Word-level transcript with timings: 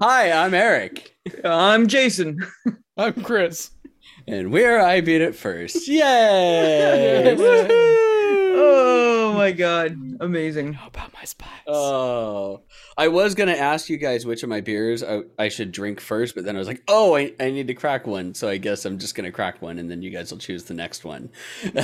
Hi, 0.00 0.30
I'm 0.30 0.54
Eric, 0.54 1.14
I'm 1.44 1.86
Jason. 1.88 2.38
I'm 2.96 3.14
Chris. 3.22 3.70
and 4.26 4.52
we're 4.52 4.78
I 4.80 5.00
Beat 5.00 5.20
It 5.22 5.34
First. 5.34 5.88
Yay! 5.88 7.34
Oh 8.60 9.32
my 9.34 9.52
god, 9.52 9.96
amazing. 10.20 10.72
How 10.74 10.88
about 10.88 11.12
my 11.14 11.24
spice? 11.24 11.48
Oh, 11.66 12.62
I 12.96 13.08
was 13.08 13.34
gonna 13.34 13.52
ask 13.52 13.88
you 13.88 13.96
guys 13.96 14.24
which 14.26 14.42
of 14.42 14.48
my 14.48 14.60
beers 14.60 15.02
I, 15.02 15.22
I 15.38 15.48
should 15.48 15.72
drink 15.72 16.00
first, 16.00 16.34
but 16.34 16.44
then 16.44 16.56
I 16.56 16.58
was 16.58 16.68
like, 16.68 16.82
oh, 16.88 17.16
I, 17.16 17.32
I 17.40 17.50
need 17.50 17.66
to 17.68 17.74
crack 17.74 18.06
one, 18.06 18.34
so 18.34 18.48
I 18.48 18.56
guess 18.58 18.84
I'm 18.84 18.98
just 18.98 19.14
gonna 19.14 19.32
crack 19.32 19.60
one, 19.62 19.78
and 19.78 19.90
then 19.90 20.02
you 20.02 20.10
guys 20.10 20.30
will 20.30 20.38
choose 20.38 20.64
the 20.64 20.74
next 20.74 21.04
one. 21.04 21.30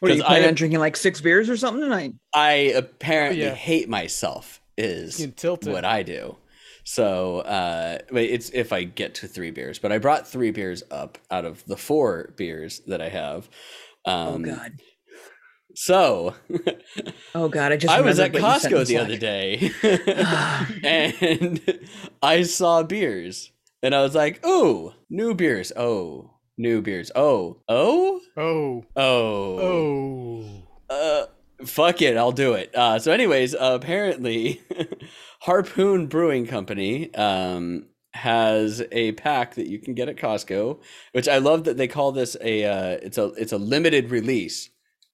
What 0.00 0.10
are 0.10 0.14
you 0.16 0.20
'Cause 0.20 0.26
planning 0.26 0.44
I- 0.44 0.48
on 0.48 0.54
drinking 0.54 0.80
like 0.80 0.96
six 0.96 1.20
beers 1.22 1.48
or 1.48 1.56
something 1.56 1.80
tonight? 1.82 2.12
I 2.34 2.74
apparently 2.76 3.42
yeah. 3.42 3.54
hate 3.54 3.88
myself 3.88 4.60
is 4.76 5.18
You 5.18 5.28
can 5.28 5.34
tilt 5.36 5.66
it. 5.66 5.72
what 5.72 5.84
I 5.86 6.02
do. 6.02 6.36
So 6.84 7.38
uh 7.40 7.98
it's 8.12 8.50
if 8.50 8.72
I 8.72 8.84
get 8.84 9.14
to 9.16 9.26
three 9.28 9.50
beers, 9.50 9.78
but 9.78 9.90
I 9.92 9.98
brought 9.98 10.28
three 10.28 10.50
beers 10.50 10.82
up 10.90 11.18
out 11.30 11.44
of 11.44 11.64
the 11.66 11.76
four 11.76 12.32
beers 12.36 12.80
that 12.86 13.00
I 13.00 13.08
have. 13.08 13.48
Oh 14.06 14.34
Um 14.34 14.42
god. 14.42 14.72
so 15.74 16.34
Oh 17.34 17.48
god, 17.48 17.72
I 17.72 17.76
just 17.76 17.92
I 17.92 18.00
was 18.00 18.18
at 18.20 18.34
remembered 18.34 18.42
what 18.42 18.54
you 18.54 18.60
sent 18.60 18.74
Costco 18.74 18.80
in 18.80 18.86
the 18.86 18.98
other 18.98 19.16
day 19.16 19.70
and 21.70 21.88
I 22.22 22.42
saw 22.42 22.82
beers 22.82 23.50
and 23.82 23.94
I 23.94 24.02
was 24.02 24.14
like, 24.14 24.44
"Ooh, 24.46 24.92
new 25.10 25.34
beers. 25.34 25.72
Oh, 25.76 26.30
new 26.56 26.80
beers. 26.82 27.10
Oh. 27.14 27.58
Oh? 27.68 28.20
Oh. 28.36 28.84
Oh. 28.96 29.58
Oh. 29.60 30.62
Uh, 30.88 31.26
fuck 31.66 32.00
it, 32.02 32.16
I'll 32.16 32.32
do 32.32 32.54
it. 32.54 32.74
Uh, 32.74 32.98
so, 32.98 33.12
anyways, 33.12 33.54
uh, 33.54 33.78
apparently, 33.80 34.62
Harpoon 35.44 36.06
Brewing 36.06 36.46
Company 36.46 37.12
um, 37.14 37.84
has 38.14 38.82
a 38.90 39.12
pack 39.12 39.56
that 39.56 39.66
you 39.66 39.78
can 39.78 39.92
get 39.92 40.08
at 40.08 40.16
Costco, 40.16 40.80
which 41.12 41.28
I 41.28 41.36
love 41.36 41.64
that 41.64 41.76
they 41.76 41.86
call 41.86 42.12
this 42.12 42.34
a 42.40 42.64
uh, 42.64 42.98
it's 43.02 43.18
a 43.18 43.26
it's 43.34 43.52
a 43.52 43.58
limited 43.58 44.10
release, 44.10 44.70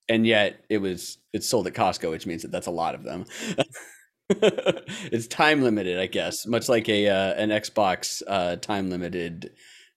and 0.09 0.25
yet 0.25 0.65
it 0.69 0.79
was 0.79 1.19
it's 1.33 1.49
sold 1.49 1.67
at 1.67 1.75
Costco, 1.75 2.11
which 2.11 2.27
means 2.27 2.43
that 2.43 2.53
that's 2.53 2.69
a 2.69 2.71
lot 2.71 2.95
of 2.95 3.03
them. 3.03 3.25
it's 4.31 5.27
time 5.27 5.63
limited, 5.63 5.99
I 5.99 6.07
guess, 6.07 6.47
much 6.47 6.69
like 6.69 6.89
a 6.89 7.09
uh, 7.09 7.35
an 7.35 7.49
Xbox 7.49 8.23
uh, 8.29 8.55
time 8.55 8.89
limited 8.89 9.51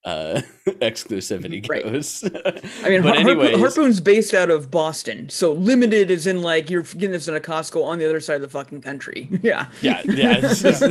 uh 0.06 0.42
exclusivity 0.68 1.68
Right. 1.70 1.84
goes. 1.84 2.24
I 2.84 2.90
mean, 2.90 3.02
but 3.04 3.16
Har- 3.16 3.30
anyways, 3.30 3.58
Harpoon's 3.58 4.00
based 4.02 4.34
out 4.34 4.50
of 4.50 4.70
Boston, 4.70 5.30
so 5.30 5.54
limited 5.54 6.12
is 6.12 6.28
in 6.28 6.42
like 6.42 6.70
you're 6.70 6.82
getting 6.84 7.12
this 7.12 7.28
in 7.28 7.36
a 7.36 7.40
Costco 7.40 7.84
on 7.86 8.00
the 8.00 8.06
other 8.06 8.20
side 8.20 8.36
of 8.36 8.42
the 8.42 8.50
fucking 8.50 8.82
country. 8.82 9.30
Yeah. 9.42 9.68
Yeah, 9.82 10.02
yeah. 10.06 10.40
just- 10.42 10.82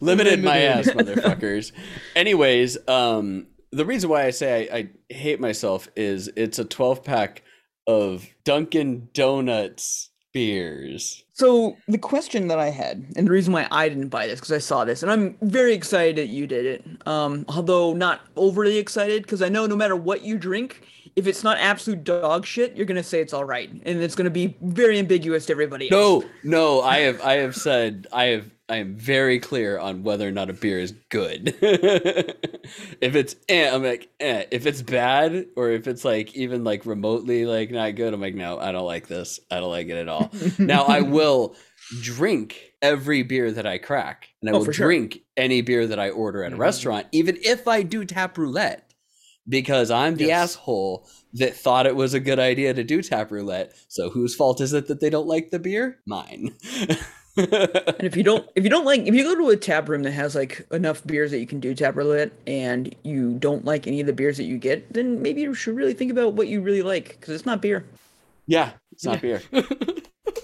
limited 0.00 0.42
my 0.42 0.58
ass, 0.58 0.86
motherfuckers. 0.88 1.72
Anyways, 2.16 2.76
um, 2.88 3.46
the 3.72 3.84
reason 3.84 4.08
why 4.10 4.24
I 4.24 4.30
say 4.30 4.68
I, 4.70 4.76
I 4.76 4.88
hate 5.12 5.40
myself 5.40 5.88
is 5.96 6.30
it's 6.36 6.58
a 6.58 6.64
12 6.64 7.02
pack 7.04 7.42
of 7.86 8.26
Dunkin' 8.44 9.08
Donuts 9.12 10.10
beers. 10.32 11.23
So 11.34 11.76
the 11.88 11.98
question 11.98 12.46
that 12.46 12.60
I 12.60 12.70
had, 12.70 13.04
and 13.16 13.26
the 13.26 13.32
reason 13.32 13.52
why 13.52 13.66
I 13.72 13.88
didn't 13.88 14.08
buy 14.08 14.28
this 14.28 14.38
because 14.38 14.52
I 14.52 14.58
saw 14.58 14.84
this, 14.84 15.02
and 15.02 15.10
I'm 15.10 15.36
very 15.42 15.74
excited 15.74 16.16
that 16.16 16.28
you 16.28 16.46
did 16.46 16.64
it. 16.64 16.84
Um, 17.08 17.44
although 17.48 17.92
not 17.92 18.20
overly 18.36 18.78
excited 18.78 19.22
because 19.22 19.42
I 19.42 19.48
know 19.48 19.66
no 19.66 19.74
matter 19.74 19.96
what 19.96 20.22
you 20.22 20.38
drink, 20.38 20.86
if 21.16 21.26
it's 21.26 21.42
not 21.42 21.58
absolute 21.58 22.04
dog 22.04 22.46
shit, 22.46 22.76
you're 22.76 22.86
gonna 22.86 23.02
say 23.02 23.20
it's 23.20 23.32
all 23.32 23.44
right, 23.44 23.68
and 23.68 24.00
it's 24.00 24.14
gonna 24.14 24.30
be 24.30 24.56
very 24.62 24.96
ambiguous 24.96 25.46
to 25.46 25.52
everybody 25.52 25.90
else. 25.90 26.22
No, 26.22 26.30
no, 26.44 26.82
I 26.82 26.98
have 26.98 27.20
I 27.20 27.34
have 27.34 27.56
said 27.56 28.06
I 28.12 28.26
have 28.26 28.53
I 28.68 28.76
am 28.76 28.96
very 28.96 29.40
clear 29.40 29.78
on 29.78 30.04
whether 30.04 30.26
or 30.26 30.30
not 30.30 30.48
a 30.48 30.54
beer 30.54 30.78
is 30.78 30.92
good. 31.10 31.54
if 31.60 33.14
it's 33.14 33.36
eh, 33.48 33.70
I'm 33.70 33.82
like 33.82 34.08
eh. 34.20 34.46
If 34.50 34.64
it's 34.66 34.80
bad 34.80 35.46
or 35.54 35.70
if 35.70 35.86
it's 35.86 36.04
like 36.04 36.34
even 36.34 36.64
like 36.64 36.86
remotely 36.86 37.44
like 37.44 37.70
not 37.70 37.94
good, 37.94 38.14
I'm 38.14 38.20
like 38.22 38.34
no, 38.34 38.58
I 38.58 38.72
don't 38.72 38.86
like 38.86 39.06
this. 39.06 39.38
I 39.50 39.60
don't 39.60 39.70
like 39.70 39.88
it 39.88 39.96
at 39.98 40.08
all. 40.08 40.32
now 40.58 40.84
I 40.84 41.02
will 41.02 41.56
drink 42.00 42.72
every 42.80 43.22
beer 43.22 43.52
that 43.52 43.66
I 43.66 43.76
crack, 43.76 44.28
and 44.40 44.48
I 44.48 44.54
Oh, 44.54 44.58
will 44.58 44.64
for 44.64 44.72
sure. 44.72 44.86
drink 44.86 45.18
any 45.36 45.60
beer 45.60 45.86
that 45.86 45.98
I 45.98 46.08
order 46.10 46.42
at 46.42 46.52
a 46.52 46.56
Mhm. 46.56 46.60
restaurant, 46.60 47.06
even 47.12 47.36
if 47.42 47.68
I 47.68 47.82
do 47.82 48.06
tap 48.06 48.38
roulette, 48.38 48.94
because 49.46 49.90
I'm 49.90 50.16
the 50.16 50.28
Yes. 50.28 50.54
asshole 50.54 51.06
that 51.34 51.54
thought 51.54 51.86
it 51.86 51.96
was 51.96 52.14
a 52.14 52.20
good 52.20 52.38
idea 52.38 52.72
to 52.72 52.82
do 52.82 53.02
tap 53.02 53.30
roulette. 53.30 53.74
So 53.88 54.08
whose 54.08 54.34
fault 54.34 54.62
is 54.62 54.72
it 54.72 54.86
that 54.88 55.00
they 55.00 55.10
don't 55.10 55.26
like 55.28 55.50
the 55.50 55.58
beer? 55.58 55.98
Mine. 56.06 56.54
And 57.36 58.02
if 58.02 58.16
you 58.16 58.22
don't, 58.22 58.48
if 58.54 58.64
you 58.64 58.70
don't 58.70 58.84
like, 58.84 59.00
if 59.06 59.14
you 59.14 59.24
go 59.24 59.34
to 59.34 59.50
a 59.50 59.56
tap 59.56 59.88
room 59.88 60.02
that 60.04 60.12
has 60.12 60.34
like 60.34 60.66
enough 60.70 61.04
beers 61.06 61.30
that 61.32 61.38
you 61.40 61.46
can 61.46 61.60
do 61.60 61.74
tap 61.74 61.96
roulette, 61.96 62.32
and 62.46 62.94
you 63.02 63.34
don't 63.38 63.64
like 63.64 63.86
any 63.86 64.00
of 64.00 64.06
the 64.06 64.12
beers 64.12 64.36
that 64.36 64.44
you 64.44 64.58
get, 64.58 64.92
then 64.92 65.20
maybe 65.20 65.40
you 65.40 65.54
should 65.54 65.76
really 65.76 65.94
think 65.94 66.12
about 66.12 66.34
what 66.34 66.48
you 66.48 66.60
really 66.60 66.82
like 66.82 67.16
because 67.18 67.34
it's 67.34 67.46
not 67.46 67.60
beer. 67.60 67.84
yeah, 68.46 68.72
it's 68.92 69.04
not 69.04 69.20
beer. 69.20 69.42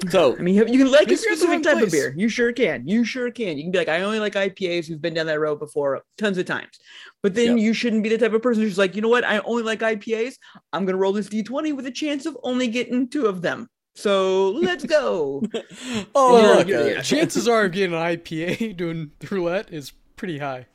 So 0.09 0.35
I 0.37 0.41
mean, 0.41 0.55
you 0.55 0.65
can 0.65 0.91
like 0.91 1.11
a 1.11 1.17
specific 1.17 1.63
type 1.63 1.83
of 1.83 1.91
beer. 1.91 2.15
You 2.17 2.29
sure 2.31 2.53
can. 2.53 2.87
You 2.89 3.05
sure 3.05 3.31
can. 3.31 3.59
You 3.59 3.65
can 3.65 3.71
be 3.71 3.79
like, 3.79 3.89
I 3.89 4.01
only 4.01 4.19
like 4.19 4.33
IPAs. 4.33 4.89
We've 4.89 5.01
been 5.01 5.13
down 5.13 5.27
that 5.27 5.39
road 5.39 5.59
before 5.59 6.03
tons 6.17 6.39
of 6.39 6.47
times. 6.47 6.79
But 7.23 7.35
then 7.35 7.59
Yep. 7.59 7.65
you 7.65 7.75
shouldn't 7.75 8.03
be 8.03 8.09
the 8.09 8.17
type 8.17 8.33
of 8.33 8.41
person 8.41 8.63
who's 8.63 8.79
like, 8.79 8.97
you 8.97 9.03
know 9.03 9.09
what? 9.11 9.25
I 9.25 9.41
only 9.41 9.63
like 9.63 9.81
IPAs. 9.81 10.37
I'm 10.73 10.87
gonna 10.87 10.97
roll 10.97 11.13
this 11.13 11.29
D20 11.29 11.77
with 11.77 11.85
a 11.87 11.91
chance 11.91 12.25
of 12.25 12.37
only 12.43 12.69
getting 12.69 13.09
two 13.09 13.27
of 13.27 13.43
them. 13.43 13.69
So 13.95 14.51
let's 14.51 14.85
go. 14.85 15.43
oh 16.15 16.41
You're- 16.41 16.55
look, 16.57 16.69
you're- 16.69 16.83
uh, 16.83 16.95
yeah. 16.97 17.03
Chances 17.03 17.49
are 17.49 17.65
of 17.65 17.73
getting 17.73 17.95
an 17.95 18.01
IPA 18.01 18.77
doing 18.77 19.11
roulette 19.31 19.73
is 19.73 19.93
pretty 20.17 20.39
high. 20.39 20.67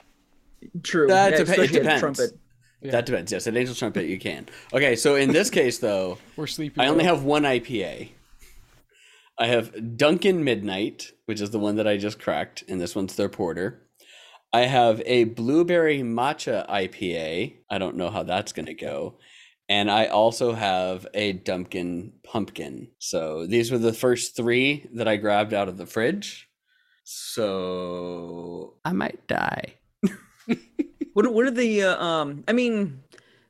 True. 0.84 1.08
That 1.08 1.34
yeah, 1.34 1.40
depe- 1.40 1.64
it 1.66 1.72
depends. 1.72 2.00
Trumpet. 2.00 2.40
Yeah. 2.82 2.92
that 2.92 3.06
depends. 3.06 3.32
Yes, 3.32 3.48
at 3.48 3.56
Angel 3.56 3.74
Trumpet 3.76 4.06
you 4.08 4.20
can. 4.20 4.48
Okay, 4.74 4.96
so 4.96 5.16
in 5.16 5.32
this 5.32 5.50
case 5.50 5.80
though, 5.80 6.18
We're 6.36 6.48
sleepy. 6.48 6.80
I 6.82 6.88
only 6.88 7.04
though. 7.04 7.16
have 7.16 7.24
one 7.24 7.44
IPA. 7.44 8.10
I 9.38 9.48
have 9.48 9.98
Dunkin' 9.98 10.44
Midnight, 10.44 11.12
which 11.26 11.42
is 11.42 11.50
the 11.50 11.60
one 11.60 11.76
that 11.76 11.88
I 11.88 11.98
just 11.98 12.20
cracked, 12.20 12.64
and 12.70 12.80
this 12.80 12.96
one's 12.96 13.16
their 13.16 13.28
porter. 13.30 13.82
I 14.54 14.62
have 14.62 15.02
a 15.06 15.26
blueberry 15.26 16.00
matcha 16.00 16.66
IPA. 16.70 17.56
I 17.70 17.78
don't 17.78 17.98
know 17.98 18.10
how 18.10 18.24
that's 18.24 18.54
going 18.54 18.68
to 18.68 18.74
go. 18.74 19.16
And 19.68 19.90
I 19.90 20.06
also 20.08 20.54
have 20.54 21.08
a 21.14 21.34
Dunkin' 21.34 22.14
Pumpkin. 22.24 22.90
So 23.00 23.48
these 23.48 23.72
were 23.72 23.80
the 23.80 23.94
first 23.94 24.36
three 24.36 24.88
that 24.94 25.08
I 25.08 25.16
grabbed 25.18 25.54
out 25.54 25.68
of 25.68 25.78
the 25.78 25.86
fridge. 25.88 26.48
So 27.04 28.76
I 28.86 28.92
might 28.94 29.26
die. 29.28 29.74
What 31.14 31.26
are, 31.26 31.32
what 31.32 31.46
are 31.46 31.52
the 31.52 31.84
uh, 31.84 32.04
um? 32.04 32.44
I 32.46 32.52
mean, 32.52 33.02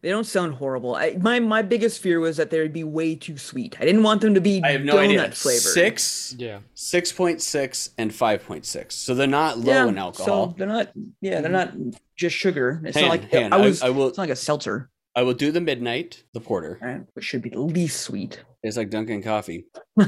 they 0.04 0.10
don't 0.10 0.24
sound 0.24 0.54
horrible. 0.54 0.94
I, 0.94 1.18
my 1.20 1.40
my 1.40 1.64
biggest 1.64 2.00
fear 2.00 2.20
was 2.20 2.38
that 2.38 2.52
they'd 2.52 2.72
be 2.72 2.84
way 2.84 3.16
too 3.16 3.40
sweet. 3.40 3.76
I 3.82 3.86
didn't 3.86 4.04
want 4.04 4.22
them 4.22 4.36
to 4.36 4.40
be 4.42 4.62
I 4.64 4.74
have 4.74 4.84
no 4.84 4.94
donut 4.98 5.06
idea. 5.20 5.32
flavored. 5.32 5.62
Six, 5.64 6.36
Yeah. 6.38 6.60
6.6, 6.76 7.90
and 7.98 8.12
5.6. 8.12 8.92
So 8.92 9.16
they're 9.16 9.26
not 9.26 9.58
low 9.58 9.88
in 9.88 9.98
alcohol. 9.98 10.50
So 10.52 10.56
they're 10.60 10.68
not. 10.68 10.92
Yeah, 11.22 11.42
they're 11.42 11.50
not 11.52 11.74
just 12.16 12.36
sugar. 12.36 12.84
It's 12.86 12.96
Hang 12.96 13.06
not 13.06 13.10
like 13.10 13.32
hang 13.32 13.46
on, 13.46 13.54
I 13.54 13.58
I- 13.58 13.66
was. 13.66 13.82
I 13.82 13.90
will- 13.90 14.10
It's 14.10 14.18
not 14.20 14.24
like 14.26 14.30
a 14.30 14.36
seltzer. 14.36 14.92
I 15.16 15.24
will 15.24 15.34
do 15.34 15.52
the 15.52 15.62
midnight, 15.62 16.24
the 16.34 16.42
porter. 16.42 16.78
Right? 16.82 17.02
Which 17.14 17.26
should 17.26 17.42
be 17.42 17.50
the 17.50 17.62
least 17.62 18.02
sweet. 18.02 18.44
It's 18.64 18.76
like 18.78 18.90
Dunkin' 18.90 19.24
Coffee. 19.24 19.66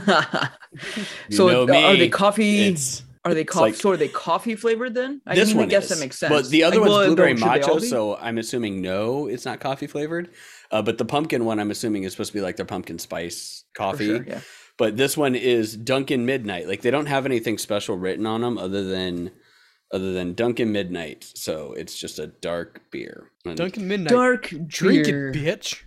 so 1.31 1.49
uh, 1.49 1.63
are 1.63 1.93
they 1.95 1.97
me. 1.99 2.09
coffee? 2.09 2.75
Are 3.23 3.33
they 3.33 3.43
coffee? 3.43 3.61
like- 3.61 3.75
so 3.75 3.91
are 3.91 3.97
they 3.97 4.07
coffee 4.07 4.55
flavored 4.55 4.93
then? 4.93 5.21
I 5.25 5.35
this 5.35 5.53
one 5.53 5.67
guess 5.67 5.85
is, 5.85 5.89
that 5.91 5.99
makes 5.99 6.17
sense. 6.19 6.31
But 6.33 6.49
the 6.49 6.63
other 6.63 6.77
Like, 6.79 6.89
one's 6.89 6.97
well, 6.97 7.05
blueberry 7.07 7.35
should 7.37 7.43
they 7.51 7.61
all 7.61 7.77
matcha, 7.77 7.81
so 7.89 8.15
I'm 8.17 8.37
assuming 8.37 8.81
no, 8.81 9.27
it's 9.27 9.45
not 9.45 9.59
coffee 9.59 9.87
flavored. 9.87 10.29
Uh, 10.71 10.81
but 10.81 10.97
the 10.97 11.05
pumpkin 11.05 11.45
one, 11.45 11.59
I'm 11.59 11.71
assuming 11.71 12.03
is 12.03 12.11
supposed 12.13 12.31
to 12.31 12.37
be 12.37 12.41
like 12.41 12.55
their 12.57 12.65
pumpkin 12.65 12.99
spice 12.99 13.63
coffee. 13.73 14.07
sure, 14.07 14.23
yeah. 14.27 14.41
But 14.77 14.95
this 14.95 15.17
one 15.17 15.35
is 15.35 15.75
Dunkin' 15.75 16.25
Midnight. 16.25 16.67
Like 16.67 16.81
they 16.81 16.91
don't 16.91 17.07
have 17.07 17.25
anything 17.25 17.57
special 17.57 17.97
written 17.97 18.25
on 18.25 18.41
them 18.41 18.57
other 18.57 18.83
than 18.83 19.31
other 19.91 20.13
than 20.13 20.33
Dunkin' 20.33 20.71
Midnight. 20.71 21.31
So 21.35 21.73
it's 21.73 21.97
just 21.97 22.19
a 22.19 22.27
dark 22.27 22.81
beer. 22.91 23.31
And- 23.45 23.57
Dunkin' 23.57 23.87
Midnight. 23.87 24.09
Dark 24.09 24.53
Drink 24.67 25.05
beer. 25.05 25.29
it, 25.29 25.35
bitch. 25.35 25.81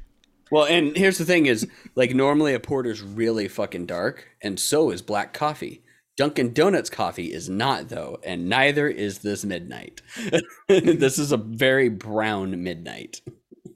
Well, 0.51 0.65
and 0.65 0.97
here's 0.97 1.19
the 1.19 1.25
thing: 1.25 1.47
is 1.47 1.69
like 1.95 2.15
normally 2.15 2.55
a 2.55 2.61
porter's 2.61 3.03
really 3.03 3.47
fucking 3.47 3.87
dark, 3.87 4.29
and 4.43 4.59
so 4.59 4.91
is 4.91 5.03
black 5.03 5.33
coffee. 5.33 5.83
Dunkin' 6.17 6.53
Donuts 6.53 6.91
coffee 6.91 7.33
is 7.33 7.49
not 7.49 7.89
though, 7.89 8.19
and 8.25 8.49
neither 8.49 8.89
is 8.89 9.21
this 9.21 9.45
midnight. 9.45 10.03
this 10.69 11.19
is 11.19 11.33
a 11.33 11.37
very 11.37 11.89
brown 11.89 12.63
midnight. 12.63 13.23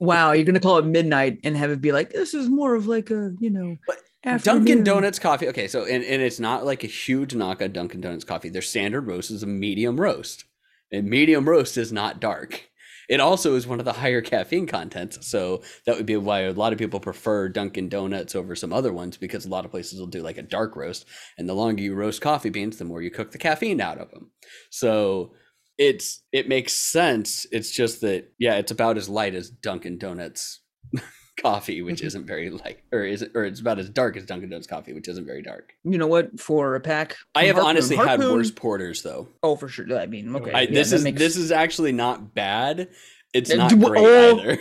Wow, 0.00 0.32
you're 0.32 0.44
gonna 0.44 0.60
call 0.60 0.78
it 0.78 0.84
midnight 0.84 1.38
and 1.44 1.56
have 1.56 1.70
it 1.70 1.80
be 1.80 1.92
like 1.92 2.10
this 2.10 2.34
is 2.34 2.48
more 2.48 2.74
of 2.74 2.86
like 2.86 3.10
a 3.10 3.32
you 3.38 3.50
know. 3.50 3.76
Dunkin' 3.86 4.04
afternoon. 4.24 4.84
Donuts 4.84 5.18
coffee. 5.18 5.48
Okay, 5.48 5.68
so 5.68 5.84
and, 5.84 6.04
and 6.04 6.22
it's 6.22 6.40
not 6.40 6.64
like 6.64 6.84
a 6.84 6.88
huge 6.88 7.34
knock 7.34 7.62
on 7.62 7.72
Dunkin' 7.72 8.00
Donuts 8.00 8.24
coffee. 8.24 8.48
Their 8.48 8.62
standard 8.62 9.06
roast 9.06 9.30
is 9.30 9.42
a 9.42 9.46
medium 9.46 10.00
roast, 10.00 10.44
and 10.90 11.08
medium 11.08 11.48
roast 11.48 11.76
is 11.76 11.92
not 11.92 12.20
dark. 12.20 12.68
It 13.08 13.20
also 13.20 13.54
is 13.54 13.66
one 13.66 13.80
of 13.80 13.84
the 13.84 13.92
higher 13.92 14.22
caffeine 14.22 14.66
contents, 14.66 15.26
so 15.26 15.62
that 15.84 15.96
would 15.96 16.06
be 16.06 16.16
why 16.16 16.40
a 16.40 16.52
lot 16.52 16.72
of 16.72 16.78
people 16.78 17.00
prefer 17.00 17.48
Dunkin' 17.48 17.90
Donuts 17.90 18.34
over 18.34 18.56
some 18.56 18.72
other 18.72 18.92
ones 18.92 19.18
because 19.18 19.44
a 19.44 19.50
lot 19.50 19.66
of 19.66 19.70
places 19.70 20.00
will 20.00 20.06
do 20.06 20.22
like 20.22 20.38
a 20.38 20.42
dark 20.42 20.74
roast, 20.74 21.04
and 21.36 21.48
the 21.48 21.54
longer 21.54 21.82
you 21.82 21.94
roast 21.94 22.20
coffee 22.22 22.50
beans, 22.50 22.78
the 22.78 22.84
more 22.84 23.02
you 23.02 23.10
cook 23.10 23.30
the 23.30 23.38
caffeine 23.38 23.80
out 23.80 23.98
of 23.98 24.10
them. 24.10 24.30
So 24.70 25.34
it's 25.76 26.22
it 26.32 26.48
makes 26.48 26.72
sense. 26.72 27.46
It's 27.52 27.70
just 27.70 28.00
that 28.00 28.32
yeah, 28.38 28.54
it's 28.56 28.72
about 28.72 28.96
as 28.96 29.08
light 29.08 29.34
as 29.34 29.50
Dunkin' 29.50 29.98
Donuts 29.98 30.60
coffee, 31.36 31.82
which 31.82 31.96
Mm-hmm. 31.98 32.06
isn't 32.06 32.26
very 32.26 32.50
light, 32.50 32.78
or 32.92 33.04
is 33.04 33.22
it, 33.22 33.32
or 33.34 33.44
it's 33.44 33.60
about 33.60 33.78
as 33.78 33.88
dark 33.90 34.16
as 34.16 34.24
Dunkin' 34.24 34.50
Donuts 34.50 34.66
coffee, 34.66 34.92
which 34.92 35.08
isn't 35.08 35.26
very 35.26 35.42
dark. 35.42 35.72
You 35.84 35.98
know 35.98 36.06
what? 36.06 36.38
For 36.40 36.74
a 36.76 36.80
pack, 36.80 37.16
I 37.34 37.44
have 37.44 37.56
Harpoon- 37.56 37.68
honestly 37.70 37.96
had 37.96 38.20
worse 38.20 38.50
porters 38.50 39.02
though. 39.02 39.28
Oh, 39.42 39.56
for 39.56 39.68
sure. 39.68 39.86
I 39.98 40.06
mean, 40.06 40.34
okay. 40.36 40.52
I, 40.52 40.60
yeah, 40.62 40.70
this 40.70 40.92
is 40.92 41.04
makes- 41.04 41.18
this 41.18 41.36
is 41.36 41.50
actually 41.52 41.92
not 41.92 42.34
bad. 42.34 42.88
It's 43.32 43.52
not 43.52 43.68
do- 43.70 43.78
great 43.78 44.00
oh, 44.04 44.38
either. 44.38 44.58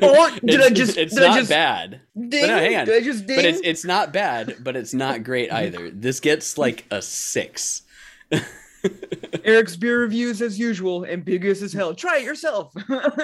oh, 0.00 0.38
did 0.44 0.60
I 0.60 0.70
just- 0.70 0.96
It's 0.96 1.12
not 1.14 1.36
just- 1.38 1.50
bad, 1.50 2.00
Ding, 2.16 2.46
no, 2.46 2.56
hang 2.56 2.76
on. 2.76 2.86
Did 2.86 3.02
I 3.02 3.04
just 3.04 3.26
ding? 3.26 3.36
but 3.36 3.44
it's 3.44 3.60
it's 3.64 3.84
not 3.84 4.12
bad, 4.12 4.56
but 4.60 4.76
it's 4.76 4.94
not 4.94 5.24
great 5.24 5.52
either. 5.52 5.90
This 5.90 6.20
gets 6.20 6.56
like 6.56 6.84
a 6.92 7.02
six. 7.02 7.82
Eric's 9.44 9.76
beer 9.76 10.00
reviews 10.00 10.42
as 10.42 10.58
usual, 10.58 11.04
ambiguous 11.06 11.62
as 11.62 11.72
hell. 11.72 11.94
Try 11.94 12.18
it 12.18 12.24
yourself. 12.24 12.72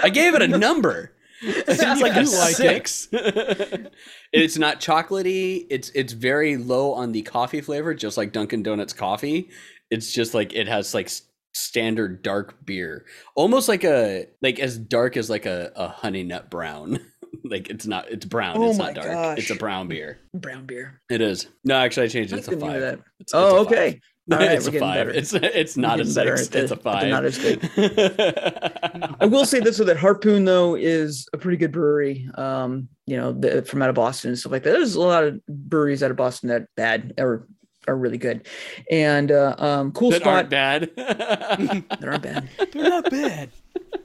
I 0.02 0.08
gave 0.08 0.34
it 0.34 0.42
a 0.42 0.48
number. 0.48 1.12
It's 1.42 1.82
like 2.00 2.16
a 2.16 2.20
like 2.20 2.24
it. 2.24 2.56
six. 2.56 3.08
it's 4.32 4.58
not 4.58 4.80
chocolatey. 4.80 5.66
It's 5.70 5.90
it's 5.90 6.12
very 6.12 6.56
low 6.56 6.92
on 6.92 7.12
the 7.12 7.22
coffee 7.22 7.60
flavor, 7.60 7.94
just 7.94 8.16
like 8.16 8.32
Dunkin' 8.32 8.62
Donuts 8.62 8.92
coffee. 8.92 9.50
It's 9.90 10.12
just 10.12 10.34
like 10.34 10.52
it 10.54 10.68
has 10.68 10.94
like 10.94 11.10
standard 11.54 12.22
dark 12.22 12.64
beer, 12.66 13.06
almost 13.34 13.68
like 13.68 13.84
a 13.84 14.26
like 14.42 14.58
as 14.58 14.78
dark 14.78 15.16
as 15.16 15.30
like 15.30 15.46
a, 15.46 15.72
a 15.76 15.88
honey 15.88 16.22
nut 16.24 16.50
brown. 16.50 16.98
like 17.44 17.70
it's 17.70 17.86
not 17.86 18.10
it's 18.10 18.26
brown. 18.26 18.56
Oh 18.58 18.70
it's 18.70 18.78
not 18.78 18.94
dark. 18.94 19.38
It's 19.38 19.50
a 19.50 19.54
brown 19.56 19.88
beer. 19.88 20.18
Brown 20.34 20.66
beer. 20.66 21.00
It 21.10 21.20
is. 21.20 21.46
No, 21.64 21.76
actually, 21.76 22.06
I 22.06 22.08
changed 22.08 22.32
it. 22.32 22.36
I 22.36 22.38
It's 22.38 22.48
a 22.48 22.50
like 22.52 22.60
the 22.60 22.66
name 22.66 22.76
of 22.76 22.82
five. 22.82 23.04
It's, 23.20 23.34
Oh, 23.34 23.44
it's 23.44 23.52
a 23.52 23.56
five. 23.64 23.66
okay. 23.66 23.86
All 23.94 24.00
right, 24.36 24.52
it's 24.52 24.66
a 24.66 24.72
five. 24.72 24.94
better. 25.06 25.10
It's 25.10 25.32
it's 25.32 25.76
not 25.76 25.98
a 26.00 26.04
getting 26.04 26.14
better 26.14 26.36
six. 26.36 26.54
at 26.54 26.62
It's 26.64 26.72
a 26.72 26.74
the- 26.76 26.90
at 26.90 27.00
the 27.00 27.00
five. 27.00 27.08
not 27.08 27.24
as 27.24 27.38
good. 27.38 29.16
I 29.20 29.26
will 29.26 29.44
say 29.46 29.60
this: 29.60 29.76
so 29.76 29.84
that 29.84 29.96
Harpoon 29.96 30.44
though 30.44 30.74
is 30.74 31.28
a 31.32 31.38
pretty 31.38 31.56
good 31.56 31.72
brewery. 31.72 32.28
Um, 32.34 32.88
you 33.06 33.16
know, 33.16 33.32
the, 33.32 33.62
from 33.62 33.80
out 33.82 33.88
of 33.88 33.94
Boston 33.94 34.30
and 34.30 34.38
stuff 34.38 34.52
like 34.52 34.62
that. 34.64 34.72
There's 34.72 34.94
a 34.94 35.00
lot 35.00 35.24
of 35.24 35.40
breweries 35.46 36.02
out 36.02 36.10
of 36.10 36.16
Boston 36.16 36.50
that 36.50 36.66
bad 36.76 37.14
or 37.18 37.46
are 37.86 37.96
really 37.96 38.18
good, 38.18 38.46
and 38.90 39.32
uh, 39.32 39.54
um, 39.58 39.92
cool 39.92 40.10
that 40.10 40.20
spot. 40.20 40.34
aren't 40.34 40.50
bad. 40.50 40.90
they're 40.96 42.10
not 42.10 42.22
bad. 42.22 42.48
They're 42.72 42.88
not 42.90 43.10
bad. 43.10 43.50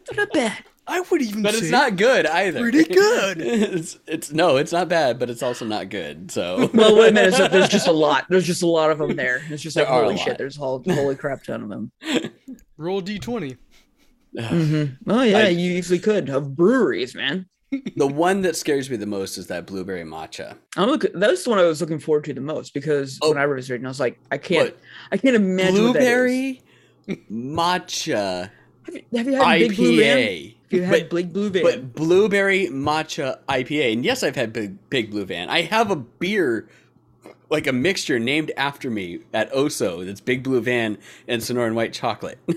They're 0.08 0.16
not 0.18 0.31
bad. 0.34 0.64
I 0.85 1.00
would 1.00 1.21
even 1.21 1.44
but 1.44 1.53
say 1.53 1.59
it's 1.59 1.69
not 1.69 1.95
good 1.95 2.25
either. 2.25 2.59
pretty 2.59 2.83
good. 2.94 3.39
it's 3.39 3.97
it's 4.06 4.31
no, 4.33 4.57
it's 4.57 4.71
not 4.74 4.89
bad, 4.89 5.18
but 5.19 5.30
it's 5.30 5.41
also 5.41 5.63
not 5.65 5.89
good. 5.89 6.30
So 6.31 6.69
Well, 6.74 6.97
wait 6.97 7.09
a 7.09 7.13
minute. 7.13 7.33
is 7.33 7.38
that 7.38 7.51
there's 7.51 7.69
just 7.69 7.88
a 7.88 7.91
lot. 7.94 8.25
There's 8.30 8.45
just 8.45 8.63
a 8.63 8.68
lot 8.68 8.91
of 8.91 8.97
them 8.97 9.15
there. 9.15 9.41
It's 9.50 9.63
just 9.63 9.75
like 9.77 9.85
There 9.85 9.94
are 9.94 10.01
a 10.01 10.06
holy 10.06 10.18
shit. 10.18 10.38
There's 10.38 10.57
a 10.57 10.59
whole 10.59 10.83
holy 10.85 11.15
crap 11.15 11.44
ton 11.44 11.63
of 11.63 11.69
them. 11.69 11.91
roll 12.77 13.00
d 13.01 13.18
twenty. 13.19 13.56
hmm 14.38 14.85
Oh 15.07 15.21
yeah, 15.21 15.38
I- 15.39 15.47
you 15.50 15.71
easily 15.71 16.00
could 16.00 16.30
of 16.30 16.56
breweries, 16.56 17.15
man. 17.15 17.45
the 17.95 18.06
one 18.06 18.41
that 18.41 18.56
scares 18.56 18.89
me 18.89 18.97
the 18.97 19.06
most 19.07 19.38
is 19.38 19.47
that 19.47 19.65
blueberry 19.65 20.03
matcha. 20.03 20.57
I'm 20.77 20.89
looking. 20.89 21.12
That's 21.15 21.44
the 21.44 21.50
one 21.50 21.59
I 21.59 21.63
was 21.63 21.81
looking 21.81 21.97
forward 22.00 22.25
to 22.25 22.33
the 22.33 22.41
most 22.41 22.74
because 22.74 23.18
Oh. 23.21 23.29
when 23.29 23.38
I 23.38 23.45
was 23.47 23.69
reading, 23.71 23.86
I 23.86 23.89
was 23.89 24.00
like, 24.00 24.19
I 24.31 24.38
can't, 24.38 24.69
What? 24.74 24.79
I 25.12 25.18
can't 25.18 25.36
imagine 25.36 25.83
what 25.86 25.94
that 25.94 26.01
is. 26.01 26.06
Blueberry 26.06 26.62
matcha 27.31 28.50
Have 28.86 28.95
you, 28.95 29.03
have 29.18 29.27
you 29.27 29.33
had 29.36 29.59
Big 29.59 29.75
Blue 29.75 29.97
Van? 29.97 30.53
IPA. 30.80 30.84
Have 30.86 30.94
you 30.96 31.02
had 31.02 31.10
But, 31.10 31.16
Big 31.16 31.34
Blue 31.34 31.50
Van? 31.50 31.64
but 31.64 31.94
blueberry 31.94 32.68
matcha 32.68 33.40
IPA. 33.48 33.94
And 33.94 34.06
yes, 34.06 34.24
I've 34.24 34.36
had 34.36 34.52
big 34.54 34.78
big 34.90 35.12
blue 35.12 35.25
van. 35.25 35.50
I 35.50 35.62
have 35.62 35.92
a 35.92 35.96
beer 35.96 36.68
like 37.50 37.68
a 37.68 37.74
mixture 37.74 38.20
named 38.20 38.52
after 38.58 38.90
me 38.90 39.20
at 39.34 39.52
Oso 39.54 40.06
that's 40.06 40.22
Big 40.22 40.44
Blue 40.44 40.60
Van 40.62 40.98
and 41.28 41.42
Sonoran 41.42 41.74
White 41.75 41.94
Chocolate. 41.94 42.40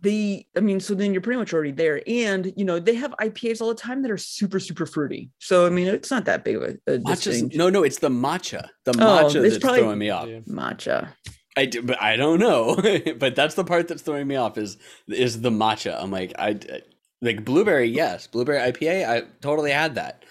the, 0.00 0.46
I 0.56 0.60
mean, 0.60 0.80
so 0.80 0.94
then 0.94 1.12
you're 1.12 1.20
pretty 1.20 1.38
much 1.38 1.52
already 1.52 1.72
there, 1.72 2.00
and 2.06 2.52
you 2.56 2.64
know 2.64 2.78
they 2.78 2.94
have 2.94 3.12
IPAs 3.20 3.60
all 3.60 3.68
the 3.68 3.74
time 3.74 4.02
that 4.02 4.10
are 4.10 4.16
super 4.16 4.60
super 4.60 4.86
fruity. 4.86 5.30
So 5.38 5.66
I 5.66 5.70
mean, 5.70 5.88
it's 5.88 6.10
not 6.10 6.24
that 6.26 6.44
big 6.44 6.56
of 6.56 6.62
a, 6.62 6.68
a 6.86 6.98
Matcha's, 7.00 7.42
no, 7.54 7.68
no, 7.68 7.82
it's 7.82 7.98
the 7.98 8.08
matcha. 8.08 8.68
The 8.84 8.92
Oh, 8.92 8.94
matcha 9.24 9.44
it's 9.44 9.54
that's 9.54 9.58
probably- 9.58 9.80
throwing 9.80 9.98
me 9.98 10.10
off. 10.10 10.28
Yeah. 10.28 10.40
matcha. 10.48 11.08
I 11.58 11.64
do, 11.64 11.82
but 11.82 12.00
I 12.00 12.16
don't 12.16 12.38
know. 12.38 12.76
but 13.18 13.34
that's 13.34 13.54
the 13.54 13.64
part 13.64 13.88
that's 13.88 14.02
throwing 14.02 14.26
me 14.28 14.36
off 14.36 14.56
is 14.56 14.76
is 15.08 15.40
the 15.40 15.50
matcha. 15.50 16.00
I'm 16.00 16.10
like 16.10 16.32
I 16.38 16.58
like 17.20 17.44
blueberry. 17.44 17.86
Yes, 17.86 18.26
blueberry 18.26 18.60
IPA. 18.72 19.08
I 19.08 19.22
totally 19.40 19.72
had 19.72 19.96
that. 19.96 20.24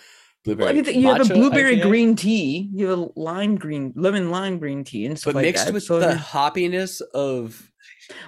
Blueberry. 0.46 0.82
Well, 0.82 0.94
you 0.94 1.08
have 1.08 1.20
a 1.20 1.24
matcha 1.26 1.34
blueberry 1.34 1.78
IPA, 1.78 1.82
green 1.82 2.16
tea, 2.16 2.70
you 2.74 2.88
have 2.88 3.00
a 3.00 3.10
lime 3.20 3.58
green, 3.58 3.92
lemon 3.98 4.32
lime 4.32 4.60
green 4.60 4.86
tea, 4.86 5.06
and 5.06 5.20
stuff 5.20 5.34
but 5.34 5.40
like 5.40 5.46
mixed 5.46 5.66
that. 5.66 5.74
with 5.74 5.84
so, 5.84 6.00
the 6.00 6.14
hoppiness 6.16 7.02
of. 7.14 7.70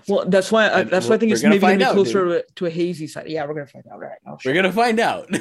Well, 0.07 0.25
that's 0.27 0.51
why 0.51 0.69
I, 0.69 0.83
that's 0.83 1.07
why 1.07 1.15
I 1.15 1.17
think 1.17 1.31
it's 1.31 1.43
maybe 1.43 1.83
out, 1.83 1.93
closer 1.93 2.25
to, 2.25 2.45
to 2.55 2.65
a 2.65 2.69
hazy 2.69 3.07
side. 3.07 3.27
Yeah, 3.27 3.45
we're 3.45 3.53
gonna 3.53 3.67
find 3.67 3.85
out. 3.91 3.99
Right. 3.99 4.17
Oh, 4.27 4.37
We're 4.43 4.53
gonna 4.53 4.71
find 4.71 4.99
out. 4.99 5.27
I- 5.33 5.37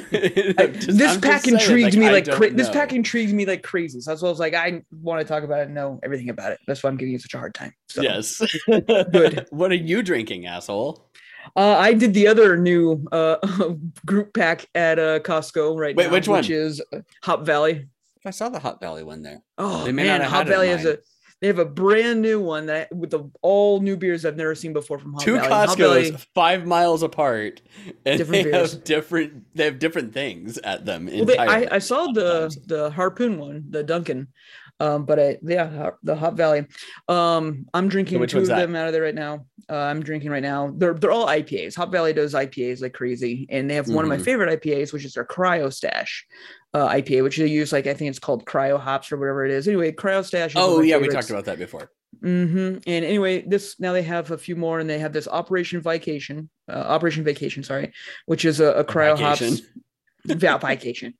this 0.71 1.13
I'm 1.13 1.21
pack 1.21 1.41
saying, 1.41 1.57
intrigued 1.57 1.97
me 1.97 2.09
like 2.09 2.29
cra- 2.29 2.51
this 2.51 2.69
pack 2.69 2.93
intrigued 2.93 3.33
me 3.33 3.45
like 3.45 3.63
crazy. 3.63 3.99
So 4.01 4.11
that's 4.11 4.21
why 4.21 4.29
I 4.29 4.31
was 4.31 4.39
like, 4.39 4.53
I 4.53 4.83
want 5.01 5.21
to 5.21 5.27
talk 5.27 5.43
about 5.43 5.59
it 5.59 5.65
and 5.65 5.75
know 5.75 5.99
everything 6.03 6.29
about 6.29 6.51
it. 6.51 6.59
That's 6.67 6.83
why 6.83 6.89
I'm 6.89 6.97
giving 6.97 7.11
you 7.11 7.19
such 7.19 7.33
a 7.33 7.37
hard 7.37 7.53
time. 7.53 7.73
So. 7.87 8.01
Yes. 8.01 8.41
Good. 8.67 9.47
What 9.59 9.71
are 9.71 9.75
you 9.75 10.01
drinking, 10.03 10.45
asshole? 10.45 11.09
Uh, 11.55 11.75
I 11.77 11.93
did 11.93 12.13
the 12.13 12.27
other 12.27 12.57
new 12.57 13.05
uh, 13.11 13.37
group 14.05 14.33
pack 14.33 14.67
at 14.75 14.99
uh, 14.99 15.19
Costco 15.19 15.77
right 15.77 15.95
Wait, 15.95 16.05
now, 16.05 16.11
which 16.11 16.27
one? 16.27 16.39
Which 16.39 16.49
is 16.49 16.81
uh, 16.93 16.99
Hop 17.23 17.45
Valley. 17.45 17.87
I 18.25 18.31
saw 18.31 18.49
the 18.49 18.59
Hop 18.59 18.79
Valley 18.79 19.03
one 19.03 19.21
there. 19.21 19.41
Oh 19.57 19.91
man, 19.91 20.19
not 20.19 20.21
have 20.21 20.29
Hop 20.29 20.37
had 20.37 20.47
it 20.47 20.49
in 20.49 20.53
Valley 20.53 20.69
is 20.69 20.85
a 20.85 20.99
they 21.41 21.47
have 21.47 21.59
a 21.59 21.65
brand 21.65 22.21
new 22.21 22.39
one 22.39 22.65
that 22.65 22.93
with 22.93 23.11
the 23.11 23.29
all 23.41 23.79
new 23.79 23.95
beers 23.95 24.25
I've 24.25 24.35
never 24.35 24.55
seen 24.55 24.73
before 24.73 24.99
from 24.99 25.13
Hop 25.13 25.21
Two 25.21 25.35
Valley. 25.35 25.47
Costco's 25.49 26.09
Valley- 26.09 26.17
five 26.35 26.65
miles 26.65 27.01
apart, 27.03 27.61
and 28.05 28.17
Different 28.17 28.43
they 28.45 28.51
beers. 28.51 28.73
have 28.73 28.83
different. 28.83 29.45
They 29.55 29.65
have 29.65 29.79
different 29.79 30.13
things 30.13 30.57
at 30.59 30.85
them. 30.85 31.05
Well, 31.11 31.25
they. 31.25 31.37
I, 31.37 31.75
I 31.75 31.79
saw 31.79 32.11
the 32.11 32.55
the 32.65 32.91
harpoon 32.91 33.37
one, 33.39 33.65
the 33.69 33.83
Dunkin', 33.83 34.27
um, 34.79 35.05
but 35.05 35.19
I 35.19 35.37
yeah 35.41 35.91
the 36.03 36.15
Hop 36.15 36.35
Valley. 36.35 36.65
Um, 37.07 37.65
I'm 37.73 37.89
drinking 37.89 38.19
which 38.19 38.31
two 38.31 38.39
of 38.39 38.47
that? 38.47 38.59
them 38.59 38.75
out 38.75 38.87
of 38.87 38.93
there 38.93 39.01
right 39.03 39.15
now. 39.15 39.45
Uh, 39.69 39.75
I'm 39.77 40.01
drinking 40.01 40.31
right 40.31 40.41
now. 40.41 40.73
They're 40.75 40.93
they're 40.93 41.11
all 41.11 41.27
IPAs. 41.27 41.75
Hop 41.75 41.91
Valley 41.91 42.13
does 42.13 42.33
IPAs 42.33 42.81
like 42.81 42.93
crazy, 42.93 43.45
and 43.49 43.69
they 43.69 43.75
have 43.75 43.87
one 43.87 44.03
of 44.05 44.09
my 44.09 44.17
Mhm. 44.17 44.23
favorite 44.25 44.49
IPAs, 44.61 44.93
which 44.93 45.05
is 45.05 45.13
their 45.13 45.25
Cryo 45.25 45.71
Stash 45.71 46.25
uh, 46.73 46.87
IPA, 46.89 47.23
which 47.23 47.37
they 47.37 47.47
use 47.47 47.71
like 47.71 47.87
I 47.87 47.93
think 47.93 48.09
it's 48.09 48.19
called 48.19 48.45
Cryo 48.45 48.79
Hops 48.79 49.11
or 49.11 49.17
whatever 49.17 49.45
it 49.45 49.51
is. 49.51 49.67
Anyway, 49.67 49.91
Cryo 49.91 50.23
Stash. 50.25 50.51
Is 50.51 50.55
Oh 50.57 50.79
yeah, 50.81 50.97
we 50.97 51.07
talked 51.09 51.29
about 51.29 51.45
that 51.45 51.57
before. 51.59 51.91
hmm 52.21 52.77
And 52.87 53.05
anyway, 53.05 53.43
this 53.47 53.79
now 53.79 53.93
they 53.93 54.01
have 54.03 54.31
a 54.31 54.37
few 54.37 54.55
more, 54.55 54.79
and 54.79 54.89
they 54.89 54.99
have 54.99 55.13
this 55.13 55.27
Operation 55.27 55.81
Vacation, 55.81 56.49
uh, 56.67 56.73
Operation 56.75 57.23
Vacation, 57.23 57.63
sorry, 57.63 57.91
which 58.25 58.45
is 58.45 58.59
a, 58.59 58.71
a 58.73 58.83
cryo 58.83 59.17
Vacation. 59.17 59.49
hops 60.27 60.43
yeah, 60.43 60.57
Vacation. 60.57 61.13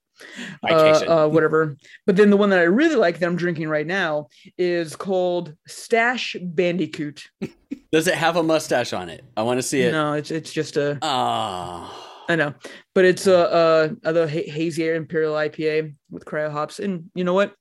Uh, 0.67 0.73
uh, 1.07 1.27
whatever. 1.27 1.77
But 2.05 2.15
then 2.15 2.29
the 2.29 2.37
one 2.37 2.49
that 2.49 2.59
I 2.59 2.63
really 2.63 2.95
like 2.95 3.19
that 3.19 3.25
I'm 3.25 3.35
drinking 3.35 3.69
right 3.69 3.87
now 3.87 4.27
is 4.57 4.95
called 4.95 5.55
Stash 5.67 6.35
Bandicoot. 6.41 7.27
Does 7.91 8.07
it 8.07 8.15
have 8.15 8.35
a 8.35 8.43
mustache 8.43 8.93
on 8.93 9.09
it? 9.09 9.23
I 9.35 9.43
want 9.43 9.57
to 9.57 9.63
see 9.63 9.81
it. 9.81 9.91
No, 9.91 10.13
it's 10.13 10.31
it's 10.31 10.51
just 10.51 10.77
a 10.77 10.97
Ah. 11.01 12.05
I 12.29 12.35
know, 12.35 12.53
but 12.93 13.05
it's 13.05 13.25
a 13.25 13.37
uh 13.51 14.11
the 14.11 14.27
ha- 14.29 14.51
hazy 14.51 14.83
air 14.83 14.95
imperial 14.95 15.33
IPA 15.33 15.95
with 16.11 16.25
cryo 16.25 16.51
hops, 16.51 16.79
and 16.79 17.09
you 17.15 17.23
know 17.23 17.33
what? 17.33 17.55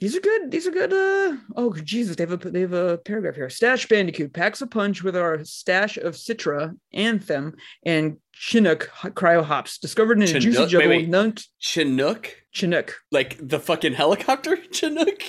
These 0.00 0.16
are 0.16 0.20
good. 0.20 0.50
These 0.50 0.66
are 0.66 0.72
good. 0.72 0.92
Uh 0.92 1.36
oh 1.56 1.72
Jesus, 1.74 2.16
they 2.16 2.24
have 2.26 2.32
a 2.32 2.50
they 2.50 2.62
have 2.62 2.72
a 2.72 2.98
paragraph 2.98 3.36
here. 3.36 3.48
Stash 3.48 3.86
Bandicoot 3.86 4.32
packs 4.32 4.60
a 4.60 4.66
punch 4.66 5.04
with 5.04 5.16
our 5.16 5.44
stash 5.44 5.96
of 5.96 6.14
Citra, 6.14 6.76
Anthem, 6.92 7.54
and 7.86 8.16
Chinook 8.32 8.90
cryo 9.14 9.44
hops 9.44 9.78
discovered 9.78 10.16
in 10.18 10.22
a 10.24 10.26
juicy 10.26 10.50
Chinook? 10.52 10.68
juggle 10.70 10.88
Wait, 10.88 11.02
wait. 11.02 11.10
nunt 11.10 11.46
Chinook, 11.58 12.34
Chinook. 12.50 12.96
like 13.10 13.36
the 13.40 13.60
fucking 13.60 13.92
helicopter 13.94 14.56
Chinook. 14.72 15.22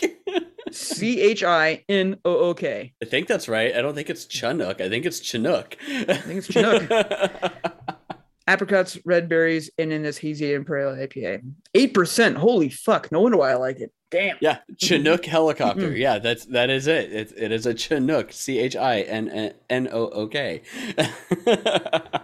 C 0.71 1.21
H 1.21 1.43
I 1.43 1.83
N 1.87 2.17
O 2.25 2.35
O 2.37 2.53
K. 2.55 2.93
I 3.01 3.05
think 3.05 3.27
that's 3.27 3.47
right. 3.47 3.75
I 3.75 3.81
don't 3.81 3.93
think 3.93 4.09
it's 4.09 4.25
Chinook. 4.25 4.81
I 4.81 4.89
think 4.89 5.05
it's 5.05 5.19
Chinook. 5.19 5.77
I 5.87 6.15
think 6.15 6.39
it's 6.39 6.47
Chinook. 6.47 6.89
Apricots, 8.47 8.97
red 9.05 9.29
berries, 9.29 9.69
and 9.77 9.93
in 9.93 10.03
this 10.03 10.17
hazy 10.17 10.53
imperial 10.53 10.93
IPA. 10.93 11.41
Eight 11.75 11.93
percent. 11.93 12.37
Holy 12.37 12.69
fuck! 12.69 13.11
No 13.11 13.21
wonder 13.21 13.37
why 13.37 13.51
I 13.51 13.55
like 13.55 13.79
it. 13.79 13.91
Damn. 14.13 14.37
yeah, 14.39 14.59
Chinook 14.77 15.25
helicopter. 15.25 15.89
Mhm. 15.91 15.97
Yeah, 15.97 16.19
that's 16.19 16.45
that 16.45 16.69
is 16.69 16.87
it. 16.87 17.11
It, 17.11 17.33
it 17.35 17.51
is 17.51 17.65
a 17.65 17.73
Chinook. 17.73 18.31
C 18.31 18.59
H 18.59 18.75
I 18.77 19.01
N 19.01 19.53
N 19.69 19.89
O 19.91 20.07
O 20.09 20.27
K. 20.27 20.61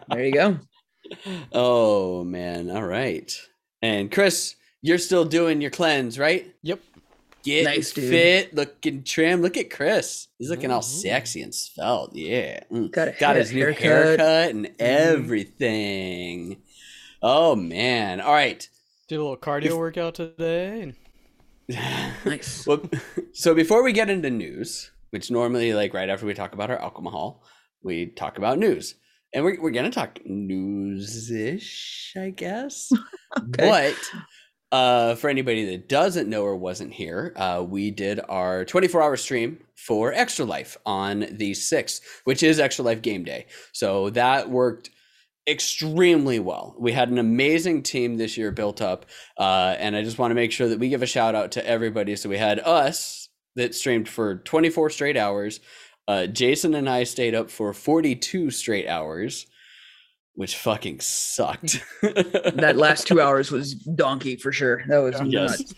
There 0.09 0.25
you 0.25 0.31
go. 0.31 0.59
Oh 1.51 2.23
man! 2.23 2.69
All 2.69 2.83
right. 2.85 3.31
And 3.81 4.11
Chris, 4.11 4.55
you're 4.81 4.97
still 4.97 5.25
doing 5.25 5.61
your 5.61 5.71
cleanse, 5.71 6.17
right? 6.19 6.53
Yep. 6.63 6.79
Getting 7.43 7.63
Nice, 7.65 7.93
dude. 7.93 8.09
fit, 8.09 8.53
looking 8.53 9.03
trim. 9.03 9.41
Look 9.41 9.55
at 9.57 9.69
Chris. 9.69 10.27
He's 10.37 10.49
looking 10.49 10.71
all 10.71 10.81
Mhm. 10.81 11.01
sexy 11.01 11.41
and 11.41 11.55
svelte. 11.55 12.13
Yeah. 12.15 12.59
Mm. 12.71 12.91
Got 12.91 13.17
Got 13.17 13.35
his 13.37 13.51
new 13.53 13.61
haircut. 13.63 13.81
haircut 13.81 14.49
and 14.51 14.69
everything. 14.79 16.61
Oh 17.21 17.55
man! 17.55 18.19
All 18.21 18.33
right. 18.33 18.67
Did 19.07 19.15
a 19.15 19.21
little 19.21 19.37
cardio 19.37 19.65
If- 19.67 19.73
workout 19.77 20.15
today. 20.15 20.93
Nice. 21.69 22.65
well, 22.67 22.81
so 23.33 23.53
before 23.53 23.83
we 23.83 23.93
get 23.93 24.09
into 24.09 24.29
news, 24.29 24.91
which 25.11 25.31
normally 25.31 25.73
like 25.73 25.93
right 25.93 26.09
after 26.09 26.25
we 26.25 26.33
talk 26.33 26.53
about 26.53 26.71
our 26.71 26.81
alcohol, 26.81 27.43
we 27.83 28.07
talk 28.07 28.37
about 28.37 28.59
news. 28.59 28.95
And 29.31 29.45
we're, 29.45 29.61
we're 29.61 29.71
going 29.71 29.85
to 29.85 29.91
talk 29.91 30.19
news 30.25 31.29
ish, 31.31 32.13
I 32.17 32.31
guess. 32.31 32.91
Okay. 33.37 33.93
But 34.71 34.75
uh, 34.75 35.13
for 35.13 35.29
anybody 35.29 35.63
that 35.65 35.87
doesn't 35.87 36.27
know 36.27 36.41
or 36.41 36.55
wasn't 36.55 36.91
here, 36.91 37.31
uh, 37.35 37.63
we 37.67 37.91
did 37.91 38.19
our 38.27 38.65
24 38.65 39.03
hour 39.03 39.17
stream 39.17 39.59
for 39.75 40.11
Extra 40.13 40.45
Life 40.45 40.75
on 40.83 41.27
the 41.29 41.51
6th, 41.51 42.01
which 42.23 42.41
is 42.41 42.59
Extra 42.59 42.83
Life 42.83 43.03
Game 43.03 43.23
Day. 43.23 43.45
So 43.71 44.09
that 44.09 44.49
worked 44.49 44.89
extremely 45.49 46.39
well. 46.39 46.75
We 46.77 46.91
had 46.91 47.09
an 47.09 47.17
amazing 47.17 47.83
team 47.83 48.17
this 48.17 48.37
year 48.37 48.51
built 48.51 48.81
up. 48.81 49.05
Uh, 49.37 49.75
and 49.77 49.95
I 49.95 50.03
just 50.03 50.17
want 50.17 50.31
to 50.31 50.35
make 50.35 50.51
sure 50.51 50.67
that 50.69 50.79
we 50.79 50.89
give 50.89 51.01
a 51.01 51.07
shout 51.07 51.35
out 51.35 51.51
to 51.53 51.67
everybody. 51.67 52.15
So 52.15 52.29
we 52.29 52.37
had 52.37 52.59
us 52.59 53.29
that 53.55 53.75
streamed 53.75 54.07
for 54.07 54.35
24 54.35 54.89
straight 54.89 55.17
hours. 55.17 55.59
Uh, 56.07 56.25
Jason 56.25 56.73
and 56.73 56.89
I 56.89 57.03
stayed 57.03 57.35
up 57.35 57.51
for 57.51 57.73
42 57.73 58.51
straight 58.51 58.87
hours, 58.87 59.45
which 60.33 60.57
fucking 60.57 61.01
sucked. 61.01 61.83
that 62.01 62.77
last 62.77 63.07
two 63.07 63.21
hours 63.21 63.51
was 63.51 63.75
donkey 63.75 64.35
for 64.35 64.51
sure. 64.51 64.83
That 64.87 64.99
was 64.99 65.21
yes. 65.25 65.59
nuts. 65.59 65.73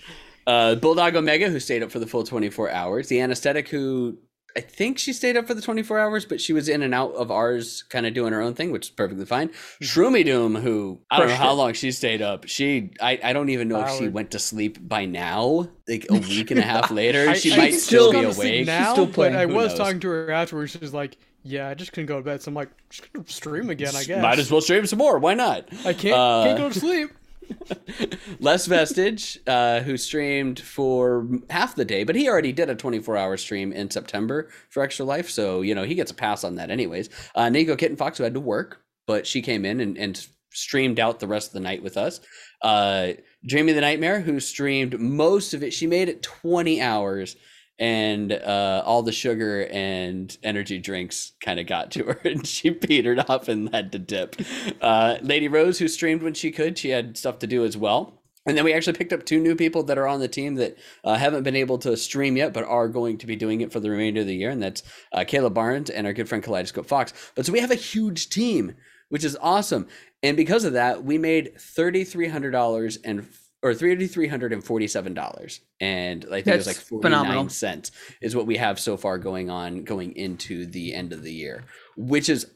Uh, 0.47 0.75
Bulldog 0.75 1.15
Omega, 1.15 1.49
who 1.49 1.59
stayed 1.59 1.83
up 1.83 1.91
for 1.91 1.99
the 1.99 2.07
full 2.07 2.23
24 2.23 2.71
hours. 2.71 3.07
The 3.07 3.21
anesthetic, 3.21 3.69
who 3.69 4.17
I 4.55 4.59
think 4.61 4.99
she 4.99 5.13
stayed 5.13 5.37
up 5.37 5.47
for 5.47 5.53
the 5.53 5.61
24 5.61 5.97
hours, 5.99 6.25
but 6.25 6.41
she 6.41 6.51
was 6.51 6.67
in 6.67 6.81
and 6.81 6.93
out 6.93 7.13
of 7.13 7.31
ours, 7.31 7.83
kind 7.89 8.05
of 8.05 8.13
doing 8.13 8.33
her 8.33 8.41
own 8.41 8.53
thing, 8.53 8.71
which 8.71 8.87
is 8.87 8.89
perfectly 8.89 9.25
fine. 9.25 9.49
Shroomy 9.81 10.25
Doom, 10.25 10.55
who 10.55 10.99
I 11.09 11.19
don't 11.19 11.29
know 11.29 11.35
how 11.35 11.53
long 11.53 11.73
she 11.73 11.91
stayed 11.91 12.21
up. 12.21 12.47
She, 12.47 12.91
I, 13.01 13.19
I 13.23 13.33
don't 13.33 13.49
even 13.49 13.67
know 13.69 13.81
if 13.85 13.91
she 13.97 14.09
went 14.09 14.31
to 14.31 14.39
sleep 14.39 14.77
by 14.85 15.05
now, 15.05 15.69
like 15.87 16.05
a 16.09 16.15
week 16.19 16.51
and 16.51 16.59
a 16.59 16.63
half 16.63 16.91
later. 17.01 17.29
I- 17.29 17.33
she 17.37 17.53
I 17.53 17.57
might 17.57 17.71
still, 17.75 18.09
still 18.09 18.11
be 18.11 18.21
go 18.21 18.27
to 18.29 18.33
sleep 18.33 18.53
awake. 18.53 18.65
now, 18.67 18.93
still 18.93 19.05
but 19.05 19.13
playing. 19.15 19.35
I 19.35 19.45
was 19.45 19.69
knows? 19.71 19.77
talking 19.77 19.99
to 20.01 20.07
her 20.09 20.31
afterwards. 20.31 20.71
She's 20.73 20.93
like, 20.93 21.17
"Yeah, 21.43 21.69
I 21.69 21.73
just 21.73 21.93
couldn't 21.93 22.07
go 22.07 22.17
to 22.17 22.23
bed." 22.23 22.41
So 22.41 22.49
I'm 22.49 22.55
like, 22.55 22.69
"Just 22.89 23.11
gonna 23.13 23.27
stream 23.29 23.69
again, 23.69 23.95
I 23.95 24.03
guess." 24.03 24.21
Might 24.21 24.39
as 24.39 24.51
well 24.51 24.59
stream 24.61 24.85
some 24.85 24.99
more. 24.99 25.17
Why 25.19 25.33
not? 25.33 25.69
I 25.85 25.93
can't 25.93 26.15
Uh, 26.15 26.43
can't 26.45 26.57
go 26.57 26.69
to 26.69 26.77
sleep. 26.79 27.11
Les 28.39 28.65
Vestige, 28.65 29.39
uh, 29.47 29.81
who 29.81 29.97
streamed 29.97 30.59
for 30.59 31.27
half 31.49 31.75
the 31.75 31.85
day, 31.85 32.03
but 32.03 32.15
he 32.15 32.29
already 32.29 32.51
did 32.51 32.69
a 32.69 32.75
24 32.75 33.17
hour 33.17 33.37
stream 33.37 33.71
in 33.71 33.89
September 33.89 34.49
for 34.69 34.83
Extra 34.83 35.05
Life. 35.05 35.29
So, 35.29 35.61
you 35.61 35.75
know, 35.75 35.83
he 35.83 35.95
gets 35.95 36.11
a 36.11 36.15
pass 36.15 36.43
on 36.43 36.55
that 36.55 36.69
anyways. 36.69 37.09
Uh, 37.35 37.49
Nico 37.49 37.75
Kitten 37.75 37.97
Fox, 37.97 38.17
who 38.17 38.23
had 38.23 38.33
to 38.33 38.39
work, 38.39 38.81
but 39.07 39.27
she 39.27 39.41
came 39.41 39.65
in 39.65 39.79
and, 39.79 39.97
and 39.97 40.27
streamed 40.53 40.99
out 40.99 41.19
the 41.19 41.27
rest 41.27 41.49
of 41.49 41.53
the 41.53 41.59
night 41.59 41.81
with 41.81 41.97
us. 41.97 42.19
Uh, 42.61 43.13
Jamie 43.45 43.73
the 43.73 43.81
Nightmare, 43.81 44.19
who 44.19 44.39
streamed 44.39 44.99
most 44.99 45.53
of 45.53 45.63
it, 45.63 45.73
she 45.73 45.87
made 45.87 46.09
it 46.09 46.21
20 46.21 46.81
hours. 46.81 47.35
And 47.81 48.31
uh, 48.31 48.83
all 48.85 49.01
the 49.01 49.11
sugar 49.11 49.67
and 49.71 50.37
energy 50.43 50.77
drinks 50.77 51.33
kind 51.43 51.59
of 51.59 51.65
got 51.65 51.89
to 51.91 52.03
her, 52.05 52.21
and 52.23 52.45
she 52.45 52.71
petered 52.71 53.19
off 53.27 53.49
and 53.49 53.73
had 53.73 53.91
to 53.91 53.99
dip. 53.99 54.35
Uh, 54.79 55.17
Lady 55.21 55.47
Rose, 55.47 55.79
who 55.79 55.87
streamed 55.87 56.21
when 56.21 56.35
she 56.35 56.51
could, 56.51 56.77
she 56.77 56.91
had 56.91 57.17
stuff 57.17 57.39
to 57.39 57.47
do 57.47 57.65
as 57.65 57.75
well. 57.75 58.21
And 58.45 58.57
then 58.57 58.65
we 58.65 58.73
actually 58.73 58.93
picked 58.93 59.13
up 59.13 59.25
two 59.25 59.39
new 59.39 59.55
people 59.55 59.83
that 59.83 59.97
are 59.97 60.07
on 60.07 60.19
the 60.19 60.27
team 60.27 60.55
that 60.55 60.77
uh, 61.03 61.15
haven't 61.15 61.43
been 61.43 61.55
able 61.55 61.77
to 61.79 61.95
stream 61.95 62.37
yet, 62.37 62.53
but 62.53 62.63
are 62.63 62.87
going 62.87 63.17
to 63.19 63.27
be 63.27 63.35
doing 63.35 63.61
it 63.61 63.71
for 63.71 63.79
the 63.79 63.89
remainder 63.89 64.21
of 64.21 64.27
the 64.27 64.35
year. 64.35 64.49
And 64.49 64.61
that's 64.61 64.83
uh, 65.11 65.49
Barnes 65.49 65.89
and 65.89 66.07
our 66.07 66.13
good 66.13 66.27
friend 66.29 66.43
Kaleidoscope 66.43 66.87
Fox. 66.87 67.13
But 67.35 67.45
so 67.45 67.51
we 67.51 67.59
have 67.59 67.71
a 67.71 67.75
huge 67.75 68.29
team, 68.29 68.75
which 69.09 69.23
is 69.23 69.37
awesome. 69.41 69.87
And 70.23 70.37
because 70.37 70.65
of 70.65 70.73
that, 70.73 71.03
we 71.03 71.17
made 71.17 71.55
$3,300 71.55 72.97
and 73.03 73.27
or 73.63 73.73
$3,347. 73.73 75.59
And 75.79 76.25
I 76.25 76.41
think 76.41 76.47
it 76.47 76.57
was 76.57 76.67
like 76.67 76.75
49 76.75 77.01
phenomenal. 77.11 77.49
cents 77.49 77.91
is 78.21 78.35
what 78.35 78.45
we 78.47 78.57
have 78.57 78.79
so 78.79 78.97
far 78.97 79.17
going 79.17 79.49
on 79.49 79.83
going 79.83 80.15
into 80.15 80.65
the 80.65 80.93
end 80.93 81.13
of 81.13 81.23
the 81.23 81.33
year, 81.33 81.65
which 81.95 82.29
is 82.29 82.47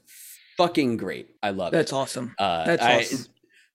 fucking 0.57 0.97
great. 0.97 1.29
I 1.43 1.51
love 1.51 1.73
it. 1.73 1.77
That's 1.77 1.93
awesome. 1.93 2.35
Uh, 2.39 2.65
That's 2.65 2.81
I- 2.83 2.99
awesome. 2.99 3.25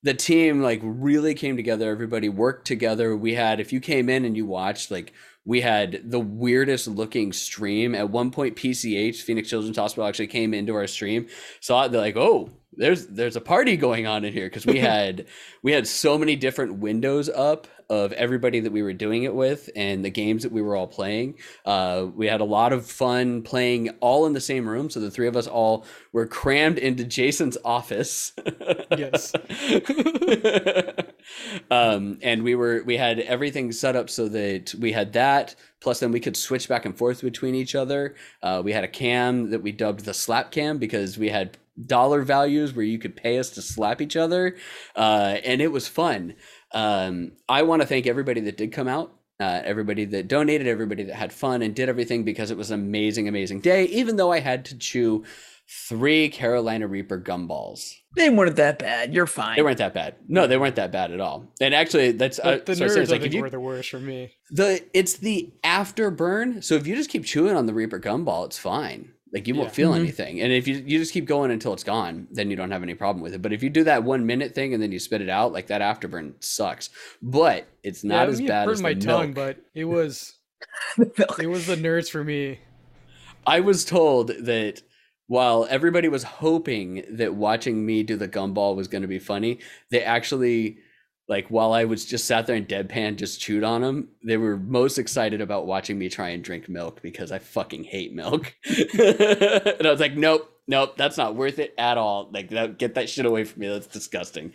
the 0.02 0.14
team 0.14 0.62
like 0.62 0.80
really 0.82 1.34
came 1.34 1.56
together. 1.56 1.90
Everybody 1.90 2.28
worked 2.28 2.66
together. 2.66 3.16
We 3.16 3.34
had, 3.34 3.60
if 3.60 3.72
you 3.72 3.80
came 3.80 4.08
in 4.08 4.24
and 4.24 4.36
you 4.36 4.46
watched, 4.46 4.90
like 4.90 5.12
we 5.44 5.60
had 5.60 6.10
the 6.10 6.20
weirdest 6.20 6.86
looking 6.86 7.32
stream. 7.32 7.94
At 7.94 8.10
one 8.10 8.30
point, 8.30 8.56
PCH 8.56 9.22
Phoenix 9.22 9.48
Children's 9.48 9.78
Hospital 9.78 10.06
actually 10.06 10.26
came 10.26 10.54
into 10.54 10.74
our 10.74 10.86
stream. 10.86 11.26
Saw 11.60 11.84
it. 11.84 11.92
They're 11.92 12.00
like, 12.00 12.16
"Oh, 12.16 12.50
there's 12.72 13.06
there's 13.06 13.36
a 13.36 13.40
party 13.40 13.76
going 13.76 14.06
on 14.06 14.24
in 14.24 14.32
here," 14.32 14.46
because 14.46 14.66
we 14.66 14.78
had 14.80 15.26
we 15.62 15.72
had 15.72 15.86
so 15.86 16.18
many 16.18 16.36
different 16.36 16.76
windows 16.76 17.28
up 17.28 17.66
of 17.90 18.12
everybody 18.12 18.60
that 18.60 18.70
we 18.70 18.82
were 18.82 18.92
doing 18.92 19.24
it 19.24 19.34
with 19.34 19.68
and 19.74 20.04
the 20.04 20.10
games 20.10 20.44
that 20.44 20.52
we 20.52 20.62
were 20.62 20.76
all 20.76 20.86
playing. 20.86 21.34
Uh, 21.66 22.06
we 22.14 22.28
had 22.28 22.40
a 22.40 22.44
lot 22.44 22.72
of 22.72 22.86
fun 22.86 23.42
playing 23.42 23.90
all 24.00 24.26
in 24.26 24.32
the 24.32 24.40
same 24.40 24.66
room. 24.66 24.88
So 24.88 25.00
the 25.00 25.10
three 25.10 25.26
of 25.26 25.36
us 25.36 25.48
all 25.48 25.84
were 26.12 26.26
crammed 26.26 26.78
into 26.78 27.04
Jason's 27.04 27.58
office. 27.64 28.32
Yes. 28.96 29.32
um, 31.70 32.18
and 32.22 32.42
we 32.42 32.54
were 32.54 32.82
we 32.84 32.96
had 32.96 33.18
everything 33.20 33.72
set 33.72 33.96
up 33.96 34.08
so 34.08 34.28
that 34.28 34.74
we 34.78 34.92
had 34.92 35.12
that. 35.14 35.56
Plus, 35.80 36.00
then 36.00 36.12
we 36.12 36.20
could 36.20 36.36
switch 36.36 36.68
back 36.68 36.84
and 36.84 36.96
forth 36.96 37.22
between 37.22 37.54
each 37.54 37.74
other. 37.74 38.14
Uh, 38.42 38.60
we 38.64 38.72
had 38.72 38.84
a 38.84 38.88
cam 38.88 39.50
that 39.50 39.62
we 39.62 39.72
dubbed 39.72 40.04
the 40.04 40.14
slap 40.14 40.50
cam 40.50 40.78
because 40.78 41.18
we 41.18 41.30
had 41.30 41.56
dollar 41.86 42.22
values 42.22 42.74
where 42.74 42.84
you 42.84 42.98
could 42.98 43.16
pay 43.16 43.38
us 43.38 43.50
to 43.50 43.62
slap 43.62 44.00
each 44.00 44.16
other, 44.16 44.56
uh, 44.96 45.36
and 45.44 45.60
it 45.60 45.72
was 45.72 45.88
fun. 45.88 46.34
Um, 46.72 47.32
I 47.48 47.62
want 47.62 47.82
to 47.82 47.86
thank 47.88 48.06
everybody 48.06 48.40
that 48.42 48.56
did 48.56 48.72
come 48.72 48.88
out. 48.88 49.12
Uh, 49.40 49.62
everybody 49.64 50.04
that 50.04 50.28
donated, 50.28 50.66
everybody 50.66 51.02
that 51.04 51.14
had 51.14 51.32
fun 51.32 51.62
and 51.62 51.74
did 51.74 51.88
everything 51.88 52.24
because 52.24 52.50
it 52.50 52.58
was 52.58 52.70
an 52.70 52.78
amazing, 52.78 53.26
amazing 53.26 53.60
day. 53.60 53.84
Even 53.86 54.16
though 54.16 54.30
I 54.30 54.40
had 54.40 54.66
to 54.66 54.76
chew 54.76 55.24
three 55.88 56.28
Carolina 56.28 56.86
Reaper 56.86 57.18
gumballs. 57.18 57.94
They 58.16 58.28
weren't 58.28 58.56
that 58.56 58.78
bad. 58.80 59.14
You're 59.14 59.26
fine. 59.26 59.56
They 59.56 59.62
weren't 59.62 59.78
that 59.78 59.94
bad. 59.94 60.16
No, 60.28 60.46
they 60.46 60.58
weren't 60.58 60.74
that 60.76 60.90
bad 60.92 61.12
at 61.12 61.20
all. 61.20 61.46
And 61.60 61.72
actually, 61.74 62.12
that's 62.12 62.38
uh, 62.40 62.42
But 62.56 62.66
the 62.66 62.74
so 62.74 62.84
I 62.84 62.88
say 62.88 62.94
nerds, 62.96 63.02
it's 63.02 63.10
I 63.10 63.14
like 63.14 63.22
think, 63.22 63.34
you 63.34 63.40
were 63.40 63.50
the 63.50 63.60
worst 63.60 63.88
for 63.90 64.00
me. 64.00 64.32
the 64.50 64.82
it's 64.92 65.14
the 65.18 65.50
afterburn. 65.64 66.62
So 66.62 66.74
if 66.74 66.86
you 66.86 66.96
just 66.96 67.08
keep 67.08 67.24
chewing 67.24 67.56
on 67.56 67.66
the 67.66 67.72
Reaper 67.74 68.00
gumball, 68.00 68.44
it's 68.46 68.58
fine. 68.58 69.12
Like 69.32 69.46
you 69.46 69.54
won't 69.54 69.68
Yeah. 69.68 69.72
feel 69.74 69.92
Mhm. 69.92 70.00
anything. 70.00 70.40
And 70.40 70.52
if 70.52 70.66
you 70.66 70.82
you 70.84 70.98
just 70.98 71.12
keep 71.12 71.24
going 71.24 71.50
until 71.50 71.72
it's 71.72 71.84
gone, 71.84 72.26
then 72.32 72.50
you 72.50 72.56
don't 72.56 72.70
have 72.72 72.82
any 72.82 72.94
problem 72.94 73.22
with 73.22 73.32
it. 73.34 73.40
But 73.42 73.52
if 73.52 73.62
you 73.62 73.70
do 73.70 73.84
that 73.84 74.02
one 74.02 74.26
minute 74.26 74.54
thing 74.54 74.74
and 74.74 74.82
then 74.82 74.90
you 74.92 74.98
spit 74.98 75.20
it 75.20 75.28
out, 75.28 75.52
like 75.52 75.68
that 75.68 75.80
afterburn 75.80 76.34
sucks. 76.40 76.90
But 77.22 77.66
it's 77.82 78.02
not 78.02 78.26
yeah, 78.26 78.32
as 78.32 78.40
bad 78.40 78.68
as 78.68 78.82
my 78.82 78.94
the 78.94 79.00
tongue, 79.00 79.34
milk. 79.34 79.34
but 79.34 79.56
it 79.74 79.84
was 79.84 80.34
it 80.98 81.48
was 81.48 81.66
the 81.66 81.76
nerds 81.76 82.10
for 82.10 82.24
me. 82.24 82.58
I 83.46 83.60
was 83.60 83.84
told 83.84 84.28
that 84.28 84.82
while 85.28 85.66
everybody 85.70 86.08
was 86.08 86.24
hoping 86.24 87.04
that 87.08 87.34
watching 87.34 87.86
me 87.86 88.02
do 88.02 88.16
the 88.16 88.28
gumball 88.28 88.74
was 88.74 88.88
going 88.88 89.02
to 89.02 89.08
be 89.08 89.20
funny, 89.20 89.60
they 89.90 90.02
actually 90.02 90.78
like 91.30 91.46
while 91.46 91.72
I 91.72 91.84
was 91.84 92.04
just 92.04 92.26
sat 92.26 92.48
there 92.48 92.56
and 92.56 92.68
deadpan 92.68 93.14
just 93.14 93.40
chewed 93.40 93.62
on 93.62 93.82
them, 93.82 94.08
they 94.24 94.36
were 94.36 94.56
most 94.56 94.98
excited 94.98 95.40
about 95.40 95.64
watching 95.64 95.96
me 95.96 96.08
try 96.08 96.30
and 96.30 96.42
drink 96.42 96.68
milk 96.68 97.00
because 97.02 97.30
I 97.30 97.38
fucking 97.38 97.84
hate 97.84 98.12
milk. 98.12 98.52
and 98.66 99.86
I 99.86 99.90
was 99.92 100.00
like, 100.00 100.16
nope, 100.16 100.52
nope, 100.66 100.96
that's 100.96 101.16
not 101.16 101.36
worth 101.36 101.60
it 101.60 101.72
at 101.78 101.96
all. 101.96 102.28
Like 102.32 102.50
that, 102.50 102.78
get 102.78 102.94
that 102.96 103.08
shit 103.08 103.26
away 103.26 103.44
from 103.44 103.60
me. 103.60 103.68
That's 103.68 103.86
disgusting. 103.86 104.52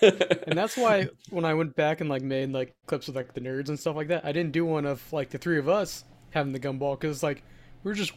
And 0.00 0.56
that's 0.56 0.78
why 0.78 1.08
when 1.28 1.44
I 1.44 1.52
went 1.52 1.76
back 1.76 2.00
and 2.00 2.08
like 2.08 2.22
made 2.22 2.52
like 2.52 2.74
clips 2.86 3.06
with 3.06 3.14
like 3.16 3.34
the 3.34 3.42
nerds 3.42 3.68
and 3.68 3.78
stuff 3.78 3.94
like 3.94 4.08
that, 4.08 4.24
I 4.24 4.32
didn't 4.32 4.52
do 4.52 4.64
one 4.64 4.86
of 4.86 5.12
like 5.12 5.28
the 5.28 5.36
three 5.38 5.58
of 5.58 5.68
us 5.68 6.04
having 6.30 6.54
the 6.54 6.60
gumball 6.60 6.98
because 6.98 7.22
like 7.22 7.42
we're 7.84 7.92
just. 7.94 8.12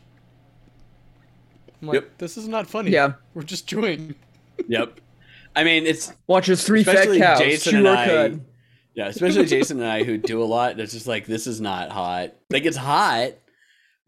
I'm 1.82 1.88
like, 1.90 1.96
Yep. 1.96 2.18
this 2.20 2.38
is 2.38 2.48
not 2.48 2.68
funny. 2.68 2.92
Yeah. 2.92 3.14
We're 3.34 3.44
just 3.44 3.68
chewing. 3.68 4.16
yep. 4.70 5.00
I 5.56 5.64
mean, 5.64 5.86
it's 5.86 6.14
watches 6.28 6.64
three 6.64 6.84
fat 6.84 7.08
cows 7.18 7.40
Jason 7.40 7.78
and 7.78 7.88
I-. 7.88 8.40
Yeah, 8.94 9.08
especially 9.08 9.46
Jason 9.46 9.80
and 9.80 9.88
I 9.90 10.04
who 10.04 10.18
do 10.18 10.42
a 10.42 10.46
lot. 10.46 10.80
It's 10.80 10.94
just 10.94 11.08
like 11.08 11.26
this 11.26 11.48
is 11.48 11.62
not 11.62 11.92
hot. 11.92 12.34
Like 12.50 12.66
it's 12.66 12.78
hot, 12.78 13.32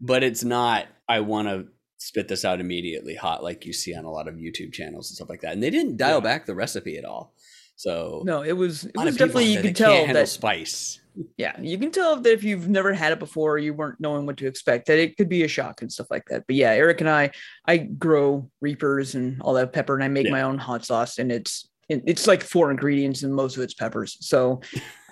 but 0.00 0.22
it's 0.22 0.44
not. 0.44 0.86
I 1.08 1.20
want 1.20 1.48
to 1.48 1.66
spit 1.98 2.28
this 2.28 2.44
out 2.44 2.60
immediately 2.60 3.14
hot, 3.14 3.42
like 3.42 3.64
you 3.66 3.72
see 3.72 3.94
on 3.94 4.04
a 4.04 4.10
lot 4.10 4.28
of 4.28 4.34
YouTube 4.34 4.72
channels 4.72 5.10
and 5.10 5.16
stuff 5.16 5.28
like 5.28 5.40
that. 5.40 5.52
And 5.52 5.62
they 5.62 5.70
didn't 5.70 5.96
dial 5.96 6.16
Yeah. 6.18 6.20
back 6.20 6.46
the 6.46 6.54
recipe 6.54 6.96
at 6.98 7.04
all. 7.04 7.33
So 7.76 8.22
No, 8.24 8.42
it 8.42 8.52
was 8.52 8.84
it 8.84 8.96
was 8.96 9.16
definitely 9.16 9.46
you 9.52 9.60
could 9.60 9.76
tell 9.76 10.06
that 10.06 10.28
spice. 10.28 11.00
yeah 11.36 11.60
you 11.60 11.78
can 11.78 11.90
tell 11.90 12.16
that 12.16 12.32
if 12.32 12.42
you've 12.44 12.68
never 12.68 12.92
had 12.92 13.12
it 13.12 13.18
before 13.18 13.56
you 13.58 13.72
weren't 13.74 14.00
knowing 14.00 14.26
what 14.26 14.36
to 14.38 14.46
expect 14.46 14.86
that 14.86 14.98
it 14.98 15.16
could 15.16 15.28
be 15.28 15.42
a 15.44 15.48
shock 15.48 15.80
and 15.82 15.92
stuff 15.92 16.06
like 16.10 16.24
that. 16.26 16.44
But 16.46 16.56
yeah, 16.56 16.70
Eric 16.70 17.00
and 17.00 17.10
I 17.10 17.30
I 17.66 17.76
grow 17.78 18.48
reapers 18.60 19.14
and 19.14 19.40
all 19.42 19.54
that 19.54 19.72
pepper 19.72 19.94
and 19.94 20.04
I 20.04 20.08
make 20.08 20.26
Yeah. 20.26 20.32
my 20.32 20.42
own 20.42 20.58
hot 20.58 20.84
sauce 20.84 21.18
and 21.18 21.30
it's 21.32 21.68
it's 21.90 22.26
like 22.26 22.42
four 22.42 22.70
ingredients 22.70 23.22
and 23.24 23.34
most 23.34 23.56
of 23.58 23.62
it's 23.62 23.74
peppers. 23.74 24.16
So 24.20 24.60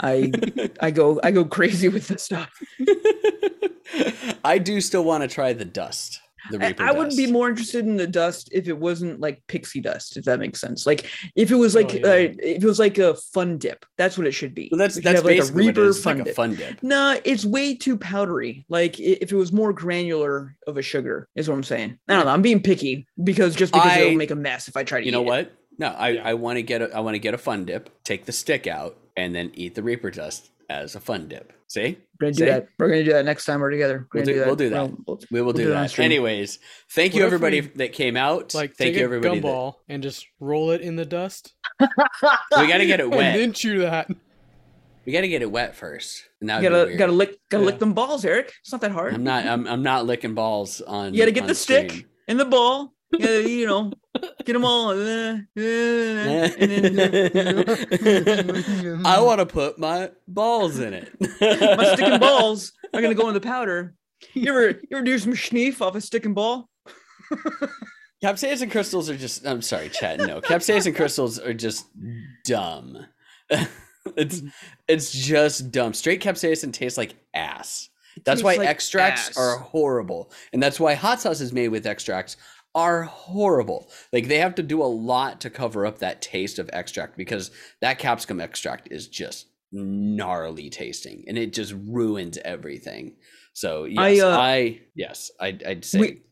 I 0.01 0.33
I 0.81 0.91
go 0.91 1.21
I 1.23 1.31
go 1.31 1.45
crazy 1.45 1.89
with 1.89 2.09
this 2.09 2.23
stuff. 2.23 2.51
I 4.45 4.59
do 4.59 4.81
still 4.81 5.05
want 5.05 5.23
to 5.23 5.29
try 5.29 5.53
the 5.53 5.65
dust. 5.65 6.21
The 6.51 6.63
I, 6.63 6.69
Reaper 6.69 6.83
I 6.85 6.93
would 6.93 7.11
be 7.17 7.31
more 7.31 7.49
interested 7.49 7.87
in 7.87 7.97
the 7.97 8.07
dust 8.07 8.49
if 8.53 8.69
it 8.69 8.77
wasn't 8.77 9.21
like 9.21 9.43
pixie 9.47 9.81
dust, 9.81 10.17
if 10.17 10.25
that 10.25 10.39
makes 10.41 10.61
sense. 10.61 10.87
Like 10.87 11.11
if 11.37 11.51
it 11.51 11.55
was 11.57 11.75
like 11.75 11.91
Oh, 11.95 11.99
yeah. 11.99 12.07
uh, 12.07 12.35
if 12.43 12.63
it 12.63 12.67
was 12.67 12.79
like 12.79 12.99
a 12.99 13.15
fun 13.15 13.59
dip, 13.59 13.85
that's 13.97 14.17
what 14.19 14.27
it 14.27 14.33
should 14.33 14.55
be. 14.55 14.69
Well, 14.73 14.79
that's 14.79 14.97
that's 14.97 15.17
have, 15.17 15.25
like, 15.25 15.39
basically 15.39 15.67
what 15.67 15.79
it 15.79 15.83
is. 15.87 15.97
It's 15.99 16.07
like 16.07 16.19
a 16.19 16.25
dip. 16.25 16.35
fun 16.35 16.55
dip. 16.55 16.83
No, 16.83 17.19
it's 17.25 17.45
way 17.45 17.75
too 17.75 17.97
powdery. 17.97 18.65
Like 18.69 18.99
if 19.01 19.31
it 19.33 19.37
was 19.37 19.53
more 19.53 19.73
granular 19.73 20.57
of 20.67 20.77
a 20.77 20.83
sugar, 20.83 21.29
is 21.37 21.49
what 21.49 21.55
I'm 21.55 21.63
saying. 21.63 21.99
I 22.09 22.15
don't 22.15 22.25
know. 22.27 22.33
I'm 22.33 22.43
being 22.43 22.63
picky 22.63 23.07
because 23.23 23.55
just 23.55 23.73
because 23.73 23.91
I- 23.93 24.01
it'll 24.01 24.17
make 24.17 24.31
a 24.31 24.35
mess 24.37 24.69
if 24.69 24.77
I 24.77 24.85
try 24.85 25.01
to. 25.01 25.05
You 25.07 25.11
eat 25.11 25.13
know 25.13 25.23
it. 25.23 25.27
what? 25.27 25.53
No, 25.79 25.89
I, 25.89 26.09
Yeah. 26.11 26.29
I 26.29 26.35
want 26.35 26.57
to 26.59 26.63
get 26.63 26.83
a 26.83 26.95
I 26.95 27.01
want 27.01 27.15
to 27.15 27.19
get 27.19 27.35
a 27.35 27.39
fun 27.39 27.65
dip, 27.65 27.89
take 28.05 28.25
the 28.27 28.33
stick 28.33 28.67
out, 28.67 28.97
and 29.17 29.35
then 29.35 29.51
eat 29.55 29.75
the 29.75 29.83
Reaper 29.83 30.11
dust 30.11 30.51
as 30.73 30.95
a 30.95 31.01
fun 31.01 31.29
dip. 31.29 31.53
See? 31.69 31.99
We're 32.21 32.27
gonna 32.27 32.33
do 32.33 32.39
See? 32.39 32.45
that. 32.47 32.69
We're 32.79 32.89
gonna 32.89 33.05
do 33.05 33.13
that 33.13 33.25
next 33.25 33.45
time 33.47 33.61
we're 33.61 33.71
together. 33.71 34.07
We're 34.13 34.23
We'll 34.23 34.27
gonna 34.27 34.39
do- 34.39 34.47
we'll 34.47 34.57
do 34.57 34.71
that. 34.71 34.83
We'll- 34.89 34.99
we'll- 35.07 35.21
We 35.31 35.41
will 35.41 35.47
We'll 35.47 35.53
do, 35.55 35.63
do 35.65 35.71
it 35.71 35.75
that. 35.75 35.99
Anyways, 35.99 36.59
thank 36.91 37.15
you 37.15 37.21
What 37.23 37.27
if 37.29 37.33
everybody 37.35 37.61
we, 37.63 37.67
that 37.77 37.93
came 37.93 38.17
out. 38.17 38.55
Like 38.55 38.75
thank 38.75 38.89
take 38.89 38.95
you 38.97 39.01
a 39.01 39.05
everybody. 39.05 39.41
That, 39.41 39.47
gumball 39.47 39.75
and 39.89 40.03
just 40.03 40.27
roll 40.41 40.71
it 40.71 40.81
in 40.81 40.97
the 40.97 41.05
dust. 41.07 41.55
we 41.81 41.87
got 42.67 42.79
to 42.79 42.87
get 42.87 43.01
it 43.01 43.05
And 43.07 43.15
wet. 43.15 43.37
then 43.37 43.53
chew 43.53 43.81
that. 43.81 44.11
We 45.05 45.13
got 45.13 45.23
to 45.23 45.29
get 45.29 45.43
it 45.43 45.51
wet 45.51 45.75
first. 45.75 46.23
And 46.41 46.49
that 46.51 46.63
You 46.63 46.69
gotta 46.71 46.95
gotta 46.97 47.13
lick 47.13 47.39
gotta 47.51 47.63
Yeah. 47.65 47.67
lick 47.71 47.79
them 47.81 47.93
balls, 47.95 48.25
Eric. 48.25 48.53
It's 48.61 48.71
not 48.73 48.81
that 48.83 48.93
hard. 48.93 49.15
I'm 49.15 49.25
not. 49.25 49.47
I'm, 49.47 49.67
I'm 49.67 49.83
not 49.83 50.07
licking 50.07 50.35
balls 50.35 50.81
on. 50.81 51.13
You 51.15 51.21
gotta 51.21 51.33
get 51.33 51.43
on 51.43 51.49
the 51.49 51.55
stick 51.55 52.07
in 52.29 52.37
the 52.37 52.45
ball. 52.45 52.93
You, 53.13 53.19
gotta, 53.19 53.49
you 53.51 53.67
know, 53.67 53.93
get 54.45 54.53
them 54.53 54.65
all. 54.65 54.91
uh, 54.91 55.35
uh, 55.35 55.39
and 55.57 56.71
then, 56.97 57.67
I 59.07 59.21
want 59.21 59.41
to 59.41 59.47
put 59.47 59.79
my 59.79 60.11
balls 60.29 60.79
in 60.79 60.95
it. 60.95 61.13
my 61.21 61.95
sticking 61.95 62.19
balls 62.19 62.73
are 62.95 63.01
gonna 63.01 63.15
go 63.15 63.29
in 63.29 63.35
the 63.35 63.41
powder. 63.41 63.95
You 64.35 64.51
ever 64.51 64.69
you 64.69 64.89
ever 64.97 65.03
do 65.03 65.19
some 65.19 65.33
schneef 65.33 65.81
off 65.81 65.95
a 65.95 66.01
sticking 66.01 66.29
and 66.29 66.35
ball? 66.35 66.69
Capsaicin 68.23 68.71
crystals 68.71 69.11
are 69.11 69.17
just. 69.17 69.45
I'm 69.47 69.63
sorry, 69.63 69.89
Chad. 69.89 70.21
No, 70.21 70.41
capsaicin 70.41 70.95
crystals 70.95 71.41
are 71.41 71.55
just 71.55 71.87
dumb. 72.45 73.07
it's 74.17 74.43
it's 74.87 75.11
just 75.11 75.73
dumb. 75.73 75.93
Straight 75.93 76.23
capsaicin 76.23 76.73
tastes 76.73 76.99
like 76.99 77.15
ass. 77.35 77.89
That's 78.25 78.43
why 78.43 78.57
like 78.57 78.69
extracts 78.69 79.31
ass. 79.31 79.37
are 79.37 79.57
horrible, 79.59 80.31
and 80.53 80.63
that's 80.63 80.79
why 80.79 80.95
hot 80.95 81.21
sauces 81.21 81.53
made 81.53 81.69
with 81.69 81.87
extracts 81.87 82.37
are 82.75 83.03
horrible. 83.03 83.91
Like 84.13 84.29
they 84.29 84.39
have 84.39 84.55
to 84.57 84.63
do 84.63 84.83
a 84.83 84.85
lot 84.85 85.41
to 85.43 85.51
cover 85.51 85.87
up 85.87 85.99
that 85.99 86.23
taste 86.23 86.59
of 86.59 86.71
extract 86.73 87.17
because 87.17 87.51
that 87.81 87.99
capsicum 87.99 88.41
extract 88.41 88.89
is 88.91 89.09
just 89.09 89.47
gnarly 89.73 90.71
tasting, 90.71 91.25
and 91.29 91.39
it 91.39 91.53
just 91.53 91.75
ruins 91.87 92.39
everything. 92.45 93.17
So 93.53 93.85
yes, 93.85 94.23
uh, 94.23 94.39
I 94.39 94.81
yes, 94.95 95.31
I'd, 95.41 95.63
I'd 95.65 95.85
say. 95.85 96.01
We- 96.01 96.23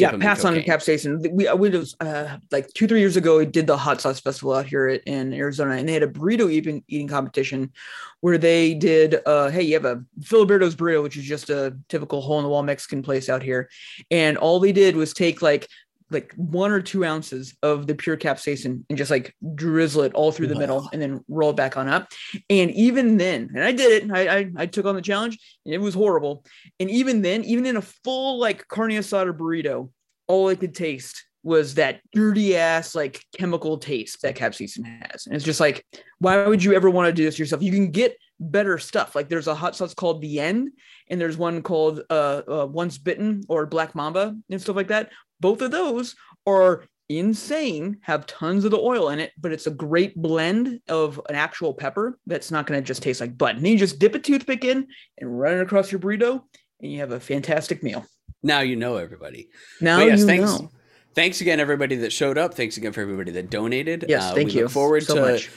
yeah, 0.00 0.16
pass 0.16 0.44
on 0.44 0.54
cocaine. 0.54 0.68
capsaicin. 0.68 1.32
We 1.32 1.52
we 1.52 1.70
was 1.70 1.96
uh, 2.00 2.38
like 2.50 2.72
two 2.74 2.86
three 2.86 3.00
years 3.00 3.16
ago. 3.16 3.38
We 3.38 3.46
did 3.46 3.66
the 3.66 3.76
hot 3.76 4.00
sauce 4.00 4.20
festival 4.20 4.54
out 4.54 4.66
here 4.66 4.88
in 4.88 5.32
Arizona, 5.32 5.74
and 5.74 5.88
they 5.88 5.92
had 5.92 6.02
a 6.02 6.08
burrito 6.08 6.50
eating 6.50 6.82
eating 6.88 7.08
competition 7.08 7.72
where 8.20 8.38
they 8.38 8.74
did. 8.74 9.20
Uh, 9.26 9.50
hey, 9.50 9.62
you 9.62 9.74
have 9.74 9.84
a 9.84 10.04
Filiberto's 10.20 10.74
burrito, 10.74 11.02
which 11.02 11.16
is 11.16 11.24
just 11.24 11.50
a 11.50 11.76
typical 11.88 12.20
hole 12.20 12.38
in 12.38 12.44
the 12.44 12.50
wall 12.50 12.62
Mexican 12.62 13.02
place 13.02 13.28
out 13.28 13.42
here, 13.42 13.68
and 14.10 14.36
all 14.36 14.60
they 14.60 14.72
did 14.72 14.96
was 14.96 15.12
take 15.12 15.42
like 15.42 15.68
like 16.10 16.32
one 16.36 16.70
or 16.72 16.80
two 16.80 17.04
ounces 17.04 17.54
of 17.62 17.86
the 17.86 17.94
pure 17.94 18.16
capsaicin 18.16 18.84
and 18.88 18.98
just 18.98 19.10
like 19.10 19.34
drizzle 19.54 20.02
it 20.02 20.14
all 20.14 20.32
through 20.32 20.48
the 20.48 20.54
middle 20.54 20.88
and 20.92 21.00
then 21.00 21.24
roll 21.28 21.50
it 21.50 21.56
back 21.56 21.76
on 21.76 21.88
up. 21.88 22.08
And 22.48 22.70
even 22.72 23.16
then, 23.16 23.50
and 23.54 23.62
I 23.62 23.72
did 23.72 24.02
it, 24.04 24.10
I, 24.10 24.38
I, 24.38 24.50
I 24.56 24.66
took 24.66 24.86
on 24.86 24.94
the 24.94 25.02
challenge 25.02 25.38
and 25.64 25.74
it 25.74 25.80
was 25.80 25.94
horrible. 25.94 26.44
And 26.78 26.90
even 26.90 27.22
then, 27.22 27.44
even 27.44 27.66
in 27.66 27.76
a 27.76 27.82
full 27.82 28.38
like 28.38 28.66
carne 28.68 28.90
asada 28.90 29.36
burrito, 29.36 29.90
all 30.26 30.48
I 30.48 30.54
could 30.54 30.74
taste 30.74 31.24
was 31.42 31.74
that 31.74 32.00
dirty 32.12 32.56
ass 32.56 32.94
like 32.94 33.24
chemical 33.36 33.78
taste 33.78 34.22
that 34.22 34.36
capsaicin 34.36 34.84
has. 34.84 35.26
And 35.26 35.34
it's 35.34 35.44
just 35.44 35.60
like, 35.60 35.86
why 36.18 36.46
would 36.46 36.62
you 36.62 36.74
ever 36.74 36.90
want 36.90 37.06
to 37.06 37.12
do 37.12 37.24
this 37.24 37.38
yourself? 37.38 37.62
You 37.62 37.72
can 37.72 37.90
get 37.90 38.16
better 38.38 38.78
stuff. 38.78 39.14
Like 39.14 39.28
there's 39.28 39.46
a 39.46 39.54
hot 39.54 39.76
sauce 39.76 39.94
called 39.94 40.20
the 40.20 40.40
end, 40.40 40.70
and 41.08 41.20
there's 41.20 41.36
one 41.36 41.62
called 41.62 42.02
uh, 42.10 42.42
uh 42.48 42.66
once 42.66 42.98
bitten 42.98 43.42
or 43.48 43.66
black 43.66 43.94
mamba 43.94 44.34
and 44.50 44.60
stuff 44.60 44.76
like 44.76 44.88
that. 44.88 45.10
Both 45.40 45.62
of 45.62 45.70
those 45.70 46.14
are 46.46 46.84
insane, 47.08 47.98
have 48.02 48.26
tons 48.26 48.64
of 48.64 48.70
the 48.70 48.78
oil 48.78 49.08
in 49.10 49.18
it, 49.18 49.32
but 49.40 49.52
it's 49.52 49.66
a 49.66 49.70
great 49.70 50.14
blend 50.16 50.80
of 50.88 51.20
an 51.28 51.34
actual 51.34 51.74
pepper 51.74 52.18
that's 52.26 52.50
not 52.50 52.66
going 52.66 52.80
to 52.80 52.86
just 52.86 53.02
taste 53.02 53.20
like 53.20 53.36
butt. 53.36 53.56
And 53.56 53.64
then 53.64 53.72
you 53.72 53.78
just 53.78 53.98
dip 53.98 54.14
a 54.14 54.18
toothpick 54.18 54.64
in 54.64 54.86
and 55.18 55.40
run 55.40 55.54
it 55.54 55.60
across 55.60 55.90
your 55.90 56.00
burrito, 56.00 56.42
and 56.80 56.92
you 56.92 57.00
have 57.00 57.12
a 57.12 57.20
fantastic 57.20 57.82
meal. 57.82 58.04
Now 58.42 58.60
you 58.60 58.76
know 58.76 58.96
everybody. 58.96 59.48
Now 59.80 59.98
But 59.98 60.06
yes, 60.06 60.20
you 60.20 60.26
thanks. 60.26 60.60
know. 60.60 60.70
Thanks 61.14 61.40
again, 61.40 61.58
everybody 61.58 61.96
that 61.96 62.12
showed 62.12 62.38
up. 62.38 62.54
Thanks 62.54 62.76
again 62.76 62.92
for 62.92 63.00
everybody 63.00 63.32
that 63.32 63.50
donated. 63.50 64.04
Yes, 64.08 64.22
Uh, 64.30 64.34
thank 64.34 64.48
we 64.50 64.54
you 64.54 64.62
Look 64.62 64.70
forward 64.70 65.02
so 65.02 65.16
to. 65.16 65.20
much. 65.20 65.50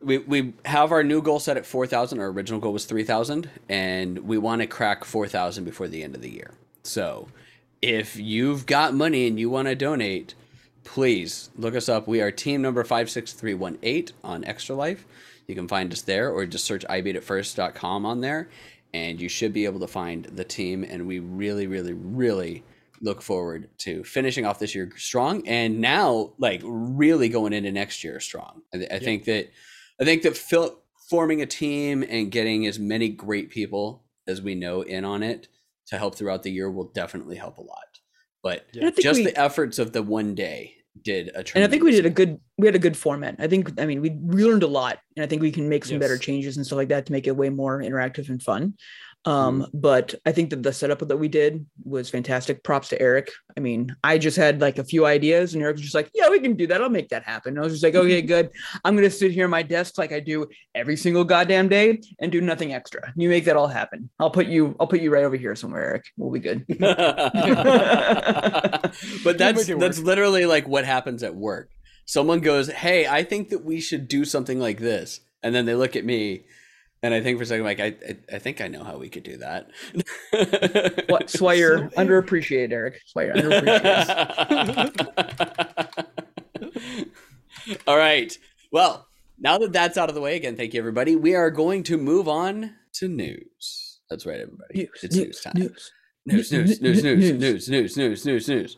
We 0.00 0.18
we 0.18 0.54
have 0.64 0.92
our 0.92 1.02
new 1.04 1.20
goal 1.22 1.40
set 1.40 1.56
at 1.56 1.66
four 1.66 1.86
thousand. 1.86 2.20
Our 2.20 2.28
original 2.28 2.60
goal 2.60 2.72
was 2.72 2.84
three 2.86 3.02
thousand, 3.04 3.50
and 3.68 4.18
we 4.20 4.38
want 4.38 4.60
to 4.62 4.66
crack 4.68 5.04
four 5.04 5.26
thousand 5.26 5.64
before 5.64 5.88
the 5.88 6.02
end 6.04 6.14
of 6.14 6.22
the 6.22 6.30
year. 6.30 6.52
So, 6.84 7.28
if 7.82 8.16
you've 8.16 8.64
got 8.64 8.94
money 8.94 9.26
and 9.26 9.38
you 9.38 9.50
want 9.50 9.66
to 9.66 9.74
donate, 9.74 10.34
please 10.84 11.50
look 11.56 11.74
us 11.74 11.88
up. 11.88 12.06
We 12.06 12.22
are 12.22 12.30
team 12.30 12.62
number 12.62 12.82
five 12.84 13.10
six 13.10 13.32
three 13.32 13.54
one 13.54 13.78
eight 13.82 14.12
on 14.22 14.44
Extra 14.44 14.76
Life. 14.76 15.04
You 15.48 15.56
can 15.56 15.68
find 15.68 15.92
us 15.92 16.02
there, 16.02 16.30
or 16.30 16.46
just 16.46 16.64
search 16.64 16.84
ibeatitfirst.com 16.88 18.06
on 18.06 18.20
there, 18.20 18.48
and 18.94 19.20
you 19.20 19.28
should 19.28 19.52
be 19.52 19.64
able 19.64 19.80
to 19.80 19.88
find 19.88 20.24
the 20.26 20.44
team. 20.44 20.84
And 20.84 21.06
we 21.06 21.18
really, 21.18 21.66
really, 21.66 21.92
really 21.92 22.62
look 23.00 23.20
forward 23.20 23.68
to 23.78 24.04
finishing 24.04 24.46
off 24.46 24.60
this 24.60 24.76
year 24.76 24.92
strong, 24.96 25.46
and 25.48 25.80
now 25.80 26.32
like 26.38 26.62
really 26.64 27.28
going 27.28 27.52
into 27.52 27.72
next 27.72 28.04
year 28.04 28.20
strong. 28.20 28.62
I, 28.72 28.86
I 28.92 28.98
think 29.00 29.24
that 29.24 29.50
I 30.00 30.04
think 30.04 30.22
that 30.22 30.36
fil- 30.36 30.78
forming 31.10 31.42
a 31.42 31.46
team 31.46 32.04
and 32.08 32.30
getting 32.30 32.64
as 32.66 32.78
many 32.78 33.08
great 33.08 33.50
people 33.50 34.04
as 34.28 34.40
we 34.40 34.54
know 34.54 34.82
in 34.82 35.04
on 35.04 35.24
it 35.24 35.48
to 35.88 35.98
help 35.98 36.14
throughout 36.16 36.42
the 36.42 36.50
year 36.50 36.70
will 36.70 36.90
definitely 36.92 37.36
help 37.36 37.58
a 37.58 37.62
lot. 37.62 37.78
But 38.42 38.66
Yeah. 38.72 38.90
Just 39.00 39.18
we- 39.18 39.24
the 39.26 39.38
efforts 39.40 39.78
of 39.78 39.92
the 39.92 40.02
one 40.02 40.34
day 40.34 40.74
did 41.02 41.28
a 41.28 41.38
and 41.54 41.64
I 41.64 41.68
think 41.68 41.82
we 41.82 41.90
did 41.92 42.04
a 42.04 42.10
good 42.10 42.38
we 42.58 42.66
had 42.66 42.74
a 42.74 42.78
good 42.78 42.96
format. 42.96 43.36
I 43.38 43.46
think 43.48 43.80
I 43.80 43.86
mean 43.86 44.02
we 44.02 44.10
we 44.10 44.44
learned 44.44 44.62
a 44.62 44.66
lot 44.66 44.98
and 45.16 45.24
I 45.24 45.26
think 45.26 45.40
we 45.40 45.50
can 45.50 45.66
make 45.68 45.86
some 45.86 45.98
better 45.98 46.18
changes 46.18 46.56
and 46.58 46.66
stuff 46.66 46.76
like 46.76 46.88
that 46.88 47.06
to 47.06 47.12
make 47.12 47.26
it 47.26 47.34
way 47.36 47.48
more 47.48 47.80
interactive 47.80 48.28
and 48.28 48.42
fun. 48.42 48.74
Um 49.24 49.62
Mm-hmm. 49.62 49.78
but 49.78 50.14
I 50.26 50.32
think 50.32 50.50
that 50.50 50.62
the 50.62 50.72
setup 50.72 50.98
that 51.06 51.16
we 51.16 51.28
did 51.28 51.64
was 51.84 52.10
fantastic. 52.10 52.64
Props 52.64 52.88
to 52.88 53.00
Eric. 53.00 53.30
I 53.56 53.60
mean, 53.60 53.94
I 54.02 54.18
just 54.18 54.36
had 54.36 54.60
like 54.60 54.78
a 54.78 54.84
few 54.84 55.06
ideas 55.06 55.54
and 55.54 55.62
Eric 55.62 55.74
was 55.76 55.82
just 55.82 55.94
like, 55.94 56.10
"Yeah, 56.14 56.28
we 56.28 56.40
can 56.40 56.54
do 56.54 56.66
that. 56.66 56.80
I'll 56.82 56.88
make 56.90 57.10
that 57.10 57.22
happen." 57.22 57.50
And 57.50 57.60
I 57.60 57.62
was 57.62 57.72
just 57.74 57.84
like, 57.84 57.94
"Okay, 57.94 58.20
good. 58.22 58.50
I'm 58.84 58.96
going 58.96 59.08
to 59.08 59.14
sit 59.14 59.30
here 59.30 59.44
at 59.44 59.50
my 59.50 59.62
desk 59.62 59.96
like 59.98 60.10
I 60.12 60.20
do 60.20 60.48
every 60.74 60.96
single 60.96 61.22
goddamn 61.24 61.68
day 61.68 62.00
and 62.20 62.32
do 62.32 62.40
nothing 62.40 62.72
extra. 62.74 63.12
You 63.14 63.28
make 63.28 63.44
that 63.44 63.56
all 63.56 63.68
happen. 63.68 64.10
I'll 64.18 64.30
put 64.30 64.46
you 64.46 64.74
I'll 64.80 64.86
put 64.88 65.00
you 65.00 65.12
right 65.12 65.24
over 65.24 65.36
here 65.36 65.54
somewhere, 65.54 65.84
Eric. 65.84 66.04
We'll 66.16 66.32
be 66.32 66.40
good." 66.40 66.64
but 69.24 69.38
that's 69.38 69.66
that's 69.66 69.98
literally 70.00 70.46
like 70.46 70.66
what 70.66 70.84
happens 70.84 71.22
at 71.22 71.34
work. 71.34 71.70
Someone 72.06 72.40
goes, 72.40 72.68
"Hey, 72.68 73.06
I 73.06 73.22
think 73.22 73.50
that 73.50 73.64
we 73.64 73.80
should 73.80 74.08
do 74.08 74.24
something 74.24 74.58
like 74.58 74.80
this," 74.80 75.20
and 75.42 75.54
then 75.54 75.66
they 75.66 75.74
look 75.74 75.94
at 75.96 76.04
me, 76.04 76.44
and 77.02 77.14
I 77.14 77.20
think 77.20 77.38
for 77.38 77.44
a 77.44 77.46
second, 77.46 77.64
like, 77.64 77.80
I 77.80 77.86
I, 77.86 78.16
I 78.34 78.38
think 78.38 78.60
I 78.60 78.68
know 78.68 78.84
how 78.84 78.98
we 78.98 79.08
could 79.08 79.22
do 79.24 79.36
that. 79.38 79.68
What 81.08 81.08
that's 81.20 81.40
why 81.40 81.54
you're 81.54 81.88
underappreciated, 81.90 82.72
Eric. 82.72 82.94
That's 82.94 83.14
why 83.14 83.24
you're 83.24 83.34
underappreciated. 83.34 86.06
All 87.86 87.96
right. 87.96 88.36
Well, 88.72 89.06
now 89.38 89.58
that 89.58 89.72
that's 89.72 89.98
out 89.98 90.08
of 90.08 90.14
the 90.14 90.20
way, 90.20 90.36
again, 90.36 90.56
thank 90.56 90.74
you, 90.74 90.80
everybody. 90.80 91.16
We 91.16 91.34
are 91.34 91.50
going 91.50 91.82
to 91.84 91.96
move 91.96 92.28
on 92.28 92.74
to 92.94 93.08
news. 93.08 94.00
That's 94.08 94.26
right, 94.26 94.40
everybody. 94.40 94.74
News, 94.74 94.88
it's 95.02 95.16
news, 95.16 95.40
time. 95.40 95.52
news. 95.56 95.92
News, 96.24 96.52
news, 96.52 96.80
news, 96.80 97.02
news, 97.02 97.38
news, 97.38 97.68
news, 97.68 97.70
news, 97.96 97.96
news, 97.96 98.26
news, 98.26 98.48
news, 98.56 98.76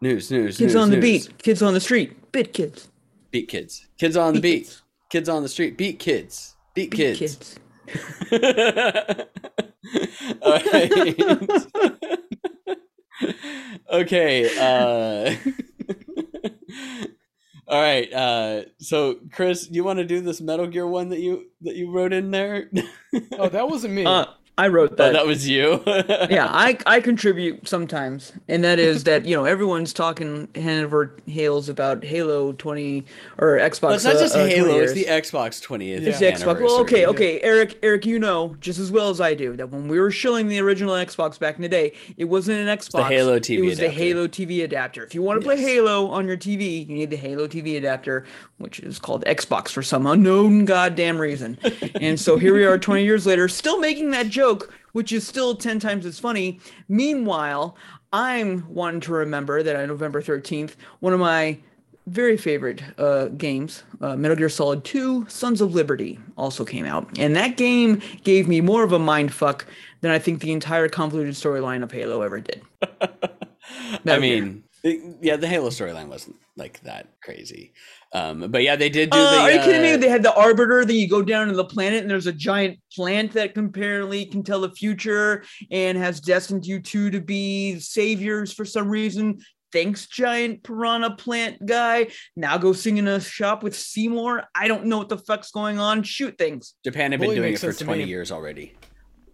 news, 0.00 0.30
news. 0.30 0.56
Kids 0.56 0.74
news, 0.74 0.76
on 0.76 0.90
the 0.90 0.96
news. 0.96 1.26
beat, 1.26 1.38
kids 1.42 1.62
on 1.62 1.74
the 1.74 1.80
street, 1.80 2.32
bit 2.32 2.52
kids, 2.52 2.88
Beat 3.30 3.48
kids. 3.48 3.86
Kids 3.98 4.16
on 4.16 4.34
the 4.34 4.40
Beat 4.40 4.64
beat. 4.64 4.80
Kids 5.10 5.28
on 5.28 5.42
the 5.42 5.48
street. 5.48 5.76
Beat 5.76 5.98
kids. 5.98 6.55
Beat 6.76 6.90
beat 6.90 7.16
kids. 7.18 7.18
kids. 7.18 7.58
All 10.42 10.52
right. 10.52 11.16
okay. 13.92 14.58
Uh... 14.58 15.34
All 17.66 17.80
right. 17.80 18.12
Uh... 18.12 18.62
So, 18.78 19.16
Chris, 19.32 19.70
you 19.70 19.84
want 19.84 20.00
to 20.00 20.04
do 20.04 20.20
this 20.20 20.42
Metal 20.42 20.66
Gear 20.66 20.86
one 20.86 21.08
that 21.08 21.20
you 21.20 21.46
that 21.62 21.76
you 21.76 21.90
wrote 21.90 22.12
in 22.12 22.30
there? 22.30 22.70
Oh, 23.38 23.48
that 23.48 23.70
wasn't 23.70 23.94
me. 23.94 24.04
Uh, 24.04 24.26
I 24.58 24.68
wrote 24.68 24.92
Oh, 24.92 24.96
that. 24.96 25.12
that 25.12 25.26
was 25.26 25.46
you. 25.48 25.82
yeah, 25.86 26.48
I 26.50 26.78
I 26.86 27.00
contribute 27.00 27.68
sometimes, 27.68 28.32
and 28.48 28.64
that 28.64 28.78
is 28.78 29.04
that 29.04 29.26
you 29.26 29.36
know 29.36 29.44
everyone's 29.44 29.92
talking 29.92 30.48
hand 30.54 30.84
over 30.86 31.14
heels 31.26 31.68
about 31.68 32.02
Halo 32.04 32.52
20 32.52 33.04
or 33.38 33.58
Xbox. 33.58 33.82
Well, 33.82 33.92
it's 33.94 34.04
not 34.04 34.16
uh, 34.16 34.20
just 34.20 34.34
uh, 34.34 34.46
Halo; 34.46 34.78
it's 34.80 34.94
the 34.94 35.04
Xbox 35.04 35.62
20th. 35.62 36.02
It's 36.06 36.18
the 36.20 36.26
Xbox. 36.26 36.60
Well, 36.62 36.80
okay, 36.80 37.04
okay, 37.06 37.40
Eric, 37.42 37.78
Eric, 37.82 38.06
you 38.06 38.18
know 38.18 38.56
just 38.60 38.78
as 38.78 38.90
well 38.90 39.10
as 39.10 39.20
I 39.20 39.34
do 39.34 39.56
that 39.56 39.70
when 39.70 39.88
we 39.88 40.00
were 40.00 40.10
shilling 40.10 40.48
the 40.48 40.58
original 40.60 40.94
Xbox 40.94 41.38
back 41.38 41.56
in 41.56 41.62
the 41.62 41.68
day, 41.68 41.92
it 42.16 42.24
wasn't 42.24 42.58
an 42.58 42.78
Xbox. 42.78 42.92
The 42.92 43.04
Halo 43.04 43.38
TV 43.38 43.58
It 43.58 43.60
was 43.62 43.78
adapter. 43.78 43.88
the 43.94 43.94
Halo 44.04 44.26
TV 44.28 44.64
adapter. 44.64 45.04
If 45.04 45.14
you 45.14 45.20
want 45.22 45.38
to 45.40 45.44
play 45.44 45.60
Halo 45.60 46.06
on 46.08 46.26
your 46.26 46.36
TV, 46.38 46.88
you 46.88 46.94
need 46.94 47.10
the 47.10 47.16
Halo 47.16 47.46
TV 47.46 47.76
adapter, 47.76 48.24
which 48.56 48.80
is 48.80 48.98
called 48.98 49.22
Xbox 49.26 49.68
for 49.68 49.82
some 49.82 50.06
unknown 50.06 50.64
goddamn 50.64 51.18
reason. 51.18 51.58
and 52.00 52.18
so 52.18 52.38
here 52.38 52.54
we 52.54 52.64
are, 52.64 52.78
20 52.78 53.04
years 53.04 53.26
later, 53.26 53.48
still 53.48 53.78
making 53.80 54.12
that 54.12 54.28
joke, 54.28 54.45
which 54.92 55.12
is 55.12 55.26
still 55.26 55.54
10 55.54 55.78
times 55.80 56.06
as 56.06 56.18
funny. 56.18 56.60
Meanwhile, 56.88 57.76
I'm 58.12 58.60
one 58.62 59.00
to 59.02 59.12
remember 59.12 59.62
that 59.62 59.76
on 59.76 59.88
November 59.88 60.22
13th, 60.22 60.72
one 61.00 61.12
of 61.12 61.20
my 61.20 61.58
very 62.06 62.36
favorite 62.36 62.82
uh, 62.98 63.26
games, 63.28 63.82
uh, 64.00 64.14
Metal 64.16 64.36
Gear 64.36 64.48
Solid 64.48 64.84
2: 64.84 65.26
Sons 65.28 65.60
of 65.60 65.74
Liberty, 65.74 66.20
also 66.38 66.64
came 66.64 66.86
out, 66.86 67.18
and 67.18 67.34
that 67.34 67.56
game 67.56 68.00
gave 68.22 68.46
me 68.46 68.60
more 68.60 68.84
of 68.84 68.92
a 68.92 68.98
mind 68.98 69.34
fuck 69.34 69.66
than 70.02 70.12
I 70.12 70.18
think 70.20 70.40
the 70.40 70.52
entire 70.52 70.88
convoluted 70.88 71.34
storyline 71.34 71.82
of 71.82 71.90
Halo 71.90 72.22
ever 72.22 72.40
did. 72.40 72.62
I 74.06 74.18
mean, 74.20 74.62
it- 74.84 75.16
yeah, 75.20 75.34
the 75.36 75.48
Halo 75.48 75.70
storyline 75.70 76.06
wasn't 76.08 76.36
like 76.56 76.80
that 76.82 77.08
crazy. 77.22 77.72
Um, 78.16 78.50
but 78.50 78.62
yeah, 78.62 78.76
they 78.76 78.88
did 78.88 79.10
do 79.10 79.18
Uh, 79.18 79.30
the. 79.30 79.38
are 79.42 79.50
you 79.50 79.60
kidding 79.60 79.82
me? 79.82 79.92
uh, 79.92 79.96
They 79.98 80.08
had 80.08 80.22
the 80.22 80.34
Arbiter. 80.34 80.86
Then 80.86 80.96
you 80.96 81.06
go 81.08 81.20
down 81.20 81.48
to 81.48 81.54
the 81.54 81.64
planet, 81.66 82.00
and 82.00 82.10
there's 82.10 82.26
a 82.26 82.32
giant 82.32 82.78
plant 82.94 83.32
that 83.32 83.52
can 83.54 83.66
apparently 83.66 84.24
can 84.24 84.42
tell 84.42 84.60
the 84.62 84.70
future 84.70 85.44
and 85.70 85.98
has 85.98 86.18
destined 86.20 86.64
you 86.64 86.80
two 86.80 87.10
to 87.10 87.20
be 87.20 87.78
saviors 87.78 88.54
for 88.54 88.64
some 88.64 88.88
reason. 88.88 89.38
Thanks, 89.72 90.06
giant 90.06 90.62
piranha 90.62 91.10
plant 91.16 91.66
guy. 91.66 92.06
Now 92.36 92.56
go 92.56 92.72
sing 92.72 92.96
in 92.96 93.06
a 93.08 93.20
shop 93.20 93.62
with 93.62 93.76
Seymour. 93.76 94.44
I 94.54 94.68
don't 94.68 94.86
know 94.86 94.96
what 94.96 95.10
the 95.10 95.18
fuck's 95.18 95.50
going 95.50 95.78
on. 95.78 96.02
Shoot 96.02 96.38
things. 96.38 96.72
Japan 96.84 97.10
had 97.12 97.20
been 97.20 97.26
Bully 97.28 97.36
doing 97.36 97.52
it 97.52 97.58
for 97.60 97.72
20 97.74 98.04
years 98.04 98.32
already. 98.32 98.72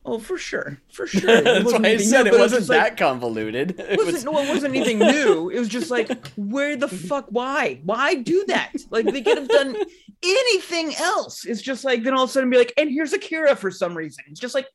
Oh, 0.04 0.18
for 0.18 0.36
sure, 0.36 0.78
for 0.92 1.06
sure. 1.06 1.30
It 1.30 1.44
That's 1.44 1.64
wasn't 1.64 1.84
why 1.84 1.90
I 1.90 1.96
said 1.98 2.24
new, 2.24 2.32
it 2.34 2.38
wasn't 2.38 2.60
just 2.62 2.70
like- 2.70 2.80
that 2.80 2.96
convoluted. 2.96 3.78
It 3.78 3.80
It 3.92 3.96
wasn't, 3.98 4.12
was- 4.14 4.24
no, 4.24 4.38
it 4.40 4.48
wasn't 4.48 4.74
anything 4.74 4.98
new. 4.98 5.48
It 5.54 5.58
was 5.60 5.68
just 5.68 5.90
like, 5.90 6.28
where 6.36 6.76
the 6.76 6.88
fuck? 6.88 7.26
Why? 7.30 7.80
Why 7.84 8.14
do 8.16 8.44
that? 8.48 8.72
Like 8.90 9.06
they 9.06 9.22
could 9.22 9.38
have 9.38 9.48
done 9.48 9.76
anything 10.24 10.94
else. 10.96 11.44
It's 11.44 11.62
just 11.62 11.84
like 11.84 12.02
then 12.02 12.14
all 12.14 12.24
of 12.24 12.30
a 12.30 12.32
sudden 12.32 12.50
be 12.50 12.56
like, 12.58 12.72
and 12.76 12.90
here's 12.90 13.12
Akira 13.12 13.54
for 13.56 13.70
some 13.70 13.96
reason. 13.96 14.24
It's 14.28 14.40
just 14.40 14.54
like 14.54 14.66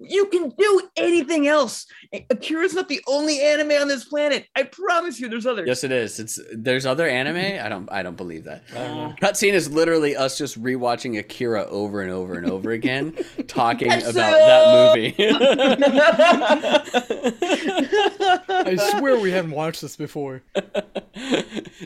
you 0.00 0.26
can 0.26 0.50
do 0.50 0.82
anything 0.96 1.46
else. 1.46 1.86
Akira's 2.30 2.74
not 2.74 2.88
the 2.88 3.00
only 3.06 3.40
anime 3.40 3.72
on 3.72 3.88
this 3.88 4.04
planet. 4.04 4.46
I 4.56 4.64
promise 4.64 5.20
you, 5.20 5.28
there's 5.28 5.46
others. 5.46 5.66
Yes, 5.66 5.84
it 5.84 5.92
is. 5.92 6.18
It's 6.20 6.38
there's 6.54 6.86
other 6.86 7.08
anime. 7.08 7.64
I 7.64 7.68
don't 7.68 7.90
I 7.90 8.02
don't 8.02 8.16
believe 8.16 8.44
that. 8.44 8.64
I 8.72 8.86
don't. 8.86 9.20
Cutscene 9.20 9.52
is 9.52 9.70
literally 9.70 10.16
us 10.16 10.38
just 10.38 10.60
rewatching 10.62 11.18
Akira 11.18 11.64
over 11.66 12.02
and 12.02 12.10
over 12.10 12.34
and 12.34 12.50
over 12.50 12.70
again, 12.70 13.16
talking 13.46 13.90
Tetsuya! 13.90 14.10
about 14.10 14.32
that 14.32 14.96
movie. 14.96 15.14
I 18.48 18.76
swear 18.98 19.18
we 19.18 19.30
haven't 19.30 19.52
watched 19.52 19.80
this 19.80 19.96
before. 19.96 20.42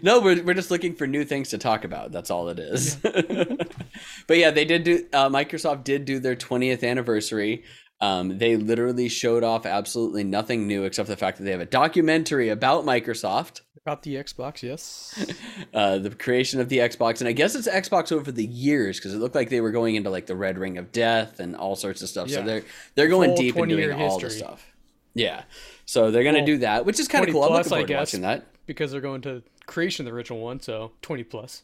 no, 0.03 0.21
we're, 0.21 0.43
we're 0.43 0.55
just 0.55 0.71
looking 0.71 0.95
for 0.95 1.07
new 1.07 1.25
things 1.25 1.51
to 1.51 1.59
talk 1.59 1.85
about. 1.85 2.13
That's 2.13 2.31
all 2.31 2.49
it 2.49 2.59
is. 2.59 2.97
but 2.97 4.39
yeah, 4.39 4.51
they 4.51 4.65
did 4.65 4.85
do. 4.85 5.07
Uh, 5.13 5.29
Microsoft 5.29 5.85
did 5.85 6.05
do 6.05 6.19
their 6.19 6.37
20th 6.37 6.89
anniversary. 6.89 7.65
Um, 8.03 8.37
they 8.37 8.57
literally 8.57 9.09
showed 9.09 9.45
off 9.45 9.65
absolutely 9.65 10.25
nothing 10.25 10.67
new 10.67 10.83
except 10.83 11.09
the 11.09 11.17
fact 11.17 11.39
that 11.39 11.45
they 11.45 11.53
have 11.53 11.61
a 11.61 11.67
documentary 11.67 12.49
about 12.49 12.85
Microsoft, 12.85 13.61
About 13.87 14.03
the 14.03 14.17
Xbox, 14.17 14.61
yes. 14.61 15.25
uh, 15.75 15.99
the 15.99 16.11
creation 16.11 16.61
of 16.61 16.69
the 16.69 16.79
Xbox, 16.79 17.21
and 17.21 17.29
I 17.29 17.33
guess 17.33 17.55
it's 17.55 17.69
Xbox 17.69 18.11
over 18.11 18.33
the 18.33 18.45
years 18.45 18.99
because 18.99 19.15
it 19.15 19.19
looked 19.19 19.37
like 19.37 19.51
they 19.51 19.61
were 19.61 19.71
going 19.71 19.95
into 19.95 20.11
like 20.11 20.27
the 20.27 20.35
Red 20.35 20.59
Ring 20.59 20.79
of 20.79 20.91
Death 20.91 21.39
and 21.39 21.55
all 21.55 21.77
sorts 21.77 22.03
of 22.03 22.09
stuff. 22.09 22.29
So 22.29 22.43
they're 22.43 22.65
they're 22.97 23.07
going 23.09 23.31
Full 23.31 23.37
deep 23.37 23.55
and 23.55 23.67
20 23.67 23.75
year 23.77 23.93
doing 23.93 24.03
all 24.03 24.19
the 24.19 24.31
stuff. 24.31 24.67
Yeah, 25.15 25.45
so 25.87 26.11
they're 26.11 26.25
gonna 26.25 26.39
Well, 26.39 26.47
do 26.47 26.59
that, 26.59 26.85
which 26.85 26.99
is 26.99 27.07
kind 27.07 27.23
of 27.23 27.31
20 27.31 27.33
cool. 27.33 27.43
I'm 27.45 27.49
plus, 27.51 27.67
looking 27.71 27.73
I 27.73 27.77
forward 27.77 27.89
to 27.89 27.95
watching 27.95 28.21
that. 28.23 28.47
Because 28.67 28.91
they're 28.91 29.01
going 29.01 29.21
to 29.23 29.45
creation 29.67 30.05
of 30.07 30.11
the 30.11 30.17
original 30.17 30.41
one, 30.41 30.59
so 30.59 30.91
20 31.03 31.23
plus. 31.23 31.63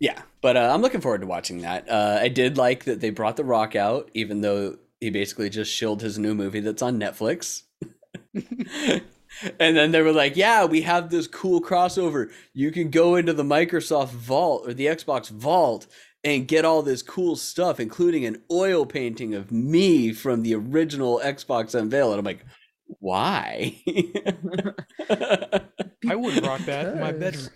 Yeah, 0.00 0.20
but 0.42 0.56
uh, 0.58 0.70
I'm 0.72 0.82
looking 0.82 1.00
forward 1.00 1.22
to 1.22 1.26
watching 1.26 1.62
that. 1.62 1.88
Uh, 1.88 2.18
I 2.20 2.28
did 2.28 2.56
like 2.58 2.84
that 2.84 3.00
they 3.00 3.10
brought 3.10 3.36
The 3.36 3.44
Rock 3.44 3.74
out, 3.74 4.10
even 4.14 4.42
though 4.42 4.76
he 5.00 5.10
basically 5.10 5.50
just 5.50 5.72
shilled 5.72 6.02
his 6.02 6.18
new 6.18 6.34
movie 6.34 6.60
that's 6.60 6.82
on 6.82 6.98
Netflix. 6.98 7.62
and 9.60 9.76
then 9.76 9.92
they 9.92 10.02
were 10.02 10.12
like, 10.12 10.36
"Yeah, 10.36 10.64
we 10.64 10.82
have 10.82 11.10
this 11.10 11.26
cool 11.26 11.60
crossover. 11.60 12.30
You 12.52 12.70
can 12.70 12.90
go 12.90 13.16
into 13.16 13.32
the 13.32 13.44
Microsoft 13.44 14.10
Vault 14.10 14.68
or 14.68 14.74
the 14.74 14.86
Xbox 14.86 15.28
Vault." 15.28 15.86
And 16.24 16.48
get 16.48 16.64
all 16.64 16.82
this 16.82 17.00
cool 17.00 17.36
stuff, 17.36 17.78
including 17.78 18.26
an 18.26 18.42
oil 18.50 18.84
painting 18.84 19.34
of 19.34 19.52
me 19.52 20.12
from 20.12 20.42
the 20.42 20.52
original 20.52 21.20
Xbox 21.22 21.76
unveil. 21.76 22.10
And 22.10 22.18
I'm 22.18 22.24
like, 22.24 22.44
why? 22.98 23.76
I 25.08 26.16
would 26.16 26.44
rock 26.44 26.62
that 26.62 26.88
in 26.88 27.00
my 27.00 27.12
bedroom. 27.12 27.50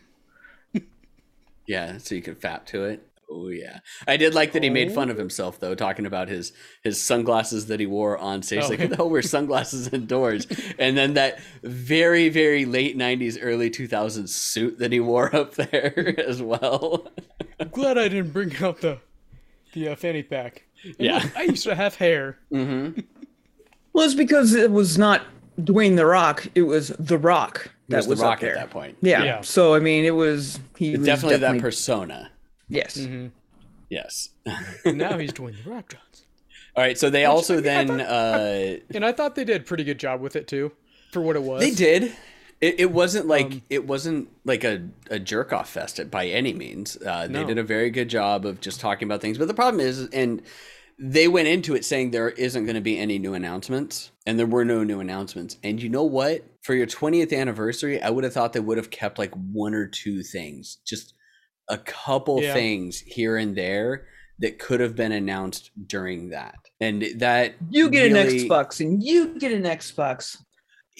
Yeah, 1.66 1.98
so 1.98 2.14
you 2.14 2.22
could 2.22 2.40
fap 2.40 2.66
to 2.66 2.84
it. 2.84 3.06
Oh 3.30 3.48
yeah, 3.48 3.78
I 4.06 4.16
did 4.16 4.34
like 4.34 4.52
that 4.52 4.62
he 4.62 4.70
made 4.70 4.92
fun 4.92 5.08
of 5.08 5.16
himself 5.16 5.58
though, 5.58 5.74
talking 5.74 6.04
about 6.06 6.28
his 6.28 6.52
his 6.82 7.00
sunglasses 7.00 7.66
that 7.66 7.80
he 7.80 7.86
wore 7.86 8.18
on 8.18 8.42
stage. 8.42 8.64
Oh. 8.64 8.68
Like, 8.68 8.80
who 8.80 8.88
the 8.88 8.96
hell 8.96 9.08
wears 9.10 9.30
sunglasses 9.30 9.88
indoors? 9.88 10.46
and 10.78 10.96
then 10.96 11.14
that 11.14 11.40
very 11.62 12.28
very 12.28 12.64
late 12.66 12.96
'90s, 12.96 13.38
early 13.40 13.70
2000s 13.70 14.28
suit 14.28 14.78
that 14.80 14.92
he 14.92 15.00
wore 15.00 15.34
up 15.34 15.54
there 15.54 16.14
as 16.26 16.42
well. 16.42 17.08
I'm 17.58 17.68
glad 17.68 17.96
I 17.98 18.08
didn't 18.08 18.32
bring 18.32 18.54
out 18.62 18.80
the 18.80 18.98
the 19.72 19.88
uh, 19.88 19.96
fanny 19.96 20.22
pack. 20.22 20.64
And 20.84 20.94
Yeah. 20.98 21.18
look, 21.20 21.36
I 21.36 21.42
used 21.44 21.64
to 21.64 21.74
have 21.74 21.94
hair. 21.94 22.38
mm-hmm. 22.52 23.00
Well, 23.94 24.04
it's 24.04 24.14
because 24.14 24.54
it 24.54 24.70
was 24.70 24.98
not 24.98 25.22
Dwayne 25.60 25.96
the 25.96 26.06
Rock. 26.06 26.46
It 26.54 26.62
was 26.62 26.88
The 26.88 27.18
Rock 27.18 27.70
that 27.88 27.98
was 27.98 28.08
was, 28.08 28.18
the 28.18 28.24
up 28.24 28.30
Rock 28.32 28.40
there. 28.40 28.56
at 28.56 28.60
that 28.60 28.70
point. 28.70 28.96
Yeah. 29.00 29.22
Yeah. 29.22 29.40
So 29.42 29.74
I 29.74 29.80
mean, 29.80 30.04
it 30.04 30.14
was 30.14 30.58
he 30.76 30.96
was 30.96 31.06
definitely, 31.06 31.36
definitely, 31.38 31.58
that 31.58 31.62
persona. 31.62 32.30
Yes. 32.72 32.96
hmm 33.04 33.26
Yes. 33.90 34.30
Now 34.86 35.18
he's 35.18 35.32
Dwayne 35.34 35.62
the 35.62 35.70
Rock 35.70 35.92
Johnson. 35.92 36.26
All 36.74 36.82
right. 36.82 36.96
So 36.96 37.10
they 37.10 37.26
also 37.26 37.54
I 37.54 37.56
mean, 37.58 37.66
I 37.66 37.84
then 37.84 38.00
uh, 38.00 38.76
And 38.94 39.04
I 39.04 39.12
thought 39.12 39.34
they 39.34 39.44
did 39.44 39.60
a 39.60 39.64
pretty 39.64 39.84
good 39.84 39.98
job 39.98 40.20
with 40.22 40.34
it 40.36 40.48
too, 40.48 40.72
for 41.12 41.20
what 41.20 41.36
it 41.36 41.42
was. 41.42 41.60
They 41.60 41.72
did. 41.72 42.12
It, 42.62 42.80
it 42.80 42.90
wasn't 42.92 43.26
like 43.26 43.46
Um, 43.46 43.62
it 43.68 43.86
wasn't 43.86 44.28
like 44.44 44.64
a, 44.64 44.88
a 45.10 45.18
jerk 45.18 45.52
off 45.52 45.68
fest 45.68 46.00
by 46.10 46.26
any 46.28 46.54
means. 46.54 46.96
Uh, 47.04 47.26
they 47.26 47.40
No. 47.42 47.46
did 47.46 47.58
a 47.58 47.62
very 47.62 47.90
good 47.90 48.08
job 48.08 48.46
of 48.46 48.60
just 48.60 48.80
talking 48.80 49.06
about 49.06 49.20
things. 49.20 49.36
But 49.36 49.48
the 49.48 49.54
problem 49.54 49.80
is, 49.80 50.08
and 50.12 50.40
they 50.98 51.26
went 51.28 51.48
into 51.48 51.74
it 51.74 51.84
saying 51.84 52.12
there 52.12 52.30
isn't 52.30 52.64
going 52.64 52.76
to 52.76 52.80
be 52.80 52.96
any 52.98 53.18
new 53.18 53.34
announcements, 53.34 54.10
and 54.26 54.38
there 54.38 54.46
were 54.46 54.64
no 54.64 54.84
new 54.84 55.00
announcements. 55.00 55.56
And 55.64 55.82
you 55.82 55.88
know 55.88 56.04
what? 56.04 56.44
For 56.62 56.74
your 56.74 56.86
20th 56.86 57.36
anniversary, 57.36 58.00
I 58.00 58.08
would 58.10 58.22
have 58.24 58.32
thought 58.32 58.52
they 58.52 58.60
would 58.60 58.78
have 58.78 58.90
kept 58.90 59.18
like 59.18 59.32
one 59.34 59.74
or 59.74 59.86
two 59.88 60.22
things, 60.22 60.78
just 60.86 61.14
a 61.72 61.78
couple 61.78 62.42
Yeah. 62.42 62.52
things 62.54 63.00
here 63.06 63.36
and 63.36 63.56
there 63.56 64.06
that 64.38 64.58
could 64.58 64.80
have 64.80 64.94
been 64.96 65.12
announced 65.12 65.70
during 65.86 66.28
that. 66.30 66.56
And 66.80 67.02
that 67.16 67.54
You 67.70 67.88
get 67.90 68.12
really- 68.12 68.42
an 68.42 68.48
Xbox, 68.48 68.80
and 68.80 69.02
you 69.02 69.38
get 69.38 69.52
an 69.52 69.62
Xbox. 69.64 70.36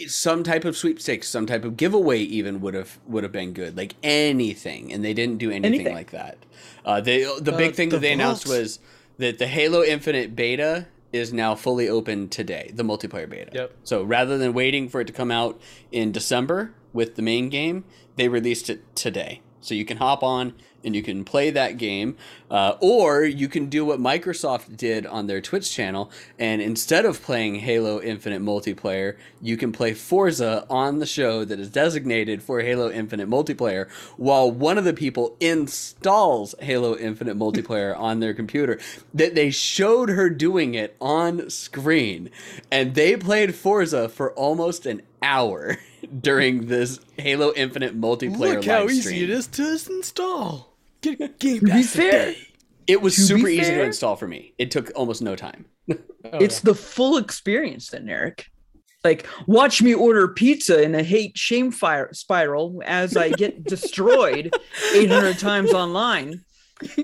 some 0.07 0.43
type 0.43 0.65
of 0.65 0.75
sweepstakes, 0.77 1.29
some 1.29 1.45
type 1.47 1.65
of 1.65 1.77
giveaway 1.77 2.21
even 2.21 2.61
would 2.63 2.73
have 2.75 2.99
would 3.07 3.23
have 3.25 3.33
been 3.33 3.53
good, 3.53 3.77
like 3.77 3.95
anything, 4.03 4.93
and 4.93 5.05
they 5.05 5.13
didn't 5.13 5.37
do 5.39 5.51
anything, 5.51 5.75
Anything. 5.75 5.95
like 5.95 6.11
that. 6.13 6.39
Uh, 6.85 7.01
they 7.01 7.25
the 7.41 7.53
big 7.53 7.73
Uh, 7.73 7.75
thing 7.75 7.89
the 7.91 7.97
that 7.97 8.01
they 8.01 8.13
announced 8.13 8.47
vault. 8.47 8.59
was 8.61 8.79
that 9.19 9.39
the 9.39 9.47
Halo 9.47 9.83
Infinite 9.85 10.35
beta 10.35 10.87
is 11.13 11.31
now 11.33 11.55
fully 11.55 11.89
open 11.91 12.29
today, 12.31 12.71
the 12.75 12.83
multiplayer 12.83 13.29
beta. 13.29 13.51
Yep. 13.53 13.73
So 13.85 14.03
rather 14.03 14.39
than 14.39 14.55
waiting 14.55 14.89
for 14.89 15.03
it 15.03 15.07
to 15.09 15.13
come 15.13 15.31
out 15.31 15.61
in 15.91 16.11
December 16.11 16.73
with 16.95 17.17
the 17.17 17.23
main 17.23 17.51
game, 17.51 17.85
they 18.17 18.29
released 18.29 18.71
it 18.71 18.81
today. 18.97 19.43
So 19.63 19.75
you 19.75 19.85
can 19.85 19.97
hop 19.97 20.23
on 20.23 20.55
and 20.85 20.95
you 20.97 21.03
can 21.03 21.25
play 21.25 21.51
that 21.51 21.79
game, 21.79 22.17
uh, 22.51 22.75
or 22.81 23.25
you 23.25 23.49
can 23.49 23.67
do 23.67 23.85
what 23.85 24.01
Microsoft 24.01 24.77
did 24.77 25.07
on 25.07 25.27
their 25.27 25.41
Twitch 25.41 25.73
channel, 25.73 26.11
and 26.39 26.61
instead 26.61 27.05
of 27.05 27.23
playing 27.23 27.57
Halo 27.57 28.01
Infinite 28.01 28.43
multiplayer, 28.43 29.17
you 29.41 29.57
can 29.57 29.73
play 29.73 29.95
Forza 29.95 30.67
on 30.69 30.99
the 30.99 31.07
show 31.07 31.45
that 31.45 31.61
is 31.61 31.71
designated 31.71 32.43
for 32.43 32.61
Halo 32.61 32.91
Infinite 32.91 33.29
multiplayer, 33.29 33.89
while 34.17 34.51
one 34.51 34.79
of 34.79 34.85
the 34.85 34.93
people 34.93 35.37
installs 35.41 36.55
Halo 36.61 36.97
Infinite 36.97 37.39
multiplayer 37.39 37.97
on 38.03 38.21
their 38.21 38.35
computer. 38.35 38.79
That 39.15 39.35
they 39.35 39.51
showed 39.51 40.09
her 40.09 40.29
doing 40.31 40.75
it 40.75 40.97
on 41.01 41.49
screen, 41.51 42.31
and 42.71 42.95
they 42.95 43.17
played 43.17 43.55
Forza 43.55 44.09
for 44.09 44.33
almost 44.33 44.87
an 44.87 45.03
hour 45.23 45.79
during 46.21 46.67
this 46.67 47.01
Halo 47.19 47.53
Infinite 47.55 47.99
multiplayer 48.01 48.57
Look 48.57 48.65
how 48.65 48.85
easy 48.87 49.01
stream. 49.01 49.25
it 49.25 49.31
is 49.31 49.47
to 49.49 49.79
install. 49.95 50.75
Get 51.01 51.39
Game 51.39 51.61
To 51.61 51.67
be 51.67 51.71
Pass 51.71 51.93
today. 51.93 52.37
It 52.87 53.01
was 53.01 53.15
To 53.17 53.23
super 53.23 53.49
easy 53.49 53.75
to 53.75 53.83
install 53.83 54.17
for 54.17 54.27
me. 54.27 54.55
It 54.59 54.71
took 54.71 54.91
almost 54.95 55.23
no 55.23 55.37
time. 55.37 55.67
Oh, 55.91 55.97
it's 56.39 56.61
the 56.61 56.75
full 56.75 57.17
experience 57.17 57.89
then, 57.89 58.09
Eric. 58.09 58.47
Like, 59.05 59.27
watch 59.47 59.83
me 59.83 59.95
order 59.95 60.29
pizza 60.29 60.81
in 60.81 60.95
a 60.95 61.03
hate 61.03 61.37
shame 61.37 61.73
fire 61.73 62.13
spiral 62.13 62.83
as 62.87 63.17
I 63.17 63.31
get 63.31 63.65
destroyed 63.69 64.55
800 64.95 65.39
times 65.39 65.73
online. 65.73 66.45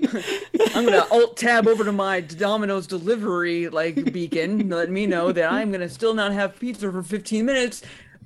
I'm 0.75 0.85
gonna 0.85 1.05
alt 1.11 1.37
tab 1.37 1.67
over 1.67 1.83
to 1.85 1.91
my 1.91 2.19
Domino's 2.21 2.85
delivery 2.87 3.69
like 3.69 4.11
beacon, 4.11 4.69
let 4.69 4.89
me 4.89 5.05
know 5.05 5.31
that 5.31 5.51
I'm 5.51 5.71
gonna 5.71 5.87
still 5.89 6.13
not 6.13 6.33
have 6.33 6.59
pizza 6.59 6.91
for 6.91 7.01
15 7.01 7.45
minutes. 7.45 7.81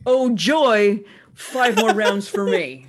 Oh 0.05 0.35
joy! 0.35 1.03
Five 1.33 1.77
more 1.77 1.93
rounds 1.93 2.27
for 2.27 2.45
me. 2.45 2.87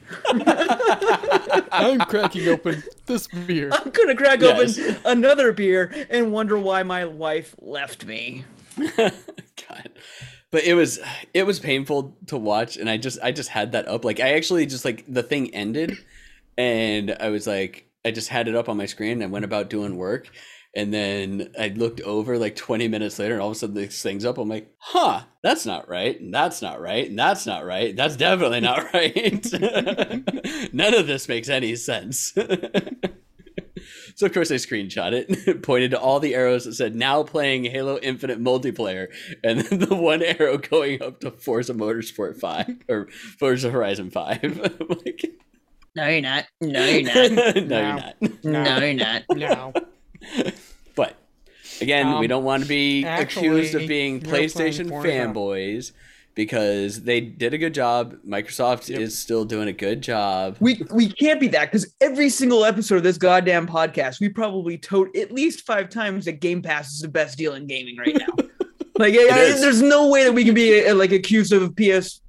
I'm 1.72 2.00
cracking 2.00 2.48
open 2.48 2.83
this 3.07 3.27
beer. 3.29 3.70
I'm 3.72 3.90
gonna 3.90 4.14
crack 4.14 4.40
Yes. 4.40 4.79
open 4.79 4.96
another 5.05 5.53
beer 5.53 6.07
and 6.11 6.33
wonder 6.33 6.59
why 6.59 6.83
my 6.83 7.05
wife 7.05 7.55
left 7.61 8.05
me. 8.05 8.44
God. 8.96 9.90
But 10.50 10.64
it 10.64 10.74
was 10.74 11.00
it 11.33 11.46
was 11.46 11.59
painful 11.59 12.16
to 12.27 12.37
watch 12.37 12.77
and 12.77 12.88
I 12.88 12.96
just 12.96 13.18
I 13.22 13.33
just 13.33 13.48
had 13.48 13.72
that 13.72 13.88
up. 13.88 14.05
Like 14.05 14.20
I 14.20 14.35
actually 14.35 14.66
just 14.66 14.85
like 14.85 15.05
the 15.09 15.22
thing 15.22 15.55
ended 15.55 15.96
and 16.59 17.16
I 17.18 17.31
was 17.31 17.46
like 17.46 17.88
I 18.05 18.11
just 18.11 18.29
had 18.29 18.46
it 18.48 18.55
up 18.55 18.68
on 18.68 18.77
my 18.77 18.87
screen 18.87 19.12
and 19.12 19.22
I 19.22 19.27
went 19.27 19.44
about 19.44 19.70
doing 19.70 19.96
work 19.96 20.29
and 20.77 20.93
then 20.93 21.53
I 21.59 21.69
looked 21.69 22.01
over 22.01 22.39
like 22.39 22.57
20 22.57 22.89
minutes 22.89 23.19
later 23.19 23.35
and 23.35 23.43
all 23.43 23.51
of 23.51 23.57
a 23.57 23.59
sudden 23.59 23.75
this 23.75 24.03
thing's 24.03 24.25
up. 24.25 24.39
I'm 24.39 24.49
like, 24.49 24.73
huh, 24.79 25.23
that's 25.43 25.65
not 25.65 25.89
right. 25.89 26.21
And 26.21 26.35
that's 26.35 26.61
not 26.61 26.81
right. 26.81 27.09
And 27.09 27.19
that's 27.19 27.47
not 27.47 27.65
right. 27.65 27.95
That's 27.95 28.17
definitely 28.17 28.61
not 28.61 28.93
right. 28.95 29.47
None 30.73 30.95
of 30.95 31.07
this 31.07 31.29
makes 31.29 31.49
any 31.49 31.77
sense. 31.77 32.35
So 34.17 34.27
of 34.27 34.33
course 34.33 34.51
I 34.53 34.55
screenshot 34.55 35.13
it, 35.13 35.63
pointed 35.63 35.91
to 35.91 35.99
all 35.99 36.21
the 36.21 36.37
arrows 36.37 36.65
that 36.65 36.75
said 36.75 36.95
now 36.95 37.25
playing 37.25 37.65
Halo 37.65 37.99
Infinite 38.01 38.41
multiplayer, 38.41 39.09
and 39.43 39.61
then 39.61 39.81
the 39.81 39.95
one 39.95 40.23
arrow 40.23 40.57
going 40.57 41.03
up 41.03 41.19
to 41.21 41.33
Forza 41.33 41.75
Motorsport 41.75 42.39
5 42.39 42.85
or 42.89 43.09
Forza 43.11 43.71
Horizon 43.71 44.11
5. 44.11 44.39
I'm 44.45 44.89
like, 44.89 45.25
No, 45.97 46.07
you're 46.07 46.21
not. 46.21 46.47
No, 46.61 46.85
you're 46.85 47.03
no, 47.03 47.29
not. 47.29 47.57
you're 47.57 47.65
No. 48.45 48.63
No, 48.65 48.79
you're 48.79 48.95
not. 48.95 49.23
No. 49.31 49.73
But 50.95 51.17
again, 51.81 52.07
we 52.09 52.15
Um, 52.15 52.27
don't 52.29 52.45
want 52.45 52.63
to 52.63 52.69
be 52.69 53.05
accused 53.05 53.75
of 53.75 53.87
being 53.89 54.21
PlayStation 54.21 54.91
fanboys 54.91 55.93
because 56.37 57.03
they 57.03 57.21
did 57.21 57.55
a 57.55 57.59
good 57.59 57.75
job. 57.75 58.17
Microsoft 58.27 58.89
Yep. 58.89 59.01
is 59.01 59.19
still 59.19 59.45
doing 59.45 59.69
a 59.69 59.73
good 59.73 60.01
job. 60.03 60.57
We 60.61 60.83
we 60.93 61.09
can't 61.11 61.41
be 61.41 61.49
that 61.49 61.71
because 61.71 61.93
every 62.01 62.29
single 62.29 62.65
episode 62.65 62.97
of 62.97 63.03
this 63.03 63.19
goddamn 63.19 63.67
podcast, 63.67 64.21
we 64.21 64.29
probably 64.29 64.79
told 64.79 65.17
at 65.17 65.33
least 65.33 65.67
five 65.67 65.89
times 65.91 66.25
that 66.27 66.41
Game 66.41 66.63
Pass 66.63 66.93
is 66.93 67.01
the 67.01 67.09
best 67.09 67.39
deal 67.39 67.55
in 67.55 67.67
gaming 67.67 67.97
right 67.97 68.15
now. 68.17 68.35
like, 68.99 69.15
I- 69.15 69.29
I- 69.29 69.53
there's 69.61 69.83
no 69.83 70.09
way 70.09 70.25
that 70.25 70.33
we 70.33 70.45
can 70.45 70.55
be 70.55 70.87
uh, 70.87 70.95
like 70.95 71.11
accused 71.13 71.53
of 71.53 71.63
PS4, 71.75 72.21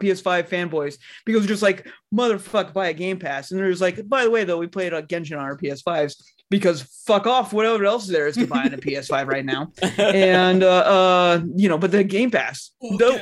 PS5 0.00 0.48
fanboys 0.48 0.98
because 1.24 1.42
we're 1.42 1.48
just 1.48 1.62
like 1.62 1.86
motherfuck, 2.14 2.72
buy 2.72 2.88
a 2.88 2.92
Game 2.94 3.18
Pass, 3.18 3.50
and 3.50 3.58
there's 3.60 3.80
like, 3.80 4.08
by 4.08 4.22
the 4.24 4.30
way, 4.30 4.44
though, 4.44 4.58
we 4.58 4.66
played 4.68 4.92
a 4.92 5.02
Genshin 5.02 5.32
on 5.38 5.44
our 5.44 5.56
PS5s 5.56 6.14
because 6.50 6.82
fuck 7.06 7.26
off, 7.26 7.52
whatever 7.52 7.84
else 7.84 8.06
there 8.06 8.26
is 8.26 8.36
to 8.36 8.46
buy 8.46 8.62
on 8.64 8.74
a 8.74 8.78
PS5 8.78 9.26
right 9.26 9.44
now, 9.44 9.72
and 9.98 10.62
uh, 10.62 10.68
uh, 10.68 11.40
you 11.56 11.68
know, 11.68 11.78
but 11.78 11.90
the 11.92 12.04
Game 12.04 12.30
Pass, 12.30 12.72
no, 12.82 13.18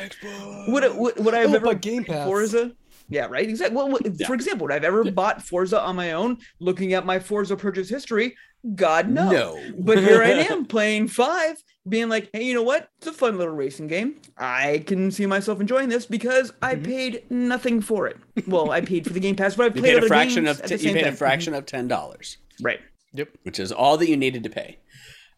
would 0.68 0.84
would, 0.96 1.16
would 1.24 1.34
I 1.34 1.40
have 1.40 1.52
Oh, 1.52 1.56
ever 1.56 1.66
but 1.66 1.80
Game 1.80 2.04
Pass. 2.04 2.26
Forza? 2.26 2.72
Yeah, 3.10 3.26
right. 3.26 3.46
Exactly. 3.48 3.76
Well, 3.76 3.90
what- 3.90 4.02
Yeah. 4.18 4.26
for 4.26 4.32
example, 4.34 4.64
would 4.66 4.72
I've 4.74 4.82
ever 4.84 5.04
bought 5.10 5.42
Forza 5.42 5.78
on 5.78 5.94
my 5.94 6.12
own? 6.12 6.38
Looking 6.58 6.94
at 6.94 7.04
my 7.04 7.18
Forza 7.18 7.54
purchase 7.54 7.87
history, 7.90 8.34
God 8.74 9.10
no. 9.10 9.30
no. 9.30 9.60
But 9.78 9.98
here 9.98 10.22
I 10.22 10.30
am 10.30 10.64
playing 10.74 11.08
five, 11.08 11.62
being 11.87 12.08
like, 12.08 12.30
hey, 12.32 12.44
you 12.44 12.54
know 12.54 12.62
what? 12.62 12.88
It's 12.96 13.06
a 13.06 13.12
fun 13.12 13.37
little 13.37 13.52
racing 13.54 13.88
game. 13.88 14.14
I 14.38 14.82
can 14.87 15.10
see 15.10 15.26
myself 15.26 15.60
enjoying 15.60 15.90
this 15.90 16.06
because 16.06 16.50
I 16.62 16.76
Mhm. 16.76 16.84
paid 16.84 17.22
nothing 17.30 17.82
for 17.82 18.06
it. 18.06 18.16
Well, 18.46 18.70
I 18.70 18.80
paid 18.80 19.06
for 19.06 19.12
the 19.12 19.20
Game 19.20 19.37
Pass, 19.37 19.54
but 19.54 19.64
I 19.64 19.66
You 19.66 19.82
played 19.82 19.94
paid 19.96 20.04
a 20.04 20.06
fraction 20.06 20.44
games 20.44 20.58
of 20.60 20.64
at 20.64 20.68
t- 20.70 20.76
the 20.76 20.82
you 20.82 20.88
same 20.88 20.94
paid 20.94 21.02
a 21.02 21.08
time. 21.08 21.16
fraction 21.16 21.52
of 21.54 21.66
ten 21.66 21.88
dollars. 21.88 22.38
Right. 22.62 22.80
Yep. 23.14 23.29
which 23.42 23.59
is 23.59 23.72
all 23.72 23.96
that 23.96 24.09
you 24.09 24.16
needed 24.16 24.42
to 24.42 24.50
pay. 24.50 24.79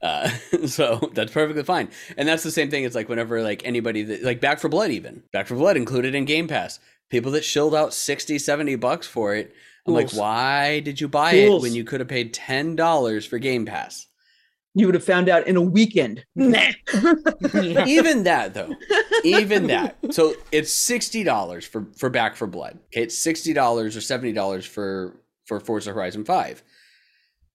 Uh, 0.03 0.29
so 0.67 1.11
that's 1.15 1.33
perfectly 1.33 1.63
fine. 1.63 1.89
And 2.17 2.27
that's 2.29 2.43
the 2.43 2.51
same 2.51 2.71
thing. 2.71 2.85
It's 2.85 2.95
like 2.95 3.09
whenever 3.09 3.43
like 3.43 3.63
anybody 3.65 4.03
that 4.03 4.23
like 4.23 4.41
Back 4.41 4.59
4 4.61 4.69
Blood, 4.71 4.91
even 4.91 5.23
Back 5.33 5.47
4 5.47 5.57
Blood 5.57 5.77
included 5.77 6.15
in 6.15 6.25
Game 6.25 6.49
Pass, 6.49 6.79
people 7.11 7.33
that 7.33 7.45
shilled 7.45 7.75
out 7.75 7.95
60, 7.95 8.39
70 8.39 8.77
bucks 8.77 9.07
for 9.07 9.35
it. 9.35 9.55
I'm 9.87 9.95
like, 9.95 10.11
why 10.13 10.81
did 10.81 11.01
you 11.01 11.07
buy 11.09 11.33
it 11.33 11.63
when 11.63 11.73
you 11.73 11.85
could 11.85 12.01
have 12.01 12.09
paid 12.09 12.35
ten 12.35 12.75
dollars 12.75 13.25
for 13.25 13.39
Game 13.39 13.65
Pass? 13.67 14.07
You 14.75 14.87
would 14.87 14.97
have 14.97 15.05
found 15.05 15.29
out 15.29 15.47
in 15.47 15.57
a 15.57 15.63
weekend. 15.63 16.25
Nah. 16.35 16.73
Even 17.87 18.25
that 18.25 18.53
though, 18.53 18.75
even 19.25 19.69
that. 19.69 19.97
So 20.11 20.35
it's 20.51 20.73
sixty 20.73 21.23
dollars 21.23 21.65
for 21.65 21.87
for 21.97 22.11
Back 22.11 22.35
4 22.37 22.49
Blood. 22.49 22.79
Okay, 22.87 23.03
it's 23.05 23.17
sixty 23.17 23.53
dollars 23.53 23.97
or 23.97 24.01
seventy 24.01 24.33
dollars 24.33 24.67
for 24.67 25.21
for 25.47 25.61
Forza 25.61 25.93
Horizon 25.93 26.25
Five. 26.25 26.63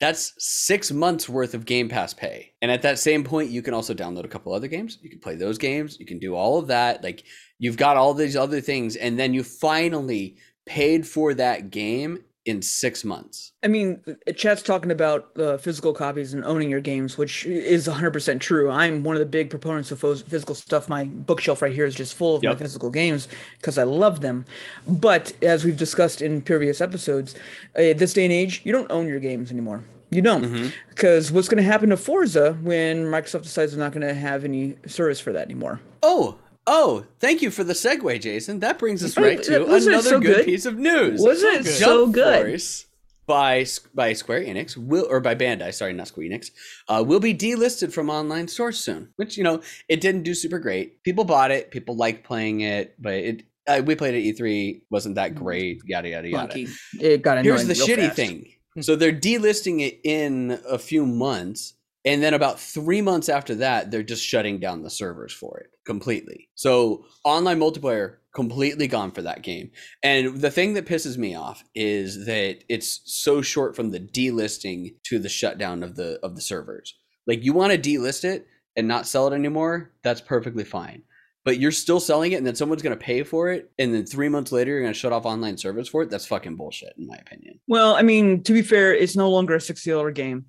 That's 0.01 0.33
six 0.39 0.91
months 0.91 1.29
worth 1.29 1.53
of 1.53 1.65
Game 1.65 1.87
Pass 1.87 2.11
pay. 2.11 2.53
And 2.63 2.71
at 2.71 2.81
that 2.81 2.97
same 2.97 3.23
point, 3.23 3.51
you 3.51 3.61
can 3.61 3.75
also 3.75 3.93
download 3.93 4.25
a 4.25 4.27
couple 4.27 4.51
other 4.51 4.67
games. 4.67 4.97
You 5.01 5.11
can 5.11 5.19
play 5.19 5.35
those 5.35 5.59
games. 5.59 5.97
You 5.99 6.07
can 6.07 6.17
do 6.17 6.35
all 6.35 6.57
of 6.57 6.67
that. 6.67 7.03
Like 7.03 7.23
you've 7.59 7.77
got 7.77 7.97
all 7.97 8.15
these 8.15 8.35
other 8.35 8.61
things, 8.61 8.95
and 8.95 9.17
then 9.17 9.33
you 9.33 9.43
finally 9.43 10.37
paid 10.65 11.07
for 11.07 11.35
that 11.35 11.69
game 11.69 12.23
in 12.45 12.61
six 12.61 13.03
months. 13.03 13.53
I 13.63 13.67
mean, 13.67 14.01
chat's 14.35 14.63
talking 14.63 14.89
about 14.89 15.29
uh, 15.37 15.57
physical 15.57 15.93
copies 15.93 16.33
and 16.33 16.43
owning 16.43 16.69
your 16.71 16.81
games, 16.81 17.17
which 17.17 17.45
is 17.45 17.87
100% 17.87 18.39
true. 18.39 18.69
I'm 18.71 19.03
one 19.03 19.15
of 19.15 19.19
the 19.19 19.25
big 19.27 19.49
proponents 19.51 19.91
of 19.91 19.99
physical 19.99 20.55
stuff. 20.55 20.89
My 20.89 21.03
bookshelf 21.05 21.61
right 21.61 21.73
here 21.73 21.85
is 21.85 21.93
just 21.93 22.15
full 22.15 22.35
of 22.37 22.43
Yep. 22.43 22.53
my 22.53 22.59
physical 22.59 22.89
games 22.89 23.27
because 23.57 23.77
I 23.77 23.83
love 23.83 24.21
them. 24.21 24.45
But 24.87 25.33
as 25.43 25.63
we've 25.63 25.77
discussed 25.77 26.21
in 26.21 26.41
previous 26.41 26.81
episodes, 26.81 27.35
uh, 27.75 27.93
this 27.95 28.13
day 28.13 28.23
and 28.25 28.33
age, 28.33 28.61
you 28.63 28.71
don't 28.71 28.91
own 28.91 29.07
your 29.07 29.19
games 29.19 29.51
anymore. 29.51 29.83
You 30.09 30.21
don't. 30.21 30.73
Because 30.89 31.31
what's 31.31 31.47
going 31.47 31.63
to 31.63 31.69
happen 31.71 31.89
to 31.89 31.95
Forza 31.97 32.53
when 32.63 33.05
Microsoft 33.05 33.43
decides 33.43 33.71
they're 33.71 33.79
not 33.79 33.93
going 33.93 34.05
to 34.05 34.13
have 34.13 34.43
any 34.43 34.75
service 34.85 35.19
for 35.21 35.31
that 35.31 35.45
anymore? 35.45 35.79
Oh, 36.03 36.37
oh, 36.67 37.05
thank 37.19 37.41
you 37.41 37.51
for 37.51 37.63
the 37.63 37.73
segue, 37.73 38.21
Jason. 38.21 38.59
That 38.59 38.79
brings 38.79 39.03
us 39.03 39.17
Right, 39.17 39.41
to 39.43 39.63
another 39.65 40.01
so 40.01 40.19
good, 40.19 40.37
good? 40.37 40.45
piece 40.45 40.65
of 40.65 40.77
news. 40.77 41.21
Wasn't 41.21 41.53
it 41.55 41.63
good. 41.63 41.73
so 41.73 42.03
Jump 42.05 42.13
good? 42.15 42.45
Force 42.47 42.85
by 43.27 43.65
by 43.93 44.13
Square 44.13 44.41
Enix 44.41 44.75
will 44.75 45.07
or 45.09 45.19
by 45.19 45.35
Bandai, 45.35 45.73
sorry, 45.73 45.93
not 45.93 46.07
Square 46.07 46.27
Enix, 46.27 46.51
uh, 46.89 47.03
will 47.05 47.19
be 47.19 47.33
delisted 47.33 47.93
from 47.93 48.09
online 48.09 48.47
stores 48.47 48.79
soon. 48.79 49.09
Which 49.15 49.37
you 49.37 49.43
know 49.43 49.61
it 49.87 50.01
didn't 50.01 50.23
do 50.23 50.33
super 50.33 50.59
great. 50.59 51.01
People 51.03 51.23
bought 51.23 51.51
it, 51.51 51.71
people 51.71 51.95
liked 51.95 52.25
playing 52.25 52.61
it, 52.61 52.95
but 52.99 53.13
it 53.13 53.43
uh, 53.67 53.81
we 53.85 53.95
played 53.95 54.15
at 54.15 54.23
E3, 54.37 54.81
wasn't 54.89 55.15
that 55.15 55.35
great. 55.35 55.81
Yada 55.85 56.09
yada 56.09 56.27
yada. 56.27 56.53
Clunky. 56.53 56.69
It 56.99 57.21
got 57.21 57.37
annoying 57.37 57.67
Here's 57.67 57.67
the 57.67 57.73
shitty 57.75 58.05
fast. 58.07 58.15
thing. 58.15 58.47
So 58.81 58.95
they're 58.95 59.11
delisting 59.13 59.81
it 59.81 59.99
in 60.03 60.59
a 60.67 60.79
few 60.79 61.05
months, 61.05 61.73
and 62.05 62.23
then 62.23 62.33
about 62.33 62.59
three 62.59 63.01
months 63.01 63.29
after 63.29 63.55
that, 63.55 63.91
they're 63.91 64.03
just 64.03 64.25
shutting 64.25 64.59
down 64.59 64.81
the 64.81 64.89
servers 64.89 65.33
for 65.33 65.59
it 65.59 65.67
completely. 65.85 66.49
So 66.55 67.05
online 67.23 67.59
multiplayer 67.59 68.15
completely 68.33 68.87
gone 68.87 69.11
for 69.11 69.21
that 69.21 69.43
game. 69.43 69.71
And 70.01 70.39
the 70.41 70.51
thing 70.51 70.73
that 70.73 70.85
pisses 70.85 71.17
me 71.17 71.35
off 71.35 71.63
is 71.75 72.25
that 72.25 72.63
it's 72.69 73.01
so 73.05 73.41
short 73.41 73.75
from 73.75 73.91
the 73.91 73.99
delisting 73.99 74.95
to 75.03 75.19
the 75.19 75.29
shutdown 75.29 75.83
of 75.83 75.95
the 75.95 76.19
of 76.23 76.35
the 76.35 76.41
servers. 76.41 76.95
Like 77.27 77.43
you 77.43 77.53
want 77.53 77.71
to 77.71 77.77
delist 77.77 78.23
it 78.23 78.47
and 78.75 78.87
not 78.87 79.07
sell 79.07 79.27
it 79.27 79.35
anymore, 79.35 79.91
that's 80.03 80.21
perfectly 80.21 80.63
fine. 80.63 81.03
But 81.43 81.59
you're 81.59 81.71
still 81.71 81.99
selling 81.99 82.33
it, 82.33 82.35
and 82.35 82.45
then 82.45 82.55
someone's 82.55 82.83
going 82.83 82.95
to 82.95 83.03
pay 83.03 83.23
for 83.23 83.49
it, 83.51 83.71
and 83.79 83.91
then 83.95 84.05
three 84.05 84.29
months 84.29 84.51
later 84.51 84.73
you're 84.73 84.81
going 84.81 84.93
to 84.93 84.99
shut 84.99 85.11
off 85.11 85.25
online 85.25 85.57
service 85.57 85.87
for 85.87 86.03
it. 86.03 86.11
That's 86.11 86.27
fucking 86.27 86.55
bullshit, 86.55 86.93
in 86.99 87.07
my 87.07 87.15
opinion. 87.15 87.59
Well, 87.71 87.95
I 87.95 88.01
mean, 88.01 88.43
to 88.43 88.51
be 88.51 88.63
fair, 88.63 88.93
it's 88.93 89.15
no 89.15 89.29
longer 89.29 89.55
a 89.55 89.61
sixty 89.61 89.91
dollar 89.91 90.11
game, 90.11 90.47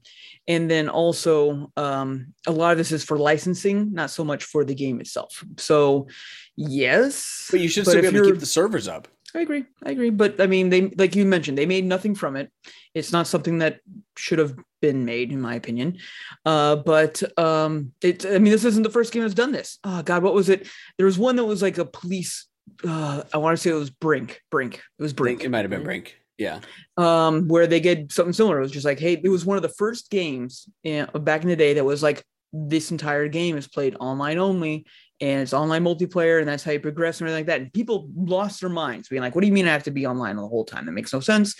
and 0.49 0.69
then 0.69 0.89
also 0.89 1.71
um, 1.77 2.35
a 2.49 2.51
lot 2.51 2.73
of 2.73 2.79
this 2.79 2.91
is 2.91 3.05
for 3.05 3.17
licensing, 3.17 3.93
not 3.93 4.11
so 4.11 4.25
much 4.25 4.43
for 4.43 4.65
the 4.65 4.75
game 4.75 5.01
itself. 5.01 5.45
So, 5.57 6.09
yes, 6.57 7.47
But 7.49 7.61
you 7.61 7.69
should 7.69 7.85
But 7.85 7.93
still 7.93 8.03
be 8.03 8.09
able 8.09 8.25
to 8.25 8.33
keep 8.33 8.41
the 8.41 8.47
servers 8.47 8.89
up. 8.89 9.07
I 9.37 9.43
agree. 9.43 9.67
I 9.85 9.93
agree. 9.93 10.11
But 10.11 10.41
I 10.41 10.49
mean, 10.49 10.69
they 10.71 10.89
like 10.99 11.15
you 11.15 11.25
mentioned, 11.25 11.57
they 11.57 11.65
made 11.65 11.85
nothing 11.85 12.17
from 12.17 12.35
it. 12.35 12.51
It's 12.93 13.13
not 13.13 13.29
something 13.29 13.59
that 13.59 13.79
should 14.17 14.41
have 14.41 14.57
been 14.81 15.05
made, 15.05 15.31
in 15.31 15.41
my 15.41 15.55
opinion. 15.55 15.99
Uh, 16.45 16.75
but 16.75 17.23
um, 17.39 17.93
it. 18.03 18.27
I 18.27 18.39
mean, 18.41 18.51
this 18.51 18.65
isn't 18.65 18.83
the 18.83 18.91
first 18.91 19.13
game 19.13 19.23
that's 19.23 19.33
done 19.33 19.53
this. 19.53 19.79
Oh 19.85 20.03
God, 20.03 20.25
what 20.25 20.35
was 20.35 20.49
it? 20.49 20.67
There 20.97 21.07
was 21.07 21.21
one 21.21 21.37
that 21.37 21.45
was 21.45 21.63
like 21.63 21.79
a 21.79 21.85
police. 21.85 22.49
Uh, 22.83 23.23
I 23.33 23.39
want 23.39 23.57
to 23.57 23.63
say 23.63 23.71
it 23.71 23.75
was 23.75 23.91
Brink. 23.91 24.41
Brink. 24.51 24.75
It 24.75 25.03
was 25.05 25.13
Brink. 25.13 25.45
it 25.45 25.51
might 25.51 25.61
have 25.61 25.71
been 25.71 25.85
Brink. 25.85 26.17
Yeah. 26.39 26.61
um, 26.97 27.47
where 27.49 27.67
they 27.67 27.79
get 27.81 28.11
something 28.11 28.33
similar. 28.33 28.59
It 28.59 28.63
was 28.63 28.73
just 28.73 28.87
like, 28.87 28.99
hey, 28.99 29.21
it 29.23 29.29
was 29.29 29.45
one 29.45 29.57
of 29.57 29.63
the 29.63 29.69
first 29.69 30.11
games 30.11 30.69
you 30.83 31.07
know, 31.13 31.21
back 31.21 31.43
in 31.43 31.49
the 31.49 31.57
day 31.57 31.75
that 31.75 31.85
was 31.85 32.03
like 32.03 32.25
this 32.53 32.91
entire 32.91 33.29
game 33.29 33.57
is 33.57 33.69
played 33.69 33.97
online 34.01 34.39
only 34.39 34.85
and 35.21 35.41
it's 35.41 35.53
online 35.53 35.85
multiplayer 35.85 36.41
and 36.41 36.49
that's 36.49 36.65
how 36.65 36.73
you 36.73 36.81
progress 36.81 37.21
and 37.21 37.29
everything 37.29 37.47
like 37.47 37.47
that. 37.47 37.61
And 37.63 37.73
people 37.73 38.09
lost 38.15 38.61
their 38.61 38.71
minds 38.71 39.09
being 39.09 39.23
like, 39.23 39.35
what 39.35 39.43
do 39.43 39.47
you 39.47 39.53
mean 39.53 39.69
I 39.69 39.73
have 39.73 39.85
to 39.85 39.91
be 39.91 40.07
online 40.07 40.37
the 40.37 40.47
whole 40.47 40.65
time? 40.65 40.87
That 40.87 40.93
makes 40.93 41.13
no 41.13 41.21
sense. 41.21 41.55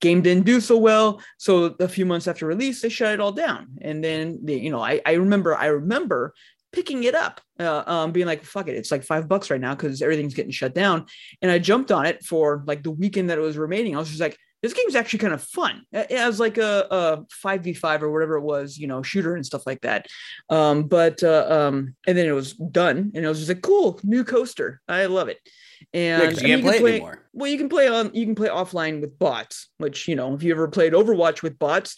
game 0.00 0.22
didn't 0.22 0.46
do 0.46 0.60
so 0.60 0.78
well. 0.78 1.20
So 1.38 1.76
a 1.80 1.88
few 1.88 2.06
months 2.06 2.28
after 2.28 2.46
release, 2.46 2.80
they 2.80 2.88
shut 2.88 3.12
it 3.14 3.20
all 3.20 3.32
down. 3.32 3.68
And 3.82 4.02
then 4.02 4.38
they, 4.42 4.54
you 4.54 4.70
know, 4.70 4.80
I, 4.80 5.00
I 5.04 5.12
remember 5.14 5.54
I 5.56 5.66
remember 5.66 6.34
picking 6.72 7.04
it 7.04 7.14
up, 7.14 7.40
uh, 7.58 7.82
um, 7.86 8.12
being 8.12 8.26
like, 8.26 8.44
fuck 8.44 8.68
it, 8.68 8.76
it's 8.76 8.90
like 8.90 9.02
five 9.02 9.28
bucks 9.28 9.50
right 9.50 9.60
now 9.60 9.74
because 9.74 10.02
everything's 10.02 10.34
getting 10.34 10.52
shut 10.52 10.74
down. 10.74 11.06
And 11.42 11.50
I 11.50 11.58
jumped 11.58 11.90
on 11.90 12.06
it 12.06 12.24
for 12.24 12.62
like 12.66 12.82
the 12.82 12.90
weekend 12.90 13.30
that 13.30 13.38
it 13.38 13.42
was 13.42 13.58
remaining. 13.58 13.96
I 13.96 13.98
was 13.98 14.08
just 14.08 14.20
like, 14.20 14.36
this 14.62 14.74
game's 14.74 14.94
actually 14.94 15.20
kind 15.20 15.32
of 15.32 15.42
fun. 15.42 15.86
It 15.90 16.10
has 16.10 16.38
like 16.38 16.58
a, 16.58 16.86
a 16.90 17.24
5v5 17.44 18.02
or 18.02 18.10
whatever 18.10 18.36
it 18.36 18.42
was, 18.42 18.76
you 18.76 18.86
know, 18.86 19.02
shooter 19.02 19.34
and 19.34 19.44
stuff 19.44 19.66
like 19.66 19.80
that. 19.82 20.06
Um, 20.50 20.84
but 20.84 21.22
uh, 21.22 21.46
um, 21.48 21.96
and 22.06 22.16
then 22.16 22.26
it 22.26 22.32
was 22.32 22.52
done, 22.52 23.10
and 23.14 23.24
it 23.24 23.28
was 23.28 23.38
just 23.38 23.48
like, 23.48 23.62
cool, 23.62 23.98
new 24.02 24.22
coaster. 24.22 24.82
I 24.86 25.06
love 25.06 25.28
it. 25.28 25.38
And 25.94 26.22
Yeah, 26.22 26.30
you 26.30 26.36
I 26.36 26.42
mean, 26.42 26.46
can't 26.46 26.62
play 26.62 26.78
play, 26.80 26.90
anymore. 26.92 27.26
Well, 27.32 27.50
you 27.50 27.56
can 27.56 27.70
play 27.70 27.88
on 27.88 28.10
you 28.12 28.26
can 28.26 28.34
play 28.34 28.48
offline 28.48 29.00
with 29.00 29.18
bots, 29.18 29.70
which 29.78 30.06
you 30.06 30.14
know, 30.14 30.34
if 30.34 30.42
you 30.42 30.52
ever 30.52 30.68
played 30.68 30.92
Overwatch 30.92 31.42
with 31.42 31.58
bots, 31.58 31.96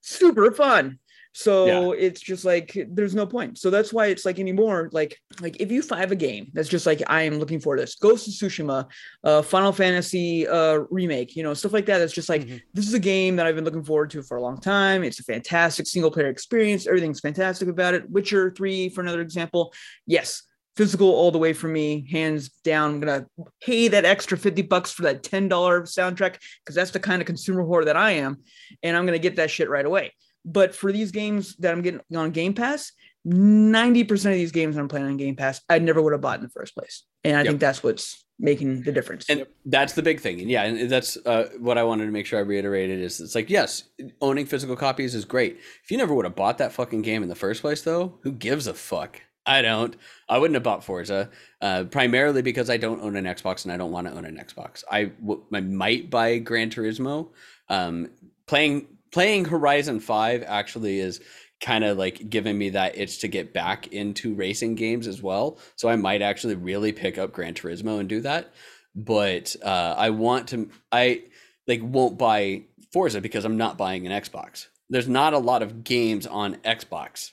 super 0.00 0.52
fun. 0.52 1.00
So 1.32 1.92
it's 1.92 2.20
just 2.20 2.44
like 2.44 2.76
there's 2.90 3.14
no 3.14 3.26
point. 3.26 3.58
So 3.58 3.70
that's 3.70 3.92
why 3.92 4.06
it's 4.06 4.24
like 4.24 4.38
anymore. 4.38 4.88
Like 4.92 5.16
like 5.40 5.60
if 5.60 5.70
you 5.70 5.82
five 5.82 6.10
a 6.10 6.16
game, 6.16 6.50
that's 6.52 6.68
just 6.68 6.86
like 6.86 7.02
I 7.06 7.22
am 7.22 7.38
looking 7.38 7.60
for 7.60 7.76
this. 7.76 7.94
Ghost 7.94 8.26
of 8.26 8.34
Tsushima, 8.34 8.90
uh, 9.22 9.42
Final 9.42 9.72
Fantasy 9.72 10.48
uh, 10.48 10.80
remake, 10.90 11.36
you 11.36 11.42
know, 11.42 11.54
stuff 11.54 11.72
like 11.72 11.86
that. 11.86 12.00
It's 12.00 12.12
just 12.14 12.28
like 12.28 12.42
Mhm. 12.42 12.60
this 12.74 12.88
is 12.88 12.94
a 12.94 12.98
game 12.98 13.36
that 13.36 13.46
I've 13.46 13.54
been 13.54 13.64
looking 13.64 13.84
forward 13.84 14.10
to 14.10 14.22
for 14.22 14.36
a 14.36 14.42
long 14.42 14.60
time. 14.60 15.04
It's 15.04 15.20
a 15.20 15.24
fantastic 15.24 15.86
single 15.86 16.10
player 16.10 16.28
experience. 16.28 16.86
Everything's 16.86 17.20
fantastic 17.20 17.68
about 17.68 17.94
it. 17.94 18.10
Witcher 18.10 18.50
three, 18.56 18.88
for 18.88 19.00
another 19.02 19.20
example, 19.20 19.72
yes, 20.06 20.42
physical 20.76 21.08
all 21.08 21.30
the 21.30 21.38
way 21.38 21.52
for 21.52 21.68
me, 21.68 22.08
hands 22.10 22.48
down. 22.64 22.94
I'm 22.94 23.00
gonna 23.00 23.26
pay 23.60 23.88
that 23.88 24.04
extra 24.04 24.38
fifty 24.38 24.62
bucks 24.62 24.90
for 24.92 25.02
that 25.02 25.22
ten 25.22 25.48
dollar 25.48 25.82
soundtrack 25.82 26.36
because 26.64 26.74
that's 26.74 26.90
the 26.92 27.00
kind 27.00 27.20
of 27.22 27.26
consumer 27.26 27.64
whore 27.64 27.84
that 27.84 27.96
I 27.96 28.12
am, 28.12 28.38
and 28.82 28.96
I'm 28.96 29.04
gonna 29.06 29.18
get 29.18 29.36
that 29.36 29.50
shit 29.50 29.68
right 29.68 29.84
away. 29.86 30.12
But 30.52 30.74
for 30.74 30.90
these 30.92 31.10
games 31.12 31.54
that 31.56 31.72
I'm 31.72 31.82
getting 31.82 32.00
on 32.16 32.30
Game 32.30 32.54
Pass, 32.54 32.92
90% 33.26 34.10
of 34.26 34.32
these 34.34 34.52
games 34.52 34.74
that 34.74 34.80
I'm 34.80 34.88
playing 34.88 35.06
on 35.06 35.16
Game 35.16 35.36
Pass, 35.36 35.60
I 35.68 35.78
never 35.78 36.00
would 36.00 36.12
have 36.12 36.20
bought 36.22 36.38
in 36.38 36.44
the 36.44 36.50
first 36.50 36.74
place. 36.74 37.04
And 37.24 37.36
I 37.36 37.40
Yep. 37.40 37.46
think 37.48 37.60
that's 37.60 37.82
what's 37.82 38.24
making 38.38 38.82
the 38.82 38.92
difference. 38.92 39.26
And 39.28 39.46
that's 39.66 39.94
the 39.94 40.02
big 40.02 40.20
thing. 40.20 40.40
And 40.40 40.48
yeah, 40.50 40.62
and 40.64 40.88
that's 40.90 41.16
uh, 41.26 41.48
what 41.58 41.76
I 41.76 41.82
wanted 41.82 42.06
to 42.06 42.12
make 42.12 42.24
sure 42.26 42.38
I 42.38 42.42
reiterated 42.42 43.00
is 43.00 43.20
it's 43.20 43.34
like, 43.34 43.50
yes, 43.50 43.84
owning 44.20 44.46
physical 44.46 44.76
copies 44.76 45.14
is 45.14 45.24
great. 45.24 45.58
If 45.84 45.90
you 45.90 45.98
never 45.98 46.14
would 46.14 46.24
have 46.24 46.36
bought 46.36 46.58
that 46.58 46.72
fucking 46.72 47.02
game 47.02 47.22
in 47.22 47.28
the 47.28 47.34
first 47.34 47.60
place, 47.60 47.82
though, 47.82 48.18
who 48.22 48.32
gives 48.32 48.66
a 48.66 48.74
fuck? 48.74 49.20
I 49.44 49.62
don't. 49.62 49.96
I 50.28 50.38
wouldn't 50.38 50.54
have 50.56 50.62
bought 50.62 50.84
Forza, 50.84 51.30
uh, 51.62 51.84
primarily 51.84 52.42
because 52.42 52.68
I 52.70 52.76
don't 52.76 53.00
own 53.00 53.16
an 53.16 53.24
Xbox 53.24 53.64
and 53.64 53.72
I 53.72 53.78
don't 53.78 53.90
want 53.90 54.06
to 54.06 54.12
own 54.14 54.26
an 54.26 54.36
Xbox. 54.36 54.84
I, 54.90 55.04
w- 55.04 55.42
I 55.52 55.60
might 55.60 56.10
buy 56.10 56.36
Gran 56.38 56.68
Turismo. 56.70 57.30
Um, 57.70 58.10
playing 58.46 58.86
playing 59.12 59.46
Horizon 59.46 60.00
Five 60.00 60.44
actually 60.46 61.00
is 61.00 61.20
kind 61.60 61.84
of 61.84 61.98
like 61.98 62.30
giving 62.30 62.56
me 62.56 62.70
that 62.70 62.96
itch 62.96 63.18
to 63.20 63.28
get 63.28 63.52
back 63.52 63.88
into 63.88 64.34
racing 64.34 64.76
games 64.76 65.06
as 65.06 65.22
well. 65.22 65.58
So 65.76 65.88
I 65.88 65.96
might 65.96 66.22
actually 66.22 66.54
really 66.54 66.92
pick 66.92 67.18
up 67.18 67.32
Gran 67.32 67.54
Turismo 67.54 67.98
and 67.98 68.08
do 68.08 68.20
that. 68.20 68.52
But 68.94 69.56
uh, 69.62 69.94
I 69.96 70.10
want 70.10 70.48
to. 70.48 70.70
I 70.90 71.24
like 71.66 71.80
won't 71.82 72.18
buy 72.18 72.62
Forza 72.92 73.20
because 73.20 73.44
I'm 73.44 73.56
not 73.56 73.78
buying 73.78 74.06
an 74.06 74.22
Xbox. 74.22 74.66
There's 74.88 75.08
not 75.08 75.34
a 75.34 75.38
lot 75.38 75.62
of 75.62 75.84
games 75.84 76.26
on 76.26 76.56
Xbox 76.56 77.32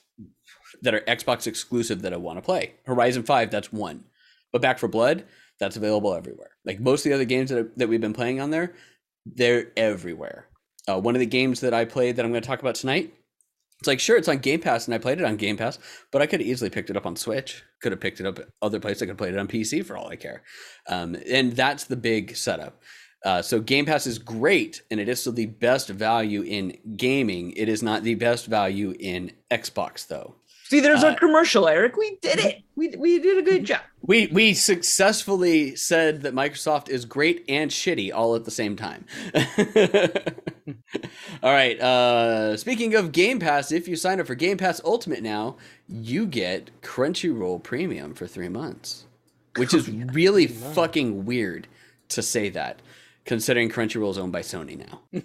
that 0.82 0.94
are 0.94 1.00
Xbox 1.00 1.46
exclusive 1.46 2.02
that 2.02 2.12
I 2.12 2.16
want 2.16 2.38
to 2.38 2.42
play. 2.42 2.74
Horizon 2.84 3.22
5, 3.22 3.50
that's 3.50 3.72
one. 3.72 4.04
But 4.52 4.62
Back 4.62 4.78
4 4.78 4.88
Blood, 4.88 5.24
that's 5.58 5.76
available 5.76 6.14
everywhere. 6.14 6.50
Like 6.64 6.80
most 6.80 7.04
of 7.04 7.10
the 7.10 7.14
other 7.14 7.24
games 7.24 7.50
that, 7.50 7.76
that 7.78 7.88
we've 7.88 8.00
been 8.00 8.12
playing 8.12 8.40
on 8.40 8.50
there, 8.50 8.74
they're 9.24 9.72
everywhere. 9.76 10.48
Uh, 10.88 11.00
one 11.00 11.14
of 11.14 11.20
the 11.20 11.26
games 11.26 11.60
that 11.60 11.74
I 11.74 11.84
played 11.84 12.16
that 12.16 12.24
I'm 12.24 12.30
going 12.30 12.42
to 12.42 12.46
talk 12.46 12.60
about 12.60 12.76
tonight, 12.76 13.12
it's 13.78 13.88
like, 13.88 14.00
sure, 14.00 14.16
it's 14.16 14.28
on 14.28 14.38
Game 14.38 14.60
Pass 14.60 14.86
and 14.86 14.94
I 14.94 14.98
played 14.98 15.18
it 15.18 15.24
on 15.24 15.36
Game 15.36 15.56
Pass, 15.56 15.78
but 16.10 16.22
I 16.22 16.26
could 16.26 16.40
have 16.40 16.48
easily 16.48 16.70
picked 16.70 16.88
it 16.88 16.96
up 16.96 17.06
on 17.06 17.16
Switch. 17.16 17.62
Could 17.82 17.92
have 17.92 18.00
picked 18.00 18.20
it 18.20 18.26
up 18.26 18.40
other 18.62 18.80
places. 18.80 19.02
I 19.02 19.06
could 19.06 19.10
have 19.10 19.18
played 19.18 19.34
it 19.34 19.38
on 19.38 19.48
PC 19.48 19.84
for 19.84 19.96
all 19.96 20.08
I 20.08 20.16
care. 20.16 20.42
Um, 20.88 21.16
and 21.28 21.52
that's 21.52 21.84
the 21.84 21.96
big 21.96 22.36
setup. 22.36 22.80
Uh, 23.24 23.42
so 23.42 23.60
Game 23.60 23.84
Pass 23.84 24.06
is 24.06 24.18
great, 24.18 24.82
and 24.90 25.00
it 25.00 25.08
is 25.08 25.20
still 25.20 25.32
the 25.32 25.46
best 25.46 25.88
value 25.88 26.42
in 26.42 26.78
gaming. 26.96 27.52
It 27.52 27.68
is 27.68 27.82
not 27.82 28.02
the 28.02 28.14
best 28.14 28.46
value 28.46 28.94
in 28.98 29.32
Xbox, 29.50 30.06
though. 30.06 30.36
See, 30.68 30.80
there's 30.80 31.04
uh, 31.04 31.08
our 31.08 31.14
commercial, 31.14 31.68
Eric. 31.68 31.96
We 31.96 32.16
did 32.20 32.40
it. 32.40 32.62
We, 32.74 32.88
we 32.96 33.20
did 33.20 33.38
a 33.38 33.42
good 33.42 33.64
job. 33.64 33.82
We 34.02 34.26
we 34.26 34.52
successfully 34.52 35.76
said 35.76 36.22
that 36.22 36.34
Microsoft 36.34 36.88
is 36.88 37.04
great 37.04 37.44
and 37.48 37.70
shitty 37.70 38.12
all 38.12 38.34
at 38.34 38.44
the 38.44 38.50
same 38.50 38.74
time. 38.74 39.04
all 41.42 41.52
right. 41.52 41.80
Uh, 41.80 42.56
speaking 42.56 42.96
of 42.96 43.12
Game 43.12 43.38
Pass, 43.38 43.70
if 43.70 43.86
you 43.86 43.94
sign 43.94 44.18
up 44.18 44.26
for 44.26 44.34
Game 44.34 44.58
Pass 44.58 44.80
Ultimate 44.84 45.22
now, 45.22 45.56
you 45.88 46.26
get 46.26 46.70
Crunchyroll 46.82 47.62
Premium 47.62 48.12
for 48.12 48.26
three 48.26 48.48
months, 48.48 49.06
which 49.56 49.72
is 49.72 49.88
really 50.12 50.48
fucking 50.48 51.24
weird 51.24 51.68
to 52.08 52.22
say 52.22 52.48
that, 52.50 52.82
considering 53.24 53.70
Crunchyroll 53.70 54.10
is 54.10 54.18
owned 54.18 54.32
by 54.32 54.42
Sony 54.42 54.76
now. 54.76 55.00
this 55.12 55.24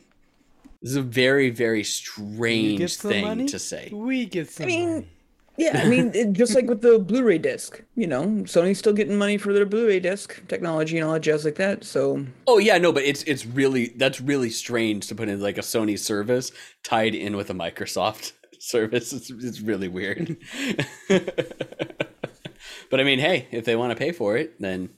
is 0.84 0.96
a 0.98 1.02
very 1.02 1.50
very 1.50 1.84
strange 1.84 2.96
thing 2.98 3.26
money? 3.26 3.48
to 3.48 3.58
say. 3.58 3.90
We 3.92 4.26
get 4.28 4.52
some. 4.52 4.68
mean, 4.68 4.90
money. 4.92 5.08
Yeah, 5.58 5.82
I 5.84 5.88
mean, 5.88 6.12
it- 6.16 6.34
just 6.34 6.56
like 6.56 6.68
with 6.68 6.82
the 6.82 6.98
Blu-ray 6.98 7.38
disc, 7.38 7.82
you 7.96 8.08
know, 8.08 8.24
Sony's 8.46 8.80
still 8.80 8.94
getting 8.94 9.18
money 9.18 9.38
for 9.38 9.54
their 9.54 9.66
Blu-ray 9.66 10.00
disc 10.00 10.42
technology 10.48 10.98
and 10.98 11.06
all 11.06 11.14
that 11.14 11.20
jazz 11.20 11.46
like 11.46 11.56
that. 11.56 11.84
So 11.84 12.26
Oh 12.48 12.58
yeah, 12.58 12.78
no, 12.78 12.92
but 12.92 13.04
it's 13.04 13.24
it's 13.24 13.46
really 13.46 13.88
that's 13.98 14.22
really 14.22 14.50
strange 14.50 15.08
to 15.08 15.16
put 15.16 15.30
in 15.30 15.40
like 15.42 15.58
a 15.58 15.62
Sony 15.62 16.00
service 16.00 16.52
tied 16.84 17.14
in 17.16 17.36
with 17.36 17.50
a 17.50 17.54
Microsoft 17.54 18.32
service. 18.60 19.14
It's 19.14 19.30
it's 19.30 19.62
really 19.62 19.88
weird. 19.88 20.38
but 21.08 23.00
I 23.00 23.04
mean, 23.04 23.20
hey, 23.20 23.48
if 23.52 23.66
they 23.66 23.76
want 23.76 23.92
to 23.92 23.96
pay 23.98 24.12
for 24.12 24.38
it, 24.38 24.60
then 24.60 24.90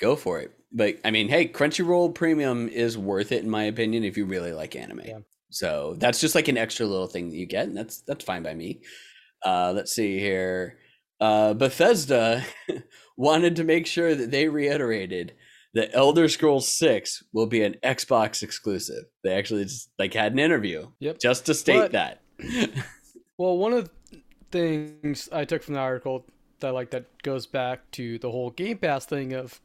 go 0.00 0.16
for 0.16 0.40
it. 0.40 0.52
But 0.72 0.96
I 1.04 1.10
mean, 1.10 1.28
hey, 1.28 1.48
Crunchyroll 1.48 2.14
Premium 2.14 2.68
is 2.68 2.98
worth 2.98 3.32
it 3.32 3.42
in 3.42 3.50
my 3.50 3.64
opinion 3.64 4.04
if 4.04 4.16
you 4.16 4.26
really 4.26 4.52
like 4.52 4.76
anime. 4.76 5.00
Yeah. 5.04 5.18
So 5.50 5.94
that's 5.98 6.20
just 6.20 6.34
like 6.34 6.48
an 6.48 6.58
extra 6.58 6.86
little 6.86 7.06
thing 7.06 7.30
that 7.30 7.36
you 7.36 7.46
get, 7.46 7.66
and 7.66 7.76
that's 7.76 8.02
that's 8.02 8.24
fine 8.24 8.42
by 8.42 8.54
me. 8.54 8.82
Uh, 9.44 9.72
let's 9.74 9.92
see 9.92 10.18
here. 10.18 10.78
Uh, 11.20 11.54
Bethesda 11.54 12.44
wanted 13.16 13.56
to 13.56 13.64
make 13.64 13.86
sure 13.86 14.14
that 14.14 14.30
they 14.30 14.48
reiterated 14.48 15.34
that 15.74 15.90
Elder 15.94 16.28
Scrolls 16.28 16.68
6 16.68 17.22
will 17.32 17.46
be 17.46 17.62
an 17.62 17.76
Xbox 17.82 18.42
exclusive. 18.42 19.04
They 19.22 19.32
actually 19.34 19.64
just 19.64 19.90
like 19.98 20.14
had 20.14 20.32
an 20.32 20.38
interview 20.38 20.88
Yep. 21.00 21.18
just 21.18 21.46
to 21.46 21.54
state 21.54 21.78
But- 21.78 21.92
that. 21.92 22.20
Well, 23.38 23.58
one 23.58 23.74
of 23.74 23.90
the 24.10 24.20
things 24.50 25.28
I 25.30 25.44
took 25.44 25.62
from 25.62 25.74
the 25.74 25.80
article 25.80 26.24
that 26.60 26.72
like 26.72 26.88
that 26.92 27.04
goes 27.22 27.46
back 27.46 27.90
to 27.92 28.18
the 28.18 28.30
whole 28.30 28.48
Game 28.48 28.78
Pass 28.78 29.04
thing 29.04 29.34
of 29.34 29.60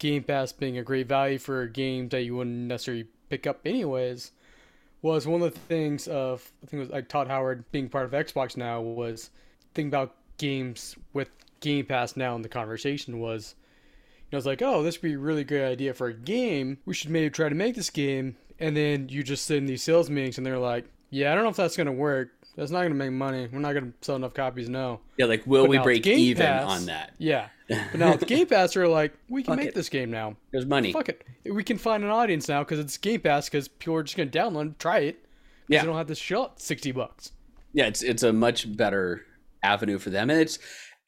Game 0.00 0.24
Pass 0.24 0.52
being 0.52 0.76
a 0.76 0.82
great 0.82 1.06
value 1.06 1.38
for 1.38 1.62
a 1.62 1.70
game 1.70 2.08
that 2.08 2.22
you 2.22 2.34
wouldn't 2.34 2.56
necessarily 2.66 3.06
pick 3.28 3.46
up 3.46 3.60
anyways 3.64 4.32
was 5.02 5.26
one 5.26 5.42
of 5.42 5.52
the 5.52 5.60
things 5.60 6.08
of 6.08 6.50
I 6.62 6.66
think 6.66 6.80
it 6.80 6.84
was 6.84 6.90
like 6.90 7.08
Todd 7.08 7.28
Howard 7.28 7.64
being 7.72 7.88
part 7.88 8.04
of 8.04 8.12
Xbox 8.12 8.56
now 8.56 8.80
was 8.80 9.30
thinking 9.74 9.88
about 9.90 10.14
games 10.36 10.96
with 11.12 11.30
Game 11.60 11.86
Pass 11.86 12.16
now 12.16 12.34
in 12.36 12.42
the 12.42 12.48
conversation 12.48 13.18
was 13.20 13.54
you 14.30 14.36
know, 14.36 14.38
it's 14.38 14.46
like, 14.46 14.62
oh, 14.62 14.82
this 14.84 14.96
would 14.96 15.08
be 15.08 15.14
a 15.14 15.18
really 15.18 15.42
great 15.42 15.64
idea 15.64 15.92
for 15.92 16.06
a 16.06 16.14
game. 16.14 16.78
We 16.84 16.94
should 16.94 17.10
maybe 17.10 17.30
try 17.30 17.48
to 17.48 17.54
make 17.54 17.74
this 17.74 17.90
game. 17.90 18.36
And 18.60 18.76
then 18.76 19.08
you 19.08 19.24
just 19.24 19.46
sit 19.46 19.56
in 19.56 19.66
these 19.66 19.82
sales 19.82 20.08
meetings 20.08 20.38
and 20.38 20.46
they're 20.46 20.58
like, 20.58 20.84
yeah, 21.10 21.32
I 21.32 21.34
don't 21.34 21.42
know 21.42 21.50
if 21.50 21.56
that's 21.56 21.76
going 21.76 21.88
to 21.88 21.92
work. 21.92 22.30
That's 22.54 22.70
not 22.70 22.80
going 22.80 22.92
to 22.92 22.96
make 22.96 23.10
money. 23.10 23.48
We're 23.50 23.58
not 23.58 23.72
going 23.72 23.86
to 23.86 23.92
sell 24.02 24.16
enough 24.16 24.34
copies 24.34 24.68
No. 24.68 25.00
Yeah, 25.16 25.26
like 25.26 25.46
will 25.46 25.64
But 25.64 25.70
we 25.70 25.78
break 25.78 26.06
even 26.06 26.46
Pass- 26.46 26.64
on 26.64 26.86
that? 26.86 27.14
Yeah. 27.18 27.48
But 27.92 27.94
now 28.00 28.10
with 28.12 28.26
Game 28.26 28.46
Pass, 28.46 28.74
they're 28.74 28.88
like, 28.88 29.12
we 29.28 29.42
can 29.42 29.52
Fuck 29.52 29.58
make 29.58 29.68
it. 29.68 29.74
this 29.74 29.88
game 29.88 30.10
now. 30.10 30.36
There's 30.50 30.66
money. 30.66 30.92
Fuck 30.92 31.08
it. 31.08 31.24
We 31.44 31.62
can 31.64 31.78
find 31.78 32.02
an 32.04 32.10
audience 32.10 32.48
now 32.48 32.64
because 32.64 32.78
it's 32.80 32.96
Game 32.98 33.20
Pass 33.20 33.48
because 33.48 33.68
people 33.68 33.94
are 33.94 34.02
just 34.02 34.16
going 34.16 34.28
to 34.30 34.38
download, 34.38 34.76
try 34.78 34.98
it. 34.98 35.22
Because 35.22 35.28
Yeah. 35.68 35.80
they 35.82 35.86
don't 35.86 35.96
have 35.96 36.08
to 36.08 36.14
shell 36.16 36.42
out 36.42 36.60
60 36.60 36.90
bucks. 36.92 37.32
Yeah, 37.72 37.86
it's 37.86 38.02
it's 38.02 38.24
a 38.24 38.32
much 38.32 38.76
better 38.76 39.24
avenue 39.62 39.98
for 39.98 40.10
them, 40.10 40.30
and 40.30 40.40
it's 40.40 40.58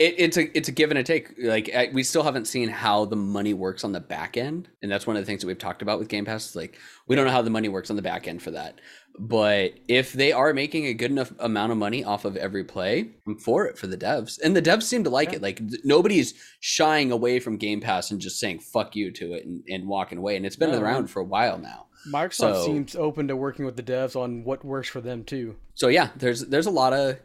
it, 0.03 0.15
it's 0.19 0.37
a 0.37 0.57
it's 0.57 0.69
a 0.69 0.73
give 0.73 0.91
and 0.91 0.99
a 0.99 1.03
take. 1.03 1.33
Like 1.39 1.71
I- 1.75 1.91
we 1.93 2.03
still 2.03 2.23
haven't 2.23 2.47
seen 2.47 2.69
how 2.69 3.05
the 3.05 3.17
money 3.17 3.55
works 3.55 3.85
on 3.85 3.93
the 3.93 4.01
back 4.01 4.37
end, 4.37 4.69
and 4.83 4.91
that's 4.91 5.07
one 5.07 5.17
of 5.17 5.23
the 5.23 5.27
things 5.27 5.41
that 5.43 5.47
we've 5.47 5.59
talked 5.59 5.83
about 5.83 5.99
with 5.99 6.09
Game 6.09 6.25
Pass. 6.25 6.51
is, 6.51 6.57
Like 6.57 6.79
we 7.07 7.17
don't 7.17 7.25
know 7.27 7.33
how 7.33 7.43
the 7.43 7.51
money 7.51 7.69
works 7.69 7.91
on 7.91 7.97
the 7.97 8.03
back 8.03 8.27
end 8.29 8.43
for 8.43 8.51
that, 8.53 8.81
but 9.19 9.75
if 9.89 10.13
they 10.13 10.33
are 10.33 10.53
making 10.55 10.87
a 10.87 10.95
good 10.95 11.11
enough 11.11 11.33
amount 11.39 11.73
of 11.73 11.79
money 11.79 12.03
off 12.05 12.25
of 12.25 12.37
every 12.37 12.65
play, 12.65 13.11
I'm 13.27 13.39
for 13.39 13.67
it 13.67 13.79
for 13.79 13.87
the 13.87 13.97
devs, 13.97 14.39
and 14.43 14.57
the 14.57 14.63
devs 14.63 14.85
seem 14.85 15.05
to 15.05 15.11
like 15.11 15.31
Yeah. 15.31 15.37
it. 15.37 15.43
Like 15.43 15.61
nobody's 15.85 16.35
shying 16.61 17.13
away 17.13 17.39
from 17.41 17.57
Game 17.57 17.81
Pass 17.81 18.11
and 18.11 18.21
just 18.21 18.41
saying 18.41 18.61
"fuck 18.61 18.97
you" 18.97 19.11
to 19.13 19.33
it 19.35 19.45
and, 19.47 19.63
and 19.69 19.87
walking 19.87 20.19
away, 20.19 20.37
and 20.37 20.45
it's 20.47 20.57
been 20.57 20.73
No, 20.73 20.81
around 20.81 21.09
for 21.09 21.21
a 21.21 21.25
while 21.25 21.59
now. 21.59 21.87
Microsoft 22.13 22.55
So- 22.55 22.67
seems 22.67 22.97
open 22.97 23.29
to 23.29 23.37
working 23.37 23.65
with 23.65 23.77
the 23.77 23.83
devs 23.83 24.17
on 24.17 24.43
what 24.45 24.65
works 24.65 24.89
for 24.89 25.01
them 25.01 25.23
too. 25.25 25.55
so 25.75 25.87
yeah 25.89 26.09
there's 26.17 26.41
there's 26.47 26.67
a 26.67 26.71
lot 26.71 26.93
of 26.93 27.17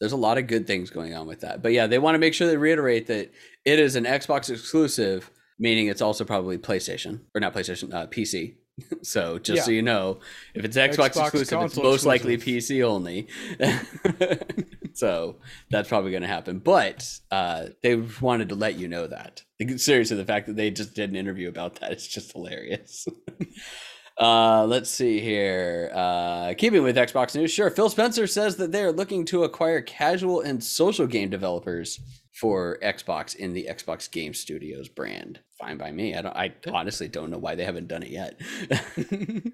there's 0.00 0.12
a 0.12 0.16
lot 0.16 0.38
of 0.38 0.46
good 0.46 0.66
things 0.66 0.90
going 0.90 1.14
on 1.14 1.26
with 1.26 1.40
that 1.40 1.62
but 1.62 1.72
yeah 1.72 1.86
they 1.86 1.98
want 1.98 2.14
to 2.14 2.18
make 2.18 2.34
sure 2.34 2.46
they 2.46 2.56
reiterate 2.56 3.06
that 3.06 3.30
it 3.64 3.78
is 3.78 3.96
an 3.96 4.04
xbox 4.04 4.50
exclusive 4.50 5.30
meaning 5.58 5.86
it's 5.86 6.02
also 6.02 6.24
probably 6.24 6.58
playstation 6.58 7.20
or 7.34 7.40
not 7.40 7.54
playstation 7.54 7.92
uh, 7.92 8.06
pc 8.06 8.54
so 9.02 9.38
just 9.38 9.64
so 9.64 9.70
you 9.70 9.82
know, 9.82 10.18
if 10.54 10.64
it's 10.64 10.76
Xbox, 10.76 11.10
Xbox 11.10 11.20
exclusive, 11.26 11.62
it's 11.62 11.76
most 11.76 12.04
likely. 12.04 12.36
PC 12.36 12.84
only. 12.84 13.28
so 14.94 15.36
that's 15.70 15.88
probably 15.88 16.10
going 16.10 16.22
to 16.22 16.28
happen. 16.28 16.58
But 16.58 17.08
uh, 17.30 17.66
they 17.82 17.96
wanted 18.20 18.48
to 18.48 18.54
let 18.54 18.76
you 18.76 18.88
know 18.88 19.06
that. 19.06 19.42
Seriously, 19.76 20.16
the 20.16 20.24
fact 20.24 20.46
that 20.46 20.56
they 20.56 20.70
just 20.70 20.94
did 20.94 21.10
an 21.10 21.16
interview 21.16 21.48
about 21.48 21.80
that 21.80 21.92
is 21.92 22.06
just 22.06 22.32
hilarious. 22.32 23.06
Uh, 24.16 24.64
let's 24.66 24.90
see 24.90 25.20
here. 25.20 25.90
Uh, 25.92 26.54
keeping 26.56 26.82
with 26.82 26.96
Xbox 26.96 27.34
news, 27.34 27.50
sure. 27.50 27.70
Phil 27.70 27.90
Spencer 27.90 28.26
says 28.26 28.56
that 28.56 28.70
they 28.70 28.82
are 28.82 28.92
looking 28.92 29.24
to 29.26 29.44
acquire 29.44 29.80
casual 29.80 30.40
and 30.40 30.62
social 30.62 31.06
game 31.06 31.30
developers 31.30 32.00
for 32.32 32.78
Xbox 32.82 33.34
in 33.34 33.52
the 33.52 33.66
Xbox 33.68 34.10
Game 34.10 34.34
Studios 34.34 34.88
brand. 34.88 35.40
Fine 35.58 35.78
by 35.78 35.90
me. 35.90 36.14
I 36.14 36.22
don't. 36.22 36.36
I 36.36 36.52
honestly 36.72 37.08
don't 37.08 37.30
know 37.30 37.38
why 37.38 37.54
they 37.54 37.64
haven't 37.64 37.88
done 37.88 38.02
it 38.02 38.10
yet. 38.10 38.40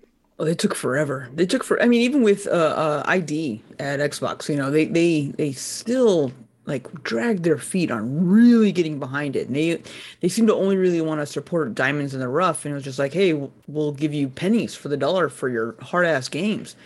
Oh, 0.41 0.45
they 0.47 0.55
took 0.55 0.75
forever. 0.75 1.29
They 1.35 1.45
took 1.45 1.63
for. 1.63 1.83
I 1.83 1.87
mean, 1.87 2.01
even 2.01 2.23
with 2.23 2.47
uh, 2.47 2.51
uh, 2.51 3.03
ID 3.05 3.63
at 3.79 4.01
Xbox, 4.01 4.49
you 4.49 4.57
know, 4.57 4.71
they 4.71 4.87
they 4.87 5.27
they 5.37 5.53
still 5.53 6.33
like 6.67 7.03
drag 7.03 7.43
their 7.43 7.59
feet 7.59 7.91
on 7.91 8.29
really 8.29 8.71
getting 8.71 8.99
behind 8.99 9.35
it. 9.37 9.47
And 9.49 9.57
they 9.57 9.83
they 10.21 10.29
seem 10.29 10.47
to 10.47 10.55
only 10.55 10.77
really 10.77 11.01
want 11.01 11.21
to 11.21 11.27
support 11.27 11.75
diamonds 11.75 12.15
in 12.15 12.21
the 12.21 12.29
rough. 12.29 12.65
And 12.65 12.73
it 12.73 12.75
was 12.75 12.85
just 12.85 12.99
like, 12.99 13.13
hey, 13.13 13.33
we'll 13.67 13.93
give 13.93 14.15
you 14.15 14.29
pennies 14.29 14.75
for 14.75 14.89
the 14.89 14.97
dollar 14.97 15.29
for 15.29 15.49
your 15.49 15.75
hard 15.81 16.07
ass 16.07 16.29
games. 16.29 16.77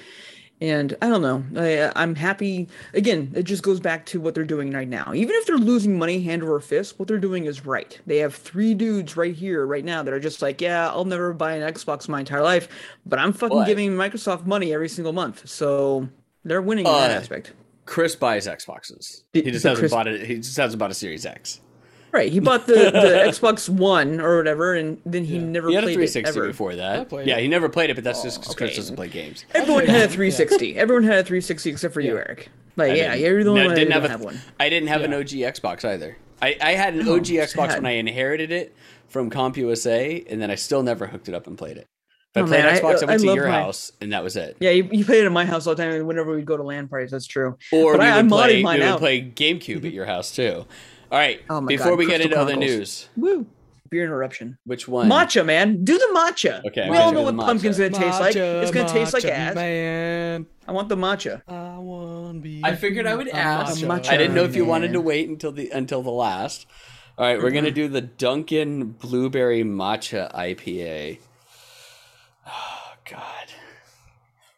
And 0.61 0.97
I 1.03 1.09
don't 1.09 1.21
know. 1.21 1.45
I, 1.61 1.93
I'm 2.01 2.15
happy. 2.15 2.69
Again, 2.95 3.33
it 3.35 3.43
just 3.43 3.65
goes 3.65 3.81
back 3.81 4.07
to 4.07 4.21
what 4.21 4.35
they're 4.35 4.45
doing 4.45 4.71
right 4.71 4.89
now. 4.89 5.13
Even 5.13 5.35
if 5.35 5.47
they're 5.47 5.59
losing 5.59 5.99
money 5.99 6.23
hand 6.23 6.43
over 6.45 6.61
fist, 6.61 6.97
what 6.99 7.09
they're 7.09 7.19
doing 7.19 7.45
is 7.45 7.67
right. 7.67 8.01
They 8.07 8.19
have 8.19 8.35
three 8.35 8.73
dudes 8.73 9.17
right 9.17 9.35
here, 9.35 9.67
right 9.67 9.85
now, 9.85 10.05
that 10.05 10.15
are 10.15 10.21
just 10.21 10.41
like, 10.41 10.61
yeah, 10.61 10.89
I'll 10.89 11.05
never 11.05 11.35
buy 11.35 11.55
an 11.55 11.75
Xbox 11.75 12.09
my 12.09 12.21
entire 12.21 12.41
life, 12.41 12.69
but 13.05 13.19
I'm 13.19 13.33
fucking 13.33 13.59
But- 13.59 13.67
giving 13.67 13.91
Microsoft 13.91 14.47
money 14.47 14.73
every 14.73 14.89
single 14.89 15.13
month. 15.13 15.47
So 15.49 16.09
they're 16.45 16.63
winning 16.63 16.87
in 16.87 16.93
that 16.93 17.11
Uh, 17.11 17.15
aspect. 17.15 17.53
Chris 17.87 18.17
buys 18.17 18.47
Xboxes. 18.47 19.25
He 19.33 19.43
just 19.43 19.45
did 19.45 19.53
hasn't 19.53 19.79
Chris- 19.79 19.91
bought 19.93 20.07
it. 20.09 20.27
He 20.27 20.37
just 20.37 20.57
hasn't 20.57 20.79
bought 20.79 20.91
a 20.91 20.95
Series 20.95 21.27
X. 21.27 21.61
Right. 22.13 22.31
He 22.33 22.39
bought 22.39 22.67
the, 22.69 22.75
the 22.75 23.25
Xbox 23.29 23.69
One 23.69 24.21
or 24.21 24.37
whatever, 24.37 24.75
and 24.75 25.01
then 25.05 25.25
he 25.25 25.37
never 25.39 25.69
He 25.69 25.75
had 25.75 25.83
a 25.83 25.87
played 25.89 25.99
it 25.99 26.11
360 26.13 26.39
ever. 26.39 26.47
before 26.47 26.77
that. 26.77 27.11
Yeah, 27.27 27.37
it. 27.39 27.43
he 27.43 27.49
never 27.49 27.69
played 27.69 27.91
it, 27.91 27.95
but 27.95 28.05
that's 28.05 28.21
oh, 28.21 28.25
just 28.25 28.39
Oh, 28.39 28.41
because 28.43 28.55
Chris 28.57 28.77
doesn't 28.77 28.95
play 28.95 29.09
games. 29.09 29.45
Everyone 29.53 29.85
had 29.87 30.03
a 30.03 30.05
it. 30.05 30.11
360. 30.13 30.77
Everyone 30.79 31.03
had 31.03 31.15
a 31.19 31.25
360 31.25 31.71
except 31.71 31.93
for 31.93 32.01
you, 32.01 32.17
Eric. 32.17 32.51
Like, 32.77 32.93
I 32.93 32.95
yeah, 32.95 33.09
didn't- 33.17 33.21
you're 33.25 33.43
the 33.45 33.51
only 33.51 33.63
no, 33.63 33.67
one 33.67 33.75
didn't 33.75 33.89
didn't 33.91 34.03
have 34.03 34.11
have, 34.13 34.21
one. 34.23 34.41
I 34.61 34.69
didn't 34.69 34.89
have 34.91 35.03
an 35.03 35.11
Yeah. 35.11 35.17
OG 35.19 35.55
Xbox 35.55 35.85
either. 35.85 36.17
I, 36.41 36.57
I 36.61 36.73
had 36.75 36.95
an 36.95 37.09
Oh, 37.09 37.17
OG 37.17 37.25
Xbox 37.27 37.55
sad. 37.71 37.75
when 37.83 37.87
I 37.87 37.93
inherited 37.93 38.53
it 38.53 38.75
from 39.09 39.29
CompUSA, 39.31 40.27
and 40.31 40.41
then 40.41 40.51
I 40.53 40.55
still 40.55 40.83
never 40.85 41.07
hooked 41.09 41.29
it 41.29 41.35
up 41.35 41.47
and 41.49 41.59
played 41.59 41.79
it. 41.79 41.87
If 42.35 42.41
I 42.43 42.45
Oh, 42.45 42.47
played 42.49 42.65
man, 42.65 42.75
Xbox, 42.77 43.03
I, 43.03 43.03
I 43.03 43.07
went 43.07 43.21
to 43.21 43.27
your 43.35 43.47
my- 43.49 43.53
house, 43.53 43.93
and 44.01 44.13
that 44.13 44.25
was 44.25 44.37
it. 44.37 44.57
Yeah, 44.59 44.71
you, 44.71 44.89
you 44.91 45.05
played 45.05 45.23
it 45.23 45.27
at 45.27 45.33
my 45.33 45.45
house 45.45 45.67
all 45.69 45.75
the 45.77 45.83
time 45.85 46.05
whenever 46.07 46.35
we'd 46.35 46.45
go 46.45 46.57
to 46.57 46.65
land 46.65 46.91
parties. 46.91 47.13
That's 47.13 47.27
true. 47.27 47.57
Or 47.73 47.93
But 47.93 48.01
we, 48.01 48.07
I- 48.07 48.19
I 48.19 48.23
would 48.23 48.29
play, 48.31 48.63
mine 48.63 48.79
we 48.81 48.85
would 48.85 48.93
out. 48.93 48.99
play 48.99 49.23
GameCube 49.23 49.77
at 49.77 49.83
mm-hmm. 49.83 49.87
your 49.89 50.07
house 50.07 50.35
too. 50.35 50.65
All 51.13 51.19
right, 51.19 51.41
Oh 51.49 51.61
my 51.61 51.69
before 51.69 51.93
God, 51.93 51.99
we 51.99 52.07
get 52.07 52.21
Crystal 52.21 52.27
into 52.27 52.41
other 52.41 52.57
news, 52.57 53.09
Woo. 53.17 53.47
Beer 53.89 54.03
interruption. 54.05 54.59
which 54.65 54.89
one? 54.89 55.09
Matcha, 55.09 55.47
man. 55.47 55.85
Do 55.85 55.97
the 55.97 56.09
matcha. 56.13 56.65
Okay, 56.65 56.91
We 56.91 56.97
all 56.97 57.13
know 57.13 57.23
what 57.23 57.37
pumpkin's 57.37 57.79
gonna 57.79 57.91
taste 57.91 58.19
like. 58.19 58.35
It's 58.35 58.73
gonna 58.73 58.89
taste 58.89 59.13
like 59.15 59.25
ass. 59.27 59.55
Man, 59.55 60.47
I 60.67 60.73
want 60.73 60.89
the 60.89 60.97
matcha. 60.97 61.43
I 61.47 61.79
want 61.79 62.39
to 62.39 62.41
be. 62.41 62.63
I 62.65 62.75
figured 62.75 63.07
I 63.07 63.15
would 63.15 63.29
ask. 63.29 63.81
matcha 63.83 64.09
I 64.09 64.17
didn't 64.17 64.35
know 64.35 64.43
if 64.43 64.57
you 64.57 64.63
man. 64.63 64.71
wanted 64.71 64.93
to 64.95 65.01
wait 65.01 65.29
until 65.29 65.53
the 65.53 65.71
until 65.71 66.03
the 66.03 66.11
last. 66.11 66.67
All 67.17 67.25
right, 67.27 67.41
we're 67.41 67.51
gonna 67.53 67.69
mm-hmm. 67.69 67.75
do 67.77 67.89
the 67.89 68.01
Dunkin' 68.01 68.93
Blueberry 68.93 69.63
Matcha 69.63 70.35
IPA. 70.35 71.19
God, 73.11 73.47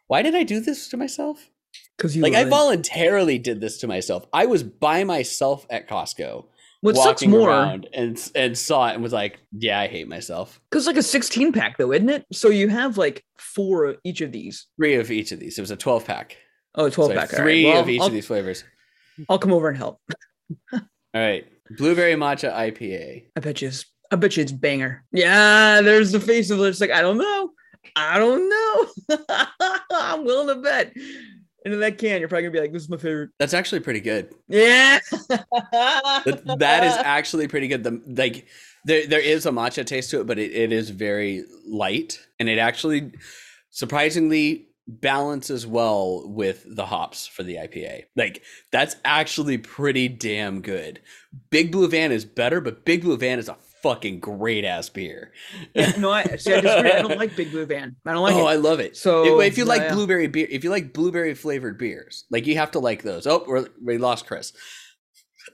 why 0.06 0.22
did 0.22 0.34
I 0.34 0.42
do 0.44 0.60
this 0.60 0.88
to 0.88 0.96
myself? 0.96 1.50
Because 1.96 2.14
you 2.16 2.22
Like 2.22 2.34
I 2.34 2.44
voluntarily 2.44 3.38
did 3.38 3.60
this 3.60 3.78
to 3.78 3.86
myself. 3.88 4.24
I 4.32 4.46
was 4.46 4.62
by 4.62 5.04
myself 5.04 5.66
at 5.70 5.88
Costco, 5.88 6.44
What 6.82 6.94
sucks 6.96 7.06
walking 7.22 7.30
more 7.30 7.48
around, 7.50 7.88
and 7.92 8.18
and 8.34 8.56
saw 8.56 8.88
it 8.88 8.94
and 8.94 9.02
was 9.02 9.12
like, 9.12 9.40
"Yeah, 9.52 9.80
I 9.80 9.86
hate 9.88 10.06
myself." 10.08 10.60
because 10.70 10.86
like 10.86 10.96
a 10.96 11.02
16 11.02 11.52
pack 11.52 11.78
though, 11.78 11.92
isn't 11.92 12.08
it? 12.08 12.24
So 12.32 12.48
you 12.50 12.68
have 12.68 12.98
like 12.98 13.24
four 13.38 13.86
of 13.86 13.96
each 14.04 14.20
of 14.20 14.30
these. 14.32 14.66
Three 14.76 14.94
of 14.96 15.10
each 15.10 15.32
of 15.32 15.40
these. 15.40 15.58
It 15.58 15.62
was 15.62 15.70
a 15.70 15.76
twelve 15.76 16.04
pack. 16.04 16.36
Oh, 16.74 16.90
12 16.90 17.10
So 17.12 17.14
pack. 17.18 17.32
all 17.32 17.38
right. 17.38 17.42
three 17.44 17.64
Well, 17.64 17.80
of 17.80 17.88
each 17.88 18.00
I'll, 18.02 18.06
of 18.08 18.12
these 18.12 18.26
flavors. 18.26 18.62
I'll 19.30 19.38
come 19.38 19.52
over 19.52 19.68
and 19.68 19.78
help. 19.78 19.98
All 20.72 20.80
right, 21.14 21.46
blueberry 21.78 22.12
matcha 22.14 22.52
IPA. 22.54 23.24
I 23.34 23.40
bet 23.40 23.62
you. 23.62 23.68
It's, 23.68 23.86
I 24.12 24.16
bet 24.16 24.36
you 24.36 24.42
it's 24.42 24.52
banger. 24.52 25.02
Yeah, 25.10 25.80
there's 25.80 26.12
the 26.12 26.20
face 26.20 26.50
of 26.50 26.60
it. 26.60 26.64
It's 26.68 26.80
like 26.82 26.90
I 26.90 27.00
don't 27.00 27.16
know. 27.16 27.50
I 27.94 28.18
don't 28.18 28.48
know. 28.48 29.16
I'm 29.90 30.24
willing 30.24 30.54
to 30.54 30.62
bet. 30.62 30.92
And 31.64 31.74
in 31.74 31.80
that 31.80 31.98
can, 31.98 32.20
you're 32.20 32.28
probably 32.28 32.44
gonna 32.44 32.52
be 32.52 32.60
like, 32.60 32.72
"This 32.72 32.84
is 32.84 32.88
my 32.88 32.96
favorite." 32.96 33.30
That's 33.40 33.54
actually 33.54 33.80
pretty 33.80 34.00
good. 34.00 34.32
Yeah. 34.46 35.00
That, 35.28 36.56
that 36.58 36.84
is 36.84 36.92
actually 37.04 37.48
pretty 37.48 37.66
good. 37.66 37.82
The 37.82 38.00
like 38.06 38.46
there 38.84 39.06
there 39.06 39.20
is 39.20 39.46
a 39.46 39.50
matcha 39.50 39.84
taste 39.84 40.10
to 40.12 40.20
it, 40.20 40.28
but 40.28 40.38
it, 40.38 40.52
it 40.52 40.72
is 40.72 40.90
very 40.90 41.44
light 41.66 42.20
and 42.38 42.48
it 42.48 42.58
actually 42.58 43.12
surprisingly 43.70 44.68
balances 44.86 45.66
well 45.66 46.28
with 46.28 46.64
the 46.68 46.86
hops 46.86 47.26
for 47.26 47.42
the 47.42 47.56
IPA. 47.56 48.04
Like 48.14 48.42
that's 48.70 48.94
actually 49.04 49.58
pretty 49.58 50.08
damn 50.08 50.60
good. 50.60 51.00
Big 51.50 51.72
Blue 51.72 51.88
Van 51.88 52.12
is 52.12 52.24
better, 52.24 52.60
but 52.60 52.84
Big 52.84 53.02
Blue 53.02 53.16
Van 53.16 53.40
is 53.40 53.48
a 53.48 53.56
fucking 53.86 54.20
great 54.20 54.64
ass 54.64 54.88
beer. 54.88 55.32
Yeah, 55.74 55.92
no, 55.98 56.10
I 56.10 56.24
see. 56.36 56.54
I 56.54 56.60
disagree. 56.60 56.92
I 56.92 57.02
don't 57.02 57.18
like 57.18 57.36
Big 57.36 57.50
Blue 57.50 57.66
Van. 57.66 57.96
I 58.04 58.12
don't 58.12 58.22
like 58.22 58.34
it 58.34 58.40
oh, 58.40 58.48
it. 58.48 58.52
I 58.52 58.56
love 58.56 58.80
it. 58.80 58.96
So, 58.96 59.40
if, 59.40 59.52
if 59.52 59.58
you 59.58 59.64
like 59.64 59.82
yeah. 59.82 59.94
blueberry 59.94 60.26
beer, 60.26 60.46
if 60.50 60.64
you 60.64 60.70
like 60.70 60.92
blueberry 60.92 61.34
flavored 61.34 61.78
beers, 61.78 62.24
like 62.30 62.46
you 62.46 62.56
have 62.56 62.70
to 62.72 62.78
like 62.78 63.02
those. 63.02 63.26
Oh, 63.26 63.44
we're, 63.46 63.68
we 63.82 63.98
lost 63.98 64.26
Chris. 64.26 64.52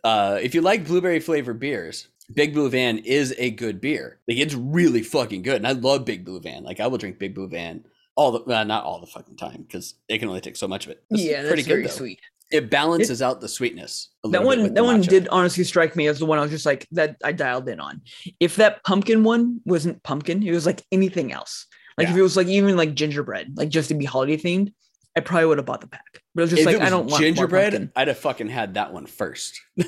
Uh, 0.05 0.39
if 0.41 0.55
you 0.55 0.62
like 0.62 0.87
blueberry 0.87 1.20
flavored 1.20 1.61
beers, 1.61 2.09
Big 2.33 2.55
Blue 2.55 2.70
Van 2.70 2.99
is 2.99 3.35
a 3.39 3.51
good 3.51 3.80
beer. 3.80 4.20
Like 4.28 4.39
it's 4.39 4.55
really 4.55 5.03
fucking 5.03 5.43
good, 5.43 5.57
and 5.57 5.66
I 5.66 5.72
love 5.72 6.05
Big 6.05 6.24
Blue 6.24 6.41
Van. 6.41 6.64
Like 6.64 6.80
I 6.80 6.87
will 6.87 6.99
drink 6.99 7.18
Big 7.18 7.35
Blue 7.35 7.49
Van 7.49 7.85
all 8.14 8.33
the 8.33 8.55
uh, 8.55 8.64
not 8.64 8.85
all 8.85 9.01
the 9.01 9.07
fucking 9.07 9.37
time 9.37 9.62
because 9.62 9.95
it 10.09 10.18
can 10.18 10.28
only 10.28 10.41
take 10.41 10.57
so 10.57 10.68
much 10.68 10.87
of 10.87 10.93
it. 10.93 11.03
Is 11.11 11.24
yeah, 11.24 11.43
that's 11.43 11.49
pretty 11.49 11.62
very 11.62 11.83
good. 11.83 11.91
sweet. 11.91 12.20
It 12.53 12.71
balances 12.71 13.23
out 13.23 13.41
the 13.41 13.49
sweetness. 13.49 14.11
A 14.25 14.29
That 14.29 14.45
little 14.45 14.51
bit 14.51 14.63
one, 14.65 14.75
that 14.75 14.85
one 14.85 15.03
matcha. 15.03 15.09
did 15.09 15.29
honestly 15.29 15.65
strike 15.65 15.97
me 15.97 16.07
as 16.07 16.19
the 16.19 16.27
one 16.27 16.39
I 16.39 16.43
was 16.43 16.51
just 16.51 16.67
like 16.67 16.87
that. 16.93 17.17
I 17.25 17.33
dialed 17.33 17.69
in 17.69 17.81
on. 17.81 18.03
If 18.41 18.57
that 18.57 18.85
pumpkin 18.85 19.25
one 19.25 19.61
wasn't 19.65 20.03
pumpkin, 20.03 20.43
it 20.43 20.53
was 20.53 20.67
like 20.67 20.83
anything 20.93 21.33
else. 21.33 21.67
Like 21.99 22.09
if 22.09 22.17
it 22.17 22.23
was 22.23 22.37
like 22.37 22.47
even 22.47 22.77
like 22.77 22.95
gingerbread, 22.95 23.57
like 23.57 23.69
just 23.69 23.89
to 23.89 23.95
be 23.95 24.05
holiday 24.05 24.37
themed, 24.37 24.73
I 25.17 25.21
probably 25.21 25.47
would 25.47 25.59
have 25.59 25.67
bought 25.67 25.81
the 25.83 25.87
pack. 25.89 26.23
But 26.35 26.43
it 26.43 26.45
was 26.45 26.51
just 26.51 26.61
if 26.61 26.67
like 26.67 26.79
was 26.79 26.87
I 26.87 26.91
don't 26.91 27.07
want 27.11 27.23
gingerbread. 27.23 27.91
I'd 27.97 28.09
have 28.09 28.19
fucking 28.19 28.49
had 28.49 28.75
that 28.75 28.93
one 28.93 29.07
first. 29.07 29.61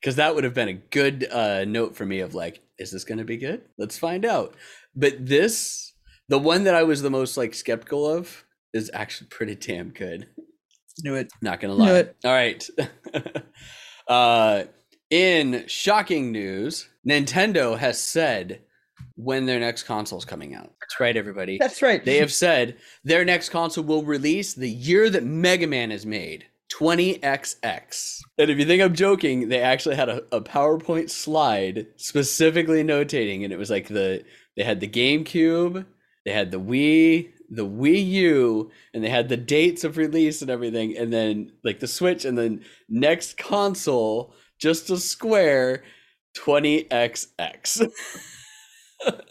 Because 0.00 0.16
that 0.16 0.34
would 0.34 0.42
have 0.42 0.54
been 0.54 0.68
a 0.68 0.72
good 0.72 1.28
uh, 1.30 1.64
note 1.64 1.94
for 1.94 2.04
me 2.04 2.20
of 2.20 2.34
like, 2.34 2.60
is 2.76 2.90
this 2.90 3.04
going 3.04 3.18
to 3.18 3.24
be 3.24 3.36
good? 3.36 3.62
Let's 3.78 3.96
find 3.96 4.24
out. 4.24 4.56
But 4.96 5.24
this, 5.24 5.92
the 6.28 6.40
one 6.40 6.64
that 6.64 6.74
I 6.74 6.82
was 6.82 7.02
the 7.02 7.10
most 7.10 7.36
like 7.36 7.54
skeptical 7.54 8.08
of, 8.10 8.44
is 8.74 8.90
actually 8.92 9.28
pretty 9.28 9.54
damn 9.54 9.90
good. 9.90 10.26
Knew 11.02 11.14
it. 11.14 11.32
Not 11.40 11.60
gonna 11.60 11.74
lie. 11.74 11.86
Knew 11.86 11.94
it. 11.94 12.16
All 12.24 12.32
right. 12.32 12.68
uh, 14.08 14.64
in 15.10 15.64
shocking 15.66 16.32
news, 16.32 16.88
Nintendo 17.06 17.78
has 17.78 18.00
said 18.00 18.62
when 19.16 19.46
their 19.46 19.60
next 19.60 19.84
console 19.84 20.18
is 20.18 20.24
coming 20.24 20.54
out. 20.54 20.72
That's 20.80 21.00
right, 21.00 21.16
everybody. 21.16 21.58
That's 21.58 21.82
right. 21.82 22.04
They 22.04 22.18
have 22.18 22.32
said 22.32 22.76
their 23.04 23.24
next 23.24 23.50
console 23.50 23.84
will 23.84 24.04
release 24.04 24.54
the 24.54 24.70
year 24.70 25.10
that 25.10 25.24
Mega 25.24 25.66
Man 25.66 25.92
is 25.92 26.06
made. 26.06 26.46
20XX. 26.72 28.20
And 28.38 28.50
if 28.50 28.58
you 28.58 28.64
think 28.64 28.82
I'm 28.82 28.94
joking, 28.94 29.48
they 29.48 29.60
actually 29.60 29.96
had 29.96 30.08
a, 30.08 30.22
a 30.32 30.40
PowerPoint 30.40 31.10
slide 31.10 31.86
specifically 31.96 32.82
notating, 32.82 33.44
and 33.44 33.52
it 33.52 33.58
was 33.58 33.70
like 33.70 33.88
the 33.88 34.24
they 34.56 34.64
had 34.64 34.80
the 34.80 34.88
GameCube, 34.88 35.84
they 36.24 36.32
had 36.32 36.50
the 36.50 36.60
Wii, 36.60 37.31
the 37.52 37.66
Wii 37.66 38.06
U, 38.06 38.70
and 38.94 39.04
they 39.04 39.10
had 39.10 39.28
the 39.28 39.36
dates 39.36 39.84
of 39.84 39.98
release 39.98 40.40
and 40.40 40.50
everything, 40.50 40.96
and 40.96 41.12
then 41.12 41.52
like 41.62 41.80
the 41.80 41.86
Switch, 41.86 42.24
and 42.24 42.36
then 42.36 42.64
next 42.88 43.36
console, 43.36 44.34
just 44.58 44.88
a 44.90 44.96
square, 44.96 45.82
20XX. 46.36 47.90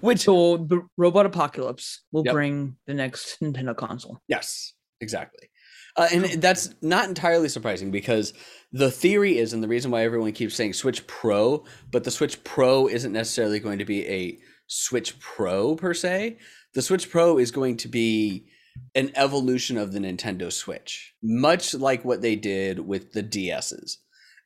Which 0.00 0.20
so 0.20 0.58
the 0.58 0.82
robot 0.96 1.26
apocalypse 1.26 2.02
will 2.12 2.24
Yep. 2.24 2.32
bring 2.34 2.76
the 2.86 2.94
next 2.94 3.40
Nintendo 3.40 3.74
console. 3.76 4.20
Yes, 4.28 4.74
exactly. 5.00 5.48
Uh, 5.96 6.08
and 6.12 6.24
that's 6.42 6.74
not 6.82 7.08
entirely 7.08 7.48
surprising 7.48 7.90
because 7.90 8.32
the 8.70 8.90
theory 8.90 9.38
is, 9.38 9.52
and 9.52 9.62
the 9.64 9.68
reason 9.68 9.90
why 9.90 10.04
everyone 10.04 10.32
keeps 10.32 10.54
saying 10.54 10.72
Switch 10.74 11.04
Pro, 11.06 11.64
but 11.90 12.04
the 12.04 12.10
Switch 12.10 12.42
Pro 12.44 12.86
isn't 12.86 13.12
necessarily 13.12 13.58
going 13.58 13.78
to 13.78 13.84
be 13.84 14.06
a 14.06 14.38
Switch 14.68 15.18
Pro 15.18 15.74
per 15.74 15.94
se. 15.94 16.38
The 16.74 16.82
Switch 16.82 17.10
Pro 17.10 17.38
is 17.38 17.50
going 17.50 17.76
to 17.78 17.88
be 17.88 18.46
an 18.94 19.10
evolution 19.16 19.76
of 19.76 19.92
the 19.92 19.98
Nintendo 19.98 20.52
Switch, 20.52 21.14
much 21.22 21.74
like 21.74 22.04
what 22.04 22.22
they 22.22 22.36
did 22.36 22.78
with 22.78 23.12
the 23.12 23.22
DSs. 23.22 23.96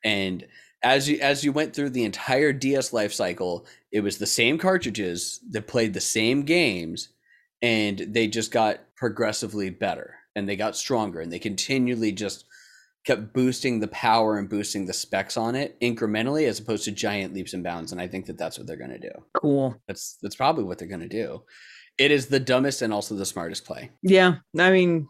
And 0.03 0.47
as 0.81 1.07
you 1.07 1.19
as 1.19 1.43
you 1.43 1.51
went 1.51 1.75
through 1.75 1.91
the 1.91 2.03
entire 2.03 2.51
DS 2.51 2.91
life 2.91 3.13
cycle, 3.13 3.65
it 3.91 4.01
was 4.01 4.17
the 4.17 4.25
same 4.25 4.57
cartridges 4.57 5.39
that 5.51 5.67
played 5.67 5.93
the 5.93 6.01
same 6.01 6.43
games 6.43 7.09
and 7.61 7.99
they 7.99 8.27
just 8.27 8.51
got 8.51 8.79
progressively 8.95 9.69
better 9.69 10.15
and 10.35 10.47
they 10.49 10.55
got 10.55 10.75
stronger 10.75 11.21
and 11.21 11.31
they 11.31 11.39
continually 11.39 12.11
just 12.11 12.45
kept 13.05 13.33
boosting 13.33 13.79
the 13.79 13.87
power 13.89 14.37
and 14.37 14.49
boosting 14.49 14.85
the 14.85 14.93
specs 14.93 15.35
on 15.37 15.55
it 15.55 15.77
incrementally 15.81 16.47
as 16.47 16.59
opposed 16.59 16.85
to 16.85 16.91
giant 16.91 17.33
leaps 17.33 17.53
and 17.53 17.63
bounds 17.63 17.91
and 17.91 17.99
i 18.01 18.07
think 18.07 18.25
that 18.25 18.37
that's 18.37 18.57
what 18.57 18.65
they're 18.67 18.77
going 18.77 18.89
to 18.89 18.99
do 18.99 19.11
Cool. 19.33 19.75
that's 19.87 20.17
that's 20.21 20.35
probably 20.35 20.63
what 20.63 20.77
they're 20.77 20.87
going 20.87 21.01
to 21.01 21.07
do 21.07 21.43
it 21.97 22.11
is 22.11 22.27
the 22.27 22.39
dumbest 22.39 22.81
and 22.81 22.91
also 22.93 23.13
the 23.15 23.25
smartest 23.25 23.65
play 23.65 23.91
Yeah, 24.01 24.35
I 24.57 24.71
mean, 24.71 25.07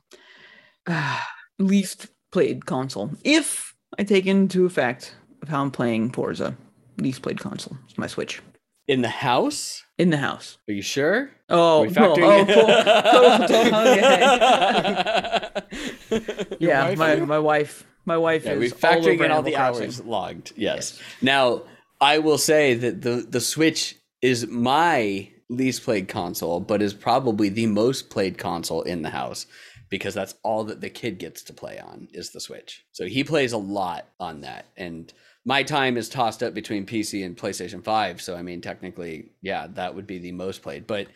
least 1.60 2.08
played 2.32 2.66
console. 2.66 3.12
If 3.24 3.74
I 3.98 4.04
take 4.04 4.26
into 4.26 4.66
effect 4.66 5.16
of 5.42 5.48
how 5.50 5.62
I'm 5.62 5.72
playing 5.72 6.12
Forza, 6.12 6.58
least 6.98 7.22
played 7.22 7.40
console. 7.40 7.78
It's 7.88 7.98
my 7.98 8.08
Switch 8.08 8.42
in 8.88 9.02
the 9.02 9.10
house 9.10 9.84
in 9.98 10.10
the 10.10 10.18
house. 10.18 10.58
are 10.68 10.74
you 10.74 10.82
sure 10.82 11.30
Oh, 11.50 11.84
Are 11.84 11.88
we 11.88 11.94
no, 11.94 12.12
oh, 12.12 12.16
factoring 12.16 12.54
cool. 12.54 12.66
Cool, 13.12 13.48
cool, 13.70 13.78
okay. 16.20 16.58
yeah, 16.60 16.94
my 16.98 17.16
my 17.18 17.40
wife, 17.40 17.86
my 18.06 18.18
wife 18.18 18.46
Yeah, 18.46 18.54
is 18.54 18.74
all 18.84 19.08
over 19.08 19.26
in 19.26 19.32
all 19.32 19.42
the 19.44 19.54
Crossing. 19.54 19.84
hours 19.86 20.04
logged. 20.04 20.54
Yes. 20.56 21.00
Now, 21.22 21.62
I 22.02 22.20
will 22.20 22.38
say 22.38 22.74
that 22.76 23.02
the 23.02 23.26
the 23.30 23.42
Switch 23.42 23.96
is 24.22 24.48
my 24.48 25.30
least 25.50 25.84
played 25.84 26.08
console, 26.08 26.60
but 26.60 26.82
is 26.82 26.94
probably 26.94 27.50
the 27.50 27.68
most 27.68 28.10
played 28.10 28.38
console 28.38 28.82
in 28.82 29.02
the 29.04 29.10
house 29.12 29.46
because 29.90 30.14
that's 30.16 30.34
all 30.44 30.64
that 30.64 30.82
the 30.82 30.90
kid 30.90 31.20
gets 31.20 31.44
to 31.44 31.54
play 31.54 31.80
on 31.80 32.08
is 32.14 32.32
the 32.32 32.40
Switch. 32.40 32.84
So 32.94 33.06
he 33.06 33.24
plays 33.24 33.54
a 33.54 33.58
lot 33.58 34.08
on 34.20 34.42
that, 34.42 34.66
and 34.76 35.14
my 35.46 35.64
time 35.64 35.98
is 35.98 36.10
tossed 36.10 36.42
up 36.44 36.54
between 36.54 36.86
PC 36.86 37.26
and 37.26 37.36
PlayStation 37.36 37.84
Five. 37.84 38.22
So 38.22 38.36
I 38.36 38.42
mean, 38.42 38.62
technically, 38.62 39.32
yeah, 39.42 39.68
that 39.74 39.94
would 39.96 40.08
be 40.08 40.20
the 40.20 40.32
most 40.32 40.62
played, 40.62 40.88
but 40.88 41.08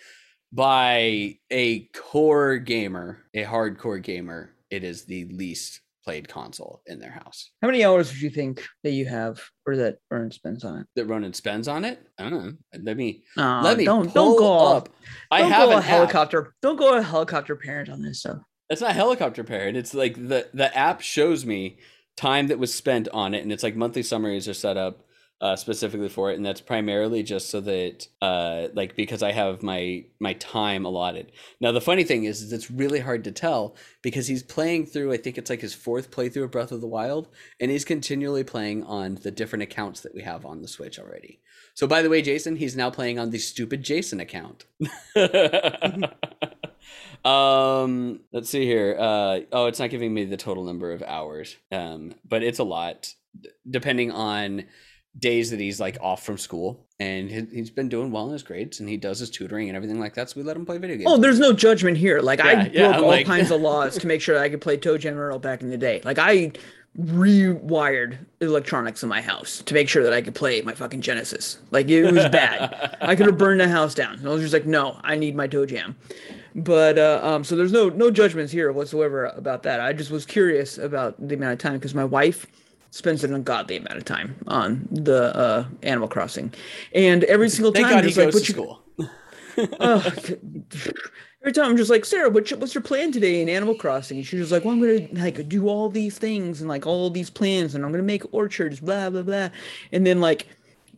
by 0.53 1.37
a 1.51 1.79
core 1.93 2.57
gamer, 2.57 3.23
a 3.33 3.43
hardcore 3.43 4.01
gamer, 4.01 4.51
it 4.69 4.83
is 4.83 5.03
the 5.05 5.25
least 5.25 5.81
played 6.05 6.29
console 6.29 6.81
in 6.85 6.99
their 6.99 7.11
house. 7.11 7.51
How 7.61 7.67
many 7.67 7.83
hours 7.83 8.09
would 8.09 8.21
you 8.21 8.29
think 8.29 8.63
that 8.83 8.91
you 8.91 9.05
have, 9.07 9.41
or 9.65 9.75
that 9.75 9.97
Ern 10.11 10.31
spends 10.31 10.63
on 10.63 10.79
it? 10.79 10.87
That 10.95 11.05
Ronan 11.05 11.33
spends 11.33 11.67
on 11.67 11.83
it. 11.83 11.99
I 12.17 12.29
don't 12.29 12.45
know. 12.45 12.53
Let 12.81 12.95
me 12.95 13.23
Uh, 13.35 13.61
let 13.61 13.77
me 13.77 13.83
don't 13.85 14.13
don't 14.13 14.37
go 14.37 14.45
all, 14.45 14.73
up. 14.77 14.89
I 15.31 15.41
don't 15.41 15.51
have 15.51 15.69
a 15.69 15.73
app. 15.75 15.83
helicopter. 15.83 16.53
Don't 16.61 16.77
go 16.77 16.97
a 16.97 17.01
helicopter 17.01 17.57
parent 17.57 17.89
on 17.89 18.01
this 18.01 18.19
stuff. 18.21 18.37
It's 18.69 18.81
not 18.81 18.93
helicopter 18.93 19.43
parent. 19.43 19.75
It's 19.75 19.93
like 19.93 20.15
the 20.15 20.47
the 20.53 20.75
app 20.77 21.01
shows 21.01 21.45
me 21.45 21.79
time 22.17 22.47
that 22.47 22.59
was 22.59 22.73
spent 22.73 23.07
on 23.09 23.33
it, 23.33 23.43
and 23.43 23.53
it's 23.53 23.63
like 23.63 23.75
monthly 23.75 24.03
summaries 24.03 24.47
are 24.47 24.53
set 24.53 24.75
up 24.75 25.03
uh, 25.39 25.55
specifically 25.55 26.09
for 26.09 26.31
it, 26.31 26.35
and 26.35 26.45
that's 26.45 26.61
primarily 26.61 27.21
just 27.21 27.49
so 27.49 27.61
that 27.61 28.07
uh, 28.21 28.67
like 28.73 28.95
because 28.95 29.21
I 29.21 29.31
have 29.31 29.61
my 29.61 30.05
my 30.19 30.33
time 30.33 30.83
allotted. 30.83 31.31
Now 31.61 31.71
the 31.71 31.81
funny 31.81 32.03
thing 32.03 32.23
is, 32.23 32.41
is 32.41 32.51
it's 32.51 32.71
really 32.71 32.99
hard 32.99 33.23
to 33.25 33.31
tell 33.31 33.75
because 34.01 34.27
he's 34.27 34.41
playing 34.41 34.87
through. 34.87 35.13
I 35.13 35.17
think 35.17 35.37
it's 35.37 35.49
like 35.49 35.61
his 35.61 35.75
fourth 35.75 36.09
playthrough 36.09 36.45
of 36.45 36.51
Breath 36.51 36.71
of 36.71 36.81
the 36.81 36.87
Wild, 36.87 37.27
and 37.59 37.69
he's 37.69 37.85
continually 37.85 38.43
playing 38.43 38.83
on 38.83 39.15
the 39.15 39.31
different 39.31 39.63
accounts 39.63 40.01
that 40.01 40.15
we 40.15 40.23
have 40.23 40.45
on 40.45 40.61
the 40.61 40.67
Switch 40.67 40.97
already. 40.97 41.39
So 41.75 41.85
by 41.85 42.01
the 42.01 42.09
way, 42.09 42.23
Jason, 42.23 42.55
he's 42.55 42.75
now 42.75 42.89
playing 42.89 43.19
on 43.19 43.29
the 43.29 43.37
stupid 43.37 43.83
Jason 43.83 44.19
account. 44.19 44.65
um, 47.27 48.21
let's 48.31 48.49
see 48.49 48.65
here. 48.65 48.95
Uh, 48.99 49.39
oh, 49.51 49.65
it's 49.67 49.79
not 49.79 49.89
giving 49.89 50.13
me 50.13 50.25
the 50.25 50.37
total 50.37 50.63
number 50.63 50.91
of 50.91 51.03
hours. 51.03 51.55
Um, 51.71 52.13
but 52.27 52.43
it's 52.43 52.59
a 52.59 52.63
lot, 52.63 53.13
d- 53.39 53.49
depending 53.69 54.11
on 54.11 54.65
days 55.17 55.49
that 55.51 55.59
he's 55.59 55.79
like 55.79 55.97
off 56.01 56.23
from 56.23 56.37
school, 56.37 56.85
and 56.99 57.29
he, 57.29 57.45
he's 57.51 57.69
been 57.71 57.89
doing 57.89 58.11
well 58.11 58.27
in 58.27 58.33
his 58.33 58.43
grades, 58.43 58.79
and 58.79 58.87
he 58.87 58.97
does 58.97 59.19
his 59.19 59.29
tutoring 59.29 59.67
and 59.69 59.75
everything 59.75 59.99
like 59.99 60.13
that. 60.15 60.29
So 60.29 60.39
we 60.39 60.43
let 60.43 60.55
him 60.55 60.65
play 60.65 60.77
video 60.77 60.95
games. 60.97 61.07
Oh, 61.09 61.17
there's 61.17 61.39
no 61.39 61.53
judgment 61.53 61.97
here. 61.97 62.19
Like 62.21 62.39
I 62.39 62.63
broke 62.63 62.73
yeah, 62.73 62.97
all 62.97 63.07
like- 63.07 63.25
kinds 63.25 63.51
of 63.51 63.61
laws 63.69 63.97
to 63.97 64.07
make 64.07 64.21
sure 64.21 64.35
that 64.35 64.43
I 64.43 64.49
could 64.49 64.61
play 64.61 64.77
Toe 64.77 64.97
Jam 64.97 65.17
Earl 65.17 65.39
back 65.39 65.61
in 65.61 65.69
the 65.69 65.77
day. 65.77 66.01
Like 66.03 66.19
I 66.19 66.51
rewired 66.99 68.17
electronics 68.41 69.03
in 69.03 69.09
my 69.09 69.21
house 69.21 69.61
to 69.65 69.73
make 69.75 69.87
sure 69.87 70.01
that 70.03 70.13
I 70.13 70.21
could 70.21 70.33
play 70.33 70.61
my 70.61 70.73
fucking 70.73 71.01
Genesis. 71.01 71.59
Like 71.71 71.89
it 71.89 72.03
was 72.11 72.27
bad. 72.29 72.97
I 73.01 73.15
could 73.15 73.27
have 73.27 73.37
burned 73.37 73.59
the 73.59 73.67
house 73.67 73.93
down. 73.93 74.15
And 74.15 74.27
I 74.27 74.31
was 74.31 74.41
just 74.41 74.53
like, 74.53 74.65
no, 74.65 74.99
I 75.03 75.15
need 75.15 75.35
my 75.35 75.45
Toe 75.47 75.65
Jam. 75.65 75.95
But 76.57 76.97
uh, 76.97 77.19
um, 77.21 77.43
so 77.43 77.55
there's 77.55 77.71
no 77.71 77.89
no 77.89 78.09
judgments 78.09 78.51
here 78.51 78.71
whatsoever 78.71 79.25
about 79.25 79.61
that. 79.63 79.79
I 79.79 79.93
just 79.93 80.09
was 80.09 80.25
curious 80.25 80.79
about 80.79 81.15
the 81.25 81.35
amount 81.35 81.53
of 81.53 81.59
time 81.59 81.73
because 81.73 81.93
my 81.93 82.03
wife 82.03 82.47
spends 82.89 83.23
an 83.23 83.31
ungodly 83.33 83.77
amount 83.77 83.97
of 83.97 84.05
time 84.05 84.35
on 84.47 84.87
the 84.89 85.35
uh, 85.35 85.65
Animal 85.83 86.07
Crossing, 86.07 86.51
and 86.95 87.23
every 87.25 87.49
single 87.49 87.71
Thank 87.71 87.87
time 87.87 87.97
God 87.97 88.03
just 88.03 88.17
like, 88.17 88.31
goes 88.31 88.41
to 88.41 88.51
school. 88.51 88.81
Ugh. 89.79 90.39
every 91.41 91.53
time 91.53 91.69
I'm 91.69 91.77
just 91.77 91.91
like, 91.91 92.05
Sarah, 92.05 92.29
what's 92.29 92.49
your, 92.49 92.59
what's 92.59 92.73
your 92.73 92.81
plan 92.81 93.11
today 93.11 93.41
in 93.41 93.49
Animal 93.49 93.75
Crossing? 93.75 94.17
And 94.17 94.25
she's 94.25 94.39
just 94.39 94.51
like, 94.51 94.65
well, 94.65 94.73
I'm 94.73 94.81
gonna 94.81 95.07
like 95.23 95.47
do 95.47 95.67
all 95.67 95.89
these 95.89 96.17
things 96.17 96.59
and 96.59 96.67
like 96.67 96.87
all 96.87 97.11
these 97.11 97.29
plans, 97.29 97.75
and 97.75 97.85
I'm 97.85 97.91
gonna 97.91 98.01
make 98.01 98.33
orchards, 98.33 98.79
blah 98.79 99.11
blah 99.11 99.21
blah, 99.21 99.49
and 99.91 100.07
then 100.07 100.21
like 100.21 100.47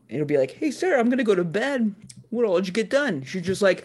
it'll 0.09 0.25
be 0.25 0.37
like, 0.37 0.51
hey 0.51 0.71
Sarah, 0.71 0.99
I'm 0.99 1.09
gonna 1.09 1.23
go 1.23 1.35
to 1.35 1.43
bed. 1.43 1.93
What 2.29 2.45
all 2.45 2.57
did 2.57 2.67
you 2.67 2.73
get 2.73 2.89
done? 2.89 3.23
She's 3.23 3.41
just 3.41 3.61
like, 3.61 3.83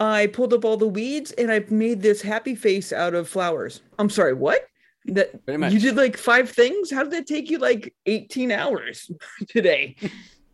I 0.00 0.26
pulled 0.28 0.52
up 0.52 0.64
all 0.64 0.76
the 0.76 0.88
weeds 0.88 1.30
and 1.32 1.50
I 1.52 1.64
made 1.70 2.02
this 2.02 2.20
happy 2.22 2.54
face 2.54 2.92
out 2.92 3.14
of 3.14 3.28
flowers. 3.28 3.82
I'm 3.98 4.10
sorry, 4.10 4.34
what? 4.34 4.66
That 5.06 5.44
Pretty 5.44 5.58
much. 5.58 5.72
you 5.72 5.78
did 5.80 5.96
like 5.96 6.16
five 6.16 6.48
things? 6.50 6.90
How 6.90 7.02
did 7.02 7.12
that 7.12 7.26
take 7.26 7.50
you 7.50 7.58
like 7.58 7.94
18 8.06 8.50
hours 8.50 9.10
today? 9.48 9.96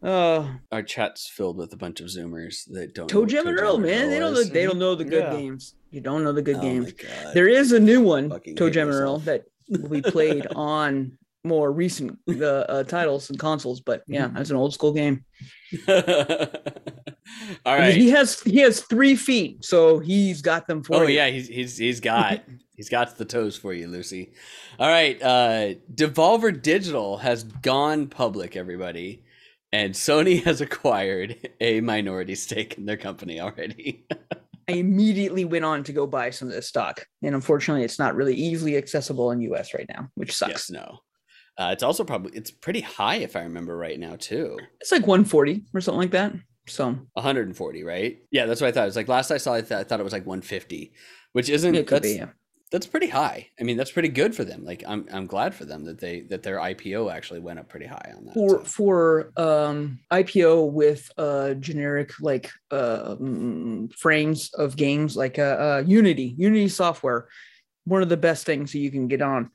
Uh 0.03 0.55
Our 0.73 0.83
chat's 0.83 1.29
filled 1.29 1.59
with 1.59 1.75
a 1.75 1.77
bunch 1.77 2.01
of 2.01 2.07
Zoomers 2.07 2.65
that 2.73 2.95
don't. 2.95 3.05
know 3.13 3.13
Toe 3.17 3.21
what 3.21 3.29
Jam 3.29 3.47
and 3.47 3.59
Toe 3.59 3.63
Earl, 3.65 3.79
man. 3.79 4.09
They 4.09 4.19
don't 4.19 4.33
know, 4.33 4.43
they 4.45 4.65
don't 4.65 4.79
know 4.79 4.95
the 4.95 5.05
good 5.05 5.25
Yeah. 5.25 5.31
games. 5.33 5.75
You 5.91 6.01
don't 6.01 6.25
know 6.25 6.33
the 6.33 6.41
good 6.41 6.57
Oh 6.57 6.63
games. 6.63 6.95
There 7.35 7.49
is 7.49 7.73
a 7.73 7.79
new 7.81 8.01
one, 8.01 8.31
Fucking 8.31 8.57
Toe 8.57 8.71
Jam 8.71 8.89
and 8.89 8.97
Earl, 8.97 9.19
that 9.19 9.45
will 9.69 9.91
be 9.91 10.01
played 10.01 10.47
on 10.57 11.19
more 11.45 11.73
recent 11.73 12.19
uh, 12.29 12.45
uh, 12.45 12.85
titles 12.85 13.31
and 13.31 13.39
consoles. 13.39 13.81
But 13.81 14.03
yeah, 14.07 14.29
that's 14.29 14.51
an 14.51 14.57
old 14.57 14.75
school 14.75 14.93
game. 14.93 15.25
All 17.65 17.77
right. 17.77 17.95
He 17.95 18.11
has 18.11 18.41
he 18.41 18.59
has 18.59 18.81
three 18.83 19.15
feet, 19.17 19.65
so 19.65 19.99
he's 19.99 20.43
got 20.43 20.67
them 20.67 20.83
for 20.83 20.97
Oh 20.97 21.07
you. 21.07 21.15
yeah, 21.17 21.29
he's 21.29 21.49
he's 21.49 21.77
he's 21.77 22.01
got 22.13 22.43
he's 22.77 22.89
got 22.89 23.17
the 23.17 23.25
toes 23.25 23.57
for 23.57 23.73
you, 23.73 23.87
Lucy. 23.89 24.33
All 24.79 24.89
right, 24.89 25.21
uh 25.23 25.75
Devolver 25.95 26.61
Digital 26.61 27.19
has 27.19 27.45
gone 27.45 28.09
public, 28.09 28.57
everybody, 28.57 29.25
and 29.73 29.95
Sony 29.95 30.43
has 30.45 30.61
acquired 30.61 31.49
a 31.61 31.81
minority 31.81 32.35
stake 32.35 32.77
in 32.79 32.87
their 32.87 32.97
company 32.97 33.41
already. 33.41 34.07
I 34.69 34.73
immediately 34.75 35.45
went 35.45 35.65
on 35.65 35.83
to 35.85 35.93
go 35.93 36.07
buy 36.07 36.31
some 36.31 36.49
of 36.49 36.55
this 36.55 36.67
stock, 36.69 37.07
and 37.23 37.35
unfortunately, 37.35 37.85
it's 37.85 37.99
not 37.99 38.15
really 38.15 38.35
easily 38.35 38.77
accessible 38.77 39.31
in 39.33 39.41
US 39.53 39.73
right 39.75 39.87
now, 39.89 40.09
which 40.15 40.35
sucks. 40.35 40.51
yes, 40.51 40.71
no. 40.71 40.99
Uh, 41.61 41.73
it's 41.73 41.83
also 41.83 42.05
probably 42.05 42.33
it's 42.35 42.51
pretty 42.51 42.81
high 42.81 43.17
if 43.17 43.37
I 43.37 43.43
remember 43.43 43.77
right 43.77 44.01
now 44.01 44.17
too. 44.17 44.59
It's 44.81 44.91
like 44.91 45.07
140 45.07 45.67
or 45.75 45.83
something 45.83 46.01
like 46.01 46.13
that. 46.13 46.33
So 46.67 46.87
140, 47.13 47.85
right? 47.85 48.19
Yeah, 48.31 48.47
that's 48.47 48.63
what 48.63 48.69
I 48.69 48.73
thought. 48.73 48.85
It 48.85 48.87
was 48.87 48.97
like 48.97 49.09
last 49.09 49.31
I 49.31 49.37
saw 49.37 49.55
it, 49.55 49.71
I 49.71 49.85
thought 49.85 50.01
it 50.01 50.05
was 50.05 50.15
like 50.15 50.25
150, 50.25 50.95
which 51.33 51.51
isn't 51.51 51.75
it 51.75 51.87
could 51.87 52.03
that's 52.03 52.15
be. 52.15 52.19
Yeah. 52.19 52.29
that's 52.73 52.87
pretty 52.87 53.09
high. 53.09 53.49
I 53.61 53.65
mean, 53.65 53.77
that's 53.77 53.91
pretty 53.91 54.09
good 54.09 54.35
for 54.35 54.43
them. 54.43 54.65
Like 54.65 54.85
I'm 54.89 55.07
I'm 55.13 55.27
glad 55.27 55.55
for 55.55 55.67
them 55.67 55.85
that 55.85 56.01
they 56.01 56.23
that 56.31 56.43
their 56.43 56.57
IPO 56.57 57.13
actually 57.13 57.41
went 57.41 57.59
up 57.59 57.69
pretty 57.69 57.87
high 57.87 58.15
on 58.17 58.25
that. 58.25 58.33
for 58.33 58.49
so. 58.49 58.65
for 58.65 59.33
um 59.37 59.99
IPO 60.11 60.73
with 60.73 61.11
uh 61.19 61.53
generic 61.55 62.13
like 62.23 62.51
uh 62.71 63.17
frames 63.99 64.51
of 64.55 64.77
games 64.77 65.15
like 65.15 65.39
uh, 65.39 65.43
uh 65.43 65.83
Unity 65.87 66.35
Unity 66.39 66.69
software 66.69 67.29
one 67.85 68.03
of 68.03 68.09
the 68.09 68.17
best 68.17 68.47
things 68.47 68.73
that 68.73 68.79
you 68.79 68.91
can 68.91 69.09
get 69.09 69.21
on 69.21 69.51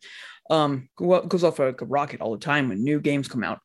um 0.49 0.89
goes 0.97 1.43
off 1.43 1.59
like 1.59 1.81
a 1.81 1.85
rocket 1.85 2.21
all 2.21 2.31
the 2.31 2.37
time 2.37 2.69
when 2.69 2.83
new 2.83 2.99
games 2.99 3.27
come 3.27 3.43
out 3.43 3.59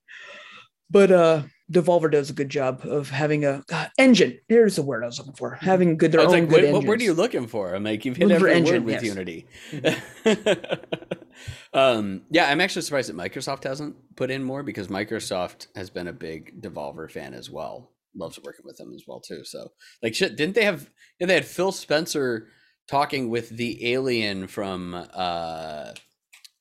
but 0.90 1.10
uh 1.10 1.42
Devolver 1.70 2.10
does 2.10 2.30
a 2.30 2.32
good 2.32 2.48
job 2.48 2.84
of 2.84 3.10
having 3.10 3.44
a 3.44 3.62
uh, 3.70 3.86
engine. 3.96 4.40
Here's 4.48 4.74
the 4.74 4.82
word 4.82 5.04
I 5.04 5.06
was 5.06 5.18
looking 5.18 5.34
for. 5.34 5.54
Having 5.54 5.98
good 5.98 6.10
their 6.10 6.20
own 6.20 6.28
like, 6.28 6.48
good 6.48 6.64
what, 6.64 6.72
what 6.72 6.84
word 6.84 7.00
are 7.00 7.04
you 7.04 7.14
looking 7.14 7.46
for? 7.46 7.74
I'm 7.74 7.84
like, 7.84 8.04
you've 8.04 8.16
hit 8.16 8.26
Looking 8.26 8.36
every 8.36 8.54
engine, 8.54 8.84
word 8.84 8.84
with 8.84 8.94
yes. 8.94 9.04
Unity. 9.04 9.46
um, 11.72 12.22
yeah, 12.30 12.50
I'm 12.50 12.60
actually 12.60 12.82
surprised 12.82 13.08
that 13.08 13.16
Microsoft 13.16 13.62
hasn't 13.64 13.94
put 14.16 14.32
in 14.32 14.42
more 14.42 14.64
because 14.64 14.88
Microsoft 14.88 15.68
has 15.76 15.90
been 15.90 16.08
a 16.08 16.12
big 16.12 16.60
Devolver 16.60 17.08
fan 17.08 17.34
as 17.34 17.50
well. 17.50 17.92
Loves 18.16 18.40
working 18.44 18.64
with 18.64 18.76
them 18.76 18.92
as 18.92 19.04
well 19.06 19.20
too. 19.20 19.44
So, 19.44 19.70
like, 20.02 20.16
shit, 20.16 20.36
didn't 20.36 20.56
they 20.56 20.64
have? 20.64 20.90
Yeah, 21.20 21.28
they 21.28 21.34
had 21.34 21.44
Phil 21.44 21.70
Spencer 21.70 22.48
talking 22.88 23.30
with 23.30 23.50
the 23.50 23.92
alien 23.92 24.48
from 24.48 25.06
uh, 25.14 25.92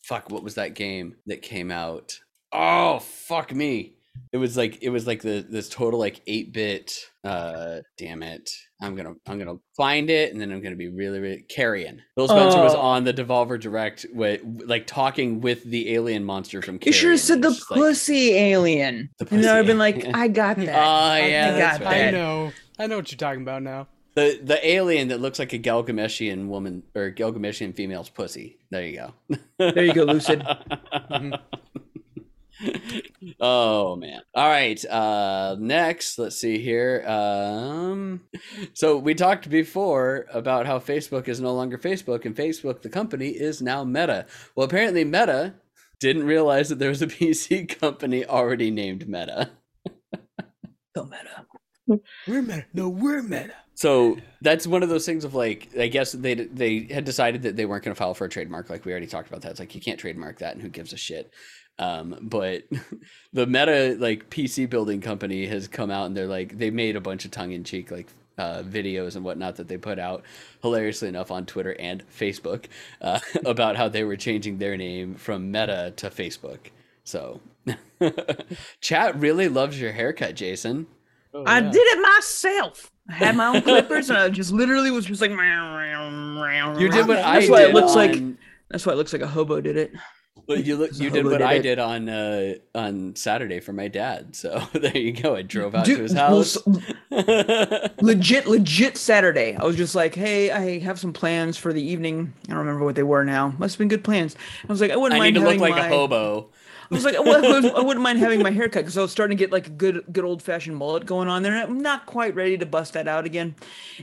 fuck, 0.10 0.30
what 0.32 0.44
was 0.44 0.56
that 0.56 0.74
game 0.74 1.16
that 1.28 1.42
came 1.42 1.72
out? 1.72 2.20
Oh, 2.52 3.00
fuck 3.00 3.54
me. 3.56 3.94
it 4.34 4.38
was 4.38 4.58
like 4.58 4.82
it 4.82 4.90
was 4.90 5.08
like 5.08 5.22
the 5.22 5.46
this 5.50 5.70
total 5.70 6.00
like 6.00 6.22
eight 6.28 6.52
bit. 6.52 6.94
Uh, 7.24 7.80
damn 7.98 8.22
it! 8.24 8.50
I'm 8.82 8.96
gonna 8.96 9.14
I'm 9.28 9.38
gonna 9.40 9.58
find 9.78 10.10
it 10.10 10.32
and 10.34 10.42
then 10.42 10.52
I'm 10.52 10.62
gonna 10.62 10.76
be 10.76 10.90
really 10.90 11.20
really 11.20 11.42
carrion. 11.50 12.02
Phil 12.16 12.28
Spencer 12.28 12.60
was 12.62 12.74
Oh. 12.76 12.80
on 12.80 13.04
the 13.04 13.14
Devolver 13.14 13.60
Direct 13.60 14.06
with 14.14 14.42
like 14.66 14.88
talking 14.88 15.42
with 15.42 15.64
the 15.64 15.94
alien 15.94 16.24
monster 16.26 16.62
from. 16.62 16.80
You 16.84 16.92
should 16.92 17.12
have 17.12 17.20
said 17.20 17.42
the 17.42 17.50
It's 17.50 17.58
just 17.60 17.72
like- 17.72 17.80
pussy 17.80 18.34
alien. 18.36 19.10
The 19.20 19.28
and 19.32 19.44
then 19.44 19.56
I've 19.56 19.68
been 19.68 19.78
like. 19.80 20.06
I 20.14 20.28
got 20.28 20.58
that. 20.66 20.70
Oh, 20.76 20.82
I- 20.82 21.28
yeah, 21.28 21.48
I 21.48 21.52
that's 21.58 21.80
got 21.80 21.86
right. 21.86 22.06
I 22.08 22.12
know. 22.12 22.52
I 22.80 22.88
know 22.88 22.98
what 22.98 23.12
you're 23.12 23.18
talking 23.18 23.42
about 23.44 23.62
now. 23.64 23.88
The 24.20 24.40
the 24.44 24.68
alien 24.68 25.08
that 25.10 25.20
looks 25.22 25.40
like 25.40 25.54
a 25.54 25.60
Gilgameshian 25.60 26.48
woman 26.48 26.84
or 26.96 27.12
Gilgameshian 27.12 27.76
female's 27.76 28.10
pussy. 28.10 28.58
There 28.70 28.84
you 28.84 28.98
go. 28.98 29.14
There 29.58 29.86
you 29.86 29.94
go, 29.94 30.04
Lucid. 30.04 30.46
oh 33.40 33.96
man. 33.96 34.22
All 34.36 34.50
right. 34.50 34.84
Uh 34.86 35.56
next, 35.60 36.20
let's 36.20 36.36
see 36.38 36.58
here. 36.60 37.04
Um 37.08 38.22
so 38.74 38.98
we 38.98 39.16
talked 39.16 39.50
before 39.50 40.26
about 40.34 40.66
how 40.66 40.80
Facebook 40.80 41.28
is 41.28 41.40
no 41.40 41.54
longer 41.54 41.78
Facebook 41.78 42.26
and 42.26 42.36
Facebook 42.36 42.82
the 42.82 42.90
company 42.90 43.30
is 43.30 43.62
now 43.62 43.84
Meta. 43.84 44.26
Well, 44.56 44.66
apparently 44.66 45.06
Meta 45.06 45.56
didn't 46.00 46.26
realize 46.26 46.70
that 46.70 46.80
there 46.80 46.90
was 46.90 47.02
a 47.02 47.08
PC 47.20 47.80
company 47.80 48.26
already 48.26 48.72
named 48.72 49.08
Meta. 49.08 49.52
So 50.96 51.06
meta. 51.06 52.02
We're 52.28 52.42
meta. 52.42 52.66
No, 52.74 52.90
we're 52.90 53.22
meta. 53.22 53.56
So 53.80 54.18
that's 54.42 54.68
one 54.68 54.84
of 54.84 54.90
those 54.90 55.06
things 55.06 55.24
of 55.24 55.36
like, 55.36 55.70
I 55.80 55.88
guess 55.88 56.12
they 56.12 56.34
they 56.34 56.86
had 56.92 57.06
decided 57.06 57.44
that 57.44 57.56
they 57.56 57.66
weren't 57.66 57.86
going 57.86 57.96
to 57.96 57.98
file 57.98 58.14
for 58.14 58.26
a 58.26 58.30
trademark. 58.30 58.70
Like 58.70 58.84
we 58.84 58.92
already 58.92 59.08
talked 59.08 59.30
about 59.30 59.42
that. 59.44 59.52
It's 59.52 59.60
like 59.62 59.74
you 59.74 59.80
can't 59.80 59.98
trademark 59.98 60.40
that, 60.40 60.52
and 60.52 60.62
who 60.62 60.68
gives 60.68 60.92
a 60.92 60.98
shit. 60.98 61.32
Um, 61.78 62.18
but 62.22 62.64
the 63.32 63.48
Meta 63.48 63.96
like 63.98 64.30
PC 64.30 64.70
building 64.70 65.00
company 65.00 65.46
has 65.46 65.70
come 65.70 65.92
out 65.92 66.08
and 66.08 66.18
they're 66.18 66.28
like 66.28 66.58
they 66.58 66.72
made 66.72 66.98
a 66.98 67.00
bunch 67.00 67.24
of 67.24 67.32
tongue 67.32 67.54
in 67.54 67.64
cheek 67.64 67.90
like 67.90 68.08
uh, 68.38 68.64
videos 68.64 69.16
and 69.16 69.24
whatnot 69.24 69.56
that 69.56 69.70
they 69.70 69.78
put 69.78 69.98
out 69.98 70.26
hilariously 70.62 71.08
enough 71.08 71.32
on 71.32 71.46
Twitter 71.46 71.78
and 71.80 72.04
Facebook 72.10 72.66
uh, 73.00 73.22
about 73.46 73.78
how 73.78 73.88
they 73.88 74.04
were 74.04 74.18
changing 74.18 74.58
their 74.58 74.76
name 74.76 75.16
from 75.16 75.52
Meta 75.52 75.94
to 75.96 76.10
Facebook. 76.10 76.72
So 77.06 77.40
chat 78.82 79.18
really 79.18 79.48
loves 79.48 79.80
your 79.80 79.94
haircut, 79.94 80.36
Jason. 80.36 80.88
Oh, 81.34 81.46
I 81.46 81.62
did 81.62 81.76
it 81.76 82.02
myself. 82.02 82.92
I 83.10 83.14
had 83.14 83.36
my 83.36 83.48
own 83.48 83.62
clippers, 83.64 84.10
and 84.10 84.18
I 84.20 84.30
just 84.30 84.52
literally 84.52 84.92
was 84.92 85.06
just 85.06 85.22
like. 85.22 85.32
You 85.32 85.38
You 85.38 86.90
did 86.92 87.08
what 87.08 87.18
I 87.20 87.34
That's 87.34 87.46
did. 87.46 87.52
why 87.52 87.64
it 87.64 87.74
looks 87.74 87.96
like. 87.96 88.22
That's 88.70 88.86
why 88.86 88.94
it 88.94 88.98
looks 88.98 89.14
like 89.14 89.22
a 89.24 89.28
hobo 89.28 89.60
did 89.62 89.78
it. 89.78 89.94
Well, 90.48 90.60
you 90.60 90.78
look, 90.78 90.92
you 90.98 91.10
did 91.10 91.26
what 91.26 91.32
did 91.40 91.42
I 91.42 91.56
it. 91.56 91.62
did 91.64 91.80
on 91.80 92.08
uh, 92.08 92.54
on 92.74 93.16
Saturday 93.16 93.60
for 93.60 93.74
my 93.74 93.88
dad. 93.88 94.36
So 94.36 94.60
there 94.74 94.96
you 94.98 95.12
go. 95.12 95.36
I 95.36 95.42
drove 95.42 95.76
out 95.76 95.86
Dude, 95.86 95.98
to 95.98 96.04
his 96.04 96.14
house. 96.14 96.58
s- 97.12 97.92
legit, 98.02 98.48
legit 98.48 98.98
Saturday. 98.98 99.56
I 99.56 99.66
was 99.66 99.76
just 99.76 99.96
like, 99.96 100.16
hey, 100.16 100.52
I 100.52 100.80
have 100.80 101.00
some 101.00 101.14
plans 101.14 101.58
for 101.58 101.74
the 101.74 101.82
evening. 101.82 102.34
I 102.48 102.52
don't 102.52 102.60
remember 102.60 102.86
what 102.86 102.96
they 102.96 103.04
were 103.04 103.24
now. 103.26 103.54
Must 103.58 103.76
have 103.76 103.80
been 103.80 103.88
good 103.90 104.04
plans. 104.04 104.36
I 104.64 104.68
was 104.72 104.82
like, 104.82 104.92
I 104.92 104.96
wouldn't 104.96 105.20
I 105.20 105.24
mind 105.24 105.36
need 105.36 105.42
to 105.42 105.48
look 105.48 105.60
like 105.60 105.72
my, 105.76 105.88
a 105.88 105.90
hobo. 105.90 106.50
I 106.92 106.96
was 106.96 107.06
like, 107.06 107.16
oh, 107.18 107.24
I 107.24 107.40
wouldn't, 107.40 107.76
I 107.76 107.82
wouldn't 107.82 108.04
mind 108.04 108.18
having 108.18 108.42
my 108.42 108.50
haircut 108.50 108.82
because 108.82 108.98
I 108.98 109.02
was 109.02 109.12
starting 109.12 109.38
to 109.38 109.44
get 109.44 109.52
like 109.52 109.68
a 109.68 109.72
good, 109.72 110.04
good 110.12 110.24
old 110.24 110.42
fashioned 110.42 110.76
mullet 110.76 111.06
going 111.06 111.28
on 111.28 111.44
there. 111.44 111.56
I'm 111.56 111.82
not 111.82 112.08
quite 112.08 112.34
ready 112.34 112.58
to 112.58 112.66
bust 112.66 112.94
that 112.94 113.08
out 113.08 113.26
again. 113.26 113.54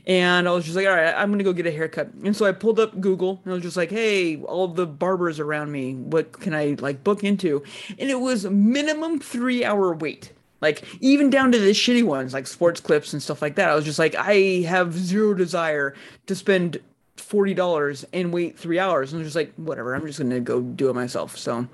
And 0.06 0.46
I 0.48 0.52
was 0.52 0.64
just 0.64 0.76
like, 0.76 0.86
all 0.86 0.94
right, 0.94 1.12
I'm 1.12 1.32
gonna 1.32 1.42
go 1.42 1.52
get 1.52 1.66
a 1.66 1.72
haircut. 1.72 2.12
And 2.24 2.36
so 2.36 2.46
I 2.46 2.52
pulled 2.52 2.78
up 2.78 3.00
Google 3.00 3.40
and 3.44 3.52
I 3.52 3.54
was 3.54 3.64
just 3.64 3.76
like, 3.76 3.90
hey, 3.90 4.36
all 4.42 4.68
the 4.68 4.86
barbers 4.86 5.40
around 5.40 5.72
me, 5.72 5.94
what 5.94 6.32
can 6.32 6.54
I 6.54 6.76
like 6.78 7.02
book 7.02 7.24
into? 7.24 7.64
And 7.98 8.08
it 8.08 8.20
was 8.20 8.44
minimum 8.44 9.18
three 9.18 9.64
hour 9.64 9.92
wait. 9.92 10.32
Like 10.60 10.84
even 11.00 11.28
down 11.28 11.52
to 11.52 11.58
the 11.58 11.70
shitty 11.70 12.04
ones, 12.04 12.32
like 12.32 12.46
sports 12.46 12.80
clips 12.80 13.12
and 13.12 13.22
stuff 13.22 13.42
like 13.42 13.56
that. 13.56 13.68
I 13.68 13.74
was 13.74 13.84
just 13.84 13.98
like, 13.98 14.14
I 14.14 14.62
have 14.66 14.94
zero 14.94 15.34
desire 15.34 15.94
to 16.26 16.34
spend 16.34 16.78
forty 17.16 17.54
dollars 17.54 18.04
and 18.12 18.32
wait 18.32 18.58
three 18.58 18.78
hours. 18.78 19.12
And 19.12 19.20
I 19.20 19.24
was 19.24 19.32
just 19.32 19.36
like, 19.36 19.52
whatever, 19.56 19.94
I'm 19.94 20.06
just 20.06 20.18
gonna 20.18 20.40
go 20.40 20.60
do 20.60 20.88
it 20.90 20.94
myself. 20.94 21.36
So 21.36 21.66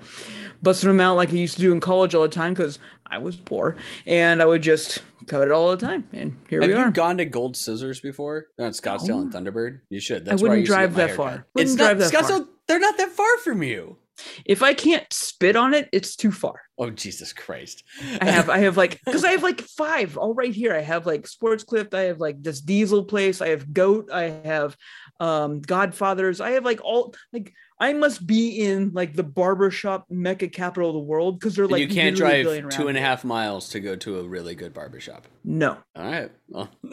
busting 0.62 0.88
them 0.88 1.00
out 1.00 1.16
like 1.16 1.30
I 1.30 1.32
used 1.32 1.56
to 1.56 1.60
do 1.60 1.72
in 1.72 1.80
college 1.80 2.14
all 2.14 2.22
the 2.22 2.28
time 2.28 2.54
because 2.54 2.78
I 3.06 3.18
was 3.18 3.36
poor 3.36 3.76
and 4.06 4.40
I 4.40 4.46
would 4.46 4.62
just 4.62 5.02
cut 5.26 5.42
it 5.42 5.52
all 5.52 5.70
the 5.70 5.76
time. 5.76 6.08
And 6.12 6.36
here 6.48 6.60
Have 6.60 6.68
we 6.68 6.74
are. 6.74 6.78
Have 6.78 6.86
you 6.88 6.92
gone 6.92 7.18
to 7.18 7.24
Gold 7.24 7.56
Scissors 7.56 8.00
before? 8.00 8.46
On 8.58 8.70
Scottsdale 8.70 9.20
and 9.22 9.34
oh. 9.34 9.38
Thunderbird? 9.38 9.80
You 9.90 10.00
should. 10.00 10.24
That's 10.24 10.40
I 10.40 10.42
where 10.42 10.50
wouldn't 10.50 10.66
to 10.66 10.70
get 10.72 10.76
drive 10.76 10.94
that 10.94 11.16
far. 11.16 11.46
Wouldn't 11.54 11.70
It's 11.72 11.74
not 11.74 11.96
drive 11.96 11.98
that 11.98 12.12
far. 12.12 12.22
Scottsdale. 12.22 12.48
They're 12.68 12.80
not 12.80 12.96
that 12.96 13.10
far 13.10 13.38
from 13.38 13.62
you. 13.62 13.98
if 14.44 14.62
I 14.62 14.74
can't 14.74 15.10
spit 15.12 15.56
on 15.56 15.74
it, 15.74 15.88
it's 15.92 16.16
too 16.16 16.32
far. 16.32 16.54
Oh 16.82 16.90
Jesus 16.90 17.32
Christ! 17.32 17.84
I 18.20 18.24
have 18.24 18.50
I 18.50 18.58
have 18.58 18.76
like 18.76 19.00
because 19.04 19.22
I 19.22 19.30
have 19.30 19.44
like 19.44 19.60
five 19.60 20.18
all 20.18 20.34
right 20.34 20.52
here. 20.52 20.74
I 20.74 20.80
have 20.80 21.06
like 21.06 21.28
Sports 21.28 21.62
Clip. 21.62 21.94
I 21.94 22.02
have 22.02 22.18
like 22.18 22.42
this 22.42 22.60
Diesel 22.60 23.04
place. 23.04 23.40
I 23.40 23.50
have 23.50 23.72
Goat. 23.72 24.10
I 24.12 24.24
have 24.44 24.76
um 25.20 25.60
Godfathers. 25.60 26.40
I 26.40 26.50
have 26.50 26.64
like 26.64 26.80
all 26.82 27.14
like 27.32 27.52
I 27.78 27.92
must 27.92 28.26
be 28.26 28.60
in 28.60 28.90
like 28.92 29.14
the 29.14 29.22
barbershop 29.22 30.06
mecca 30.10 30.48
capital 30.48 30.90
of 30.90 30.94
the 30.94 31.00
world 31.00 31.38
because 31.38 31.54
they're 31.54 31.68
like 31.68 31.82
you 31.82 31.88
can't 31.88 32.16
drive 32.16 32.68
two 32.70 32.88
and 32.88 32.98
a 32.98 33.00
half 33.00 33.22
miles 33.22 33.68
to 33.68 33.78
go 33.80 33.94
to 33.94 34.18
a 34.18 34.24
really 34.24 34.56
good 34.56 34.74
barbershop. 34.74 35.28
No, 35.44 35.78
All 35.94 36.04
right. 36.04 36.32
Well, 36.48 36.68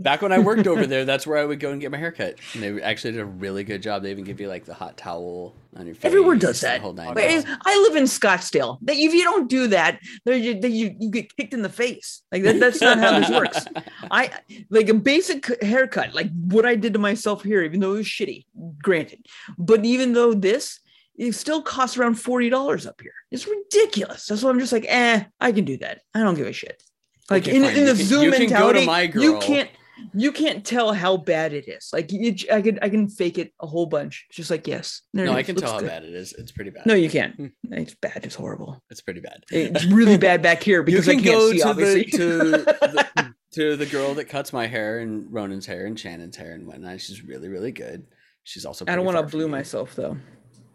back 0.00 0.22
when 0.22 0.32
I 0.32 0.38
worked 0.38 0.66
over 0.66 0.86
there, 0.86 1.04
that's 1.04 1.26
where 1.26 1.38
I 1.38 1.44
would 1.44 1.60
go 1.60 1.70
and 1.72 1.80
get 1.80 1.90
my 1.90 1.98
haircut. 1.98 2.38
And 2.54 2.62
they 2.62 2.82
actually 2.82 3.12
did 3.12 3.20
a 3.20 3.24
really 3.26 3.64
good 3.64 3.82
job. 3.82 4.02
They 4.02 4.10
even 4.10 4.24
give 4.24 4.40
you 4.40 4.48
like 4.48 4.64
the 4.64 4.74
hot 4.74 4.96
towel 4.96 5.54
on 5.76 5.86
your 5.86 5.94
face. 5.94 6.04
everywhere 6.04 6.36
does 6.36 6.60
that. 6.60 6.80
whole 6.80 6.92
nine. 6.92 7.14
I 7.16 7.86
live 7.88 7.96
in 7.96 8.04
Scottsdale. 8.04 8.78
That 8.82 8.96
if 8.96 9.14
you 9.14 9.24
don't 9.24 9.48
do 9.48 9.68
that, 9.68 10.00
you, 10.26 10.34
you 10.62 10.96
you 10.98 11.10
get 11.10 11.34
kicked 11.36 11.54
in 11.54 11.62
the 11.62 11.68
face. 11.68 12.22
Like 12.32 12.42
that, 12.44 12.60
that's 12.60 12.80
not 12.80 12.98
how 12.98 13.18
this 13.18 13.30
works. 13.30 13.64
I 14.10 14.30
like 14.70 14.88
a 14.88 14.94
basic 14.94 15.62
haircut, 15.62 16.14
like 16.14 16.30
what 16.46 16.64
I 16.66 16.76
did 16.76 16.92
to 16.94 16.98
myself 16.98 17.42
here, 17.42 17.62
even 17.62 17.80
though 17.80 17.94
it 17.94 17.98
was 17.98 18.06
shitty, 18.06 18.46
granted. 18.82 19.26
But 19.58 19.84
even 19.84 20.12
though 20.12 20.34
this, 20.34 20.80
it 21.16 21.32
still 21.32 21.62
costs 21.62 21.96
around 21.96 22.14
forty 22.14 22.48
dollars 22.50 22.86
up 22.86 23.00
here. 23.00 23.14
It's 23.30 23.46
ridiculous. 23.46 24.26
That's 24.26 24.42
why 24.42 24.50
I'm 24.50 24.58
just 24.60 24.72
like, 24.72 24.86
eh, 24.88 25.24
I 25.40 25.52
can 25.52 25.64
do 25.64 25.76
that. 25.78 26.00
I 26.14 26.20
don't 26.20 26.34
give 26.34 26.46
a 26.46 26.52
shit. 26.52 26.82
Like 27.30 27.42
Okay, 27.42 27.56
in, 27.56 27.64
in 27.64 27.72
the 27.86 27.90
You 27.92 27.96
can- 27.96 28.06
Zoom 28.06 28.22
you 28.24 28.30
can 28.32 28.40
go 28.48 28.72
to 28.72 28.78
mentality, 28.80 28.86
my 28.86 29.02
you 29.20 29.38
can't 29.40 29.68
you 30.14 30.32
can't 30.32 30.64
tell 30.64 30.92
how 30.92 31.16
bad 31.16 31.52
it 31.52 31.68
is. 31.68 31.90
Like 31.92 32.12
you, 32.12 32.34
I 32.52 32.60
can 32.62 32.78
I 32.82 32.88
can 32.88 33.08
fake 33.08 33.38
it 33.38 33.52
a 33.60 33.66
whole 33.66 33.86
bunch. 33.86 34.26
It's 34.28 34.36
just 34.36 34.50
like 34.50 34.66
yes, 34.66 35.02
No, 35.14 35.32
I 35.32 35.42
can 35.42 35.54
Looks 35.56 35.64
tell 35.66 35.74
how 35.74 35.80
good. 35.80 35.88
bad 35.88 36.04
it 36.04 36.14
is. 36.14 36.32
It's 36.34 36.52
pretty 36.52 36.70
bad. 36.70 36.86
No, 36.86 36.94
you 36.94 37.08
can't. 37.10 37.34
Hmm. 37.36 37.46
It's 37.70 37.94
bad. 37.94 38.20
It's 38.24 38.34
horrible. 38.34 38.82
It's 38.90 39.00
pretty 39.00 39.20
bad. 39.20 39.44
It's 39.50 39.84
really 39.86 40.16
bad 40.28 40.42
back 40.42 40.62
here 40.62 40.80
You 40.80 40.84
because 40.84 41.08
I 41.08 41.14
can 41.14 41.22
can't 41.22 41.34
go 41.36 41.50
see. 41.52 41.58
to 41.58 41.68
obviously, 41.68 42.02
the 42.04 42.10
to 42.18 42.26
the, 43.22 43.34
to 43.52 43.76
the 43.76 43.86
girl 43.86 44.14
that 44.14 44.26
cuts 44.26 44.52
my 44.52 44.66
hair 44.66 44.98
and 44.98 45.32
Ronan's 45.32 45.66
hair 45.66 45.86
and 45.86 45.98
Shannon's 45.98 46.36
hair 46.36 46.52
and 46.52 46.66
whatnot. 46.66 47.00
She's 47.00 47.22
really 47.24 47.48
really 47.48 47.72
good. 47.72 48.06
She's 48.44 48.64
also. 48.64 48.84
I 48.88 48.94
don't 48.96 49.04
want 49.04 49.16
to 49.18 49.22
blue 49.24 49.48
myself 49.48 49.94
though. 49.94 50.16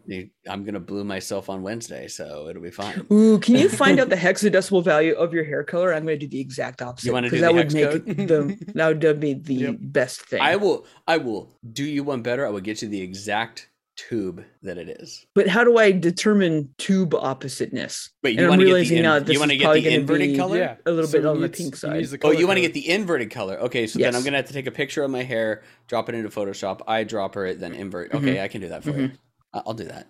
You- 0.05 0.29
I'm 0.49 0.63
gonna 0.63 0.79
blue 0.79 1.03
myself 1.03 1.49
on 1.49 1.61
Wednesday, 1.61 2.07
so 2.07 2.47
it'll 2.49 2.61
be 2.61 2.71
fine. 2.71 3.05
Ooh, 3.11 3.39
can 3.39 3.55
you 3.55 3.69
find 3.69 3.99
out 3.99 4.09
the 4.09 4.15
hexadecimal 4.15 4.83
value 4.83 5.13
of 5.13 5.33
your 5.33 5.43
hair 5.43 5.63
color? 5.63 5.93
I'm 5.93 6.03
going 6.05 6.19
to 6.19 6.25
do 6.25 6.29
the 6.29 6.39
exact 6.41 6.81
opposite. 6.81 7.11
wanna 7.13 7.29
'cause 7.29 7.37
do 7.39 7.41
that 7.41 7.47
the 7.49 7.53
would 7.53 7.73
make 7.73 7.89
code? 7.91 8.27
the 8.27 8.65
that 8.75 8.87
would 9.03 9.19
be 9.19 9.33
the 9.33 9.53
Yep. 9.53 9.75
best 9.79 10.21
thing. 10.21 10.41
I 10.41 10.55
will. 10.55 10.85
I 11.07 11.17
will 11.17 11.55
do 11.71 11.83
you 11.83 12.03
one 12.03 12.21
better. 12.21 12.45
I 12.45 12.49
will 12.49 12.59
get 12.61 12.81
you 12.81 12.87
the 12.87 13.01
exact 13.01 13.67
tube 13.97 14.43
that 14.63 14.77
it 14.79 14.89
is. 14.89 15.25
but 15.35 15.47
how 15.47 15.63
do 15.63 15.77
I 15.77 15.91
determine 15.91 16.73
tube 16.79 17.13
oppositeness? 17.13 18.09
Wait, 18.23 18.31
you 18.31 18.37
And 18.37 18.45
I'm 18.45 18.49
want 18.51 18.61
to 18.61 18.65
get 18.65 18.71
realizing 18.73 18.97
the 18.97 19.03
now 19.03 19.15
in, 19.17 19.19
that 19.19 19.25
this 19.27 19.33
you 19.33 19.39
want 19.39 19.49
to 19.51 19.55
is 19.55 19.59
get 19.59 19.65
probably 19.65 19.81
the 19.81 19.89
gonna 19.89 19.99
inverted 19.99 20.29
be- 20.31 20.37
color? 20.37 20.57
Yeah, 20.57 20.75
A 20.85 20.91
little 20.91 21.07
so 21.07 21.11
bit 21.17 21.21
he 21.21 21.27
on 21.27 21.41
the 21.41 21.49
pink 21.49 21.75
side. 21.75 21.97
needs 21.97 22.09
the 22.11 22.17
Oh, 22.23 22.31
you 22.31 22.47
want 22.47 22.57
to 22.57 22.61
get 22.61 22.73
the 22.73 22.89
inverted 22.89 23.29
color? 23.29 23.59
Okay, 23.59 23.85
so 23.85 23.99
then 23.99 24.15
I'm 24.15 24.23
gonna 24.23 24.37
have 24.37 24.47
to 24.47 24.53
take 24.53 24.65
a 24.65 24.71
picture 24.71 25.03
of 25.03 25.11
my 25.11 25.21
hair, 25.23 25.61
drop 25.87 26.09
it 26.09 26.15
into 26.15 26.29
Photoshop, 26.29 26.81
I 26.87 27.03
dropper 27.03 27.45
it, 27.45 27.59
then 27.59 27.73
invert. 27.73 28.11
Mm-hmm. 28.11 28.25
Okay, 28.29 28.41
I 28.41 28.47
can 28.47 28.61
do 28.61 28.69
that 28.69 28.83
for 28.83 28.91
you. 28.91 29.11
I- 29.53 29.61
I'll 29.65 29.73
do 29.73 29.85
that. 29.85 30.07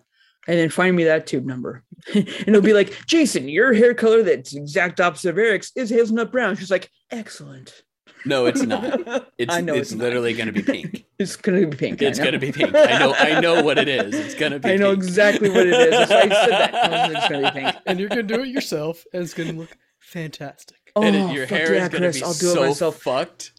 and 0.48 0.58
then 0.58 0.70
find 0.70 0.96
me 0.96 1.04
that 1.06 1.28
tube 1.28 1.46
number. 1.46 1.84
and 2.14 2.28
it'll 2.48 2.62
be 2.62 2.74
like, 2.74 3.06
Jason, 3.06 3.48
your 3.50 3.74
hair 3.74 3.94
color 3.94 4.24
that's 4.24 4.54
exact 4.56 5.00
opposite 5.00 5.30
of 5.30 5.38
Eric's 5.38 5.72
is 5.76 5.90
hazelnut 5.90 6.32
brown. 6.32 6.56
She's 6.56 6.72
like, 6.72 6.90
excellent. 7.12 7.84
No, 8.26 8.46
it's 8.46 8.62
not. 8.62 9.28
It's 9.40 9.52
I 9.56 9.62
know 9.62 9.74
it's, 9.74 9.92
it's 9.92 10.00
literally 10.00 10.34
gonna 10.36 10.52
be 10.52 10.62
pink. 10.62 11.06
It's 11.18 11.36
gonna 11.36 11.66
be 11.66 11.76
pink. 11.78 12.02
I 12.02 12.06
It's 12.06 12.20
know. 12.20 12.26
gonna 12.26 12.38
be 12.40 12.52
pink. 12.52 12.74
I 12.76 12.98
know. 13.00 13.14
I 13.16 13.40
know 13.40 13.64
what 13.64 13.78
it 13.80 13.88
is. 13.88 14.14
It's 14.14 14.36
gonna 14.36 14.60
be. 14.60 14.70
I 14.70 14.76
know 14.76 14.92
pink. 14.92 15.04
exactly 15.04 15.50
what 15.50 15.66
it 15.68 15.74
is. 15.74 15.90
That's 15.90 16.12
why 16.12 16.18
I 16.18 16.30
said 16.30 16.50
that. 16.52 16.76
I 16.76 17.12
It's 17.12 17.30
gonna 17.30 17.52
be 17.52 17.60
pink. 17.62 17.76
and 17.88 18.00
you're 18.00 18.10
gonna 18.10 18.22
do 18.24 18.42
it 18.42 18.48
yourself, 18.50 19.04
and 19.14 19.24
it's 19.24 19.34
gonna 19.34 19.54
look 19.54 19.76
fantastic. 20.00 20.78
Oh, 20.96 21.02
And 21.04 21.16
it- 21.16 21.34
your 21.34 21.46
hair 21.48 21.74
yeah, 21.76 21.84
is 21.84 21.90
gonna 21.90 22.06
Chris, 22.06 22.18
be 22.18 22.24
I'll 22.24 22.34
do 22.34 22.64
it 22.64 22.68
myself. 22.68 23.02
fucked. 23.02 23.52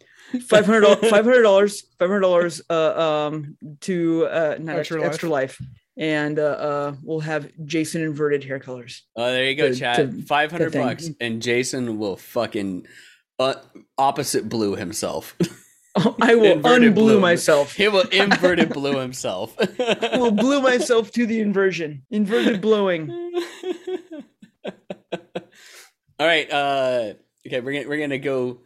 Five 0.49 0.67
hundred 0.67 0.81
dollars. 0.83 0.99
Five 1.11 1.25
hundred 1.25 1.43
dollars. 1.43 1.83
Five 1.99 2.09
hundred 2.09 2.21
dollars. 2.21 2.63
Uh, 2.71 3.29
um, 3.31 3.57
to 3.83 4.27
uh, 4.27 4.57
not 4.61 4.79
Extra 4.79 4.99
extra, 4.99 5.05
extra 5.07 5.29
life, 5.29 5.61
and 5.97 6.39
uh, 6.39 6.43
uh, 6.43 6.95
we'll 7.03 7.21
have 7.21 7.51
Jason 7.65 8.03
inverted 8.03 8.43
hair 8.45 8.59
colors. 8.59 9.05
Oh, 9.17 9.25
there 9.31 9.45
you 9.45 9.55
go, 9.57 9.69
To- 9.69 9.75
Chad. 9.75 10.25
Five 10.27 10.51
hundred 10.51 10.73
thing. 10.73 10.83
bucks, 10.87 11.09
and 11.21 11.43
Jason 11.43 11.99
will 11.99 12.17
fucking 12.17 12.87
uh, 13.39 13.55
opposite 13.99 14.49
blue 14.49 14.75
himself. 14.77 15.37
I 16.23 16.35
will 16.37 16.53
Inverted 16.53 16.93
unblue 16.93 16.95
blue. 16.95 17.21
myself. 17.21 17.75
he 17.75 17.87
will 17.89 18.09
inverted 18.13 18.71
blue 18.71 18.97
himself. 18.99 19.55
I 19.61 20.17
will 20.17 20.31
blue 20.31 20.63
myself 20.63 21.11
to 21.13 21.27
the 21.27 21.41
inversion. 21.41 22.03
Inverted 22.11 22.63
blowing. 22.63 23.11
All 26.19 26.27
right. 26.27 26.51
Uh, 26.51 27.13
okay, 27.47 27.61
we're 27.61 27.73
gonna 27.75 27.89
we're 27.89 28.01
gonna 28.01 28.19
go 28.19 28.61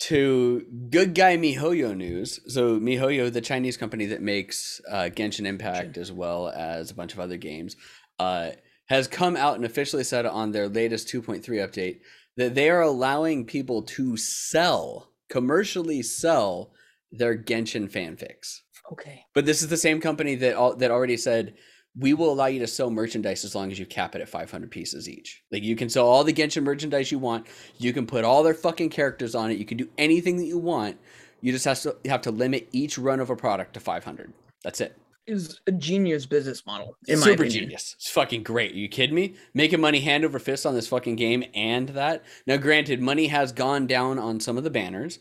to 0.00 0.66
Good 0.90 1.14
Guy 1.14 1.36
MiHoYo 1.36 1.96
news. 1.96 2.40
So 2.52 2.80
MiHoYo, 2.80 3.32
the 3.32 3.40
Chinese 3.40 3.76
company 3.76 4.06
that 4.06 4.22
makes 4.22 4.80
uh, 4.90 5.10
Genshin 5.14 5.46
Impact 5.46 5.96
as 5.98 6.10
well 6.10 6.48
as 6.48 6.90
a 6.90 6.94
bunch 6.94 7.12
of 7.12 7.20
other 7.20 7.36
games, 7.36 7.76
uh, 8.18 8.50
has 8.86 9.06
come 9.06 9.36
out 9.36 9.56
and 9.56 9.64
officially 9.64 10.04
said 10.04 10.26
on 10.26 10.52
their 10.52 10.68
latest 10.68 11.08
2.3 11.08 11.42
update 11.44 12.00
that 12.36 12.54
they 12.54 12.70
are 12.70 12.82
allowing 12.82 13.44
people 13.44 13.82
to 13.82 14.16
sell 14.16 15.10
commercially 15.30 16.02
sell 16.02 16.72
their 17.10 17.38
Genshin 17.38 17.90
fanfics. 17.90 18.60
Okay. 18.92 19.24
But 19.34 19.46
this 19.46 19.62
is 19.62 19.68
the 19.68 19.76
same 19.76 20.00
company 20.00 20.34
that 20.36 20.78
that 20.78 20.90
already 20.90 21.16
said 21.16 21.54
we 22.00 22.14
will 22.14 22.32
allow 22.32 22.46
you 22.46 22.58
to 22.60 22.66
sell 22.66 22.90
merchandise 22.90 23.44
as 23.44 23.54
long 23.54 23.70
as 23.70 23.78
you 23.78 23.84
cap 23.84 24.14
it 24.14 24.22
at 24.22 24.28
500 24.28 24.70
pieces 24.70 25.08
each. 25.08 25.42
Like 25.52 25.62
you 25.62 25.76
can 25.76 25.90
sell 25.90 26.06
all 26.06 26.24
the 26.24 26.32
Genshin 26.32 26.62
merchandise 26.62 27.12
you 27.12 27.18
want. 27.18 27.46
You 27.78 27.92
can 27.92 28.06
put 28.06 28.24
all 28.24 28.42
their 28.42 28.54
fucking 28.54 28.88
characters 28.88 29.34
on 29.34 29.50
it. 29.50 29.58
You 29.58 29.66
can 29.66 29.76
do 29.76 29.88
anything 29.98 30.38
that 30.38 30.46
you 30.46 30.58
want. 30.58 30.98
You 31.42 31.52
just 31.52 31.64
have 31.66 31.80
to 31.82 31.96
you 32.02 32.10
have 32.10 32.22
to 32.22 32.30
limit 32.30 32.68
each 32.72 32.98
run 32.98 33.20
of 33.20 33.30
a 33.30 33.36
product 33.36 33.74
to 33.74 33.80
500. 33.80 34.32
That's 34.64 34.80
it. 34.80 34.96
Is 35.26 35.60
a 35.66 35.72
genius 35.72 36.26
business 36.26 36.66
model 36.66 36.96
in 37.06 37.20
my 37.20 37.26
Super 37.26 37.46
genius. 37.46 37.94
It's 37.98 38.10
fucking 38.10 38.42
great. 38.42 38.72
Are 38.72 38.78
you 38.78 38.88
kidding 38.88 39.14
me? 39.14 39.34
Making 39.54 39.80
money 39.80 40.00
hand 40.00 40.24
over 40.24 40.38
fist 40.38 40.66
on 40.66 40.74
this 40.74 40.88
fucking 40.88 41.16
game 41.16 41.44
and 41.54 41.90
that. 41.90 42.24
Now, 42.46 42.56
granted, 42.56 43.00
money 43.00 43.28
has 43.28 43.52
gone 43.52 43.86
down 43.86 44.18
on 44.18 44.40
some 44.40 44.58
of 44.58 44.64
the 44.64 44.70
banners. 44.70 45.20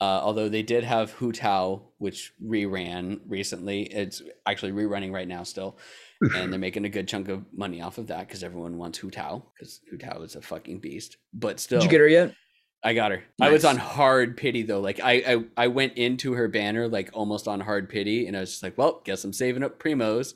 Uh, 0.00 0.20
although 0.22 0.48
they 0.48 0.62
did 0.62 0.84
have 0.84 1.10
Hu 1.12 1.32
Tao, 1.32 1.82
which 1.98 2.32
reran 2.44 3.20
recently. 3.26 3.82
It's 3.82 4.22
actually 4.46 4.70
rerunning 4.70 5.12
right 5.12 5.26
now 5.26 5.42
still. 5.42 5.76
And 6.20 6.52
they're 6.52 6.58
making 6.58 6.84
a 6.84 6.88
good 6.88 7.08
chunk 7.08 7.28
of 7.28 7.44
money 7.52 7.80
off 7.80 7.98
of 7.98 8.08
that 8.08 8.26
because 8.26 8.42
everyone 8.42 8.76
wants 8.78 8.98
Hu 8.98 9.10
Tao 9.10 9.44
because 9.54 9.80
Hu 9.90 9.96
Tao 9.96 10.22
is 10.22 10.36
a 10.36 10.42
fucking 10.42 10.80
beast. 10.80 11.16
But 11.32 11.60
still, 11.60 11.80
Did 11.80 11.86
you 11.86 11.90
get 11.90 12.00
her 12.00 12.08
yet? 12.08 12.34
I 12.82 12.94
got 12.94 13.10
her. 13.10 13.24
I 13.40 13.50
was 13.50 13.64
on 13.64 13.76
hard 13.76 14.36
pity 14.36 14.62
though. 14.62 14.80
Like 14.80 15.00
I, 15.02 15.12
I 15.12 15.64
I 15.64 15.66
went 15.68 15.94
into 15.94 16.34
her 16.34 16.48
banner 16.48 16.88
like 16.88 17.10
almost 17.12 17.48
on 17.48 17.60
hard 17.60 17.88
pity, 17.88 18.26
and 18.26 18.36
I 18.36 18.40
was 18.40 18.50
just 18.50 18.62
like, 18.62 18.78
well, 18.78 19.02
guess 19.04 19.24
I'm 19.24 19.32
saving 19.32 19.62
up 19.62 19.82
primos. 19.82 20.34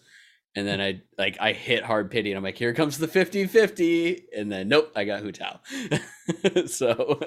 And 0.55 0.67
then 0.67 0.81
I 0.81 1.01
like 1.17 1.39
I 1.41 1.53
hit 1.53 1.85
hard 1.85 2.11
pity, 2.11 2.31
and 2.31 2.37
I'm 2.37 2.45
like, 2.45 2.59
here 2.59 2.75
comes 2.75 2.99
the 2.99 3.07
50-50. 3.09 4.25
and 4.37 4.53
then 4.53 4.69
nope, 4.69 4.93
I 4.95 5.05
got 5.05 5.21
Hu 5.21 5.33
Tao. 5.33 5.61
so 6.67 7.21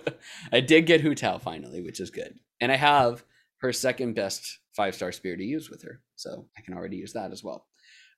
I 0.52 0.60
did 0.60 0.86
get 0.86 1.02
Hu 1.02 1.16
Tao 1.16 1.38
finally, 1.38 1.82
which 1.82 2.00
is 2.00 2.12
good. 2.12 2.38
And 2.62 2.72
I 2.72 2.76
have 2.76 3.24
her 3.60 3.72
second 3.74 4.14
best 4.16 4.60
five 4.76 4.96
star 4.96 5.12
spear 5.12 5.38
to 5.38 5.44
use 5.44 5.70
with 5.70 5.82
her, 5.84 6.02
so 6.16 6.48
I 6.58 6.62
can 6.62 6.74
already 6.74 6.98
use 6.98 7.14
that 7.14 7.32
as 7.32 7.44
well. 7.44 7.66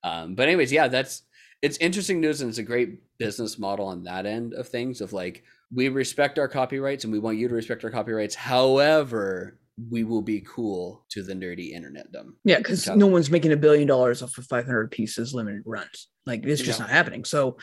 Um, 0.04 0.36
but 0.36 0.48
anyways, 0.48 0.72
yeah, 0.72 0.88
that's 0.88 1.24
it's 1.62 1.78
interesting 1.78 2.22
news, 2.22 2.42
and 2.42 2.50
it's 2.50 2.60
a 2.60 2.64
great 2.64 3.18
business 3.18 3.58
model 3.58 3.88
on 3.88 4.04
that 4.04 4.26
end 4.26 4.54
of 4.54 4.68
things. 4.68 5.02
Of 5.02 5.14
like, 5.14 5.44
we 5.74 5.90
respect 5.90 6.40
our 6.40 6.48
copyrights, 6.48 7.04
and 7.04 7.14
we 7.14 7.20
want 7.20 7.38
you 7.38 7.48
to 7.48 7.56
respect 7.56 7.84
our 7.84 7.90
copyrights. 7.90 8.36
However, 8.36 9.58
we 9.90 10.04
will 10.04 10.24
be 10.24 10.42
cool 10.42 11.06
to 11.10 11.22
the 11.22 11.34
nerdy 11.34 11.76
internetdom. 11.78 12.34
Yeah, 12.44 12.58
because 12.58 12.88
no 12.88 13.06
one's 13.06 13.30
making 13.30 13.52
a 13.52 13.58
billion 13.58 13.88
dollars 13.88 14.24
off 14.24 14.38
of 14.38 14.46
500 14.48 14.90
pieces 14.90 15.36
limited 15.36 15.62
runs. 15.68 16.08
Like 16.26 16.44
it's 16.46 16.62
just 16.64 16.80
No. 16.80 16.86
not 16.86 16.92
happening. 16.94 17.24
So 17.24 17.58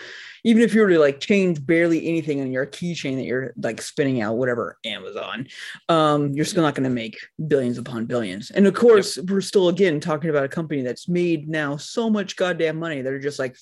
even 0.45 0.62
if 0.62 0.73
you 0.75 0.81
were 0.81 0.89
to 0.91 0.99
like 0.99 1.19
change 1.19 1.65
barely 1.67 2.07
anything 2.07 2.41
on 2.41 2.53
your 2.53 2.67
keychain 2.67 3.17
that 3.17 3.25
you're 3.25 3.53
like 3.61 3.83
spinning 3.83 4.23
out, 4.23 4.37
whatever 4.37 4.79
Amazon, 4.87 5.49
um, 5.89 6.33
you're 6.33 6.45
still 6.45 6.62
not 6.62 6.75
going 6.77 6.89
to 6.89 6.95
make 6.95 7.17
billions 7.49 7.79
upon 7.79 8.07
billions. 8.07 8.51
And 8.53 8.67
of 8.67 8.75
course, 8.75 9.19
we're 9.29 9.41
still 9.41 9.69
again 9.69 9.99
talking 9.99 10.31
about 10.31 10.45
a 10.45 10.49
company 10.49 10.83
that's 10.83 11.09
made 11.09 11.49
now 11.49 11.77
so 11.77 12.09
much 12.09 12.37
goddamn 12.37 12.79
money. 12.79 13.03
They're 13.03 13.19
just 13.19 13.39
like, 13.41 13.57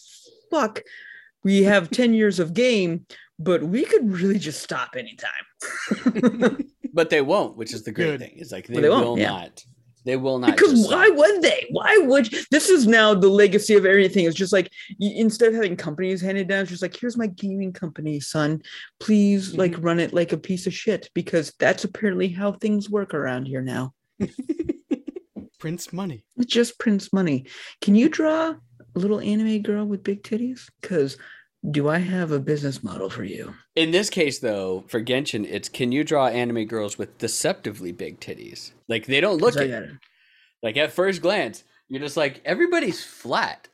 fuck, 0.51 0.83
we 1.43 1.63
have 1.63 1.91
10 1.91 2.13
years 2.15 2.39
of 2.39 2.53
game, 2.55 3.07
but 3.39 3.63
we 3.63 3.85
could 3.85 4.13
really 4.13 4.39
just 4.39 4.63
stop 4.63 4.95
anytime. 4.97 5.33
But 6.93 7.11
they 7.11 7.23
won't, 7.23 7.57
which 7.57 7.73
is 7.73 7.83
the 7.85 7.93
great 7.93 8.19
Good. 8.19 8.21
thing. 8.21 8.33
Is 8.37 8.53
like 8.53 8.67
they, 8.67 8.75
Well, 8.75 8.83
they 8.83 8.89
won't, 8.91 9.07
will 9.07 9.19
yeah. 9.19 9.31
not. 9.31 9.65
They 10.05 10.17
will 10.17 10.39
not. 10.41 10.57
because 10.57 10.85
why 10.89 11.07
stop. 11.07 11.17
would 11.17 11.43
they 11.43 11.67
why 11.71 11.97
would 11.99 12.27
this 12.51 12.69
is 12.69 12.89
now 12.89 13.15
the 13.15 13.29
legacy 13.29 13.75
of 13.75 13.87
everything 13.87 14.25
it's 14.25 14.35
just 14.37 14.53
like 14.53 14.69
you, 14.99 15.13
instead 15.15 15.51
of 15.51 15.55
having 15.55 15.77
companies 15.77 16.21
handed 16.21 16.49
down 16.49 16.63
it's 16.63 16.71
just 16.71 16.83
like 16.83 16.97
here's 16.97 17.17
my 17.17 17.29
gaming 17.29 17.73
company 17.73 18.19
son 18.19 18.61
please 18.99 19.55
like 19.55 19.75
Mm-hmm. 19.75 19.83
run 19.87 20.01
it 20.01 20.13
like 20.13 20.33
a 20.33 20.37
piece 20.39 20.67
of 20.67 20.75
shit 20.75 21.09
because 21.15 21.53
that's 21.61 21.85
apparently 21.85 22.27
how 22.27 22.51
things 22.51 22.91
work 22.91 23.15
around 23.15 23.47
here 23.47 23.63
now 23.63 23.95
Prince 25.61 25.93
money. 25.93 26.25
it's 26.37 26.53
just 26.53 26.81
prince 26.81 27.13
money 27.13 27.47
can 27.81 27.95
you 27.95 28.09
draw 28.09 28.49
a 28.95 28.99
little 28.99 29.21
anime 29.21 29.63
girl 29.63 29.85
with 29.85 30.03
big 30.03 30.25
titties 30.25 30.63
because 30.81 31.17
do 31.71 31.89
i 31.89 31.99
have 31.99 32.33
a 32.33 32.41
business 32.41 32.83
model 32.83 33.09
for 33.09 33.25
you 33.25 33.55
In 33.77 33.91
this 33.91 34.11
case, 34.11 34.39
though, 34.41 34.85
for 34.89 35.01
Genshin, 35.03 35.47
it's 35.49 35.69
can 35.69 35.93
you 35.93 36.05
draw 36.05 36.27
anime 36.27 36.67
girls 36.67 36.99
with 36.99 37.17
deceptively 37.19 37.93
big 37.93 38.21
titties? 38.21 38.73
Like 38.89 39.07
they 39.07 39.21
don't 39.21 39.41
look 39.41 39.57
it. 39.57 39.91
Like 40.63 40.77
at 40.77 40.93
first 40.93 41.23
glance, 41.23 41.65
you're 41.89 42.01
just 42.01 42.17
like 42.17 42.41
everybody's 42.45 43.03
flat, 43.03 43.69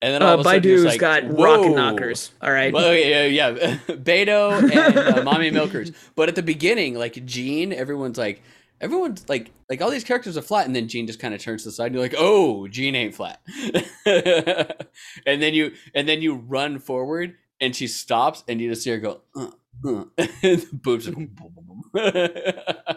and 0.00 0.14
then 0.14 0.22
all 0.22 0.30
Uh, 0.30 0.34
of 0.34 0.40
a 0.40 0.44
sudden, 0.44 0.62
Beidou's 0.62 0.84
like, 0.84 1.00
got 1.00 1.22
rocket 1.38 1.74
knockers. 1.74 2.32
All 2.40 2.50
right. 2.50 2.72
Well, 2.72 2.94
yeah, 2.94 3.26
yeah, 3.26 3.48
yeah. 3.50 3.76
Beidou 3.88 4.70
and 4.72 4.98
uh, 4.98 5.22
Mommy 5.22 5.50
Milkers. 5.50 5.92
But 6.16 6.28
at 6.28 6.34
the 6.34 6.42
beginning, 6.42 6.94
like 6.94 7.24
Jean, 7.26 7.72
everyone's 7.72 8.18
like, 8.18 8.42
everyone's 8.82 9.26
like, 9.28 9.50
like 9.70 9.80
all 9.80 9.90
these 9.90 10.04
characters 10.04 10.36
are 10.36 10.42
flat, 10.42 10.66
and 10.66 10.76
then 10.76 10.88
Jean 10.88 11.06
just 11.06 11.20
kind 11.20 11.32
of 11.32 11.40
turns 11.40 11.62
to 11.62 11.68
the 11.68 11.72
side, 11.72 11.86
and 11.86 11.94
you're 11.94 12.02
like, 12.02 12.14
oh, 12.18 12.68
Jean 12.68 12.94
ain't 12.94 13.14
flat. 13.14 13.40
and 14.06 15.40
then 15.40 15.54
you, 15.54 15.72
and 15.94 16.08
then 16.08 16.20
you 16.20 16.34
run 16.34 16.78
forward, 16.78 17.36
and 17.60 17.74
she 17.74 17.86
stops, 17.86 18.44
and 18.48 18.60
you 18.60 18.68
just 18.68 18.82
see 18.82 18.90
her 18.90 18.98
go, 18.98 19.22
uh, 19.34 19.50
uh, 19.86 20.04
and 20.18 20.60
the 20.60 20.68
boobs. 20.72 21.08
are 21.08 21.12
boom, 21.12 21.30
boom, 21.34 21.54
boom, 21.54 21.82
boom. 21.92 22.96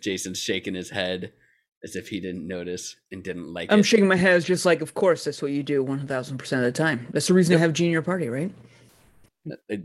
Jason's 0.00 0.38
shaking 0.38 0.74
his 0.74 0.90
head 0.90 1.32
as 1.84 1.94
if 1.94 2.08
he 2.08 2.20
didn't 2.20 2.46
notice 2.46 2.96
and 3.12 3.22
didn't 3.22 3.52
like 3.52 3.70
I'm 3.70 3.80
it. 3.80 3.84
shaking 3.84 4.08
my 4.08 4.16
head. 4.16 4.36
It's 4.36 4.46
just 4.46 4.66
like, 4.66 4.80
of 4.80 4.94
course, 4.94 5.24
that's 5.24 5.40
what 5.40 5.52
you 5.52 5.62
do 5.62 5.84
1000% 5.84 6.40
of 6.40 6.60
the 6.60 6.72
time. 6.72 7.06
That's 7.12 7.28
the 7.28 7.34
reason 7.34 7.54
I 7.54 7.58
have 7.58 7.72
junior 7.72 8.02
party, 8.02 8.28
right? 8.28 8.52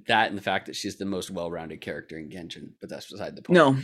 that 0.07 0.29
and 0.29 0.37
the 0.37 0.41
fact 0.41 0.65
that 0.65 0.75
she's 0.75 0.97
the 0.97 1.05
most 1.05 1.31
well-rounded 1.31 1.81
character 1.81 2.17
in 2.17 2.29
Genshin, 2.29 2.71
but 2.81 2.89
that's 2.89 3.09
beside 3.09 3.35
the 3.35 3.41
point. 3.41 3.55
No, 3.55 3.77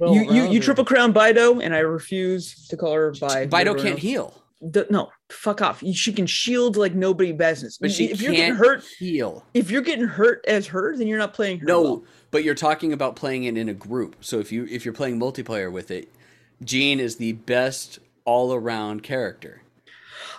you, 0.00 0.32
you 0.32 0.50
you 0.50 0.60
triple 0.60 0.84
crown 0.84 1.12
Beidou, 1.12 1.62
and 1.62 1.74
I 1.74 1.78
refuse 1.78 2.66
to 2.68 2.76
call 2.76 2.92
her 2.92 3.12
by. 3.20 3.46
Beidou 3.46 3.74
can't 3.76 3.92
else. 3.92 4.00
heal, 4.00 4.42
D- 4.70 4.84
no, 4.90 5.10
fuck 5.30 5.60
off. 5.62 5.82
She 5.92 6.12
can 6.12 6.26
shield 6.26 6.76
like 6.76 6.94
nobody 6.94 7.32
business. 7.32 7.76
but 7.78 7.90
she 7.92 8.04
if 8.06 8.10
can't 8.12 8.20
you're 8.22 8.32
getting 8.32 8.54
hurt, 8.54 8.84
heal. 8.98 9.44
if 9.54 9.70
you're 9.70 9.82
getting 9.82 10.06
hurt 10.06 10.44
as 10.48 10.66
her, 10.68 10.96
then 10.96 11.06
you're 11.06 11.18
not 11.18 11.34
playing 11.34 11.58
her. 11.60 11.66
No, 11.66 11.82
well. 11.82 12.04
but 12.30 12.44
you're 12.44 12.54
talking 12.54 12.92
about 12.92 13.16
playing 13.16 13.44
it 13.44 13.56
in 13.58 13.68
a 13.68 13.74
group. 13.74 14.16
So 14.20 14.38
if 14.38 14.50
you 14.52 14.66
if 14.70 14.84
you're 14.84 14.94
playing 14.94 15.18
multiplayer 15.20 15.70
with 15.70 15.90
it, 15.90 16.12
Jean 16.62 16.98
is 17.00 17.16
the 17.16 17.32
best 17.32 17.98
all-around 18.24 19.02
character. 19.02 19.60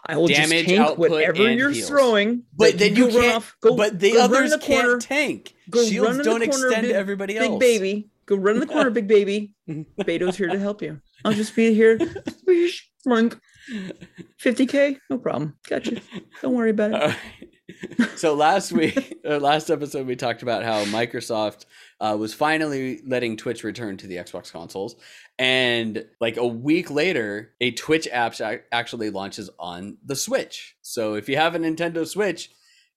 I 0.08 0.18
will 0.18 0.28
damage, 0.28 0.50
just 0.52 0.66
tank 0.70 0.80
output, 0.80 1.10
whatever 1.10 1.48
and 1.48 1.58
you're 1.58 1.72
heals. 1.72 1.88
throwing. 1.88 2.44
But 2.56 2.72
like, 2.72 2.76
then 2.76 2.96
you 2.96 3.08
go 3.10 3.16
run 3.16 3.24
can't. 3.24 3.36
Off, 3.38 3.56
go, 3.62 3.76
but 3.76 4.00
the 4.00 4.12
go 4.12 4.18
run 4.20 4.26
in 4.30 4.36
others 4.36 4.52
the 4.52 4.58
can't 4.60 5.02
tank. 5.02 5.56
Go 5.70 5.80
run 5.82 5.90
Shields 5.90 6.18
in 6.20 6.24
don't 6.26 6.40
corner, 6.48 6.68
extend 6.68 6.82
big- 6.84 6.92
to 6.92 6.96
everybody 6.98 7.38
else. 7.38 7.44
big 7.44 7.52
else. 7.52 7.60
baby. 7.60 8.08
Go 8.28 8.36
run 8.36 8.56
in 8.56 8.60
the 8.60 8.66
corner, 8.66 8.90
big 8.90 9.08
baby. 9.08 9.54
Beidou's 9.70 10.38
here 10.38 10.50
to 10.50 10.60
help 10.60 10.82
you. 10.82 11.00
I'll 11.24 11.34
just 11.34 11.56
be 11.56 11.74
here. 11.74 11.98
Runk. 13.08 13.40
50k, 14.44 14.98
no 15.10 15.18
problem. 15.18 15.58
Gotcha. 15.68 16.02
Don't 16.42 16.54
worry 16.54 16.72
about 16.72 16.92
it. 16.92 17.16
Right. 18.00 18.10
so 18.16 18.34
last 18.34 18.72
week, 18.72 19.20
or 19.26 19.40
last 19.40 19.70
episode, 19.70 20.08
we 20.08 20.16
talked 20.16 20.44
about 20.44 20.64
how 20.64 20.84
Microsoft 20.86 21.66
uh, 22.00 22.16
was 22.18 22.34
finally 22.34 23.02
letting 23.06 23.38
Twitch 23.38 23.64
return 23.64 23.98
to 23.98 24.08
the 24.08 24.18
Xbox 24.18 24.52
consoles, 24.52 24.96
and 25.40 26.06
like 26.22 26.38
a 26.38 26.46
week 26.46 26.92
later, 26.92 27.54
a 27.60 27.72
Twitch 27.72 28.08
app 28.12 28.36
actually 28.72 29.10
launches 29.10 29.50
on 29.60 29.98
the 30.06 30.16
Switch. 30.16 30.76
So 30.82 31.16
if 31.16 31.28
you 31.28 31.38
have 31.38 31.56
a 31.56 31.60
Nintendo 31.60 32.08
Switch 32.08 32.52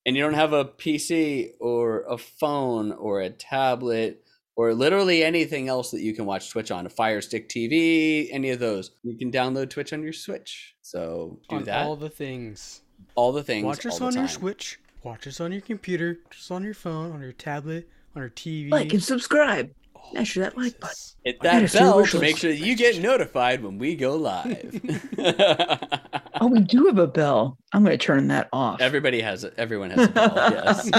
and 0.06 0.16
you 0.16 0.22
don't 0.22 0.34
have 0.34 0.52
a 0.52 0.64
PC 0.64 1.50
or 1.60 2.02
a 2.08 2.18
phone 2.18 2.92
or 2.92 3.20
a 3.20 3.30
tablet 3.30 4.24
or 4.58 4.74
literally 4.74 5.22
anything 5.22 5.68
else 5.68 5.92
that 5.92 6.00
you 6.00 6.12
can 6.12 6.26
watch 6.26 6.50
Twitch 6.50 6.72
on, 6.72 6.84
a 6.84 6.88
Fire 6.90 7.20
Stick 7.20 7.48
TV, 7.48 8.26
any 8.32 8.50
of 8.50 8.58
those, 8.58 8.90
you 9.04 9.16
can 9.16 9.30
download 9.30 9.70
Twitch 9.70 9.92
on 9.92 10.02
your 10.02 10.12
Switch. 10.12 10.74
So 10.82 11.38
do 11.48 11.56
on 11.56 11.64
that. 11.64 11.86
all 11.86 11.94
the 11.94 12.10
things. 12.10 12.80
all 13.14 13.30
the 13.30 13.44
things. 13.44 13.64
Watch 13.64 13.86
us 13.86 14.00
all 14.00 14.10
the 14.10 14.18
on 14.18 14.24
your. 14.24 14.28
Switch. 14.28 14.80
Watch 15.04 15.28
us 15.28 15.40
on 15.40 15.52
your 15.52 15.60
computer. 15.60 16.18
Just 16.30 16.50
on 16.50 16.64
your 16.64 16.74
phone, 16.74 17.12
on 17.12 17.22
your 17.22 17.32
tablet, 17.32 17.88
on 18.16 18.22
your 18.22 18.30
TV. 18.30 18.68
Like 18.68 18.92
and 18.92 19.02
subscribe. 19.02 19.70
Oh, 19.94 20.10
Mash 20.12 20.34
that 20.34 20.56
like 20.56 20.80
button. 20.80 20.96
Hit 21.24 21.40
that 21.42 21.72
bell 21.72 22.04
to 22.04 22.18
make 22.18 22.36
sure 22.36 22.50
that 22.50 22.58
you 22.58 22.74
get 22.74 22.98
notified 22.98 23.62
when 23.62 23.78
we 23.78 23.94
go 23.94 24.16
live. 24.16 24.80
Oh, 26.40 26.46
we 26.46 26.60
do 26.60 26.86
have 26.86 26.98
a 26.98 27.06
bell. 27.06 27.58
I'm 27.72 27.84
going 27.84 27.98
to 27.98 28.04
turn 28.04 28.28
that 28.28 28.48
off. 28.52 28.80
Everybody 28.80 29.20
has 29.20 29.44
it. 29.44 29.54
Everyone 29.58 29.90
has 29.90 30.06
a 30.06 30.10
bell. 30.10 30.34
Yes. 30.52 30.90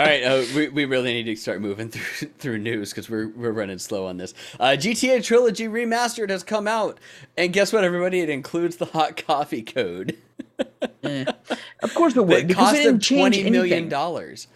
All 0.00 0.06
right, 0.06 0.22
uh, 0.22 0.44
we, 0.56 0.68
we 0.68 0.84
really 0.86 1.12
need 1.12 1.24
to 1.24 1.36
start 1.36 1.60
moving 1.60 1.88
through 1.90 2.28
through 2.38 2.58
news 2.58 2.88
because 2.88 3.10
we're 3.10 3.28
we're 3.28 3.52
running 3.52 3.78
slow 3.78 4.06
on 4.06 4.16
this. 4.16 4.32
Uh, 4.58 4.68
GTA 4.68 5.22
Trilogy 5.22 5.68
Remastered 5.68 6.30
has 6.30 6.42
come 6.42 6.66
out, 6.66 6.98
and 7.36 7.52
guess 7.52 7.70
what, 7.70 7.84
everybody? 7.84 8.20
It 8.20 8.30
includes 8.30 8.76
the 8.76 8.86
hot 8.86 9.22
coffee 9.26 9.62
code. 9.62 10.16
Of 11.82 11.94
course 11.94 12.14
it 12.16 12.26
would. 12.26 12.46
because 12.46 12.70
cost 12.70 12.82
them 12.82 12.98
twenty 12.98 13.48
million 13.50 13.88
dollars. 13.90 14.46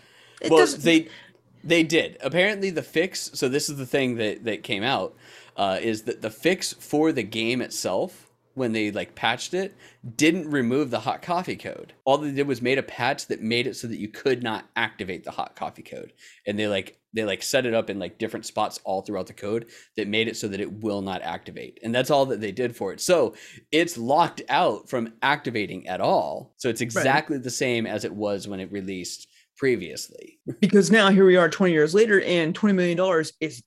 It 0.41 0.51
well, 0.51 0.61
doesn't- 0.61 0.83
they 0.83 1.09
they 1.63 1.83
did. 1.83 2.17
Apparently, 2.23 2.71
the 2.71 2.83
fix. 2.83 3.31
So 3.35 3.49
this 3.49 3.69
is 3.69 3.77
the 3.77 3.87
thing 3.87 4.17
that 4.17 4.45
that 4.45 4.63
came 4.63 4.83
out 4.83 5.15
uh, 5.57 5.79
is 5.81 6.03
that 6.03 6.23
the 6.23 6.31
fix 6.31 6.73
for 6.75 7.13
the 7.13 7.23
game 7.23 7.61
itself 7.61 8.24
when 8.55 8.73
they 8.73 8.91
like 8.91 9.15
patched 9.15 9.55
it 9.55 9.77
didn't 10.17 10.51
remove 10.51 10.91
the 10.91 11.01
hot 11.01 11.23
coffee 11.23 11.57
code. 11.57 11.93
All 12.05 12.19
they 12.19 12.31
did 12.31 12.47
was 12.47 12.63
made 12.63 12.79
a 12.79 12.83
patch 12.83 13.27
that 13.27 13.43
made 13.43 13.67
it 13.67 13.77
so 13.77 13.87
that 13.89 13.99
you 13.99 14.09
could 14.09 14.43
not 14.43 14.67
activate 14.77 15.25
the 15.25 15.31
hot 15.31 15.57
coffee 15.57 15.83
code, 15.83 16.13
and 16.47 16.59
they 16.59 16.69
like 16.69 16.99
they 17.15 17.25
like 17.25 17.43
set 17.43 17.67
it 17.67 17.75
up 17.75 17.91
in 17.91 17.99
like 17.99 18.19
different 18.19 18.47
spots 18.47 18.81
all 18.85 19.03
throughout 19.03 19.27
the 19.27 19.33
code 19.33 19.67
that 19.97 20.09
made 20.09 20.29
it 20.29 20.37
so 20.37 20.49
that 20.49 20.61
it 20.61 20.83
will 20.83 21.03
not 21.03 21.23
activate, 21.23 21.79
and 21.83 21.95
that's 21.95 22.11
all 22.11 22.27
that 22.27 22.41
they 22.41 22.53
did 22.53 22.77
for 22.77 22.93
it. 22.93 23.01
So 23.01 23.35
it's 23.73 23.99
locked 23.99 24.43
out 24.49 24.89
from 24.89 25.15
activating 25.23 25.87
at 25.89 26.01
all. 26.01 26.55
So 26.57 26.69
it's 26.69 26.81
exactly 26.81 27.39
the 27.39 27.51
same 27.51 27.87
as 27.87 28.05
it 28.05 28.15
was 28.15 28.47
when 28.49 28.61
it 28.61 28.73
released 28.73 29.29
previously. 29.57 30.39
because 30.61 30.91
now 30.91 31.11
here 31.11 31.25
we 31.25 31.37
are 31.37 31.49
20 31.49 31.73
years 31.73 31.95
later 31.95 32.21
and 32.23 32.55
20 32.55 32.75
million 32.75 32.97
dollars 32.97 33.33
is 33.41 33.63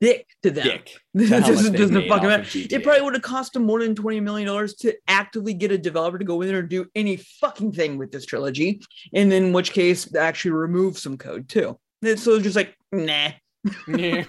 dick 0.00 0.26
to 0.42 0.50
them 0.50 0.64
Dick. 0.64 0.96
It 1.14 1.18
to 1.18 1.26
how 1.28 1.40
much 1.40 1.48
doesn't, 1.48 1.72
they 1.72 1.78
doesn't 1.78 1.94
made 1.94 2.08
fucking 2.08 2.28
matter. 2.28 2.44
It 2.54 2.82
probably 2.82 3.02
would 3.02 3.14
have 3.14 3.22
cost 3.22 3.52
them 3.54 3.64
more 3.64 3.80
than 3.80 3.94
20 3.94 4.20
million 4.20 4.46
dollars 4.46 4.74
to 4.76 4.94
actively 5.08 5.54
get 5.54 5.72
a 5.72 5.78
developer 5.78 6.18
to 6.18 6.24
go 6.24 6.40
in 6.42 6.48
there 6.48 6.60
and 6.60 6.68
do 6.68 6.86
any 6.94 7.16
fucking 7.16 7.72
thing 7.72 7.98
with 7.98 8.12
this 8.12 8.26
trilogy, 8.26 8.80
and 9.14 9.32
in 9.32 9.52
which 9.52 9.72
case 9.72 10.14
actually 10.14 10.52
remove 10.52 10.98
some 10.98 11.16
code 11.16 11.48
too. 11.48 11.78
And 12.02 12.18
so 12.18 12.34
it's 12.34 12.44
just 12.44 12.56
like, 12.56 12.76
nah. 12.92 13.30
Yeah. 13.88 14.24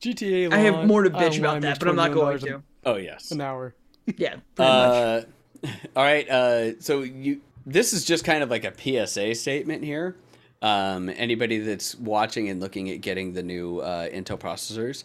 GTA. 0.00 0.52
I 0.52 0.58
have 0.58 0.86
more 0.86 1.02
to 1.02 1.10
bitch 1.10 1.38
about 1.38 1.60
that, 1.62 1.78
but 1.78 1.88
I'm 1.88 1.96
not 1.96 2.12
going 2.12 2.38
to. 2.40 2.62
Oh 2.84 2.96
yes. 2.96 3.30
An 3.30 3.40
hour. 3.40 3.74
Yeah, 4.06 4.36
pretty 4.54 4.70
much. 4.70 5.26
Uh, 5.64 5.68
all 5.96 6.04
right. 6.04 6.28
Uh, 6.28 6.80
so 6.80 7.02
you 7.02 7.40
this 7.66 7.92
is 7.92 8.04
just 8.04 8.24
kind 8.24 8.42
of 8.42 8.50
like 8.50 8.64
a 8.64 9.06
PSA 9.06 9.34
statement 9.34 9.84
here. 9.84 10.16
Um, 10.62 11.10
anybody 11.10 11.58
that's 11.58 11.94
watching 11.96 12.48
and 12.48 12.60
looking 12.60 12.88
at 12.90 13.02
getting 13.02 13.34
the 13.34 13.42
new 13.42 13.80
uh, 13.80 14.08
Intel 14.08 14.38
processors. 14.38 15.04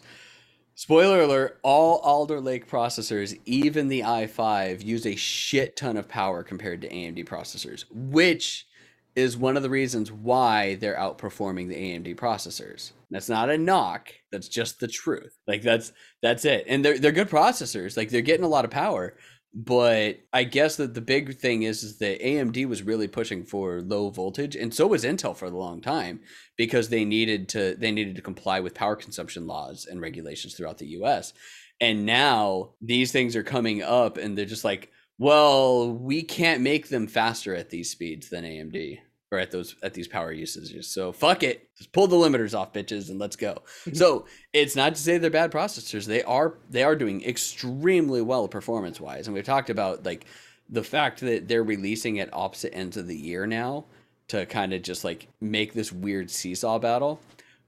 Spoiler 0.74 1.20
alert, 1.20 1.58
all 1.62 1.98
Alder 1.98 2.40
Lake 2.40 2.66
processors, 2.66 3.38
even 3.44 3.88
the 3.88 4.00
i5, 4.00 4.82
use 4.82 5.04
a 5.04 5.14
shit 5.14 5.76
ton 5.76 5.98
of 5.98 6.08
power 6.08 6.42
compared 6.42 6.80
to 6.80 6.88
AMD 6.88 7.28
processors, 7.28 7.84
which 7.90 8.66
is 9.14 9.36
one 9.36 9.58
of 9.58 9.62
the 9.62 9.68
reasons 9.68 10.10
why 10.10 10.76
they're 10.76 10.96
outperforming 10.96 11.68
the 11.68 11.74
AMD 11.74 12.16
processors. 12.16 12.92
That's 13.10 13.28
not 13.28 13.50
a 13.50 13.58
knock, 13.58 14.08
that's 14.30 14.48
just 14.48 14.80
the 14.80 14.88
truth. 14.88 15.36
Like 15.46 15.60
that's 15.60 15.92
that's 16.22 16.46
it. 16.46 16.64
And 16.66 16.82
they're 16.82 16.98
they're 16.98 17.12
good 17.12 17.28
processors. 17.28 17.98
Like 17.98 18.08
they're 18.08 18.22
getting 18.22 18.46
a 18.46 18.48
lot 18.48 18.64
of 18.64 18.70
power, 18.70 19.14
but 19.54 20.20
I 20.32 20.44
guess 20.44 20.76
that 20.76 20.94
the 20.94 21.00
big 21.00 21.38
thing 21.38 21.62
is, 21.62 21.82
is 21.82 21.98
that 21.98 22.22
AMD 22.22 22.66
was 22.66 22.82
really 22.82 23.08
pushing 23.08 23.44
for 23.44 23.82
low 23.82 24.08
voltage, 24.10 24.56
and 24.56 24.72
so 24.72 24.86
was 24.86 25.04
Intel 25.04 25.36
for 25.36 25.44
a 25.44 25.50
long 25.50 25.80
time 25.82 26.20
because 26.56 26.88
they 26.88 27.04
needed 27.04 27.48
to 27.50 27.76
they 27.76 27.90
needed 27.90 28.16
to 28.16 28.22
comply 28.22 28.60
with 28.60 28.74
power 28.74 28.96
consumption 28.96 29.46
laws 29.46 29.86
and 29.86 30.00
regulations 30.00 30.54
throughout 30.54 30.78
the 30.78 30.88
U.S. 30.88 31.34
And 31.80 32.06
now 32.06 32.70
these 32.80 33.12
things 33.12 33.36
are 33.36 33.42
coming 33.42 33.82
up, 33.82 34.16
and 34.16 34.38
they're 34.38 34.46
just 34.46 34.64
like, 34.64 34.90
well, 35.18 35.92
we 35.92 36.22
can't 36.22 36.62
make 36.62 36.88
them 36.88 37.06
faster 37.06 37.54
at 37.54 37.70
these 37.70 37.90
speeds 37.90 38.30
than 38.30 38.44
AMD 38.44 39.00
or 39.32 39.38
at 39.38 39.50
those 39.50 39.74
at 39.82 39.94
these 39.94 40.06
power 40.06 40.30
usages. 40.30 40.86
So 40.86 41.10
fuck 41.10 41.42
it, 41.42 41.68
just 41.76 41.92
pull 41.92 42.06
the 42.06 42.16
limiters 42.16 42.56
off, 42.56 42.72
bitches, 42.72 43.08
and 43.08 43.18
let's 43.18 43.36
go. 43.36 43.62
so 43.92 44.26
it's 44.52 44.76
not 44.76 44.94
to 44.94 45.00
say 45.00 45.18
they're 45.18 45.30
bad 45.30 45.50
processors. 45.50 46.06
They 46.06 46.22
are 46.22 46.58
they 46.68 46.82
are 46.82 46.94
doing 46.94 47.24
extremely 47.24 48.20
well 48.20 48.46
performance 48.46 49.00
wise, 49.00 49.26
and 49.26 49.34
we've 49.34 49.44
talked 49.44 49.70
about 49.70 50.04
like 50.04 50.26
the 50.68 50.84
fact 50.84 51.20
that 51.20 51.48
they're 51.48 51.64
releasing 51.64 52.20
at 52.20 52.32
opposite 52.32 52.74
ends 52.74 52.96
of 52.96 53.08
the 53.08 53.16
year 53.16 53.46
now 53.46 53.84
to 54.28 54.46
kind 54.46 54.72
of 54.72 54.82
just 54.82 55.04
like 55.04 55.28
make 55.40 55.72
this 55.72 55.92
weird 55.92 56.30
seesaw 56.30 56.78
battle, 56.78 57.20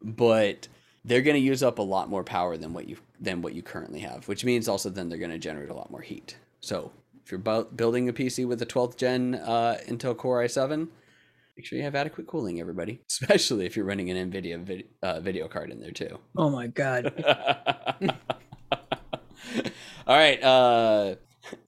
but 0.02 0.68
they're 1.04 1.22
going 1.22 1.36
to 1.36 1.40
use 1.40 1.62
up 1.62 1.78
a 1.78 1.82
lot 1.82 2.08
more 2.08 2.24
power 2.24 2.56
than 2.56 2.72
what 2.72 2.88
you 2.88 2.96
than 3.20 3.42
what 3.42 3.54
you 3.54 3.62
currently 3.62 4.00
have, 4.00 4.28
which 4.28 4.44
means 4.44 4.68
also 4.68 4.90
then 4.90 5.08
they're 5.08 5.18
going 5.18 5.30
to 5.30 5.38
generate 5.38 5.70
a 5.70 5.74
lot 5.74 5.90
more 5.90 6.00
heat. 6.00 6.36
So 6.60 6.92
if 7.24 7.30
you're 7.30 7.38
bu- 7.38 7.64
building 7.64 8.08
a 8.08 8.12
PC 8.12 8.46
with 8.46 8.60
a 8.60 8.66
12th 8.66 8.96
gen 8.96 9.34
uh, 9.36 9.78
Intel 9.86 10.16
Core 10.16 10.44
i7, 10.44 10.88
make 11.56 11.66
sure 11.66 11.78
you 11.78 11.84
have 11.84 11.94
adequate 11.94 12.26
cooling, 12.26 12.60
everybody, 12.60 13.00
especially 13.10 13.66
if 13.66 13.76
you're 13.76 13.86
running 13.86 14.10
an 14.10 14.30
NVIDIA 14.30 14.62
vid- 14.62 14.88
uh, 15.02 15.20
video 15.20 15.48
card 15.48 15.70
in 15.70 15.80
there 15.80 15.90
too. 15.92 16.18
oh 16.36 16.50
my 16.50 16.66
god. 16.66 17.12
All 20.06 20.16
right. 20.16 20.42
Uh, 20.42 21.14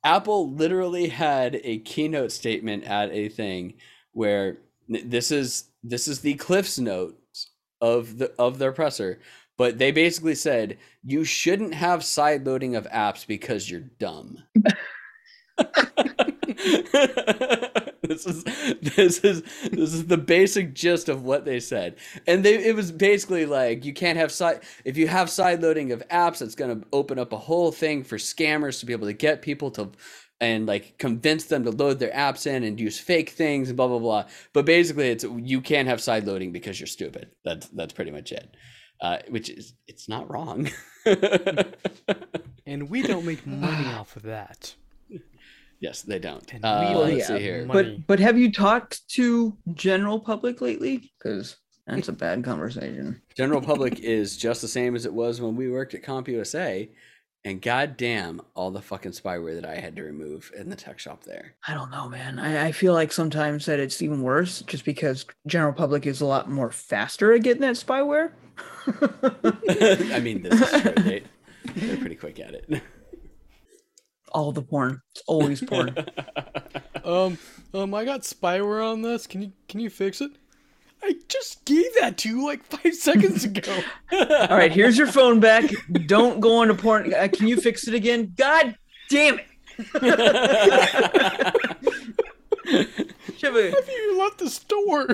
Apple 0.04 0.52
literally 0.52 1.08
had 1.08 1.60
a 1.62 1.78
keynote 1.78 2.32
statement 2.32 2.84
at 2.84 3.10
a 3.12 3.28
thing 3.28 3.74
where 4.12 4.58
this 4.88 5.30
is 5.30 5.70
this 5.82 6.08
is 6.08 6.20
the 6.20 6.34
Cliff's 6.34 6.78
notes 6.78 7.50
of 7.80 8.18
the 8.18 8.32
of 8.38 8.58
their 8.58 8.72
presser, 8.72 9.20
but 9.58 9.78
they 9.78 9.90
basically 9.90 10.34
said 10.34 10.78
you 11.04 11.24
shouldn't 11.24 11.74
have 11.74 12.04
side 12.04 12.46
loading 12.46 12.76
of 12.76 12.86
apps 12.88 13.26
because 13.26 13.70
you're 13.70 13.80
dumb. 13.98 14.38
this 18.02 18.26
is 18.26 18.44
this 18.44 19.18
is 19.20 19.42
this 19.70 19.92
is 19.92 20.06
the 20.06 20.16
basic 20.16 20.74
gist 20.74 21.08
of 21.08 21.22
what 21.22 21.44
they 21.44 21.60
said. 21.60 21.96
And 22.26 22.44
they 22.44 22.64
it 22.64 22.74
was 22.74 22.92
basically 22.92 23.46
like 23.46 23.84
you 23.84 23.92
can't 23.92 24.18
have 24.18 24.32
side 24.32 24.60
if 24.84 24.96
you 24.96 25.08
have 25.08 25.30
side 25.30 25.62
loading 25.62 25.92
of 25.92 26.06
apps 26.08 26.42
it's 26.42 26.54
going 26.54 26.80
to 26.80 26.86
open 26.92 27.18
up 27.18 27.32
a 27.32 27.38
whole 27.38 27.72
thing 27.72 28.04
for 28.04 28.16
scammers 28.16 28.80
to 28.80 28.86
be 28.86 28.92
able 28.92 29.06
to 29.06 29.12
get 29.12 29.42
people 29.42 29.70
to 29.72 29.90
and 30.40 30.66
like 30.66 30.98
convince 30.98 31.44
them 31.44 31.64
to 31.64 31.70
load 31.70 31.98
their 31.98 32.12
apps 32.12 32.46
in 32.46 32.62
and 32.62 32.78
use 32.78 32.98
fake 32.98 33.30
things 33.30 33.68
and 33.68 33.76
blah 33.76 33.88
blah 33.88 33.98
blah. 33.98 34.24
But 34.52 34.66
basically 34.66 35.08
it's 35.08 35.24
you 35.24 35.60
can't 35.60 35.88
have 35.88 36.00
side 36.00 36.26
loading 36.26 36.52
because 36.52 36.78
you're 36.80 36.86
stupid. 36.86 37.30
That's 37.44 37.68
that's 37.68 37.92
pretty 37.92 38.10
much 38.10 38.32
it. 38.32 38.56
Uh, 39.00 39.18
which 39.28 39.50
is 39.50 39.74
it's 39.86 40.08
not 40.08 40.30
wrong. 40.30 40.70
And 42.66 42.90
we 42.90 43.02
don't 43.02 43.24
make 43.24 43.46
money 43.46 43.86
off 43.94 44.16
of 44.16 44.22
that. 44.24 44.74
Yes 45.80 46.02
they 46.02 46.18
don't 46.18 46.52
And 46.52 46.64
uh, 46.64 46.86
we 46.88 46.94
Well, 46.94 47.02
like 47.02 47.14
let's 47.14 47.26
see 47.28 47.38
here 47.38 47.64
money. 47.66 47.96
But 47.98 48.06
but 48.06 48.20
have 48.20 48.38
you 48.38 48.50
talked 48.52 49.08
to 49.10 49.56
general 49.74 50.18
public 50.20 50.60
lately? 50.60 51.12
Because 51.18 51.56
that's 51.86 52.08
a 52.08 52.12
bad 52.12 52.44
conversation. 52.44 53.22
General 53.36 53.60
public 53.62 54.00
is 54.00 54.36
just 54.36 54.60
the 54.60 54.68
same 54.68 54.96
as 54.96 55.06
it 55.06 55.12
was 55.12 55.40
when 55.40 55.54
we 55.54 55.70
worked 55.70 55.94
at 55.94 56.02
CompUSA, 56.02 56.88
and 57.44 57.62
goddamn 57.62 58.42
all 58.54 58.72
the 58.72 58.82
fucking 58.82 59.12
spyware 59.12 59.54
that 59.54 59.64
I 59.64 59.76
had 59.76 59.94
to 59.96 60.02
remove 60.02 60.50
in 60.56 60.68
the 60.68 60.74
tech 60.74 60.98
shop 60.98 61.22
there. 61.22 61.54
I 61.66 61.74
don't 61.74 61.92
know, 61.92 62.08
man. 62.08 62.40
I, 62.40 62.66
I 62.66 62.72
feel 62.72 62.92
like 62.92 63.12
sometimes 63.12 63.66
that 63.66 63.78
it's 63.78 64.02
even 64.02 64.22
worse 64.22 64.62
just 64.62 64.84
because 64.84 65.26
general 65.46 65.72
public 65.72 66.06
is 66.06 66.20
a 66.20 66.26
lot 66.26 66.50
more 66.50 66.72
faster 66.72 67.32
at 67.32 67.44
getting 67.44 67.62
that 67.62 67.76
spyware. 67.76 68.32
I 70.12 70.20
mean, 70.20 70.42
this 70.42 70.60
is 70.60 70.82
true. 70.82 70.92
They, 71.04 71.22
they're 71.76 71.96
pretty 71.98 72.16
quick 72.16 72.40
at 72.40 72.54
it. 72.54 72.82
All 74.36 74.52
the 74.52 74.60
porn. 74.60 75.00
It's 75.12 75.22
always 75.26 75.62
porn. 75.62 75.96
Um, 77.04 77.38
um, 77.72 77.94
I 77.94 78.04
got 78.04 78.22
spyware 78.22 78.84
on 78.84 79.00
this. 79.00 79.28
Can 79.28 79.40
you 79.40 79.52
can 79.68 79.78
you 79.78 79.88
fix 79.90 80.20
it? 80.20 80.32
I 81.04 81.14
just 81.28 81.64
gave 81.64 81.86
that 82.00 82.18
to 82.18 82.28
you 82.28 82.44
like 82.44 82.64
five 82.64 82.94
seconds 83.08 83.44
ago. 83.44 83.78
All 84.12 84.56
right, 84.56 84.72
here's 84.72 84.98
your 84.98 85.06
phone 85.06 85.38
back. 85.38 85.70
Don't 86.06 86.40
go 86.40 86.56
on 86.58 86.66
to 86.66 86.74
porn. 86.74 87.14
Uh, 87.14 87.28
can 87.32 87.46
you 87.46 87.60
fix 87.60 87.86
it 87.86 87.94
again? 87.94 88.34
God 88.36 88.76
damn 89.08 89.38
it. 89.38 89.46
Should 93.36 93.54
have 93.54 93.56
a 93.56 93.70
you 93.92 94.18
left 94.18 94.38
the 94.38 94.50
store. 94.50 95.06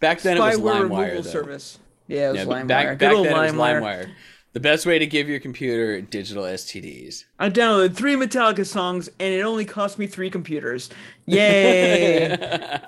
Back 0.00 0.20
then 0.20 0.36
it 0.36 0.40
was 0.40 0.58
spyware 0.58 0.88
LimeWire. 0.90 1.24
service. 1.24 1.78
Yeah, 2.08 2.28
it 2.28 2.32
was 2.32 2.38
Yeah, 2.40 2.44
LimeWire. 2.44 2.66
back, 2.66 2.86
Good 2.88 2.98
back 2.98 3.14
old 3.14 3.26
then 3.26 3.36
it 3.36 3.52
LimeWire. 3.54 4.10
The 4.52 4.60
best 4.60 4.84
way 4.84 4.98
to 4.98 5.06
give 5.06 5.28
your 5.30 5.40
computer 5.40 6.00
digital 6.02 6.44
STDs. 6.44 7.24
I 7.38 7.48
downloaded 7.48 7.96
three 7.96 8.16
Metallica 8.16 8.66
songs 8.66 9.08
and 9.18 9.32
it 9.32 9.40
only 9.42 9.64
cost 9.64 9.98
me 9.98 10.06
three 10.06 10.28
computers. 10.28 10.90
Yay! 11.24 12.36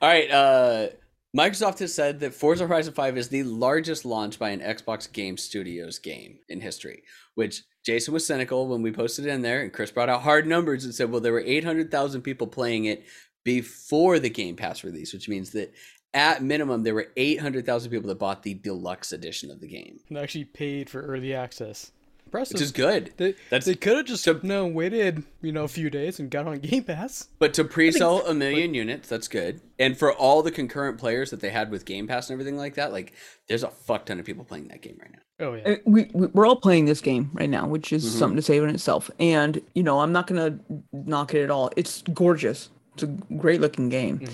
All 0.00 0.08
right. 0.08 0.30
Uh, 0.30 0.88
Microsoft 1.36 1.80
has 1.80 1.92
said 1.92 2.20
that 2.20 2.34
Forza 2.34 2.66
Horizon 2.66 2.94
5 2.94 3.18
is 3.18 3.28
the 3.28 3.42
largest 3.42 4.04
launch 4.04 4.38
by 4.38 4.50
an 4.50 4.60
Xbox 4.60 5.12
Game 5.12 5.36
Studios 5.36 5.98
game 5.98 6.38
in 6.48 6.60
history, 6.60 7.02
which 7.34 7.62
Jason 7.84 8.14
was 8.14 8.26
cynical 8.26 8.68
when 8.68 8.80
we 8.80 8.90
posted 8.92 9.26
it 9.26 9.30
in 9.30 9.42
there, 9.42 9.60
and 9.60 9.72
Chris 9.72 9.90
brought 9.90 10.08
out 10.08 10.22
hard 10.22 10.46
numbers 10.46 10.84
and 10.84 10.94
said, 10.94 11.10
well, 11.10 11.20
there 11.20 11.32
were 11.32 11.42
800,000 11.44 12.22
people 12.22 12.46
playing 12.46 12.86
it 12.86 13.04
before 13.44 14.18
the 14.18 14.30
Game 14.30 14.56
Pass 14.56 14.82
release, 14.82 15.12
which 15.12 15.28
means 15.28 15.50
that 15.50 15.74
at 16.16 16.42
minimum, 16.42 16.82
there 16.82 16.94
were 16.94 17.08
800,000 17.16 17.90
people 17.90 18.08
that 18.08 18.18
bought 18.18 18.42
the 18.42 18.54
deluxe 18.54 19.12
edition 19.12 19.50
of 19.52 19.60
the 19.60 19.68
game, 19.68 20.00
And 20.08 20.18
actually 20.18 20.44
paid 20.44 20.90
for 20.90 21.02
early 21.02 21.32
access. 21.34 21.92
Impressive. 22.24 22.54
which 22.54 22.62
is 22.62 22.72
good. 22.72 23.12
They, 23.18 23.32
That's- 23.50 23.66
they 23.66 23.76
could 23.76 23.96
have 23.98 24.06
just 24.06 24.24
so- 24.24 24.40
no 24.42 24.66
waited, 24.66 25.22
you 25.42 25.52
know, 25.52 25.62
a 25.62 25.68
few 25.68 25.88
days 25.88 26.18
and 26.18 26.28
got 26.28 26.48
on 26.48 26.58
Game 26.58 26.82
Pass. 26.82 27.28
But 27.38 27.54
to 27.54 27.62
pre-sell 27.62 28.26
a 28.26 28.34
million 28.34 28.74
units, 28.74 29.08
that's 29.08 29.28
good. 29.28 29.60
And 29.78 29.96
for 29.96 30.12
all 30.12 30.42
the 30.42 30.50
concurrent 30.50 30.98
players 30.98 31.30
that 31.30 31.38
they 31.38 31.50
had 31.50 31.70
with 31.70 31.84
Game 31.84 32.08
Pass 32.08 32.28
and 32.28 32.34
everything 32.34 32.56
like 32.58 32.74
that, 32.74 32.90
like 32.90 33.12
there's 33.46 33.62
a 33.62 33.68
fuck 33.70 34.06
ton 34.06 34.18
of 34.18 34.26
people 34.26 34.42
playing 34.44 34.66
that 34.68 34.82
game 34.82 34.98
right 35.00 35.12
now. 35.12 35.18
Oh 35.46 35.54
yeah. 35.54 35.76
We, 35.84 36.10
we 36.14 36.26
we're 36.28 36.46
all 36.46 36.56
playing 36.56 36.86
this 36.86 37.00
game 37.00 37.30
right 37.32 37.48
now, 37.48 37.68
which 37.68 37.92
is 37.92 38.04
Mhm. 38.04 38.18
something 38.18 38.36
to 38.36 38.42
say 38.42 38.56
in 38.58 38.70
itself. 38.70 39.08
And 39.20 39.62
you 39.74 39.84
know, 39.84 40.00
I'm 40.00 40.10
not 40.10 40.26
gonna 40.26 40.58
knock 40.92 41.32
it 41.32 41.44
at 41.44 41.50
all. 41.52 41.70
It's 41.76 42.02
gorgeous, 42.12 42.70
It's 42.96 43.02
a 43.02 43.34
great 43.36 43.60
looking 43.60 43.90
game. 43.90 44.26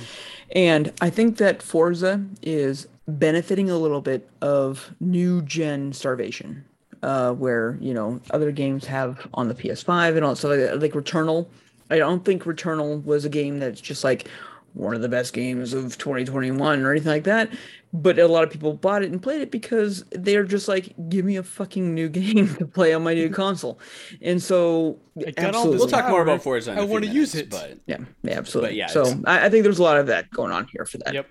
And 0.54 0.92
I 1.00 1.10
think 1.10 1.38
that 1.38 1.62
Forza 1.62 2.24
is 2.42 2.86
benefiting 3.08 3.68
a 3.70 3.76
little 3.76 4.00
bit 4.00 4.28
of 4.40 4.92
new 5.00 5.42
gen 5.42 5.92
starvation. 5.92 6.64
Uh, 7.02 7.32
where, 7.32 7.76
you 7.80 7.92
know, 7.92 8.20
other 8.30 8.52
games 8.52 8.86
have 8.86 9.26
on 9.34 9.48
the 9.48 9.54
PS5 9.54 10.14
and 10.14 10.24
all 10.24 10.36
stuff 10.36 10.52
like. 10.52 10.80
Like 10.80 10.92
Returnal. 10.92 11.48
I 11.90 11.98
don't 11.98 12.24
think 12.24 12.44
Returnal 12.44 13.04
was 13.04 13.24
a 13.24 13.28
game 13.28 13.58
that's 13.58 13.80
just 13.80 14.04
like 14.04 14.28
one 14.74 14.94
of 14.94 15.02
the 15.02 15.08
best 15.08 15.32
games 15.32 15.74
of 15.74 15.98
2021 15.98 16.82
or 16.82 16.90
anything 16.90 17.10
like 17.10 17.24
that. 17.24 17.50
But 17.94 18.18
a 18.18 18.26
lot 18.26 18.42
of 18.42 18.50
people 18.50 18.72
bought 18.72 19.02
it 19.02 19.10
and 19.12 19.22
played 19.22 19.42
it 19.42 19.50
because 19.50 20.04
they're 20.12 20.44
just 20.44 20.66
like, 20.66 20.94
give 21.10 21.24
me 21.26 21.36
a 21.36 21.42
fucking 21.42 21.94
new 21.94 22.08
game 22.10 22.54
to 22.56 22.66
play 22.66 22.94
on 22.94 23.02
my 23.02 23.12
new 23.12 23.28
console. 23.28 23.78
And 24.22 24.42
so, 24.42 24.98
I 25.18 25.30
got 25.32 25.38
all 25.38 25.48
absolutely. 25.48 25.78
We'll 25.78 25.88
talk 25.88 26.08
more 26.08 26.22
about 26.22 26.42
Forza. 26.42 26.72
In 26.72 26.78
I 26.78 26.80
a 26.80 26.84
few 26.84 26.92
wanna 26.92 27.06
use 27.06 27.34
minutes, 27.34 27.54
it. 27.56 27.60
but 27.60 27.78
Yeah, 27.86 27.98
yeah, 28.22 28.38
absolutely. 28.38 28.76
yeah, 28.76 28.86
so 28.86 29.04
I, 29.26 29.46
I 29.46 29.48
think 29.50 29.64
there's 29.64 29.78
a 29.78 29.82
lot 29.82 29.98
of 29.98 30.06
that 30.06 30.30
going 30.30 30.52
on 30.52 30.66
here 30.72 30.86
for 30.86 30.98
that. 30.98 31.12
Yep. 31.12 31.28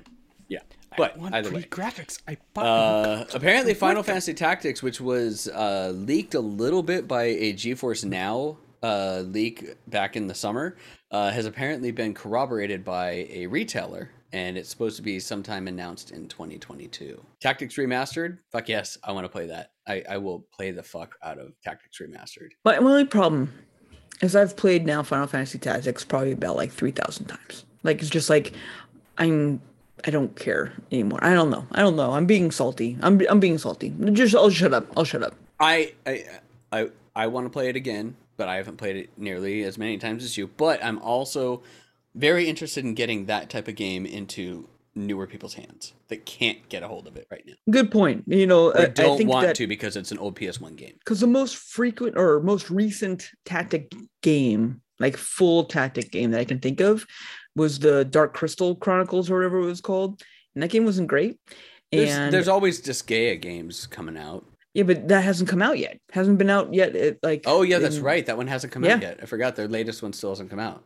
yeah. 0.50 0.60
But 0.98 1.16
I 1.16 1.20
want 1.20 1.34
either 1.36 1.52
way, 1.52 1.64
graphics. 1.64 2.22
I 2.28 2.38
bought 2.54 2.66
uh, 2.66 3.26
apparently 3.34 3.74
Final 3.74 4.04
Fantasy 4.04 4.34
Tactics, 4.36 4.84
which 4.84 5.02
was 5.02 5.48
uh, 5.48 5.94
leaked 5.96 6.36
a 6.36 6.42
little 6.42 6.84
bit 6.84 7.08
by 7.08 7.24
a 7.24 7.54
GeForce 7.54 8.06
Now 8.06 8.58
uh, 8.84 9.24
leak 9.26 9.76
back 9.88 10.16
in 10.16 10.28
the 10.28 10.36
summer, 10.36 10.76
uh, 11.12 11.30
has 11.30 11.46
apparently 11.46 11.92
been 11.92 12.14
corroborated 12.14 12.84
by 12.84 13.28
a 13.30 13.46
retailer, 13.48 14.10
and 14.32 14.58
it's 14.58 14.70
supposed 14.70 14.96
to 14.96 15.02
be 15.02 15.20
sometime 15.20 15.68
announced 15.68 16.12
in 16.12 16.28
2022. 16.28 17.22
Tactics 17.40 17.76
Remastered, 17.76 18.38
fuck 18.52 18.70
yes, 18.70 18.98
I 19.04 19.12
want 19.12 19.26
to 19.26 19.30
play 19.30 19.46
that. 19.48 19.72
I, 19.88 20.04
I 20.10 20.18
will 20.18 20.46
play 20.54 20.72
the 20.72 20.84
fuck 20.84 21.16
out 21.22 21.38
of 21.38 21.54
Tactics 21.62 22.00
Remastered. 22.00 22.52
My, 22.64 22.78
only 22.78 23.06
problem 23.06 23.54
is 24.22 24.36
I've 24.36 24.56
played 24.56 24.86
now 24.86 25.04
Final 25.04 25.28
Fantasy 25.28 25.60
Tactics 25.60 26.06
probably 26.06 26.32
about 26.32 26.56
like 26.56 26.72
3,000 26.72 27.26
times. 27.26 27.66
Like, 27.84 28.00
it's 28.00 28.10
just 28.10 28.30
like, 28.30 28.54
I'm. 29.18 29.62
I 30.04 30.10
don't 30.10 30.36
care 30.36 30.74
anymore. 30.92 31.20
I 31.22 31.36
don't 31.36 31.52
know. 31.52 31.68
I 31.74 31.82
don't 31.82 31.96
know. 31.96 32.14
I'm 32.14 32.26
being 32.26 32.50
salty. 32.50 32.98
I'm 33.04 33.22
I'm 33.30 33.40
being 33.40 33.60
salty. 33.60 33.94
Just 34.14 34.34
I'll 34.34 34.50
shut 34.50 34.74
up. 34.74 34.88
I'll 34.98 35.04
shut 35.04 35.22
up. 35.22 35.36
I 35.60 35.94
I 36.08 36.26
I, 36.72 36.90
I 37.16 37.28
want 37.28 37.46
to 37.46 37.52
play 37.52 37.70
it 37.70 37.76
again, 37.76 38.16
but 38.42 38.50
I 38.50 38.56
haven't 38.56 38.78
played 38.78 38.96
it 38.96 39.12
nearly 39.18 39.62
as 39.62 39.78
many 39.78 40.00
times 40.00 40.24
as 40.24 40.36
you. 40.36 40.48
But 40.48 40.84
I'm 40.84 40.98
also 40.98 41.62
very 42.16 42.50
interested 42.50 42.84
in 42.84 42.96
getting 42.96 43.28
that 43.28 43.52
type 43.52 43.68
of 43.68 43.76
game 43.76 44.04
into 44.04 44.68
newer 44.96 45.28
people's 45.28 45.54
hands 45.54 45.94
that 46.08 46.26
can't 46.26 46.68
get 46.68 46.82
a 46.82 46.88
hold 46.88 47.06
of 47.06 47.16
it 47.18 47.28
right 47.30 47.44
now. 47.46 47.54
Good 47.70 47.92
point. 47.92 48.24
You 48.26 48.48
know, 48.48 48.74
I 48.74 48.88
don't 48.88 49.22
I 49.22 49.26
want 49.26 49.46
that 49.46 49.56
to 49.58 49.68
because 49.68 49.96
it's 49.96 50.12
an 50.12 50.18
old 50.18 50.36
PS1 50.36 50.76
game. 50.76 50.96
because 50.98 51.20
the 51.20 51.28
most 51.28 51.56
frequent 51.56 52.18
or 52.18 52.40
most 52.40 52.72
recent 52.72 53.30
tactic 53.46 53.94
game, 54.24 54.82
like 55.00 55.18
full 55.18 55.66
tactic 55.66 56.12
game 56.12 56.32
that 56.32 56.42
I 56.42 56.46
can 56.46 56.58
think 56.58 56.82
of, 56.82 57.06
was 57.56 57.78
the 57.78 58.06
Dark 58.06 58.34
Crystal 58.34 58.74
Chronicles 58.76 59.30
or 59.30 59.36
whatever 59.36 59.60
it 59.60 59.66
was 59.66 59.82
called, 59.82 60.20
and 60.56 60.64
that 60.64 60.72
game 60.72 60.84
wasn't 60.84 61.10
great. 61.10 61.38
There's, 61.92 62.10
and 62.10 62.34
there's 62.34 62.48
always 62.48 62.82
Disgaea 62.82 63.40
games 63.40 63.86
coming 63.86 64.18
out. 64.18 64.46
Yeah, 64.74 64.84
but 64.84 65.08
that 65.08 65.24
hasn't 65.24 65.50
come 65.50 65.62
out 65.62 65.78
yet. 65.78 66.00
Hasn't 66.12 66.38
been 66.38 66.50
out 66.50 66.74
yet. 66.74 66.96
It, 66.96 67.20
like 67.24 67.44
Oh 67.46 67.62
yeah, 67.62 67.80
that's 67.80 68.00
right. 68.00 68.26
That 68.26 68.38
one 68.38 68.48
hasn't 68.48 68.72
come 68.74 68.84
out 68.86 69.02
yet. 69.02 69.20
I 69.22 69.26
forgot 69.26 69.56
their 69.56 69.68
latest 69.68 70.02
one 70.02 70.14
still 70.14 70.30
hasn't 70.32 70.50
come 70.50 70.60
out. 70.60 70.86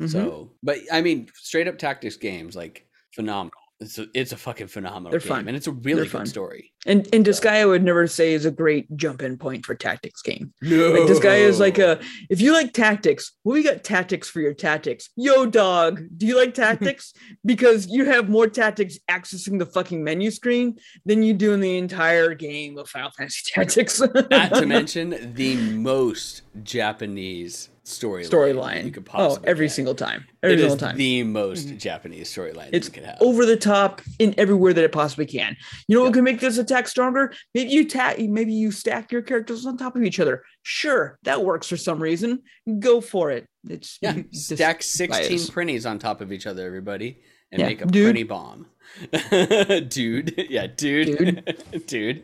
Mhm. 0.00 0.10
So, 0.10 0.52
but 0.62 0.78
I 0.92 1.00
mean, 1.02 1.28
straight 1.34 1.68
up 1.68 1.78
tactics 1.78 2.16
games 2.16 2.54
like 2.56 2.86
phenomenal. 3.14 3.52
It's 3.80 3.98
a, 3.98 4.06
it's 4.14 4.32
a 4.32 4.36
fucking 4.38 4.68
phenomenal 4.68 5.10
They're 5.10 5.20
game, 5.20 5.28
fun. 5.28 5.48
and 5.48 5.56
it's 5.56 5.66
a 5.66 5.72
really 5.72 6.02
good 6.02 6.10
fun. 6.10 6.26
story. 6.26 6.72
And 6.86 7.08
and 7.12 7.24
Disgaea 7.26 7.50
I 7.50 7.66
would 7.66 7.82
never 7.82 8.06
say 8.06 8.32
is 8.32 8.44
a 8.44 8.50
great 8.50 8.94
jump 8.96 9.22
in 9.22 9.36
point 9.36 9.66
for 9.66 9.74
tactics 9.74 10.22
game. 10.22 10.52
Like 10.62 11.02
Disgaea 11.02 11.40
is 11.40 11.60
like 11.60 11.78
a 11.78 12.00
if 12.30 12.40
you 12.40 12.52
like 12.52 12.72
tactics, 12.72 13.32
well, 13.44 13.54
we 13.54 13.62
got 13.62 13.82
tactics 13.84 14.28
for 14.28 14.40
your 14.40 14.54
tactics. 14.54 15.10
Yo, 15.16 15.46
dog, 15.46 16.02
do 16.16 16.26
you 16.26 16.36
like 16.36 16.54
tactics? 16.54 17.12
because 17.44 17.86
you 17.88 18.04
have 18.04 18.28
more 18.28 18.46
tactics 18.46 18.98
accessing 19.10 19.58
the 19.58 19.66
fucking 19.66 20.02
menu 20.02 20.30
screen 20.30 20.78
than 21.04 21.22
you 21.22 21.34
do 21.34 21.52
in 21.52 21.60
the 21.60 21.76
entire 21.76 22.34
game 22.34 22.78
of 22.78 22.88
Final 22.88 23.10
Fantasy 23.10 23.50
Tactics. 23.54 24.00
Not 24.30 24.54
to 24.54 24.66
mention 24.76 25.34
the 25.34 25.56
most 25.56 26.42
Japanese 26.62 27.68
storyline 27.84 28.28
storyline. 28.28 28.84
you 28.84 28.90
could 28.90 29.06
possibly. 29.06 29.46
Oh, 29.46 29.50
every 29.50 29.68
single 29.68 29.94
time. 29.94 30.26
Every 30.42 30.54
It 30.54 30.60
is 30.60 30.72
single 30.72 30.88
time. 30.88 30.96
the 30.96 31.22
most 31.22 31.68
mm-hmm. 31.68 31.76
Japanese 31.76 32.28
storyline 32.34 32.70
it's 32.72 32.88
you 32.88 32.92
could 32.94 33.04
have. 33.04 33.16
over 33.20 33.46
the 33.46 33.56
top 33.56 34.02
in 34.18 34.34
everywhere 34.38 34.72
that 34.72 34.82
it 34.82 34.90
possibly 34.90 35.24
can. 35.26 35.56
You 35.86 35.94
know 35.96 36.02
what 36.02 36.08
Yeah. 36.08 36.14
can 36.14 36.24
make 36.24 36.40
this 36.40 36.58
attack 36.76 36.88
stronger? 36.88 37.32
Maybe 37.54 37.70
you 37.70 37.88
ta- 37.88 38.14
maybe 38.18 38.52
you 38.52 38.70
stack 38.70 39.12
your 39.12 39.22
characters 39.22 39.66
on 39.66 39.76
top 39.76 39.96
of 39.96 40.02
each 40.02 40.20
other. 40.20 40.42
Sure, 40.62 41.18
that 41.22 41.42
works 41.42 41.68
for 41.68 41.76
some 41.76 42.02
reason. 42.02 42.42
Go 42.78 43.00
for 43.00 43.30
it. 43.30 43.46
It's 43.68 43.98
yeah, 44.00 44.16
stack 44.32 44.82
16 44.82 45.08
bias. 45.08 45.50
Prinnies 45.50 45.88
on 45.88 45.98
top 45.98 46.20
of 46.20 46.32
each 46.32 46.46
other, 46.46 46.66
everybody, 46.66 47.20
and 47.50 47.60
Yeah, 47.60 47.66
make 47.66 47.82
a 47.82 47.86
dude. 47.86 48.14
Prinny 48.14 48.28
bomb. 48.28 48.66
dude, 49.88 50.34
yeah, 50.48 50.68
dude, 50.68 51.54
dude. 51.86 52.22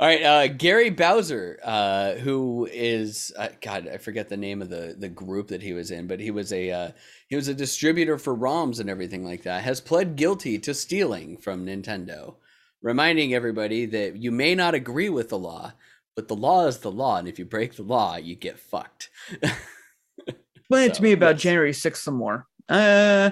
All 0.00 0.06
right, 0.06 0.22
uh, 0.22 0.48
Gary 0.48 0.88
Bowser, 0.88 1.58
uh, 1.62 2.14
who 2.14 2.66
is 2.72 3.30
uh, 3.36 3.48
God, 3.60 3.88
I 3.88 3.98
forget 3.98 4.28
the 4.28 4.36
name 4.36 4.62
of 4.62 4.70
the 4.70 4.96
the 4.98 5.10
group 5.10 5.48
that 5.48 5.62
he 5.62 5.74
was 5.74 5.90
in, 5.90 6.06
but 6.06 6.18
he 6.18 6.30
was 6.30 6.52
a 6.52 6.70
uh, 6.70 6.90
he 7.28 7.36
was 7.36 7.48
a 7.48 7.54
distributor 7.54 8.16
for 8.16 8.34
ROMs 8.34 8.80
and 8.80 8.88
everything 8.88 9.24
like 9.24 9.42
that. 9.42 9.64
Has 9.64 9.80
pled 9.82 10.16
guilty 10.16 10.58
to 10.60 10.72
stealing 10.72 11.36
from 11.36 11.66
Nintendo, 11.66 12.36
reminding 12.82 13.32
everybody 13.34 13.86
that 13.86 14.16
you 14.16 14.30
may 14.30 14.54
not 14.54 14.74
agree 14.74 15.08
with 15.08 15.28
the 15.28 15.38
law, 15.38 15.72
but 16.14 16.28
the 16.28 16.36
law 16.36 16.66
is 16.66 16.78
the 16.78 16.90
law, 16.90 17.16
and 17.16 17.28
if 17.28 17.38
you 17.38 17.44
break 17.44 17.76
the 17.76 17.82
law, 17.82 18.16
you 18.16 18.34
get 18.34 18.58
fucked. 18.58 19.08
Explain 20.56 20.90
it 20.90 20.94
to 20.94 21.02
me 21.02 21.12
about 21.12 21.36
yes. 21.36 21.42
January 21.42 21.72
6th 21.72 21.96
some 21.96 22.14
more. 22.14 22.46
Uh 22.68 23.30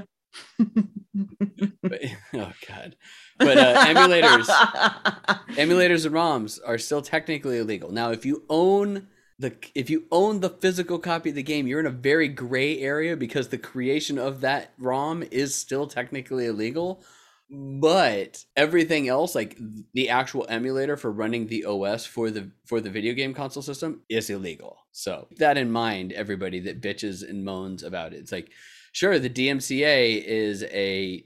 but, 1.82 2.00
oh 2.34 2.52
god 2.68 2.96
but 3.38 3.58
uh, 3.58 3.84
emulators 3.84 4.46
emulators 5.56 6.06
and 6.06 6.14
roms 6.14 6.60
are 6.64 6.78
still 6.78 7.02
technically 7.02 7.58
illegal 7.58 7.90
now 7.90 8.10
if 8.10 8.24
you 8.24 8.44
own 8.48 9.08
the 9.38 9.54
if 9.74 9.90
you 9.90 10.04
own 10.12 10.40
the 10.40 10.50
physical 10.50 10.98
copy 10.98 11.30
of 11.30 11.34
the 11.34 11.42
game 11.42 11.66
you're 11.66 11.80
in 11.80 11.86
a 11.86 11.90
very 11.90 12.28
gray 12.28 12.78
area 12.78 13.16
because 13.16 13.48
the 13.48 13.58
creation 13.58 14.18
of 14.18 14.40
that 14.40 14.72
rom 14.78 15.24
is 15.30 15.54
still 15.54 15.86
technically 15.86 16.46
illegal 16.46 17.02
but 17.50 18.44
everything 18.56 19.08
else 19.08 19.34
like 19.34 19.58
the 19.92 20.08
actual 20.08 20.46
emulator 20.48 20.96
for 20.96 21.10
running 21.10 21.48
the 21.48 21.64
os 21.64 22.06
for 22.06 22.30
the 22.30 22.50
for 22.64 22.80
the 22.80 22.90
video 22.90 23.12
game 23.12 23.34
console 23.34 23.62
system 23.62 24.02
is 24.08 24.30
illegal. 24.30 24.78
So 24.92 25.26
that 25.38 25.58
in 25.58 25.70
mind 25.72 26.12
everybody 26.12 26.60
that 26.60 26.80
bitches 26.80 27.28
and 27.28 27.44
moans 27.44 27.82
about 27.82 28.12
it. 28.12 28.18
It's 28.18 28.32
like 28.32 28.50
sure 28.92 29.18
the 29.18 29.30
dmca 29.30 30.22
is 30.24 30.62
a 30.64 31.24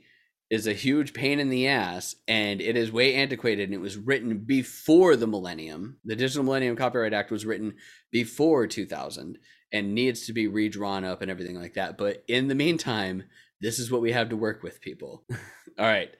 is 0.50 0.66
a 0.66 0.72
huge 0.72 1.12
pain 1.12 1.40
in 1.40 1.50
the 1.50 1.68
ass 1.68 2.14
and 2.26 2.60
it 2.60 2.76
is 2.76 2.92
way 2.92 3.14
antiquated 3.14 3.64
and 3.64 3.74
it 3.74 3.80
was 3.80 3.96
written 3.96 4.38
before 4.38 5.16
the 5.16 5.26
millennium. 5.26 5.98
The 6.04 6.16
digital 6.16 6.44
millennium 6.44 6.76
copyright 6.76 7.12
act 7.12 7.30
was 7.30 7.44
written 7.44 7.74
before 8.10 8.66
2000 8.66 9.38
and 9.72 9.94
needs 9.94 10.26
to 10.26 10.32
be 10.32 10.46
redrawn 10.46 11.04
up 11.04 11.20
and 11.20 11.30
everything 11.30 11.60
like 11.60 11.74
that. 11.74 11.98
But 11.98 12.24
in 12.28 12.48
the 12.48 12.54
meantime 12.54 13.24
this 13.64 13.78
is 13.78 13.90
what 13.90 14.00
we 14.02 14.12
have 14.12 14.28
to 14.28 14.36
work 14.36 14.62
with 14.62 14.80
people 14.80 15.24
all 15.78 15.86
right 15.86 16.10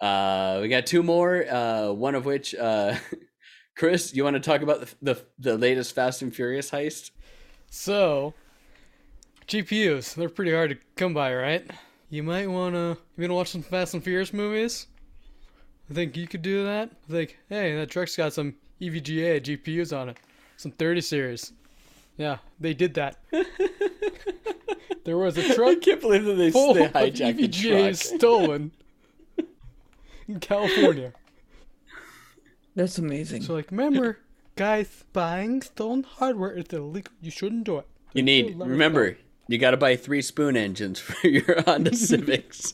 uh 0.00 0.58
we 0.62 0.68
got 0.68 0.86
two 0.86 1.02
more 1.02 1.44
uh 1.50 1.90
one 1.92 2.14
of 2.14 2.24
which 2.24 2.54
uh 2.54 2.94
chris 3.76 4.14
you 4.14 4.24
want 4.24 4.34
to 4.34 4.40
talk 4.40 4.62
about 4.62 4.80
the, 4.80 4.88
the 5.02 5.24
the 5.38 5.58
latest 5.58 5.94
fast 5.94 6.22
and 6.22 6.34
furious 6.34 6.70
heist 6.70 7.10
So, 7.70 8.32
GPUs, 9.48 10.14
they're 10.14 10.28
pretty 10.28 10.52
hard 10.52 10.70
to 10.70 10.76
come 10.96 11.12
by, 11.14 11.34
right? 11.34 11.64
You 12.10 12.22
might 12.22 12.48
wanna, 12.48 12.96
you 13.16 13.22
wanna 13.22 13.34
watch 13.34 13.50
some 13.50 13.62
Fast 13.62 13.94
and 13.94 14.02
Furious 14.02 14.32
movies? 14.32 14.86
I 15.90 15.94
think 15.94 16.16
you 16.16 16.26
could 16.26 16.42
do 16.42 16.64
that. 16.64 16.90
I 17.08 17.12
think, 17.12 17.38
hey, 17.48 17.76
that 17.76 17.90
truck's 17.90 18.16
got 18.16 18.32
some 18.32 18.54
EVGA 18.80 19.40
GPUs 19.42 19.96
on 19.96 20.08
it, 20.10 20.16
some 20.56 20.72
30 20.72 21.00
series. 21.00 21.52
Yeah, 22.16 22.38
they 22.58 22.74
did 22.74 22.94
that. 22.94 23.18
there 25.04 25.18
was 25.18 25.36
a 25.36 25.54
truck 25.54 25.76
I 25.76 25.80
can't 25.80 26.00
believe 26.00 26.24
that 26.24 26.34
they, 26.34 26.50
full 26.50 26.74
they 26.74 26.88
hijacked 26.88 27.36
the 27.36 27.48
truck 27.48 27.94
stolen 27.94 28.72
in 30.28 30.40
California. 30.40 31.12
That's 32.74 32.98
amazing. 32.98 33.42
So, 33.42 33.54
like, 33.54 33.70
remember, 33.70 34.18
guys, 34.54 35.04
buying 35.12 35.62
stolen 35.62 36.02
hardware 36.02 36.52
is 36.52 36.66
illegal. 36.72 37.12
You 37.20 37.30
shouldn't 37.30 37.64
do 37.64 37.78
it. 37.78 37.86
You 38.12 38.22
need 38.22 38.58
remember 38.58 39.16
you 39.48 39.58
got 39.58 39.72
to 39.72 39.76
buy 39.76 39.96
three 39.96 40.22
spoon 40.22 40.56
engines 40.56 40.98
for 41.00 41.26
your 41.26 41.62
Honda 41.62 41.94
Civics. 41.94 42.72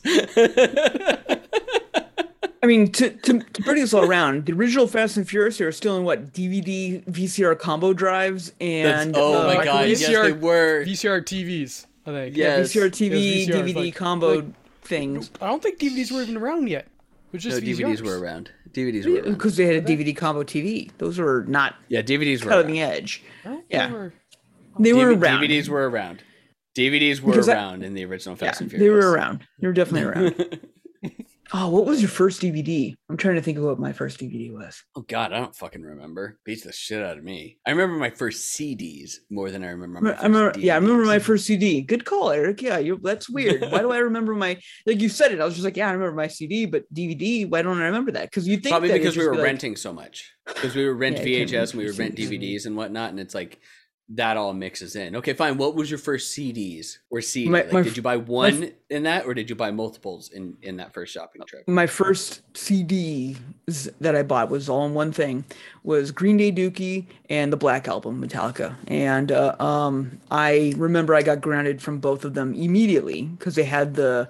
I 2.63 2.65
mean, 2.65 2.91
to, 2.93 3.09
to, 3.09 3.39
to 3.41 3.61
bring 3.63 3.75
this 3.81 3.93
all 3.93 4.05
around, 4.05 4.45
the 4.45 4.53
original 4.53 4.87
Fast 4.87 5.17
and 5.17 5.27
Furious 5.27 5.57
they 5.57 5.65
were 5.65 5.71
still 5.73 5.97
in 5.97 6.05
what 6.05 6.31
DVD, 6.31 7.03
VCR 7.05 7.59
combo 7.59 7.91
drives, 7.93 8.51
That's- 8.51 9.05
and 9.05 9.15
oh 9.17 9.41
uh, 9.49 9.53
my 9.53 9.65
god! 9.65 9.89
Yes, 9.89 9.99
they 10.07 10.13
VCR 10.13 10.39
were. 10.39 10.85
VCR 10.85 11.21
TVs, 11.21 11.85
I 12.05 12.11
think. 12.11 12.37
Yeah. 12.37 12.59
VCR 12.61 12.89
TV, 12.89 13.11
it 13.11 13.49
was 13.49 13.55
VCRs, 13.57 13.63
DVD 13.73 13.75
like- 13.75 13.95
combo 13.95 14.35
like- 14.35 14.45
things 14.83 15.29
I 15.41 15.47
don't 15.47 15.61
think 15.63 15.77
DVDs 15.79 16.11
were 16.11 16.21
even 16.21 16.37
around 16.37 16.69
yet. 16.69 16.85
It 17.33 17.37
was 17.37 17.45
No, 17.45 17.51
just 17.59 17.63
DVDs 17.63 18.01
were 18.01 18.19
around. 18.19 18.49
DVDs 18.71 19.05
were 19.05 19.29
because 19.31 19.57
they 19.57 19.65
had 19.65 19.75
a 19.75 19.81
DVD 19.81 20.15
combo 20.15 20.43
TV. 20.43 20.89
Those 20.99 21.19
were 21.19 21.43
not 21.47 21.75
Yeah, 21.89 22.01
DVDs 22.01 22.43
were 22.45 22.49
cutting 22.51 22.65
around. 22.67 22.73
the 22.75 22.81
edge. 22.81 23.23
I 23.43 23.49
don't 23.49 23.65
Yeah. 23.69 24.09
They 24.79 24.93
were 24.93 25.13
DV- 25.15 25.21
around. 25.21 25.41
DVDs 25.43 25.67
were 25.69 25.89
around. 25.89 26.23
DVDs 26.77 27.19
were 27.21 27.31
Because 27.33 27.49
I- 27.49 27.53
around 27.55 27.83
in 27.83 27.93
the 27.93 28.05
original 28.05 28.35
Yeah, 28.39 28.47
Fast 28.47 28.61
and 28.61 28.69
Furious. 28.69 28.85
they 28.85 28.89
were 28.89 29.11
around. 29.11 29.45
They 29.59 29.67
were 29.67 29.73
definitely 29.73 30.09
around. 30.09 30.59
Oh, 31.55 31.69
what 31.69 31.85
was 31.85 32.01
your 32.01 32.09
first 32.09 32.41
DVD? 32.41 32.93
I'm 33.09 33.17
trying 33.17 33.35
to 33.35 33.41
think 33.41 33.57
of 33.57 33.63
what 33.63 33.79
my 33.79 33.93
first 33.93 34.19
DVD 34.19 34.51
was. 34.51 34.81
oh 34.95 35.01
God, 35.01 35.31
I 35.33 35.39
don't 35.39 35.55
fucking 35.55 35.81
remember. 35.81 36.37
Beats 36.45 36.63
the 36.63 36.71
shit 36.71 37.03
out 37.03 37.17
of 37.17 37.23
me. 37.23 37.57
I 37.65 37.71
remember 37.71 37.95
my 37.97 38.09
first 38.09 38.57
CDs 38.57 39.13
more 39.29 39.51
than 39.51 39.63
I 39.63 39.67
remember. 39.67 40.01
My 40.01 40.13
I 40.13 40.23
remember, 40.23 40.59
yeah, 40.59 40.73
I 40.73 40.77
remember 40.77 41.05
my 41.05 41.19
first 41.19 41.45
CD. 41.45 41.81
Good 41.81 42.05
call, 42.05 42.31
Eric. 42.31 42.61
Yeah, 42.61 42.79
you, 42.79 42.99
that's 43.01 43.29
weird. 43.29 43.61
Why 43.71 43.79
do 43.79 43.91
I 43.91 43.97
remember 44.09 44.33
my 44.33 44.57
like 44.85 44.99
you 45.01 45.09
said 45.09 45.31
it? 45.31 45.39
I 45.39 45.45
was 45.45 45.53
just 45.53 45.65
like, 45.65 45.77
yeah, 45.77 45.89
I 45.89 45.93
remember 45.93 46.15
my 46.15 46.27
CD, 46.27 46.65
but 46.65 46.91
DVD. 46.93 47.47
Why 47.49 47.61
don't 47.61 47.81
I 47.81 47.85
remember 47.85 48.11
that? 48.11 48.29
Because 48.29 48.47
you 48.47 48.57
think 48.57 48.71
Probably 48.73 48.91
because 48.91 49.15
we 49.15 49.25
were 49.25 49.31
be 49.33 49.37
like- 49.37 49.45
renting 49.45 49.75
so 49.75 49.93
much. 49.93 50.31
Because 50.45 50.75
we 50.75 50.85
were 50.85 50.95
rent 50.95 51.17
Yeah, 51.23 51.45
VHS 51.45 51.71
and 51.71 51.79
we 51.79 51.85
would 51.85 51.97
rent 51.99 52.15
DVDs 52.15 52.65
and 52.65 52.75
whatnot, 52.75 53.11
and 53.11 53.19
it's 53.19 53.35
like 53.35 53.59
that 54.09 54.37
all 54.37 54.53
mixes 54.53 54.95
in. 54.95 55.15
Okay, 55.15 55.33
fine. 55.33 55.57
What 55.57 55.75
was 55.75 55.89
your 55.89 55.97
first 55.97 56.37
CDs 56.37 56.97
or 57.09 57.21
CD? 57.21 57.49
My- 57.49 57.61
like, 57.61 57.73
my 57.73 57.81
did 57.81 57.95
you 57.97 58.03
buy 58.03 58.17
one 58.17 58.71
in 58.89 59.03
that, 59.03 59.25
or 59.25 59.33
did 59.33 59.49
you 59.49 59.55
buy 59.55 59.71
multiples 59.71 60.29
in 60.29 60.57
in 60.61 60.77
that 60.77 60.93
first 60.93 61.13
shopping 61.13 61.41
trip? 61.47 61.67
my 61.67 61.87
first 61.87 62.41
CD 62.55 63.37
that 64.01 64.15
I 64.15 64.23
bought 64.23 64.49
was 64.49 64.69
all 64.69 64.85
in 64.85 64.93
one 64.93 65.11
thing 65.11 65.45
was 65.83 66.11
Green 66.11 66.37
Day 66.37 66.51
Dookie 66.51 67.05
and 67.29 67.51
the 67.51 67.57
Black 67.57 67.87
Album 67.87 68.25
Metallica. 68.25 68.75
And 68.87 69.31
uh, 69.31 69.55
um, 69.59 70.19
I 70.29 70.73
remember 70.77 71.15
I 71.15 71.21
got 71.21 71.41
grounded 71.41 71.81
from 71.81 71.99
both 71.99 72.25
of 72.25 72.33
them 72.33 72.53
immediately 72.53 73.23
because 73.23 73.55
they 73.55 73.63
had 73.63 73.95
the 73.95 74.29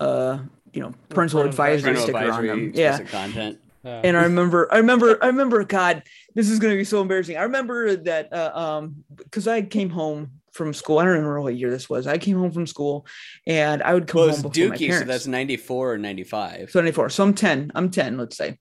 uh, 0.00 0.38
you 0.72 0.82
know 0.82 0.94
parental 1.08 1.40
parental 1.40 1.40
advisory 1.42 1.94
Parental 1.94 2.02
sticker 2.02 2.32
on 2.32 2.46
them. 2.46 2.72
Yeah. 2.74 2.98
content. 3.04 3.58
Yeah. 3.84 4.00
And 4.04 4.16
I 4.16 4.22
remember, 4.24 4.72
I 4.72 4.78
remember, 4.78 5.18
I 5.22 5.26
remember. 5.26 5.64
God, 5.64 6.02
this 6.34 6.48
is 6.48 6.58
gonna 6.58 6.76
be 6.76 6.84
so 6.84 7.00
embarrassing. 7.00 7.36
I 7.36 7.42
remember 7.42 7.96
that 7.96 8.32
uh, 8.32 8.52
um 8.54 9.04
because 9.16 9.48
I 9.48 9.62
came 9.62 9.90
home 9.90 10.32
from 10.52 10.74
school. 10.74 10.98
I 10.98 11.04
don't 11.04 11.14
remember 11.14 11.40
what 11.40 11.56
year 11.56 11.70
this 11.70 11.88
was. 11.88 12.06
I 12.06 12.18
came 12.18 12.38
home 12.38 12.52
from 12.52 12.66
school, 12.66 13.06
and 13.46 13.82
I 13.82 13.94
would 13.94 14.06
come 14.06 14.20
Well, 14.20 14.30
home 14.30 14.42
before 14.42 14.68
my 14.68 14.76
parents. 14.76 14.98
so 15.00 15.04
that's 15.06 15.26
ninety 15.26 15.56
four 15.56 15.94
or 15.94 15.98
ninety 15.98 16.24
five. 16.24 16.70
So 16.70 16.80
ninety 16.80 16.92
four. 16.92 17.08
So 17.08 17.24
I'm 17.24 17.34
10. 17.34 17.72
I'm 17.74 17.90
10, 17.90 18.18
let's 18.18 18.36
say. 18.36 18.58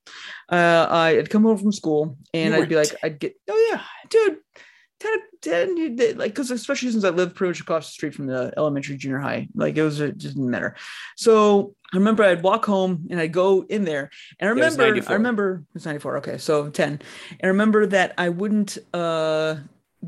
Uh, 0.50 0.88
I'd 0.90 1.30
come 1.30 1.44
home 1.44 1.58
from 1.58 1.72
school 1.72 2.18
and 2.34 2.54
I'd 2.54 2.70
be 2.70 2.76
like, 2.76 2.96
I'd 3.04 3.20
get, 3.20 3.36
oh 3.50 3.70
yeah, 3.72 3.82
dude, 4.10 4.38
10, 5.00 5.98
10 5.98 6.18
like, 6.18 6.32
because 6.32 6.52
especially 6.52 6.92
since 6.92 7.04
I 7.04 7.10
lived 7.10 7.36
pretty 7.36 7.50
much 7.52 7.62
across 7.62 7.88
the 7.88 7.94
street 7.94 8.14
from 8.14 8.28
the 8.28 8.54
elementary 8.58 8.98
junior 8.98 9.20
high, 9.20 9.48
like 9.56 9.78
it 9.78 9.84
was, 9.84 10.00
it 10.00 10.18
just 10.18 10.36
didn't 10.36 10.50
matter. 10.50 10.76
So 11.16 11.76
I 11.94 11.98
remember 11.98 12.24
I'd 12.24 12.42
walk 12.44 12.66
home 12.66 13.08
and 13.10 13.20
I'd 13.20 13.34
go 13.34 13.66
in 13.68 13.84
there 13.84 14.10
and 14.40 14.48
I 14.48 14.52
remember, 14.54 14.84
I 14.84 14.88
94. 14.92 15.16
remember 15.18 15.64
it's 15.76 15.86
94. 15.86 16.18
Okay. 16.18 16.38
So 16.38 16.70
10. 16.70 16.90
And 16.94 17.02
I 17.44 17.48
remember 17.48 17.86
that 17.88 18.14
I 18.18 18.30
wouldn't, 18.30 18.78
uh, 18.94 19.56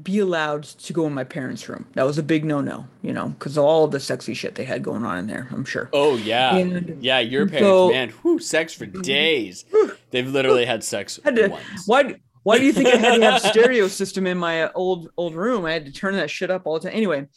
be 0.01 0.17
allowed 0.17 0.63
to 0.63 0.91
go 0.91 1.05
in 1.05 1.13
my 1.13 1.23
parents' 1.23 1.69
room. 1.69 1.85
That 1.93 2.03
was 2.07 2.17
a 2.17 2.23
big 2.23 2.43
no-no, 2.45 2.87
you 3.03 3.13
know, 3.13 3.29
because 3.29 3.59
all 3.59 3.87
the 3.87 3.99
sexy 3.99 4.33
shit 4.33 4.55
they 4.55 4.63
had 4.63 4.81
going 4.81 5.03
on 5.05 5.19
in 5.19 5.27
there. 5.27 5.47
I'm 5.51 5.65
sure. 5.65 5.87
Oh 5.93 6.15
yeah, 6.17 6.55
And 6.55 7.03
yeah. 7.03 7.19
Your 7.19 7.45
parents, 7.47 7.67
so- 7.67 7.91
man, 7.91 8.09
whew, 8.23 8.39
sex 8.39 8.73
for 8.73 8.87
days. 8.87 9.65
They've 10.09 10.27
literally 10.27 10.65
had 10.65 10.83
sex 10.83 11.19
Had 11.23 11.35
to- 11.35 11.47
once. 11.49 11.63
Why? 11.85 12.15
Why 12.43 12.59
do 12.59 12.65
you 12.65 12.73
think 12.73 12.89
I 12.89 12.97
had 12.97 13.15
to 13.15 13.21
have 13.23 13.43
a 13.43 13.47
stereo 13.49 13.87
system 13.87 14.27
in 14.27 14.37
my 14.37 14.63
uh, 14.63 14.71
old 14.75 15.09
old 15.17 15.33
room? 15.33 15.65
I 15.65 15.71
had 15.71 15.85
to 15.85 15.91
turn 15.91 16.15
that 16.15 16.29
shit 16.29 16.51
up 16.51 16.63
all 16.65 16.79
the 16.79 16.87
time. 16.87 16.95
Anyway, 16.95 17.27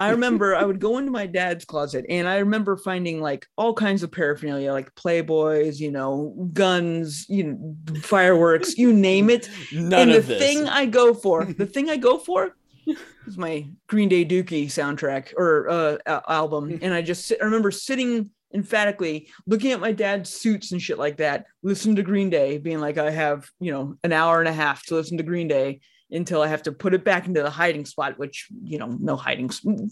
I 0.00 0.10
remember 0.10 0.56
I 0.56 0.64
would 0.64 0.80
go 0.80 0.98
into 0.98 1.10
my 1.10 1.26
dad's 1.26 1.64
closet, 1.64 2.06
and 2.08 2.26
I 2.26 2.38
remember 2.38 2.76
finding 2.76 3.20
like 3.20 3.46
all 3.56 3.74
kinds 3.74 4.02
of 4.02 4.10
paraphernalia, 4.10 4.72
like 4.72 4.94
Playboys, 4.94 5.78
you 5.78 5.90
know, 5.90 6.48
guns, 6.52 7.26
you 7.28 7.44
know, 7.44 8.00
fireworks, 8.00 8.76
you 8.78 8.92
name 8.92 9.30
it. 9.30 9.50
None 9.72 10.08
and 10.08 10.12
of 10.12 10.26
the 10.26 10.38
thing 10.38 10.66
I 10.66 10.86
go 10.86 11.14
for, 11.14 11.44
the 11.44 11.66
thing 11.66 11.90
I 11.90 11.96
go 11.96 12.18
for, 12.18 12.56
is 13.26 13.38
my 13.38 13.66
Green 13.86 14.08
Day 14.08 14.24
Dookie 14.24 14.66
soundtrack 14.66 15.34
or 15.36 15.68
uh, 15.68 16.20
album, 16.28 16.78
and 16.82 16.94
I 16.94 17.02
just 17.02 17.26
sit, 17.26 17.38
I 17.40 17.44
remember 17.44 17.70
sitting 17.70 18.30
emphatically 18.54 19.28
looking 19.46 19.72
at 19.72 19.80
my 19.80 19.92
dad's 19.92 20.30
suits 20.30 20.72
and 20.72 20.80
shit 20.80 20.98
like 20.98 21.18
that, 21.18 21.46
listen 21.62 21.96
to 21.96 22.02
Green 22.02 22.30
Day, 22.30 22.58
being 22.58 22.80
like, 22.80 22.98
I 22.98 23.10
have 23.10 23.48
you 23.60 23.72
know 23.72 23.96
an 24.04 24.12
hour 24.12 24.38
and 24.38 24.48
a 24.48 24.52
half 24.52 24.84
to 24.86 24.94
listen 24.94 25.18
to 25.18 25.24
Green 25.24 25.48
Day 25.48 25.80
until 26.10 26.42
I 26.42 26.48
have 26.48 26.62
to 26.62 26.72
put 26.72 26.94
it 26.94 27.04
back 27.04 27.26
into 27.26 27.42
the 27.42 27.50
hiding 27.50 27.84
spot, 27.84 28.18
which 28.18 28.48
you 28.62 28.78
know, 28.78 28.96
no 29.00 29.16
hiding. 29.16 29.50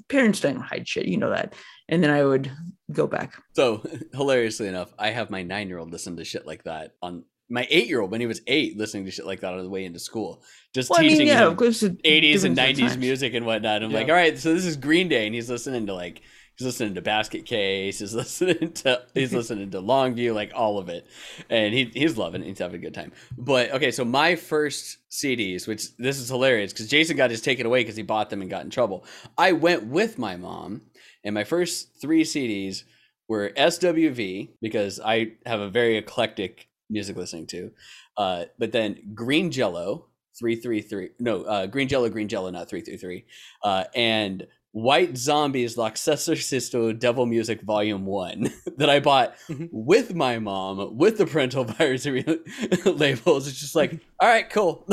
Parents 0.08 0.40
don't 0.40 0.60
hide 0.60 0.88
shit, 0.88 1.06
you 1.06 1.16
know 1.16 1.30
that. 1.30 1.54
And 1.88 2.02
then 2.02 2.10
I 2.10 2.24
would 2.24 2.50
go 2.92 3.06
back. 3.06 3.34
So 3.54 3.84
hilariously 4.12 4.68
enough, 4.68 4.92
I 4.98 5.10
have 5.10 5.30
my 5.30 5.42
nine 5.42 5.68
year 5.68 5.78
old 5.78 5.90
listen 5.90 6.16
to 6.16 6.24
shit 6.24 6.46
like 6.46 6.64
that 6.64 6.92
on 7.02 7.24
my 7.50 7.66
eight 7.70 7.88
year 7.88 8.00
old 8.00 8.10
when 8.10 8.20
he 8.20 8.26
was 8.26 8.40
eight, 8.46 8.78
listening 8.78 9.04
to 9.04 9.10
shit 9.10 9.26
like 9.26 9.40
that 9.40 9.52
on 9.52 9.62
the 9.62 9.68
way 9.68 9.84
into 9.84 9.98
school, 9.98 10.42
just 10.72 10.88
Well, 10.88 11.00
I 11.00 11.02
teaching 11.02 11.18
mean, 11.18 11.28
yeah, 11.28 11.48
him 11.48 11.56
80s 11.56 12.44
and 12.44 12.56
90s 12.56 12.96
music 12.96 13.34
and 13.34 13.44
whatnot. 13.44 13.82
I'm 13.82 13.92
like, 13.92 14.08
all 14.08 14.14
right, 14.14 14.38
so 14.38 14.54
this 14.54 14.64
is 14.64 14.76
Green 14.76 15.08
Day, 15.08 15.26
and 15.26 15.34
he's 15.34 15.50
listening 15.50 15.86
to 15.86 15.94
like 15.94 16.22
he's 16.57 16.66
listening 16.66 16.94
to 16.94 17.03
Basket 17.03 17.44
Case, 17.44 17.98
he's 17.98 18.14
listening 18.22 18.72
to 18.72 19.03
he's 19.14 19.32
listening 19.34 19.70
to 19.70 19.78
Longview, 19.78 20.34
like 20.34 20.53
all 20.55 20.78
of 20.78 20.88
it, 20.88 21.07
and 21.50 21.74
he 21.74 21.90
he's 21.94 22.16
loving 22.16 22.42
it. 22.42 22.46
He's 22.46 22.59
having 22.59 22.80
a 22.80 22.82
good 22.82 22.94
time. 22.94 23.12
But 23.36 23.72
okay, 23.72 23.90
so 23.90 24.05
my 24.05 24.36
first 24.36 24.98
CDs, 25.11 25.66
which 25.66 25.96
this 25.96 26.18
is 26.18 26.28
hilarious 26.28 26.72
because 26.72 26.88
Jason 26.88 27.16
got 27.16 27.30
his 27.30 27.40
taken 27.40 27.66
away 27.66 27.80
because 27.80 27.96
he 27.96 28.03
bought 28.03 28.30
them 28.30 28.40
and 28.40 28.50
got 28.50 28.64
in 28.64 28.70
trouble. 28.70 29.05
I 29.36 29.53
went 29.53 29.86
with 29.86 30.18
my 30.18 30.36
mom, 30.36 30.82
and 31.24 31.34
my 31.34 31.44
first 31.44 32.00
three 32.00 32.24
CDs 32.24 32.84
were 33.28 33.50
SWV 33.57 34.50
because 34.61 35.00
I 35.00 35.32
have 35.46 35.61
a 35.61 35.70
very 35.70 35.96
eclectic 35.96 36.68
music 36.90 37.16
listening 37.16 37.46
to. 37.48 37.70
Uh, 38.16 38.44
but 38.59 38.72
then 38.72 39.12
Green 39.14 39.50
Jello, 39.50 40.09
333. 40.38 41.11
No, 41.18 41.42
uh, 41.44 41.66
Green 41.66 41.88
Jello, 41.88 42.09
Green 42.09 42.28
Jello, 42.28 42.50
not 42.50 42.68
333. 42.68 43.24
Uh, 43.62 43.84
and 43.94 44.46
White 44.72 45.16
Zombies, 45.18 45.76
La 45.76 45.90
Sexorcisto 45.90 46.98
Devil 46.98 47.26
Music 47.26 47.60
Volume 47.62 48.06
1 48.06 48.50
that 48.78 48.88
I 48.88 49.00
bought 49.00 49.34
Mhm. 49.48 49.68
with 49.70 50.14
my 50.14 50.38
mom 50.38 50.96
with 50.96 51.18
the 51.18 51.26
parental 51.26 51.62
advisory 51.68 52.24
labels. 52.86 53.46
It's 53.48 53.60
just 53.60 53.74
like, 53.76 54.00
all 54.20 54.28
right, 54.28 54.48
cool. 54.48 54.86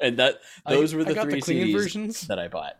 and 0.00 0.18
that 0.18 0.40
I- 0.66 0.74
those 0.74 0.94
were 0.94 1.04
the 1.04 1.14
three 1.14 1.40
clean 1.40 1.68
CDs 1.68 1.72
versions. 1.72 2.20
that 2.28 2.38
I 2.38 2.48
bought. 2.48 2.76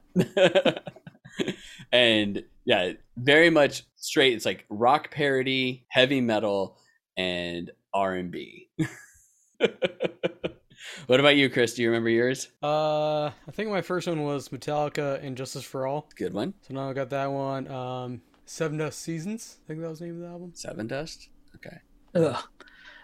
and 1.92 2.44
yeah, 2.66 2.92
very 3.16 3.48
much 3.50 3.84
straight. 3.96 4.34
It's 4.34 4.44
like 4.44 4.66
rock 4.68 5.10
parody, 5.10 5.84
heavy 5.88 6.20
metal, 6.20 6.76
and 7.16 7.70
R 7.94 8.14
and 8.14 8.30
B. 8.30 8.68
What 11.06 11.20
about 11.20 11.36
you, 11.36 11.48
Chris? 11.50 11.74
Do 11.74 11.82
you 11.82 11.88
remember 11.88 12.08
yours? 12.10 12.48
Uh, 12.62 13.26
I 13.26 13.50
think 13.52 13.70
my 13.70 13.82
first 13.82 14.06
one 14.06 14.22
was 14.22 14.48
Metallica 14.50 15.22
and 15.22 15.36
Justice 15.36 15.64
for 15.64 15.86
All. 15.86 16.08
Good 16.16 16.32
one. 16.34 16.54
So 16.62 16.74
now 16.74 16.90
I 16.90 16.92
got 16.92 17.10
that 17.10 17.30
one. 17.30 17.68
Um, 17.68 18.22
Sevendust 18.46 18.94
Seasons. 18.94 19.58
I 19.64 19.68
think 19.68 19.80
that 19.80 19.88
was 19.88 19.98
the 20.00 20.06
name 20.06 20.16
of 20.16 20.20
the 20.22 20.28
album. 20.28 20.52
Sevendust. 20.52 21.28
Okay, 21.56 21.78
Ugh. 22.14 22.36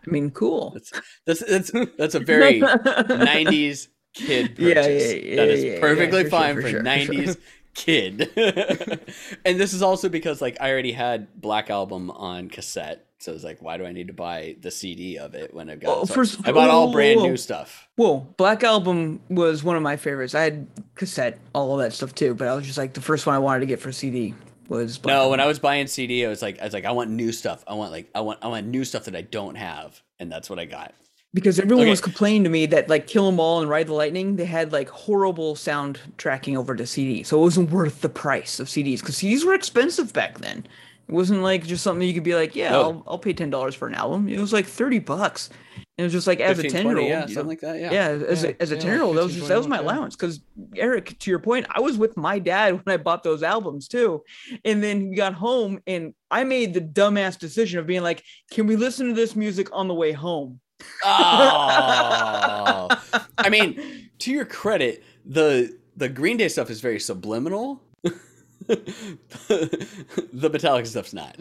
I 0.06 0.10
mean, 0.10 0.30
cool. 0.30 0.70
that's 0.70 0.92
that's 1.26 1.40
that's 1.44 1.70
that's 1.98 2.14
a 2.14 2.20
very 2.20 2.60
'90s 2.62 3.88
kid 4.14 4.58
Yeah, 4.58 4.74
purchase. 4.74 5.12
yeah, 5.12 5.18
yeah, 5.18 5.36
that 5.36 5.48
is 5.48 5.64
yeah, 5.64 5.72
yeah, 5.74 5.80
perfectly 5.80 6.24
for 6.24 6.30
sure, 6.30 6.38
fine 6.38 6.54
for 6.56 6.62
for, 6.62 6.68
sure, 6.68 6.80
for 6.80 6.84
90s 6.86 7.36
kid. 7.74 8.30
and 9.44 9.60
this 9.60 9.72
is 9.72 9.82
also 9.82 10.08
because 10.08 10.40
like 10.40 10.56
I 10.60 10.70
already 10.70 10.92
had 10.92 11.40
Black 11.40 11.70
Album 11.70 12.10
on 12.10 12.48
cassette, 12.48 13.06
so 13.20 13.32
it's 13.32 13.44
like, 13.44 13.60
why 13.62 13.76
do 13.76 13.84
I 13.84 13.92
need 13.92 14.06
to 14.08 14.12
buy 14.12 14.56
the 14.60 14.70
CD 14.70 15.18
of 15.18 15.34
it 15.34 15.52
when 15.54 15.68
I've 15.70 15.80
got? 15.80 15.88
Well, 15.88 16.06
first- 16.06 16.40
I 16.44 16.52
bought 16.52 16.70
all 16.70 16.86
whoa, 16.86 16.92
brand 16.92 17.20
whoa. 17.20 17.26
new 17.28 17.36
stuff. 17.36 17.88
Whoa, 17.96 18.26
Black 18.36 18.64
Album 18.64 19.20
was 19.28 19.62
one 19.62 19.76
of 19.76 19.82
my 19.82 19.96
favorites. 19.96 20.34
I 20.34 20.42
had 20.42 20.66
cassette, 20.94 21.38
all 21.54 21.78
of 21.78 21.84
that 21.84 21.92
stuff 21.92 22.14
too, 22.14 22.34
but 22.34 22.48
I 22.48 22.54
was 22.54 22.64
just 22.66 22.78
like 22.78 22.94
the 22.94 23.00
first 23.00 23.26
one 23.26 23.34
I 23.34 23.38
wanted 23.38 23.60
to 23.60 23.66
get 23.66 23.80
for 23.80 23.92
CD 23.92 24.34
was 24.68 24.98
Black 24.98 25.12
No, 25.14 25.18
Album. 25.18 25.30
when 25.32 25.40
I 25.40 25.46
was 25.46 25.58
buying 25.58 25.86
CD, 25.86 26.24
I 26.24 26.28
was 26.28 26.42
like, 26.42 26.60
I 26.60 26.64
was 26.64 26.72
like, 26.72 26.84
I 26.84 26.92
want 26.92 27.10
new 27.10 27.32
stuff. 27.32 27.62
I 27.68 27.74
want 27.74 27.92
like, 27.92 28.08
I 28.14 28.20
want, 28.20 28.38
I 28.42 28.48
want 28.48 28.66
new 28.66 28.84
stuff 28.84 29.04
that 29.04 29.14
I 29.16 29.22
don't 29.22 29.56
have, 29.56 30.00
and 30.18 30.30
that's 30.32 30.48
what 30.48 30.58
I 30.58 30.64
got. 30.64 30.94
because 31.32 31.60
everyone 31.60 31.82
Okay. 31.84 31.90
was 31.90 32.00
complaining 32.00 32.42
to 32.44 32.50
me 32.50 32.66
that 32.66 32.88
like 32.88 33.06
Kill 33.06 33.28
'Em 33.28 33.38
All 33.38 33.60
and 33.60 33.68
Ride 33.70 33.86
the 33.86 33.92
Lightning, 33.94 34.34
they 34.36 34.46
had 34.46 34.72
like 34.72 34.88
horrible 34.88 35.54
sound 35.56 36.00
tracking 36.16 36.56
over 36.56 36.74
to 36.74 36.86
CD, 36.86 37.22
so 37.22 37.38
it 37.38 37.42
wasn't 37.42 37.70
worth 37.70 38.00
the 38.00 38.08
price 38.08 38.58
of 38.58 38.66
CDs 38.68 38.98
because 39.00 39.16
CDs 39.16 39.44
were 39.44 39.54
expensive 39.54 40.12
back 40.12 40.38
then. 40.38 40.66
It 41.10 41.14
wasn't 41.14 41.42
like 41.42 41.66
just 41.66 41.82
something 41.82 42.06
you 42.06 42.14
could 42.14 42.22
be 42.22 42.36
like, 42.36 42.54
yeah, 42.54 42.70
No. 42.70 42.82
I'll, 42.82 43.04
I'll 43.08 43.18
pay 43.18 43.32
ten 43.32 43.50
dollars 43.50 43.74
for 43.74 43.88
an 43.88 43.94
album. 43.94 44.28
It 44.28 44.38
was 44.38 44.52
like 44.52 44.64
thirty 44.64 45.00
bucks. 45.00 45.50
And 45.76 45.84
it 45.96 46.02
was 46.04 46.12
just 46.12 46.28
like 46.28 46.38
as 46.38 46.60
a 46.60 46.68
ten 46.68 46.86
year 46.86 46.98
old, 46.98 47.08
yeah, 47.08 47.22
old, 47.22 47.30
something 47.30 47.48
like 47.48 47.60
that. 47.62 47.80
Yeah. 47.80 47.90
yeah, 47.90 48.08
as 48.28 48.44
Yeah, 48.44 48.50
a 48.50 48.62
as 48.62 48.70
a 48.70 48.76
yeah, 48.76 48.80
ten 48.80 48.92
year 48.92 49.02
old, 49.02 49.16
that 49.16 49.24
was 49.24 49.34
just 49.34 49.48
that 49.48 49.58
was 49.58 49.66
my 49.66 49.78
allowance. 49.78 50.14
Because 50.14 50.40
Eric, 50.76 51.18
to 51.18 51.30
your 51.30 51.40
point, 51.40 51.66
I 51.68 51.80
was 51.80 51.98
with 51.98 52.16
my 52.16 52.38
dad 52.38 52.74
when 52.74 52.94
I 52.94 52.96
bought 52.96 53.24
those 53.24 53.42
albums 53.42 53.88
too, 53.88 54.22
and 54.64 54.80
then 54.84 55.10
we 55.10 55.16
got 55.16 55.34
home 55.34 55.80
and 55.88 56.14
I 56.30 56.44
made 56.44 56.74
the 56.74 56.80
dumbass 56.80 57.36
decision 57.36 57.80
of 57.80 57.88
being 57.88 58.02
like, 58.02 58.22
can 58.52 58.68
we 58.68 58.76
listen 58.76 59.08
to 59.08 59.12
this 59.14 59.34
music 59.34 59.68
on 59.72 59.88
the 59.88 59.94
way 59.94 60.12
home? 60.12 60.60
Oh. 61.04 62.88
I 63.38 63.48
mean, 63.50 64.10
to 64.20 64.30
your 64.30 64.44
credit, 64.44 65.02
the 65.24 65.76
the 65.96 66.08
Green 66.08 66.36
Day 66.36 66.46
stuff 66.46 66.70
is 66.70 66.80
very 66.80 67.00
subliminal. 67.00 67.82
The 68.68 70.50
Metallica 70.52 70.86
stuff's 70.86 71.12
not. 71.14 71.36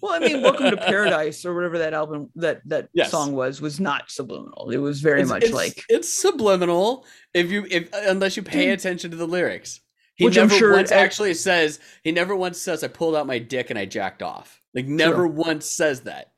Well, 0.00 0.12
I 0.12 0.18
mean, 0.18 0.42
Welcome 0.42 0.70
to 0.70 0.76
Paradise 0.86 1.44
or 1.44 1.54
whatever 1.54 1.78
that 1.78 1.94
album 1.94 2.30
that 2.36 2.60
that 2.68 2.88
Yes. 2.92 3.10
song 3.10 3.32
was 3.34 3.60
was 3.60 3.80
not 3.80 4.10
subliminal. 4.10 4.70
It 4.70 4.76
was 4.78 5.00
very 5.00 5.20
It's- 5.22 5.30
much 5.30 5.44
it's- 5.44 5.54
like 5.54 5.82
it's 5.88 6.12
subliminal 6.12 7.06
if 7.32 7.50
you 7.50 7.66
if 7.70 7.88
unless 7.92 8.36
you 8.36 8.42
pay 8.42 8.70
attention 8.70 9.10
to 9.12 9.16
the 9.16 9.26
lyrics. 9.26 9.80
He 10.16 10.26
Which 10.26 10.36
I'm 10.38 10.46
never 10.48 10.58
sure 10.58 10.72
once 10.74 10.92
actually 10.92 11.34
says 11.34 11.80
he 12.04 12.12
never 12.12 12.36
once 12.36 12.60
says 12.60 12.84
I 12.84 12.88
pulled 12.88 13.16
out 13.16 13.26
my 13.26 13.38
dick 13.38 13.70
and 13.70 13.78
I 13.78 13.84
jacked 13.84 14.22
off. 14.22 14.60
Like 14.74 14.86
never 14.86 15.26
once 15.26 15.66
says 15.66 16.02
that. 16.02 16.32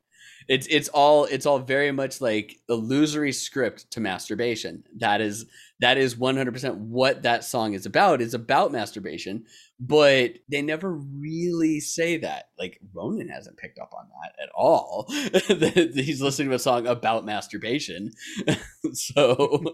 It's 0.49 0.67
it's 0.71 0.89
all 0.89 1.25
it's 1.25 1.45
all 1.45 1.59
very 1.59 1.91
much 1.91 2.21
like 2.21 2.57
illusory 2.69 3.33
script 3.33 3.91
to 3.91 4.01
masturbation. 4.01 4.85
That 4.99 5.21
is 5.21 5.45
that 5.81 5.99
is 5.99 6.15
100% 6.15 6.75
what 6.77 7.23
that 7.25 7.45
song 7.45 7.75
is 7.75 7.85
about. 7.85 8.23
It's 8.23 8.33
about 8.33 8.73
masturbation, 8.73 9.45
but 9.79 10.33
they 10.49 10.63
never 10.63 10.93
really 10.93 11.81
say 11.81 12.17
that. 12.19 12.51
Like 12.59 12.81
Ronan 12.95 13.29
hasn't 13.29 13.59
picked 13.59 13.79
up 13.79 13.93
on 13.97 14.09
that 14.09 14.43
at 14.43 14.49
all. 14.55 15.07
He's 15.95 16.23
listening 16.23 16.49
to 16.49 16.55
a 16.55 16.59
song 16.59 16.87
about 16.87 17.25
masturbation. 17.25 18.13
so 18.93 19.35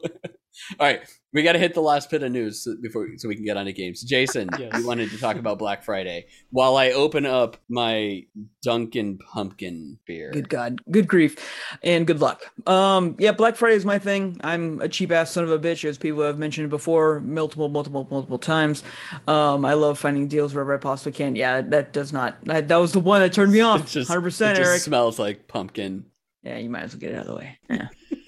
all 0.79 0.87
right, 0.87 1.03
we 1.33 1.43
got 1.43 1.53
to 1.53 1.59
hit 1.59 1.75
the 1.75 1.81
last 1.83 2.11
bit 2.11 2.23
of 2.23 2.31
news 2.31 2.63
so- 2.65 2.77
before 2.83 3.09
so 3.17 3.27
we 3.29 3.35
can 3.35 3.45
get 3.45 3.57
on 3.57 3.65
to 3.67 3.73
games. 3.73 4.03
Jason, 4.03 4.49
Yes. 4.59 4.73
you 4.79 4.87
wanted 4.87 5.11
to 5.11 5.19
talk 5.19 5.37
about 5.37 5.59
Black 5.59 5.83
Friday 5.83 6.27
while 6.51 6.77
I 6.77 6.91
open 6.91 7.25
up 7.27 7.57
my 7.69 8.25
Dunkin' 8.63 9.19
Pumpkin 9.19 9.99
beer. 10.07 10.31
Good 10.33 10.49
God, 10.49 10.81
good 10.91 11.09
grief, 11.09 11.37
and 11.83 12.07
good 12.07 12.21
luck. 12.21 12.43
Um, 12.67 13.17
yeah, 13.19 13.33
Black 13.33 13.57
Friday 13.57 13.77
is 13.77 13.85
my 13.85 13.99
thing. 13.99 14.39
I'm 14.45 14.81
a 14.81 14.89
cheap 14.89 15.11
ass 15.11 15.31
son 15.31 15.45
of 15.45 15.51
a 15.51 15.59
bitch, 15.59 15.85
as 15.89 15.99
people 15.99 16.23
have 16.23 16.39
mentioned 16.39 16.71
before, 16.71 17.21
multiple, 17.21 17.69
multiple, 17.69 18.07
multiple 18.11 18.39
times. 18.39 18.83
Um, 19.27 19.65
I 19.65 19.75
love 19.75 19.99
finding 19.99 20.29
deals 20.29 20.55
wherever 20.55 20.75
I 20.75 20.79
possibly 20.79 21.13
can. 21.13 21.35
Yeah, 21.37 21.61
that 21.63 21.93
does 21.93 22.13
not. 22.13 22.45
That, 22.45 22.69
that 22.69 22.77
was 22.77 22.93
the 22.93 23.01
one 23.01 23.21
that 23.23 23.33
turned 23.33 23.53
me 23.53 23.61
off. 23.63 23.93
Hundred 23.93 24.19
it 24.19 24.23
percent, 24.23 24.59
just 24.59 24.69
Eric. 24.69 24.81
smells 24.83 25.19
like 25.19 25.49
pumpkin. 25.49 26.05
Yeah, 26.43 26.59
you 26.59 26.69
might 26.69 26.83
as 26.83 26.93
well 26.95 27.01
get 27.01 27.11
it 27.13 27.15
out 27.15 27.21
of 27.23 27.27
the 27.29 27.35
way. 27.37 27.59
Yeah. 27.71 27.89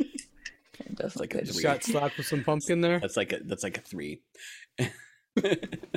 It 0.98 1.02
does 1.02 1.16
like 1.16 1.34
a 1.34 1.38
good. 1.38 1.48
three. 1.52 1.62
Got 1.62 1.84
slapped 1.84 2.16
with 2.16 2.26
some 2.26 2.44
pumpkin 2.44 2.80
there. 2.80 3.00
That's 3.00 3.16
like 3.16 3.32
a 3.32 3.40
that's 3.44 3.62
like 3.62 3.78
a 3.78 3.82
three. 3.82 4.22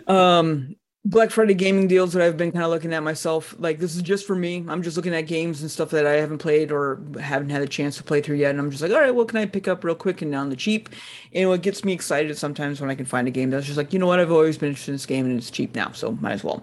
Um, 0.07 0.77
Black 1.05 1.31
Friday 1.31 1.53
gaming 1.53 1.87
deals 1.87 2.11
that 2.13 2.21
I've 2.21 2.35
been 2.35 2.51
kind 2.51 2.65
of 2.65 2.69
looking 2.69 2.93
at 2.93 3.01
myself. 3.01 3.55
Like 3.59 3.79
this 3.79 3.95
is 3.95 4.01
just 4.01 4.27
for 4.27 4.35
me. 4.35 4.65
I'm 4.67 4.81
just 4.81 4.97
looking 4.97 5.13
at 5.15 5.21
games 5.21 5.61
and 5.61 5.71
stuff 5.71 5.89
that 5.91 6.05
I 6.05 6.13
haven't 6.13 6.39
played 6.39 6.69
or 6.69 7.01
haven't 7.19 7.49
had 7.49 7.61
a 7.61 7.67
chance 7.67 7.95
to 7.97 8.03
play 8.03 8.19
through 8.19 8.35
yet, 8.37 8.51
and 8.51 8.59
I'm 8.59 8.71
just 8.71 8.81
like, 8.81 8.91
all 8.91 8.99
right, 8.99 9.15
what 9.15 9.29
can 9.29 9.37
I 9.37 9.45
pick 9.45 9.69
up 9.69 9.85
real 9.85 9.95
quick 9.95 10.21
and 10.21 10.35
on 10.35 10.49
the 10.49 10.55
cheap? 10.57 10.89
And 11.33 11.47
what 11.47 11.61
gets 11.61 11.85
me 11.85 11.93
excited 11.93 12.37
sometimes 12.37 12.81
when 12.81 12.89
I 12.89 12.95
can 12.95 13.05
find 13.05 13.27
a 13.27 13.31
game 13.31 13.49
that's 13.49 13.65
just 13.65 13.77
like, 13.77 13.93
you 13.93 13.99
know 13.99 14.07
what, 14.07 14.19
I've 14.19 14.31
always 14.31 14.57
been 14.57 14.69
interested 14.69 14.91
in 14.91 14.95
this 14.95 15.05
game 15.05 15.25
and 15.25 15.37
it's 15.37 15.51
cheap 15.51 15.75
now, 15.75 15.91
so 15.93 16.11
might 16.19 16.33
as 16.33 16.43
well. 16.43 16.61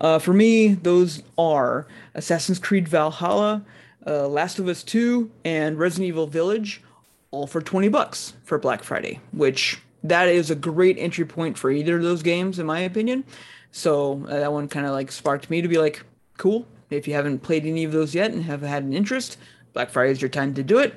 Uh, 0.00 0.18
for 0.18 0.34
me, 0.34 0.74
those 0.74 1.22
are 1.38 1.86
Assassin's 2.14 2.58
Creed 2.58 2.88
Valhalla, 2.88 3.64
uh, 4.06 4.28
Last 4.28 4.58
of 4.58 4.68
Us 4.68 4.82
2, 4.82 5.30
and 5.44 5.78
Resident 5.78 6.08
Evil 6.08 6.26
Village 6.26 6.82
all 7.30 7.46
for 7.46 7.60
20 7.60 7.88
bucks 7.88 8.34
for 8.44 8.58
Black 8.58 8.82
Friday, 8.82 9.20
which 9.32 9.78
that 10.02 10.28
is 10.28 10.50
a 10.50 10.54
great 10.54 10.96
entry 10.98 11.24
point 11.24 11.58
for 11.58 11.70
either 11.70 11.96
of 11.96 12.02
those 12.02 12.22
games, 12.22 12.58
in 12.58 12.66
my 12.66 12.80
opinion. 12.80 13.24
So 13.72 14.24
uh, 14.28 14.40
that 14.40 14.52
one 14.52 14.68
kind 14.68 14.86
of 14.86 14.92
like 14.92 15.12
sparked 15.12 15.50
me 15.50 15.60
to 15.60 15.68
be 15.68 15.78
like, 15.78 16.02
cool. 16.38 16.66
If 16.88 17.08
you 17.08 17.14
haven't 17.14 17.40
played 17.40 17.66
any 17.66 17.84
of 17.84 17.92
those 17.92 18.14
yet 18.14 18.30
and 18.30 18.44
have 18.44 18.62
had 18.62 18.84
an 18.84 18.92
interest, 18.92 19.38
Black 19.72 19.90
Friday 19.90 20.12
is 20.12 20.22
your 20.22 20.28
time 20.28 20.54
to 20.54 20.62
do 20.62 20.78
it. 20.78 20.94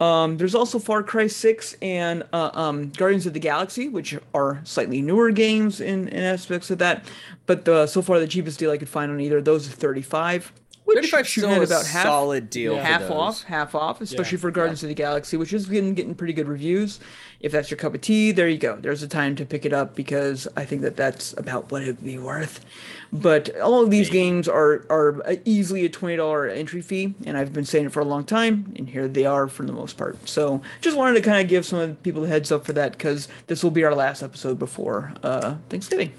Um, 0.00 0.36
there's 0.36 0.54
also 0.54 0.78
Far 0.78 1.02
Cry 1.02 1.28
6 1.28 1.76
and 1.80 2.24
uh, 2.32 2.50
um, 2.54 2.90
Guardians 2.90 3.24
of 3.26 3.34
the 3.34 3.38
Galaxy, 3.38 3.88
which 3.88 4.18
are 4.34 4.60
slightly 4.64 5.00
newer 5.00 5.30
games 5.30 5.80
in, 5.80 6.08
in 6.08 6.22
aspects 6.22 6.70
of 6.70 6.78
that. 6.78 7.04
But 7.46 7.64
the, 7.64 7.86
so 7.86 8.02
far, 8.02 8.18
the 8.18 8.26
cheapest 8.26 8.58
deal 8.58 8.72
I 8.72 8.78
could 8.78 8.88
find 8.88 9.12
on 9.12 9.20
either 9.20 9.38
of 9.38 9.44
those 9.44 9.68
is 9.68 9.74
35. 9.74 10.52
Which 10.94 11.10
35 11.10 11.26
shooting 11.28 11.50
still 11.50 11.62
at 11.62 11.68
about 11.68 11.86
half 11.86 12.04
solid 12.04 12.50
deal. 12.50 12.74
Yeah. 12.74 12.82
half 12.98 13.10
off, 13.10 13.42
half 13.44 13.74
off, 13.74 14.00
especially 14.00 14.36
Yeah. 14.36 14.42
for 14.42 14.50
Guardians 14.50 14.82
of 14.82 14.88
the 14.88 14.94
Galaxy, 14.94 15.36
which 15.36 15.52
is 15.52 15.66
getting 15.66 15.94
getting 15.94 16.14
pretty 16.14 16.32
good 16.32 16.48
reviews. 16.48 17.00
If 17.40 17.50
that's 17.50 17.70
your 17.72 17.78
cup 17.78 17.94
of 17.94 18.00
tea, 18.00 18.30
there 18.30 18.48
you 18.48 18.56
go. 18.58 18.76
There's 18.80 19.02
a 19.02 19.08
time 19.08 19.34
to 19.36 19.44
pick 19.44 19.64
it 19.66 19.72
up 19.72 19.96
because 19.96 20.46
I 20.56 20.64
think 20.64 20.82
that 20.82 20.96
that's 20.96 21.32
about 21.36 21.72
what 21.72 21.82
it'd 21.82 22.04
be 22.04 22.16
worth. 22.18 22.64
But 23.12 23.58
all 23.58 23.82
of 23.82 23.90
these 23.90 24.08
games 24.10 24.48
are 24.48 24.86
are 24.88 25.22
easily 25.44 25.84
a 25.84 25.88
twenty 25.88 26.16
dollar 26.16 26.46
entry 26.48 26.80
fee, 26.82 27.14
and 27.26 27.36
I've 27.36 27.52
been 27.52 27.64
saying 27.64 27.86
it 27.86 27.92
for 27.92 28.00
a 28.00 28.04
long 28.04 28.24
time, 28.24 28.72
and 28.76 28.88
here 28.88 29.08
they 29.08 29.26
are 29.26 29.48
for 29.48 29.64
the 29.64 29.72
most 29.72 29.96
part. 29.96 30.28
So 30.28 30.62
just 30.80 30.96
wanted 30.96 31.14
to 31.14 31.20
kind 31.22 31.42
of 31.42 31.48
give 31.48 31.66
some 31.66 31.78
of 31.80 31.88
the 31.88 31.94
people 31.96 32.24
a 32.24 32.28
heads 32.28 32.52
up 32.52 32.64
for 32.64 32.72
that 32.74 32.92
because 32.92 33.28
this 33.48 33.62
will 33.64 33.70
be 33.72 33.84
our 33.84 33.94
last 33.94 34.22
episode 34.22 34.58
before 34.58 35.12
uh, 35.22 35.56
Thanksgiving. 35.68 36.12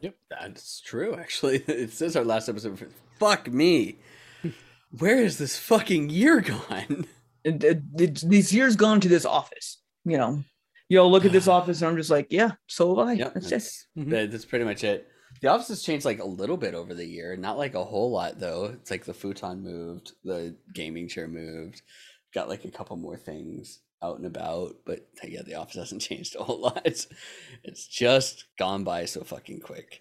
Yep, 0.00 0.14
that's 0.30 0.80
true, 0.80 1.14
actually. 1.14 1.58
It 1.68 1.90
says 1.92 2.16
our 2.16 2.24
last 2.24 2.48
episode. 2.48 2.88
Fuck 3.18 3.50
me. 3.52 3.98
Where 4.98 5.18
is 5.22 5.38
this 5.38 5.58
fucking 5.58 6.10
year 6.10 6.40
gone? 6.40 7.06
it, 7.44 7.62
it, 7.64 7.82
it's 7.98 8.22
these 8.22 8.52
years 8.52 8.76
gone 8.76 9.00
to 9.00 9.08
this 9.08 9.24
office. 9.24 9.78
You 10.04 10.16
know, 10.18 10.44
you'll 10.88 11.10
look 11.10 11.24
at 11.24 11.32
this 11.32 11.48
office 11.56 11.80
and 11.82 11.90
I'm 11.90 11.96
just 11.96 12.10
like, 12.10 12.28
yeah, 12.30 12.52
so 12.66 12.96
have 12.96 13.08
I. 13.08 13.12
Yep, 13.14 13.34
That's 13.34 13.46
it. 13.46 13.50
that's, 13.50 13.86
Mhm. 13.98 14.30
that's 14.30 14.44
pretty 14.44 14.64
much 14.64 14.84
it. 14.84 15.08
The 15.42 15.48
office 15.48 15.68
has 15.68 15.82
changed 15.82 16.06
like 16.06 16.20
a 16.20 16.24
little 16.26 16.56
bit 16.56 16.74
over 16.74 16.94
the 16.94 17.04
year, 17.04 17.36
not 17.36 17.58
like 17.58 17.74
a 17.74 17.84
whole 17.84 18.10
lot 18.10 18.38
though. 18.38 18.66
It's 18.66 18.90
like 18.90 19.04
the 19.04 19.12
futon 19.12 19.62
moved, 19.62 20.12
the 20.24 20.56
gaming 20.72 21.08
chair 21.08 21.28
moved, 21.28 21.82
got 22.32 22.48
like 22.48 22.64
a 22.64 22.70
couple 22.70 22.96
more 22.96 23.16
things 23.18 23.80
out 24.02 24.16
and 24.18 24.26
about, 24.26 24.76
but 24.86 25.08
yeah, 25.24 25.42
the 25.42 25.54
office 25.56 25.76
hasn't 25.76 26.00
changed 26.08 26.36
a 26.36 26.44
whole 26.44 26.60
lot. 26.60 26.80
It's 27.64 27.86
just 27.86 28.44
gone 28.58 28.84
by 28.84 29.04
so 29.04 29.22
fucking 29.24 29.60
quick. 29.60 30.00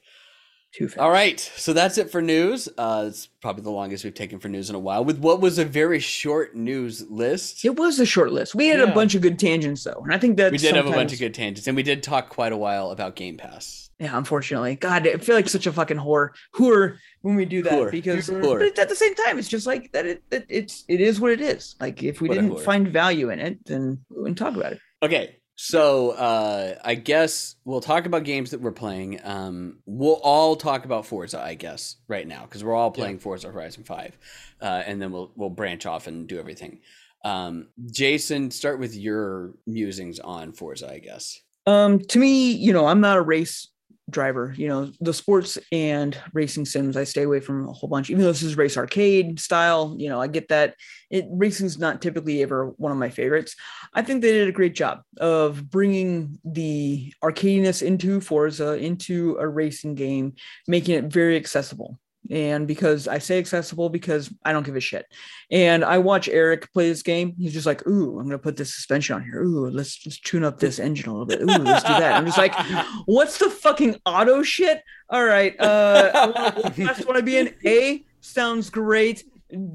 Too 0.75 0.89
fast. 0.89 0.99
All 0.99 1.09
right, 1.09 1.39
so 1.39 1.71
that's 1.71 1.97
it 1.97 2.09
for 2.09 2.21
news. 2.21 2.67
Uh, 2.77 3.05
it's 3.07 3.27
probably 3.41 3.63
the 3.63 3.71
longest 3.71 4.03
we've 4.03 4.13
taken 4.13 4.39
for 4.39 4.49
news 4.49 4.69
in 4.69 4.75
a 4.75 4.79
while, 4.79 5.05
with 5.05 5.19
what 5.19 5.39
was 5.39 5.57
a 5.57 5.63
very 5.63 5.99
short 5.99 6.53
news 6.53 7.09
list. 7.09 7.63
It 7.63 7.77
was 7.77 7.97
a 7.97 8.05
short 8.05 8.33
list. 8.33 8.55
We 8.55 8.67
had 8.67 8.81
a 8.81 8.93
bunch 8.93 9.15
of 9.15 9.21
good 9.21 9.39
tangents 9.39 9.85
though, 9.85 10.01
and 10.03 10.13
I 10.13 10.17
think 10.17 10.35
that 10.35 10.51
we 10.51 10.57
did 10.57 10.75
have 10.75 10.87
a 10.87 10.91
bunch 10.91 11.13
of 11.13 11.19
good 11.19 11.33
tangents, 11.33 11.67
and 11.67 11.77
we 11.77 11.83
did 11.83 12.03
talk 12.03 12.27
quite 12.27 12.51
a 12.51 12.57
while 12.57 12.91
about 12.91 13.15
Game 13.15 13.37
Pass. 13.37 13.89
Yeah, 13.99 14.17
unfortunately, 14.17 14.75
God, 14.75 15.07
I 15.07 15.15
feel 15.15 15.35
like 15.35 15.47
such 15.47 15.65
a 15.65 15.71
fucking 15.71 15.95
whore, 15.95 16.31
whore 16.53 16.97
when 17.21 17.35
we 17.37 17.45
do 17.45 17.63
that 17.63 17.71
Whore. 17.71 17.91
because 17.91 18.27
Whore. 18.27 18.59
but 18.59 18.77
at 18.77 18.89
the 18.89 18.95
same 18.95 19.15
time, 19.15 19.39
it's 19.39 19.47
just 19.47 19.65
like 19.65 19.93
that. 19.93 20.05
It, 20.05 20.23
it 20.29 20.45
it's 20.49 20.83
it 20.89 20.99
is 20.99 21.21
what 21.21 21.31
it 21.31 21.39
is. 21.39 21.75
Like 21.79 22.03
if 22.03 22.19
we 22.19 22.27
What 22.27 22.35
didn't 22.35 22.59
find 22.59 22.89
value 22.89 23.29
in 23.29 23.39
it, 23.39 23.63
then 23.65 24.03
we 24.09 24.17
wouldn't 24.23 24.37
talk 24.37 24.57
about 24.57 24.73
it. 24.73 24.79
Okay, 25.01 25.37
so 25.55 26.11
uh, 26.11 26.75
I 26.83 26.95
guess 26.95 27.55
we'll 27.63 27.81
talk 27.81 28.05
about 28.05 28.23
games 28.23 28.51
that 28.51 28.61
we're 28.61 28.71
playing. 28.71 29.21
Um, 29.23 29.79
we'll 29.85 30.19
all 30.21 30.55
talk 30.55 30.85
about 30.85 31.05
Forza, 31.05 31.41
I 31.41 31.53
guess, 31.53 31.95
right 32.07 32.27
now 32.27 32.43
because 32.43 32.63
we're 32.63 32.75
all 32.75 32.91
playing 32.91 33.19
Forza 33.19 33.49
Horizon 33.51 33.83
Five, 33.83 34.17
uh, 34.61 34.83
and 34.85 35.01
then 35.01 35.11
we'll 35.11 35.31
we'll 35.35 35.49
branch 35.49 35.85
off 35.85 36.07
and 36.07 36.27
do 36.27 36.39
everything. 36.39 36.81
Um, 37.23 37.69
Jason, 37.87 38.51
start 38.51 38.79
with 38.79 38.95
your 38.95 39.53
musings 39.65 40.19
on 40.19 40.51
Forza, 40.51 40.91
I 40.91 40.99
guess. 40.99 41.41
Um, 41.65 41.99
to 41.99 42.19
me, 42.19 42.51
you 42.51 42.71
know, 42.73 42.85
I'm 42.85 43.01
not 43.01 43.17
a 43.17 43.21
race 43.21 43.69
driver. 44.09 44.53
You 44.57 44.67
know, 44.67 44.91
the 45.01 45.13
sports 45.13 45.57
and 45.71 46.17
racing 46.33 46.65
sims, 46.65 46.97
I 46.97 47.03
stay 47.03 47.23
away 47.23 47.39
from 47.39 47.67
a 47.67 47.73
whole 47.73 47.89
bunch. 47.89 48.09
Even 48.09 48.21
though 48.21 48.31
this 48.31 48.43
is 48.43 48.57
race 48.57 48.77
arcade 48.77 49.39
style, 49.39 49.95
you 49.97 50.09
know, 50.09 50.21
I 50.21 50.27
get 50.27 50.49
that. 50.49 50.75
It 51.09 51.25
racing's 51.29 51.77
not 51.77 52.01
typically 52.01 52.41
ever 52.41 52.67
one 52.77 52.91
of 52.91 52.97
my 52.97 53.09
favorites. 53.09 53.55
I 53.93 54.01
think 54.01 54.21
they 54.21 54.31
did 54.31 54.47
a 54.47 54.53
great 54.53 54.75
job 54.75 55.01
of 55.17 55.69
bringing 55.69 56.39
the 56.43 57.13
arcadiness 57.23 57.81
into 57.81 58.21
Forza, 58.21 58.73
into 58.73 59.37
a 59.39 59.47
racing 59.47 59.95
game, 59.95 60.33
making 60.67 60.95
it 60.95 61.05
very 61.05 61.35
accessible. 61.35 61.99
And 62.29 62.67
because 62.67 63.07
I 63.07 63.19
say 63.19 63.37
accessible 63.37 63.89
because 63.89 64.33
I 64.43 64.51
don't 64.51 64.65
give 64.65 64.75
a 64.75 64.79
shit. 64.79 65.05
And 65.51 65.85
I 65.85 65.99
watch 65.99 66.27
Eric 66.27 66.71
play 66.73 66.89
this 66.89 67.03
game. 67.03 67.35
He's 67.37 67.53
just 67.53 67.65
like, 67.65 67.85
ooh, 67.87 68.19
I'm 68.19 68.25
gonna 68.25 68.39
put 68.39 68.57
this 68.57 68.73
suspension 68.73 69.15
on 69.15 69.23
here. 69.23 69.43
Ooh, 69.43 69.69
let's 69.69 69.95
just 69.95 70.25
tune 70.25 70.43
up 70.43 70.59
this 70.59 70.79
engine 70.79 71.09
a 71.09 71.11
little 71.11 71.25
bit. 71.25 71.41
Ooh, 71.41 71.63
let's 71.63 71.83
do 71.83 71.93
that. 71.93 72.15
I'm 72.15 72.25
just 72.25 72.37
like, 72.37 72.55
what's 73.05 73.37
the 73.37 73.49
fucking 73.49 73.97
auto 74.05 74.41
shit? 74.43 74.81
All 75.09 75.25
right. 75.25 75.59
Uh 75.59 76.11
I 76.65 76.69
to 76.71 77.05
want 77.05 77.17
to 77.17 77.23
be 77.23 77.37
an 77.37 77.53
A. 77.65 78.03
Sounds 78.21 78.69
great. 78.69 79.23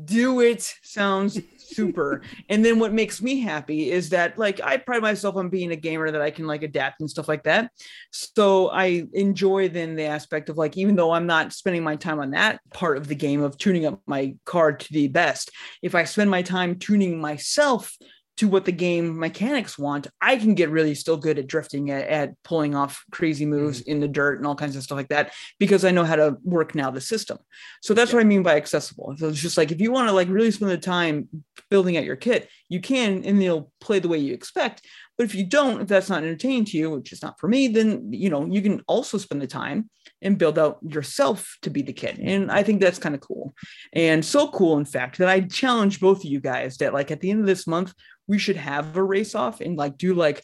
Do 0.05 0.41
it. 0.41 0.75
Sounds 0.83 1.39
super. 1.75 2.23
And 2.49 2.65
then 2.65 2.79
what 2.79 2.93
makes 2.93 3.23
me 3.23 3.41
happy 3.41 3.91
is 3.91 4.11
that 4.11 4.39
like 4.39 4.61
I 4.63 4.77
pride 4.77 5.03
myself 5.03 5.37
on 5.37 5.49
being 5.49 5.73
a 5.73 5.77
gamer 5.77 6.11
that 6.11 6.21
I 6.21 6.31
can 6.31 6.47
like 6.47 6.63
adapt 6.63 7.01
and 7.01 7.11
stuff 7.11 7.29
like 7.29 7.45
that. 7.45 7.71
So 8.13 8.71
I 8.71 9.05
enjoy 9.13 9.69
then 9.69 9.95
the 9.95 10.05
aspect 10.05 10.49
of 10.49 10.59
like 10.59 10.77
even 10.77 10.97
though 10.97 11.13
I'm 11.13 11.27
not 11.27 11.53
spending 11.53 11.83
my 11.83 11.97
time 11.97 12.21
on 12.21 12.31
that 12.33 12.61
part 12.73 12.97
of 12.97 13.09
the 13.09 13.15
game 13.15 13.43
of 13.43 13.59
tuning 13.59 13.87
up 13.87 14.01
my 14.07 14.35
car 14.45 14.73
to 14.73 14.93
the 14.93 15.09
best, 15.09 15.51
if 15.83 15.95
I 15.95 16.05
spend 16.05 16.31
my 16.31 16.43
time 16.43 16.79
tuning 16.79 17.21
myself 17.21 17.97
to 18.41 18.49
what 18.49 18.65
the 18.65 18.73
game 18.73 19.19
mechanics 19.19 19.79
want, 19.79 20.07
I 20.19 20.39
can 20.39 20.55
get 20.55 20.71
really 20.71 20.95
still 20.95 21.19
good 21.19 21.39
at 21.39 21.47
drifting 21.47 21.91
at, 21.91 22.09
at 22.09 22.43
pulling 22.43 22.75
off 22.75 23.05
crazy 23.11 23.45
moves 23.45 23.83
mm-hmm. 23.83 23.91
in 23.91 24.01
the 24.01 24.09
dirt 24.09 24.39
and 24.39 24.47
all 24.47 24.55
kinds 24.55 24.77
of 24.77 24.83
stuff 24.83 24.97
like 24.97 25.11
that 25.11 25.35
because 25.59 25.85
I 25.85 25.91
know 25.91 26.05
how 26.05 26.17
to 26.17 26.39
work 26.43 26.75
now 26.75 26.91
the 26.91 27.03
system. 27.03 27.37
So 27.83 27.93
that's 27.93 28.15
what 28.15 28.21
I 28.21 28.25
mean 28.25 28.43
by 28.43 28.57
accessible. 28.57 29.15
So 29.19 29.29
it's 29.29 29.43
just 29.43 29.59
like 29.59 29.73
if 29.73 29.81
you 29.83 29.93
want 29.93 30.09
to 30.09 30.15
like 30.15 30.29
really 30.31 30.51
spend 30.51 30.71
the 30.71 30.79
time 30.79 31.29
building 31.69 31.99
out 31.99 32.05
your 32.05 32.17
kit, 32.17 32.49
you 32.71 32.81
can 32.81 33.23
and 33.27 33.43
you'll 33.43 33.71
play 33.79 33.99
the 33.99 34.09
way 34.09 34.17
you 34.17 34.33
expect. 34.33 34.87
But 35.19 35.25
if 35.25 35.35
you 35.35 35.45
don't, 35.45 35.83
if 35.83 35.89
that's 35.89 36.09
not 36.09 36.23
entertaining 36.23 36.65
to 36.65 36.79
you, 36.79 36.93
which 36.93 37.13
is 37.13 37.21
not 37.21 37.39
for 37.39 37.47
me, 37.47 37.69
then 37.69 38.11
you 38.11 38.31
know 38.31 38.47
you 38.47 38.63
can 38.63 38.83
also 38.89 39.19
spend 39.19 39.43
the 39.43 39.47
time 39.47 39.91
and 40.23 40.39
build 40.39 40.59
out 40.59 40.79
yourself 40.83 41.59
to 41.61 41.71
be 41.71 41.83
the 41.83 41.93
kid. 41.93 42.19
And 42.19 42.51
I 42.51 42.63
think 42.63 42.81
that's 42.81 42.99
kind 42.99 43.15
of 43.15 43.21
cool. 43.21 43.55
And 43.93 44.25
so 44.25 44.49
cool, 44.49 44.79
in 44.79 44.85
fact, 44.85 45.19
that 45.19 45.29
I 45.29 45.41
challenge 45.41 46.01
both 46.01 46.19
of 46.19 46.31
you 46.31 46.41
guys 46.41 46.79
that 46.79 46.95
like 46.95 47.11
at 47.11 47.21
the 47.21 47.31
end 47.31 47.41
of 47.41 47.47
this 47.47 47.67
month, 47.67 47.95
we 48.31 48.39
should 48.39 48.57
have 48.57 48.97
a 48.97 49.03
race 49.03 49.35
off 49.35 49.61
and 49.61 49.77
like 49.77 49.99
do 49.99 50.15
like 50.15 50.41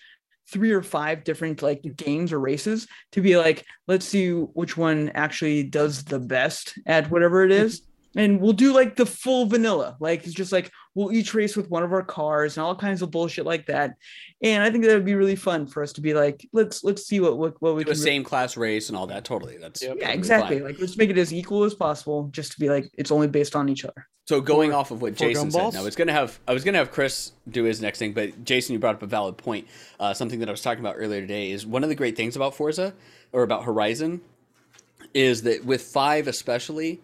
three 0.51 0.73
or 0.73 0.83
five 0.83 1.23
different 1.23 1.63
like 1.63 1.83
games 1.97 2.33
or 2.33 2.41
races 2.41 2.89
to 3.13 3.21
be 3.21 3.37
like, 3.37 3.65
let's 3.87 4.05
see 4.05 4.33
which 4.33 4.77
one 4.77 5.09
actually 5.11 5.63
does 5.63 6.03
the 6.03 6.19
best 6.19 6.77
at 6.85 7.09
whatever 7.13 7.45
it 7.45 7.53
mm-hmm. 7.53 7.65
is. 7.65 7.83
And 8.17 8.41
we'll 8.41 8.55
do 8.55 8.73
like 8.73 8.97
the 8.97 9.07
full 9.07 9.47
vanilla. 9.47 9.97
Like 10.01 10.25
it's 10.25 10.35
just 10.35 10.51
like 10.51 10.73
we'll 10.97 11.13
each 11.13 11.35
race 11.35 11.55
with 11.57 11.71
one 11.71 11.85
of 11.85 11.93
our 11.93 12.03
cars 12.03 12.57
and 12.57 12.65
all 12.65 12.75
kinds 12.75 13.03
of 13.03 13.11
bullshit 13.13 13.45
like 13.45 13.67
that. 13.67 13.95
And 14.43 14.65
I 14.65 14.71
think 14.71 14.85
that 14.85 14.95
would 14.95 15.05
be 15.05 15.15
really 15.15 15.37
fun 15.37 15.67
for 15.67 15.83
us 15.83 15.93
to 15.93 16.01
be 16.01 16.15
like, 16.15 16.45
let's 16.53 16.83
let's 16.83 17.07
see 17.07 17.21
what 17.21 17.39
what, 17.39 17.55
what 17.63 17.77
we 17.77 17.85
Do 17.85 17.91
a 17.91 17.95
can 17.95 18.03
same 18.03 18.25
class 18.25 18.57
race 18.57 18.89
and 18.89 18.97
all 18.99 19.07
that. 19.09 19.25
Totally. 19.25 19.59
That's 19.59 19.83
Yep. 19.83 19.97
yeah, 19.99 20.07
totally 20.07 20.19
exactly. 20.19 20.57
fine. 20.57 20.65
Like 20.67 20.81
let's 20.81 20.97
make 20.97 21.11
it 21.11 21.19
as 21.19 21.33
equal 21.33 21.63
as 21.65 21.75
possible, 21.75 22.29
just 22.33 22.53
to 22.53 22.59
be 22.61 22.69
like 22.69 22.91
it's 22.95 23.13
only 23.13 23.29
based 23.29 23.55
on 23.55 23.69
each 23.69 23.85
other. 23.85 24.09
So 24.27 24.41
going 24.41 24.71
For- 24.71 24.77
off 24.77 24.91
of 24.91 25.03
what 25.03 25.15
Jason 25.15 25.53
said, 25.53 25.75
now 25.75 25.81
I 25.81 25.85
was 25.85 25.95
gonna 25.95 26.13
have 26.13 26.41
I 26.49 26.55
was 26.55 26.65
gonna 26.65 26.79
have 26.79 26.91
Chris 26.91 27.33
do 27.49 27.63
his 27.65 27.81
next 27.81 27.99
thing, 28.01 28.13
but 28.13 28.45
Jason, 28.45 28.73
you 28.73 28.79
brought 28.81 28.97
up 28.97 29.03
a 29.03 29.07
valid 29.07 29.37
point. 29.37 29.69
Uh, 30.01 30.15
something 30.15 30.41
that 30.41 30.49
I 30.49 30.51
was 30.53 30.63
talking 30.63 30.81
about 30.81 30.97
earlier 30.99 31.21
today 31.21 31.51
is 31.53 31.65
one 31.67 31.83
of 31.85 31.89
the 31.91 31.95
great 31.95 32.17
things 32.17 32.35
about 32.35 32.55
Forza 32.57 32.93
or 33.33 33.43
about 33.43 33.65
Horizon 33.65 34.21
is 35.15 35.43
that 35.43 35.65
with 35.65 35.83
five 35.83 36.27
especially, 36.27 37.01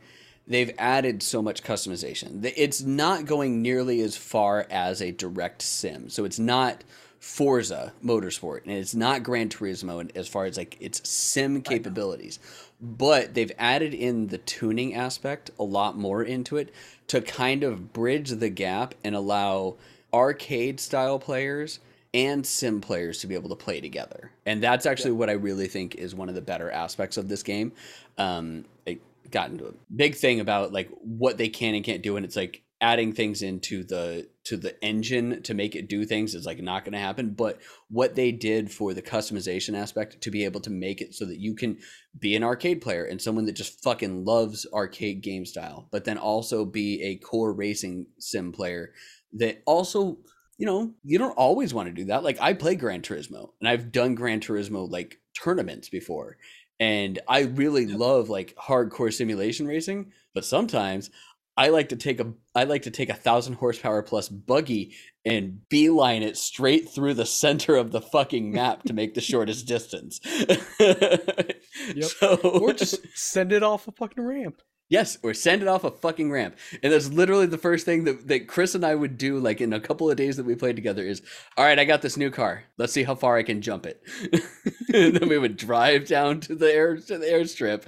they've 0.46 0.72
added 0.78 1.22
so 1.22 1.42
much 1.42 1.62
customization. 1.62 2.52
It's 2.56 2.82
not 2.82 3.26
going 3.26 3.62
nearly 3.62 4.00
as 4.00 4.16
far 4.16 4.66
as 4.70 5.00
a 5.00 5.12
direct 5.12 5.62
sim, 5.62 6.08
so 6.08 6.24
it's 6.24 6.38
not 6.38 6.84
Forza 7.22 7.92
Motorsport 8.04 8.62
and 8.64 8.72
it's 8.72 8.96
not 8.96 9.22
Gran 9.22 9.48
Turismo 9.48 10.10
as 10.16 10.26
far 10.26 10.44
as 10.44 10.56
like 10.56 10.76
its 10.80 11.08
sim 11.08 11.62
capabilities. 11.62 12.40
But 12.80 13.34
they've 13.34 13.52
added 13.58 13.94
in 13.94 14.26
the 14.26 14.38
tuning 14.38 14.96
aspect 14.96 15.52
a 15.56 15.62
lot 15.62 15.96
more 15.96 16.24
into 16.24 16.56
it 16.56 16.74
to 17.06 17.20
kind 17.20 17.62
of 17.62 17.92
bridge 17.92 18.30
the 18.30 18.48
gap 18.48 18.96
and 19.04 19.14
allow 19.14 19.76
arcade 20.12 20.80
style 20.80 21.20
players 21.20 21.78
and 22.12 22.44
sim 22.44 22.80
players 22.80 23.18
to 23.18 23.28
be 23.28 23.36
able 23.36 23.50
to 23.50 23.56
play 23.56 23.80
together. 23.80 24.32
And 24.44 24.60
that's 24.60 24.84
actually 24.84 25.12
what 25.12 25.30
I 25.30 25.34
really 25.34 25.68
think 25.68 25.94
is 25.94 26.16
one 26.16 26.28
of 26.28 26.34
the 26.34 26.42
better 26.42 26.72
aspects 26.72 27.16
of 27.16 27.28
this 27.28 27.44
game. 27.44 27.70
Um, 28.18 28.64
it 28.84 29.00
got 29.32 29.50
into 29.50 29.66
a 29.66 29.74
big 29.94 30.14
thing 30.14 30.40
about 30.40 30.72
like 30.72 30.90
what 31.00 31.38
they 31.38 31.48
can 31.48 31.74
and 31.74 31.84
can't 31.84 32.02
do, 32.02 32.16
and 32.16 32.24
it's 32.24 32.36
like 32.36 32.62
adding 32.80 33.12
things 33.12 33.42
into 33.42 33.84
the 33.84 34.28
to 34.44 34.56
the 34.56 34.82
engine 34.84 35.40
to 35.44 35.54
make 35.54 35.76
it 35.76 35.88
do 35.88 36.04
things 36.04 36.34
is 36.34 36.44
like 36.44 36.60
not 36.60 36.84
going 36.84 36.92
to 36.92 36.98
happen. 36.98 37.30
But 37.30 37.60
what 37.88 38.16
they 38.16 38.32
did 38.32 38.72
for 38.72 38.92
the 38.92 39.02
customization 39.02 39.76
aspect 39.76 40.20
to 40.20 40.30
be 40.30 40.44
able 40.44 40.60
to 40.60 40.70
make 40.70 41.00
it 41.00 41.14
so 41.14 41.24
that 41.26 41.38
you 41.38 41.54
can 41.54 41.78
be 42.18 42.34
an 42.34 42.42
arcade 42.42 42.82
player 42.82 43.04
and 43.04 43.22
someone 43.22 43.46
that 43.46 43.52
just 43.52 43.82
fucking 43.82 44.24
loves 44.24 44.66
arcade 44.72 45.22
game 45.22 45.46
style, 45.46 45.88
but 45.92 46.04
then 46.04 46.18
also 46.18 46.64
be 46.64 47.02
a 47.02 47.16
core 47.16 47.52
racing 47.52 48.06
sim 48.18 48.52
player 48.52 48.92
that 49.34 49.62
also 49.64 50.18
you 50.58 50.66
know, 50.66 50.92
you 51.02 51.18
don't 51.18 51.36
always 51.36 51.74
want 51.74 51.88
to 51.88 51.94
do 51.94 52.04
that. 52.04 52.22
Like 52.22 52.38
I 52.40 52.52
play 52.52 52.76
Gran 52.76 53.02
Turismo 53.02 53.50
and 53.58 53.68
I've 53.68 53.90
done 53.90 54.14
Gran 54.14 54.38
Turismo 54.38 54.88
like 54.88 55.18
tournaments 55.34 55.88
before. 55.88 56.36
And 56.82 57.20
I 57.28 57.42
really 57.42 57.86
love 57.86 58.28
like 58.28 58.56
hardcore 58.56 59.12
simulation 59.12 59.68
racing, 59.68 60.10
but 60.34 60.44
sometimes 60.44 61.10
I 61.56 61.68
like 61.68 61.90
to 61.90 61.96
take 61.96 62.18
a 62.18 62.32
I 62.56 62.64
like 62.64 62.82
to 62.82 62.90
take 62.90 63.08
a 63.08 63.14
thousand 63.14 63.54
horsepower 63.54 64.02
plus 64.02 64.28
buggy 64.28 64.96
and 65.24 65.60
beeline 65.68 66.24
it 66.24 66.36
straight 66.36 66.88
through 66.88 67.14
the 67.14 67.24
center 67.24 67.76
of 67.76 67.92
the 67.92 68.00
fucking 68.00 68.50
map 68.50 68.82
to 68.84 68.94
make 68.94 69.14
the 69.14 69.20
shortest 69.32 69.68
distance. 69.68 70.20
Yep. 71.94 72.04
So, 72.04 72.36
or 72.36 72.74
just 72.74 73.00
send 73.14 73.50
it 73.50 73.62
off 73.62 73.88
a 73.88 73.92
fucking 73.92 74.22
ramp. 74.22 74.60
Yes, 74.92 75.16
or 75.22 75.32
send 75.32 75.62
it 75.62 75.68
off 75.68 75.84
a 75.84 75.90
fucking 75.90 76.30
ramp. 76.30 76.54
And 76.82 76.92
that's 76.92 77.08
literally 77.08 77.46
the 77.46 77.56
first 77.56 77.86
thing 77.86 78.04
that, 78.04 78.28
that 78.28 78.46
Chris 78.46 78.74
and 78.74 78.84
I 78.84 78.94
would 78.94 79.16
do, 79.16 79.38
like 79.38 79.62
in 79.62 79.72
a 79.72 79.80
couple 79.80 80.10
of 80.10 80.18
days 80.18 80.36
that 80.36 80.44
we 80.44 80.54
played 80.54 80.76
together, 80.76 81.02
is 81.02 81.22
all 81.56 81.64
right, 81.64 81.78
I 81.78 81.86
got 81.86 82.02
this 82.02 82.18
new 82.18 82.30
car. 82.30 82.64
Let's 82.76 82.92
see 82.92 83.04
how 83.04 83.14
far 83.14 83.38
I 83.38 83.42
can 83.42 83.62
jump 83.62 83.86
it. 83.86 84.02
and 84.92 85.16
then 85.16 85.30
we 85.30 85.38
would 85.38 85.56
drive 85.56 86.06
down 86.06 86.40
to 86.40 86.54
the 86.54 86.70
air 86.70 86.96
to 86.98 87.16
the 87.16 87.24
airstrip, 87.24 87.84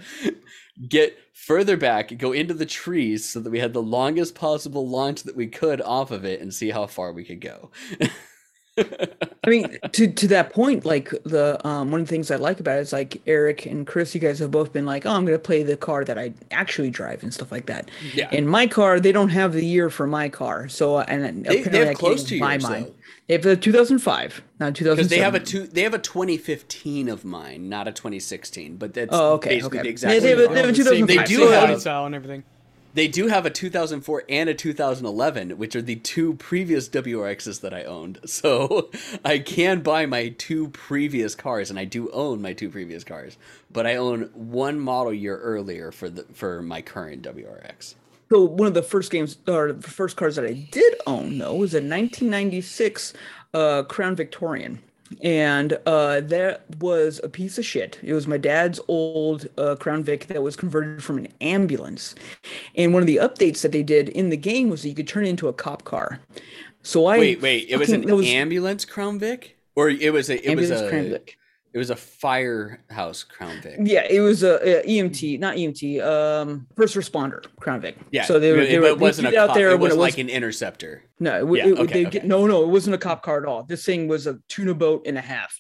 get 0.88 1.18
further 1.34 1.76
back, 1.76 2.16
go 2.16 2.32
into 2.32 2.54
the 2.54 2.64
trees 2.64 3.28
so 3.28 3.38
that 3.38 3.50
we 3.50 3.58
had 3.58 3.74
the 3.74 3.82
longest 3.82 4.34
possible 4.34 4.88
launch 4.88 5.24
that 5.24 5.36
we 5.36 5.46
could 5.46 5.82
off 5.82 6.10
of 6.10 6.24
it 6.24 6.40
and 6.40 6.54
see 6.54 6.70
how 6.70 6.86
far 6.86 7.12
we 7.12 7.22
could 7.22 7.42
go. 7.42 7.70
I 9.46 9.50
mean, 9.50 9.78
to 9.92 10.08
to 10.12 10.28
that 10.28 10.52
point, 10.52 10.84
like 10.84 11.10
the 11.24 11.64
um 11.66 11.90
one 11.90 12.00
of 12.00 12.06
the 12.08 12.10
things 12.10 12.30
I 12.30 12.36
like 12.36 12.60
about 12.60 12.78
it 12.78 12.80
is 12.80 12.92
like 12.92 13.20
Eric 13.26 13.66
and 13.66 13.86
Chris, 13.86 14.14
you 14.14 14.20
guys 14.20 14.38
have 14.40 14.50
both 14.50 14.72
been 14.72 14.86
like, 14.86 15.06
oh, 15.06 15.10
I'm 15.10 15.24
gonna 15.24 15.38
play 15.38 15.62
the 15.62 15.76
car 15.76 16.04
that 16.04 16.18
I 16.18 16.32
actually 16.50 16.90
drive 16.90 17.22
and 17.22 17.32
stuff 17.32 17.52
like 17.52 17.66
that. 17.66 17.90
Yeah. 18.14 18.30
In 18.32 18.46
my 18.46 18.66
car, 18.66 19.00
they 19.00 19.12
don't 19.12 19.28
have 19.28 19.52
the 19.52 19.64
year 19.64 19.90
for 19.90 20.06
my 20.06 20.28
car, 20.28 20.68
so 20.68 20.96
uh, 20.96 21.04
and 21.08 21.46
uh, 21.46 21.50
They, 21.50 21.60
apparently 21.60 21.70
they 21.70 21.82
I 21.82 21.86
have 21.88 21.98
close 21.98 22.24
to 22.24 22.38
my 22.38 22.52
yours 22.54 22.62
mine. 22.64 22.82
though. 22.84 22.94
They 23.26 23.34
have 23.34 23.42
the 23.42 23.56
2005, 23.56 24.42
not 24.60 24.74
2007. 24.74 24.96
Because 24.96 25.08
they 25.08 25.18
have 25.18 25.34
a 25.34 25.40
two, 25.40 25.66
they 25.66 25.82
have 25.82 25.94
a 25.94 25.98
2015 25.98 27.08
of 27.08 27.24
mine, 27.24 27.68
not 27.70 27.88
a 27.88 27.92
2016. 27.92 28.76
But 28.76 28.92
that's 28.92 29.08
Oh, 29.12 29.34
okay, 29.34 29.50
basically 29.56 29.78
okay. 29.78 29.86
the 29.88 29.90
exact 29.90 30.20
They 30.20 30.28
have 30.30 30.38
a- 30.40 30.48
they 30.48 30.56
have 30.60 30.68
a 30.68 30.72
car. 30.72 30.84
2005. 30.84 31.06
They 31.28 31.34
do 31.36 31.40
have- 31.48 31.62
body 31.62 31.72
uh, 31.74 31.78
style 31.78 32.06
and 32.06 32.14
everything. 32.14 32.44
They 32.94 33.08
do 33.08 33.26
have 33.26 33.44
a 33.44 33.50
2004 33.50 34.22
and 34.28 34.48
a 34.48 34.54
2011, 34.54 35.58
which 35.58 35.74
are 35.74 35.82
the 35.82 35.96
two 35.96 36.34
previous 36.34 36.88
WRXs 36.88 37.60
that 37.60 37.74
I 37.74 37.82
owned. 37.84 38.20
So 38.34 38.90
I 39.24 39.38
can 39.38 39.80
buy 39.80 40.06
my 40.06 40.28
two 40.28 40.68
previous 40.68 41.34
cars, 41.34 41.70
and 41.70 41.78
I 41.78 41.84
do 41.84 42.10
own 42.10 42.42
my 42.42 42.52
two 42.52 42.68
previous 42.68 43.02
cars. 43.02 43.38
But 43.72 43.86
I 43.86 43.96
own 43.96 44.30
one 44.34 44.78
model 44.78 45.14
year 45.14 45.38
earlier 45.38 45.90
for 45.92 46.10
the 46.10 46.24
for 46.34 46.60
my 46.60 46.82
current 46.82 47.22
WRX. 47.22 47.94
So 48.30 48.44
one 48.44 48.68
of 48.68 48.74
the 48.74 48.82
first 48.82 49.10
games 49.10 49.38
or 49.46 49.72
the 49.72 49.88
first 49.88 50.16
cars 50.16 50.36
that 50.36 50.44
I 50.44 50.52
did 50.52 50.94
own 51.06 51.38
though 51.38 51.54
was 51.54 51.74
a 51.74 51.78
1996 51.78 53.14
uh, 53.54 53.82
Crown 53.84 54.16
Victorian, 54.16 54.80
and 55.22 55.78
uh, 55.86 56.20
that 56.20 56.64
was 56.78 57.20
a 57.22 57.28
piece 57.28 57.58
of 57.58 57.64
shit. 57.64 57.98
It 58.02 58.14
was 58.14 58.26
my 58.26 58.38
dad's 58.38 58.80
old 58.88 59.46
uh, 59.58 59.76
Crown 59.76 60.02
Vic 60.02 60.26
that 60.28 60.42
was 60.42 60.56
converted 60.56 61.02
from 61.02 61.18
an 61.18 61.28
ambulance, 61.40 62.14
and 62.74 62.92
one 62.92 63.02
of 63.02 63.06
the 63.06 63.16
updates 63.16 63.62
that 63.62 63.72
they 63.72 63.82
did 63.82 64.08
in 64.10 64.30
the 64.30 64.36
game 64.36 64.70
was 64.70 64.82
that 64.82 64.88
you 64.88 64.94
could 64.94 65.08
turn 65.08 65.24
it 65.24 65.28
into 65.30 65.48
a 65.48 65.52
cop 65.52 65.84
car. 65.84 66.20
So 66.82 67.06
I 67.06 67.18
Wait, 67.18 67.40
wait, 67.40 67.66
it 67.68 67.78
was 67.78 67.90
an 67.90 68.02
was 68.02 68.26
ambulance 68.26 68.84
Crown 68.84 69.18
Vic, 69.18 69.56
or 69.74 69.88
it 69.88 70.12
was 70.12 70.30
a 70.30 70.50
it 70.50 70.56
was 70.56 70.70
a 70.70 70.88
Crown 70.88 71.08
Vic. 71.08 71.38
it 71.72 71.78
was 71.78 71.88
a 71.90 71.96
firehouse 71.96 73.22
Crown 73.24 73.60
Vic. 73.62 73.78
Yeah, 73.82 74.06
it 74.08 74.20
was 74.20 74.42
a, 74.42 74.84
a 74.84 74.86
EMT, 74.86 75.40
not 75.40 75.56
EMT, 75.56 76.04
um, 76.04 76.66
first 76.76 76.94
responder 76.94 77.44
Crown 77.58 77.80
Vic. 77.80 77.96
Yeah, 78.10 78.24
so 78.24 78.38
they 78.38 78.52
were, 78.52 78.66
they 78.66 78.78
were 78.78 78.86
it 78.86 78.98
wasn't 78.98 79.30
they 79.30 79.36
a 79.36 79.40
put 79.40 79.46
cop, 79.46 79.50
out 79.50 79.54
there 79.54 79.70
it 79.70 79.80
wasn't 79.80 79.98
it 79.98 80.02
was 80.02 80.12
like 80.12 80.18
an 80.18 80.28
interceptor. 80.28 81.02
No, 81.20 81.46
it, 81.46 81.58
Yeah, 81.58 81.68
it, 81.68 81.78
okay, 81.78 82.02
they 82.02 82.06
okay. 82.06 82.26
no, 82.26 82.44
no, 82.46 82.64
it 82.64 82.68
wasn't 82.68 82.94
a 82.94 82.98
cop 82.98 83.22
car 83.22 83.40
at 83.40 83.46
all. 83.46 83.62
This 83.62 83.84
thing 83.84 84.08
was 84.08 84.26
a 84.26 84.38
tuna 84.48 84.74
boat 84.74 85.06
and 85.06 85.16
a 85.16 85.20
half, 85.20 85.56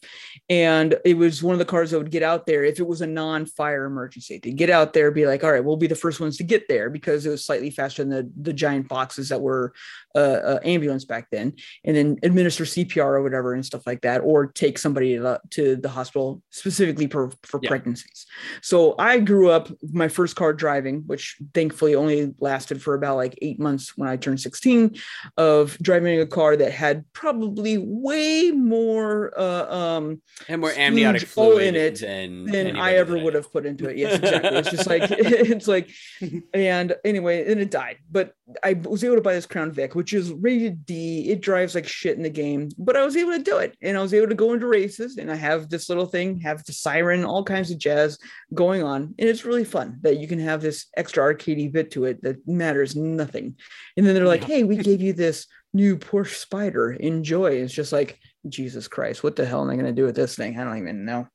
and 0.50 0.96
it 1.04 1.16
was 1.16 1.44
one 1.44 1.52
of 1.52 1.60
the 1.60 1.64
cars 1.64 1.92
that 1.92 1.98
would 1.98 2.10
get 2.10 2.24
out 2.24 2.44
there 2.44 2.64
if 2.64 2.80
it 2.80 2.86
was 2.86 3.02
a 3.02 3.06
non-fire 3.06 3.84
emergency. 3.84 4.40
They'd 4.42 4.56
get 4.56 4.68
out 4.68 4.94
there, 4.94 5.12
be 5.12 5.26
like, 5.26 5.44
"All 5.44 5.52
right, 5.52 5.64
we'll 5.64 5.76
be 5.76 5.86
the 5.86 5.94
first 5.94 6.18
ones 6.18 6.36
to 6.38 6.44
get 6.44 6.66
there 6.68 6.90
because 6.90 7.24
it 7.24 7.30
was 7.30 7.44
slightly 7.44 7.70
faster 7.70 8.02
than 8.02 8.10
the 8.10 8.30
the 8.42 8.52
giant 8.52 8.88
boxes 8.88 9.28
that 9.28 9.40
were 9.40 9.72
uh, 10.16 10.18
uh, 10.18 10.58
ambulance 10.64 11.04
back 11.04 11.28
then, 11.30 11.54
and 11.84 11.96
then 11.96 12.18
administer 12.24 12.64
CPR 12.64 13.04
or 13.06 13.22
whatever 13.22 13.54
and 13.54 13.64
stuff 13.64 13.86
like 13.86 14.00
that, 14.00 14.22
or 14.22 14.48
take 14.48 14.76
somebody 14.76 15.14
to 15.14 15.22
the, 15.22 15.40
to 15.50 15.76
the 15.76 15.88
hospital 15.88 16.42
specifically 16.50 17.06
for 17.06 17.30
for 17.44 17.60
Yeah. 17.62 17.68
pregnancies." 17.68 18.26
So 18.60 18.96
I 18.98 19.20
grew 19.20 19.50
up 19.50 19.68
my 19.92 20.08
first 20.08 20.34
car 20.34 20.52
driving, 20.52 21.04
which 21.06 21.36
thankfully 21.54 21.94
only 21.94 22.34
lasted 22.40 22.82
for 22.82 22.94
about 22.94 23.16
like 23.16 23.38
eight 23.40 23.60
months 23.60 23.96
when 23.96 24.08
I 24.08 24.16
turned 24.16 24.40
sixteen 24.40 24.96
of 25.44 25.76
driving 25.78 26.20
a 26.20 26.26
car 26.26 26.56
that 26.56 26.72
had 26.72 27.04
probably 27.12 27.76
way 27.78 28.50
more 28.50 29.38
uh, 29.38 29.66
um, 29.74 30.22
And 30.48 30.60
more 30.60 30.72
amniotic 30.72 31.22
fluid 31.22 31.68
in 31.68 31.74
it 31.76 32.00
than 32.00 32.44
than 32.44 32.76
I 32.76 32.94
ever 32.94 33.18
would 33.18 33.34
have 33.34 33.52
put 33.52 33.66
into 33.66 33.88
it. 33.88 33.96
Yes, 33.96 34.18
exactly. 34.18 34.58
it's 34.58 34.70
just 34.70 34.86
like 34.94 35.02
it's 35.10 35.68
like, 35.68 35.90
and 36.54 36.96
anyway, 37.04 37.50
and 37.50 37.60
it 37.60 37.70
died. 37.70 37.98
But 38.10 38.34
I 38.62 38.74
was 38.74 39.04
able 39.04 39.16
to 39.16 39.20
buy 39.20 39.34
this 39.34 39.46
Crown 39.46 39.70
Vic, 39.70 39.94
which 39.94 40.12
is 40.12 40.32
rated 40.32 40.86
D. 40.86 41.30
It 41.30 41.40
drives 41.40 41.74
like 41.74 41.86
shit 41.86 42.16
in 42.16 42.22
the 42.22 42.30
game, 42.30 42.70
but 42.78 42.96
I 42.96 43.04
was 43.04 43.16
able 43.16 43.32
to 43.32 43.42
do 43.42 43.58
it, 43.58 43.76
and 43.82 43.98
I 43.98 44.02
was 44.02 44.14
able 44.14 44.28
to 44.28 44.34
go 44.34 44.52
into 44.54 44.66
races, 44.66 45.18
and 45.18 45.30
I 45.30 45.36
have 45.36 45.68
this 45.68 45.88
little 45.88 46.06
thing, 46.06 46.40
have 46.40 46.64
the 46.64 46.72
siren, 46.72 47.24
all 47.24 47.44
kinds 47.44 47.70
of 47.70 47.78
jazz 47.78 48.18
going 48.54 48.82
on, 48.82 49.14
and 49.18 49.28
it's 49.28 49.44
really 49.44 49.64
fun 49.64 49.98
that 50.02 50.18
you 50.18 50.26
can 50.26 50.38
have 50.38 50.62
this 50.62 50.86
extra 50.96 51.22
arcadey 51.22 51.70
bit 51.70 51.90
to 51.92 52.04
it 52.04 52.22
that 52.22 52.36
matters 52.48 52.96
nothing. 52.96 53.56
And 53.96 54.06
then 54.06 54.14
they're 54.14 54.26
like, 54.26 54.44
"Hey, 54.44 54.64
we 54.64 54.76
gave 54.76 55.00
you 55.00 55.12
this 55.12 55.33
new 55.74 55.96
Porsche 55.98 56.46
Spyder. 56.46 56.96
Enjoy." 56.96 57.50
It's 57.52 57.74
just 57.74 57.92
like. 57.92 58.18
Jesus 58.46 58.88
Christ, 58.88 59.24
what 59.24 59.36
the 59.36 59.46
hell 59.46 59.62
am 59.62 59.70
I 59.70 59.72
going 59.72 59.86
to 59.86 59.92
do 59.92 60.04
with 60.04 60.16
this 60.16 60.36
thing? 60.36 60.60
I 60.60 60.64
don't 60.64 60.76
even 60.76 61.06
know. 61.06 61.26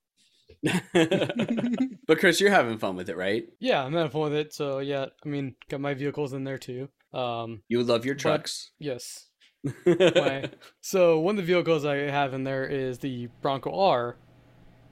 but 0.94 2.20
Chris, 2.20 2.40
you're 2.40 2.52
having 2.52 2.78
fun 2.78 2.96
with 2.96 3.10
it, 3.10 3.18
right? 3.18 3.46
Yeah, 3.60 3.84
I'm 3.84 3.94
having 3.94 4.12
fun 4.12 4.22
with 4.22 4.34
it. 4.34 4.54
So 4.54 4.78
yeah, 4.78 5.08
I 5.26 5.28
mean, 5.28 5.56
got 5.70 5.82
my 5.82 5.96
vehicles 5.96 6.34
in 6.34 6.44
there 6.44 6.60
too. 6.60 6.88
Um, 7.12 7.64
You 7.68 7.82
love 7.84 8.06
your 8.06 8.14
But- 8.14 8.22
trucks. 8.22 8.72
yes. 8.78 9.26
My, 9.88 10.50
so 10.82 11.20
one 11.20 11.34
of 11.40 11.46
the 11.46 11.52
vehicles 11.52 11.84
I 11.84 11.96
have 11.96 12.34
in 12.36 12.44
there 12.44 12.64
is 12.64 13.00
the 13.00 13.28
Bronco 13.42 13.78
R, 13.78 14.16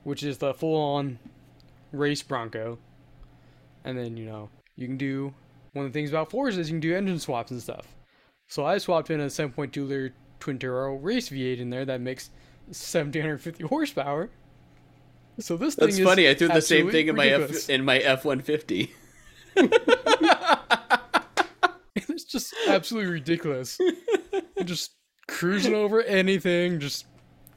which 0.03 0.23
is 0.23 0.39
the 0.39 0.53
full-on 0.55 1.19
race 1.91 2.23
Bronco. 2.23 2.79
And 3.85 3.97
then 3.97 4.17
you 4.17 4.25
know 4.25 4.49
you 4.75 4.87
can 4.87 4.97
do 4.97 5.33
one 5.73 5.85
of 5.85 5.93
the 5.93 5.97
things 5.97 6.09
about 6.09 6.31
Forza 6.31 6.59
is 6.59 6.69
you 6.69 6.73
can 6.73 6.79
do 6.79 6.95
engine 6.95 7.19
swaps 7.19 7.51
and 7.51 7.61
stuff. 7.61 7.87
So 8.47 8.65
I 8.65 8.77
swapped 8.77 9.09
in 9.09 9.19
a 9.19 9.25
7.2 9.25 9.87
liter 9.87 10.13
twin 10.39 10.57
turbo 10.59 10.95
race 10.95 11.29
V8 11.29 11.59
in 11.59 11.69
there 11.69 11.85
that 11.85 12.01
makes 12.01 12.29
1750 12.67 13.63
horsepower. 13.65 14.29
So 15.39 15.55
this 15.57 15.75
thing 15.75 15.89
is. 15.89 15.95
That's 15.95 15.97
thing 15.97 16.05
funny. 16.05 16.29
I 16.29 16.33
threw 16.33 16.47
the 16.47 16.61
same 16.61 16.89
thing 16.89 17.07
in 17.09 17.15
my 17.15 17.27
F 17.27 17.69
in 17.69 17.85
my 17.85 17.97
F 17.99 18.25
one 18.25 18.41
fifty. 18.41 18.91
it's 21.95 22.23
just 22.23 22.53
absolutely 22.67 23.11
ridiculous. 23.11 23.77
just 24.63 24.93
cruising 25.27 25.75
over 25.75 26.01
anything, 26.03 26.79
just 26.79 27.05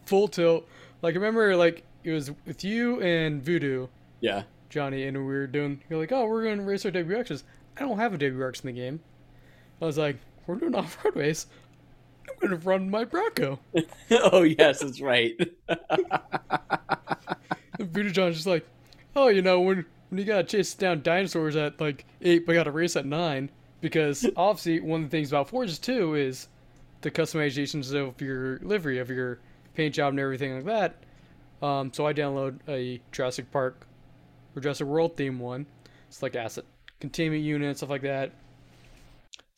full 0.06 0.28
tilt. 0.28 0.68
Like 1.02 1.14
I 1.14 1.18
remember, 1.18 1.56
like 1.56 1.84
it 2.04 2.12
was 2.12 2.30
with 2.46 2.64
you 2.64 3.00
and 3.00 3.42
Voodoo, 3.42 3.86
Yeah. 4.20 4.42
Johnny, 4.68 5.04
and 5.06 5.16
we 5.16 5.24
were 5.24 5.46
doing. 5.46 5.82
You're 5.88 5.98
like, 5.98 6.12
oh, 6.12 6.26
we're 6.26 6.44
going 6.44 6.58
to 6.58 6.64
race 6.64 6.84
our 6.84 6.92
WRXs. 6.92 7.42
I 7.76 7.80
don't 7.80 7.98
have 7.98 8.14
a 8.14 8.18
WRX 8.18 8.62
in 8.62 8.66
the 8.74 8.80
game. 8.80 9.00
I 9.82 9.86
was 9.86 9.98
like, 9.98 10.16
we're 10.50 10.56
doing 10.56 10.74
off 10.74 11.02
road 11.04 11.16
race. 11.16 11.46
I'm 12.28 12.48
going 12.48 12.60
to 12.60 12.66
run 12.68 12.90
my 12.90 13.04
Bronco. 13.04 13.60
oh 14.10 14.42
yes, 14.42 14.80
that's 14.80 15.00
right. 15.00 15.34
And 17.80 18.12
John's 18.12 18.36
just 18.36 18.46
like, 18.46 18.66
oh, 19.16 19.28
you 19.28 19.42
know, 19.42 19.60
when 19.60 19.86
when 20.10 20.18
you 20.18 20.24
gotta 20.24 20.44
chase 20.44 20.74
down 20.74 21.02
dinosaurs 21.02 21.56
at 21.56 21.80
like 21.80 22.04
eight, 22.20 22.44
but 22.44 22.52
gotta 22.52 22.70
race 22.70 22.94
at 22.96 23.06
nine, 23.06 23.50
because 23.80 24.26
obviously 24.36 24.80
one 24.80 25.04
of 25.04 25.10
the 25.10 25.16
things 25.16 25.32
about 25.32 25.48
Forza 25.48 25.80
too 25.80 26.14
is 26.14 26.48
the 27.00 27.10
customizations 27.10 27.94
of 27.94 28.20
your 28.20 28.58
livery, 28.58 28.98
of 28.98 29.08
your 29.08 29.38
paint 29.74 29.94
job 29.94 30.10
and 30.10 30.20
everything 30.20 30.54
like 30.54 30.64
that. 30.66 31.66
Um, 31.66 31.92
so 31.92 32.06
I 32.06 32.12
download 32.12 32.58
a 32.68 33.00
Jurassic 33.12 33.50
Park 33.50 33.86
or 34.54 34.60
Jurassic 34.60 34.86
World 34.86 35.16
theme 35.16 35.38
one. 35.38 35.64
It's 36.08 36.22
like 36.22 36.36
asset 36.36 36.64
containment 37.00 37.42
unit 37.42 37.76
stuff 37.78 37.90
like 37.90 38.02
that. 38.02 38.32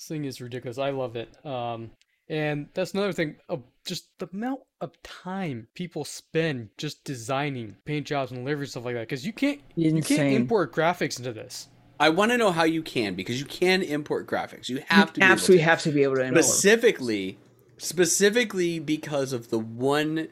This 0.03 0.09
thing 0.09 0.25
is 0.25 0.41
ridiculous. 0.41 0.79
I 0.79 0.91
love 0.91 1.15
it. 1.15 1.29
Um, 1.47 1.93
and 2.29 2.67
that's 2.75 2.93
another 2.93 3.13
thing 3.13 3.37
of 3.49 3.63
just 3.87 4.07
the 4.19 4.29
amount 4.33 4.63
of 4.81 5.01
time 5.05 5.69
people 5.75 6.05
spend 6.05 6.71
just 6.77 7.05
designing 7.05 7.77
paint 7.85 8.09
jobs 8.09 8.33
and 8.33 8.45
livery 8.45 8.67
stuff 8.67 8.85
like 8.85 8.95
that. 8.95 9.03
Because 9.03 9.25
you 9.25 9.33
can't 9.33 9.61
you 9.77 10.03
can't 10.03 10.33
import 10.33 10.75
graphics 10.75 11.19
into 11.19 11.33
this. 11.33 11.69
I 12.01 12.09
want 12.09 12.33
to 12.33 12.37
know 12.37 12.51
how 12.51 12.65
you 12.65 12.83
can 12.83 13.15
because 13.15 13.39
you 13.39 13.47
can 13.47 13.81
import 13.81 14.27
graphics. 14.27 14.69
You 14.69 14.83
have 14.89 15.13
to 15.13 15.23
absolutely 15.23 15.63
to. 15.63 15.71
have 15.71 15.83
to 15.83 15.93
be 15.93 16.03
able 16.03 16.17
to 16.17 16.23
import. 16.23 16.47
specifically 16.47 17.39
specifically 17.79 18.81
because 18.81 19.33
of 19.33 19.51
the 19.51 19.59
one 19.61 20.27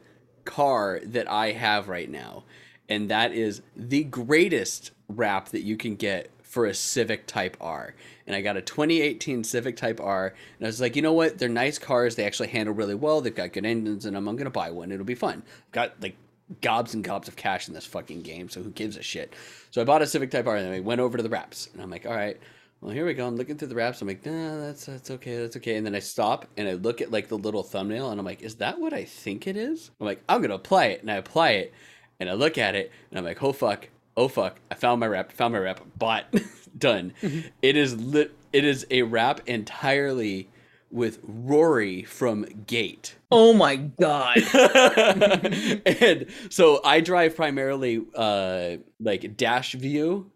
car 0.44 0.98
that 1.04 1.30
I 1.30 1.52
have 1.52 1.88
right 1.88 2.10
now, 2.10 2.42
and 2.88 3.08
that 3.08 3.32
is 3.32 3.62
the 3.76 4.02
greatest 4.02 4.90
wrap 5.06 5.50
that 5.50 5.62
you 5.62 5.76
can 5.76 5.94
get 5.94 6.28
for 6.50 6.66
a 6.66 6.74
Civic 6.74 7.28
Type 7.28 7.56
R. 7.60 7.94
And 8.26 8.34
I 8.34 8.42
got 8.42 8.56
a 8.56 8.60
2018 8.60 9.44
Civic 9.44 9.76
Type 9.76 10.00
R, 10.00 10.34
and 10.58 10.66
I 10.66 10.68
was 10.68 10.80
like, 10.80 10.96
you 10.96 11.02
know 11.02 11.12
what? 11.12 11.38
They're 11.38 11.48
nice 11.48 11.78
cars. 11.78 12.16
They 12.16 12.24
actually 12.24 12.48
handle 12.48 12.74
really 12.74 12.96
well. 12.96 13.20
They've 13.20 13.34
got 13.34 13.52
good 13.52 13.64
engines, 13.64 14.04
and 14.04 14.16
I'm, 14.16 14.28
I'm 14.28 14.36
gonna 14.36 14.50
buy 14.50 14.70
one. 14.70 14.90
It'll 14.90 15.04
be 15.04 15.14
fun. 15.14 15.44
I've 15.46 15.72
Got 15.72 16.02
like 16.02 16.16
gobs 16.60 16.92
and 16.92 17.04
gobs 17.04 17.28
of 17.28 17.36
cash 17.36 17.68
in 17.68 17.74
this 17.74 17.86
fucking 17.86 18.22
game, 18.22 18.48
so 18.48 18.62
who 18.62 18.70
gives 18.70 18.96
a 18.96 19.02
shit? 19.02 19.32
So 19.70 19.80
I 19.80 19.84
bought 19.84 20.02
a 20.02 20.06
Civic 20.08 20.32
Type 20.32 20.48
R, 20.48 20.56
and 20.56 20.66
then 20.66 20.74
I 20.74 20.80
went 20.80 21.00
over 21.00 21.16
to 21.16 21.22
the 21.22 21.28
wraps, 21.28 21.68
and 21.72 21.80
I'm 21.80 21.88
like, 21.88 22.04
all 22.04 22.16
right. 22.16 22.38
Well, 22.80 22.92
here 22.92 23.04
we 23.04 23.12
go. 23.14 23.26
I'm 23.26 23.36
looking 23.36 23.58
through 23.58 23.68
the 23.68 23.74
wraps. 23.74 24.00
I'm 24.00 24.08
like, 24.08 24.24
nah, 24.24 24.56
that's 24.56 24.86
that's 24.86 25.10
okay, 25.10 25.36
that's 25.36 25.56
okay. 25.58 25.76
And 25.76 25.84
then 25.84 25.94
I 25.94 25.98
stop 25.98 26.46
and 26.56 26.66
I 26.66 26.72
look 26.72 27.02
at 27.02 27.10
like 27.10 27.28
the 27.28 27.38
little 27.38 27.62
thumbnail, 27.62 28.10
and 28.10 28.18
I'm 28.18 28.26
like, 28.26 28.42
is 28.42 28.56
that 28.56 28.80
what 28.80 28.92
I 28.92 29.04
think 29.04 29.46
it 29.46 29.56
is? 29.56 29.92
I'm 30.00 30.06
like, 30.06 30.22
I'm 30.28 30.42
gonna 30.42 30.54
apply 30.54 30.86
it, 30.86 31.02
and 31.02 31.10
I 31.12 31.16
apply 31.16 31.50
it, 31.50 31.74
and 32.18 32.28
I 32.28 32.32
look 32.32 32.58
at 32.58 32.74
it, 32.74 32.90
and 33.10 33.18
I'm 33.18 33.24
like, 33.24 33.40
oh 33.42 33.52
fuck, 33.52 33.88
oh 34.16 34.28
fuck, 34.28 34.60
I 34.70 34.74
found 34.74 35.00
my 35.00 35.06
wrap, 35.06 35.32
found 35.32 35.54
my 35.54 35.60
wrap, 35.60 35.80
bought, 35.96 36.26
done. 36.78 37.12
It 37.62 37.76
is 37.76 37.96
lit. 37.96 38.32
It 38.52 38.64
is 38.64 38.86
a 38.90 39.02
wrap 39.02 39.48
entirely 39.48 40.48
with 40.90 41.20
Rory 41.22 42.02
from 42.02 42.44
Gate. 42.66 43.14
oh 43.30 43.52
my 43.52 43.76
god. 43.76 44.38
and 45.86 46.26
so 46.48 46.80
I 46.84 47.00
drive 47.00 47.36
primarily 47.36 48.04
uh 48.14 48.76
like 48.98 49.36
dash 49.36 49.74
view 49.74 50.32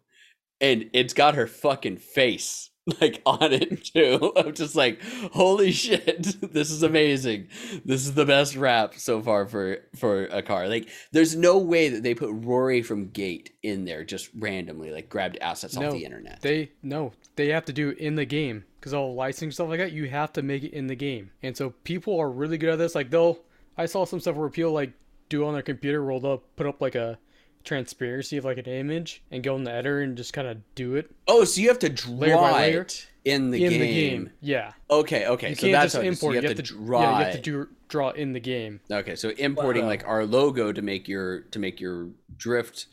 and 0.61 0.91
it's 0.93 1.13
got 1.13 1.35
her 1.35 1.49
fucking 1.49 1.97
face 1.97 2.71
like 3.01 3.23
on 3.25 3.53
it 3.53 3.85
too. 3.85 4.33
I'm 4.37 4.55
just 4.55 4.77
like, 4.77 5.03
holy 5.33 5.73
shit, 5.73 6.23
this 6.53 6.71
is 6.71 6.83
amazing. 6.83 7.49
This 7.85 8.07
is 8.07 8.15
the 8.15 8.27
best 8.27 8.57
wrap 8.57 8.95
so 8.95 9.23
far 9.23 9.47
for 9.47 9.79
for 9.97 10.27
a 10.27 10.43
car. 10.43 10.69
Like 10.69 10.89
there's 11.13 11.35
no 11.35 11.59
way 11.59 11.89
that 11.89 12.03
they 12.03 12.15
put 12.15 12.31
Rory 12.33 12.83
from 12.83 13.09
Gate 13.09 13.55
in 13.63 13.85
there 13.87 14.05
just 14.05 14.29
randomly, 14.39 14.91
like 14.91 15.09
grabbed 15.09 15.39
assets 15.41 15.77
No, 15.77 15.87
off 15.87 15.93
the 15.95 16.05
internet. 16.05 16.43
They 16.43 16.73
no, 16.83 17.13
they 17.37 17.49
have 17.49 17.65
to 17.67 17.73
do 17.73 17.91
it 17.91 17.99
in 17.99 18.17
the 18.17 18.27
game 18.27 18.65
because 18.79 18.93
all 18.93 19.15
licensing 19.15 19.51
stuff 19.51 19.69
like 19.71 19.79
that, 19.79 19.93
you 19.93 20.09
have 20.11 20.33
to 20.35 20.43
make 20.43 20.63
it 20.63 20.75
in 20.75 20.87
the 20.87 20.95
game. 20.95 21.31
And 21.43 21.57
so 21.57 21.71
people 21.85 22.21
are 22.21 22.31
really 22.31 22.59
good 22.59 22.69
at 22.69 22.79
this. 22.79 22.95
Like 22.95 23.09
they'll, 23.09 23.39
I 23.79 23.87
saw 23.87 24.05
some 24.05 24.21
stuff 24.21 24.37
where 24.37 24.51
people 24.51 24.73
like 24.73 24.93
do 25.31 25.47
on 25.47 25.55
their 25.55 25.63
computer 25.63 26.05
where 26.05 26.21
they'll 26.21 26.43
put 26.57 26.67
up 26.67 26.83
like 26.83 26.95
a 26.95 27.19
transparency 27.65 28.37
of 28.37 28.45
like 28.45 28.59
an 28.59 28.67
image 28.67 29.23
and 29.31 29.43
go 29.43 29.57
in 29.57 29.65
the 29.65 29.73
editor 29.73 30.01
and 30.03 30.17
just 30.17 30.33
kind 30.33 30.47
of 30.47 30.59
do 30.75 30.95
it 30.97 31.11
oh, 31.29 31.45
so 31.45 31.61
you 31.61 31.69
have 31.69 31.79
to 31.79 31.89
draw 31.89 32.15
Layer 32.15 32.37
by 32.37 32.53
layer? 32.53 32.81
it 32.83 33.07
in 33.25 33.51
the 33.51 33.65
in 33.65 33.71
game. 33.71 33.81
the 33.81 33.87
game. 33.87 34.31
Yeah, 34.43 34.73
Okay, 34.91 35.27
okay. 35.27 35.49
you 35.51 35.55
so 35.55 35.61
can't 35.63 35.73
that's 35.73 35.85
just 35.93 35.95
how 35.97 36.03
it 36.03 36.09
is. 36.09 36.21
So 36.21 36.27
import. 36.29 36.43
you 36.43 36.49
have, 36.49 36.57
to, 36.59 36.63
do- 36.63 36.75
draw 36.77 37.01
Yeah, 37.01 37.19
you 37.19 37.25
have 37.25 37.35
to 37.35 37.41
do 37.41 37.69
draw 37.89 38.11
in 38.11 38.33
the 38.35 38.41
game. 38.41 38.81
Okay, 38.91 39.17
so 39.17 39.31
importing 39.31 39.83
Wow. 39.85 39.89
like 39.89 40.05
our 40.07 40.27
logo 40.27 40.73
to 40.73 40.83
make 40.83 41.09
your 41.09 41.41
to 41.41 41.59
make 41.59 41.81
your 41.81 42.09
drift 42.37 42.87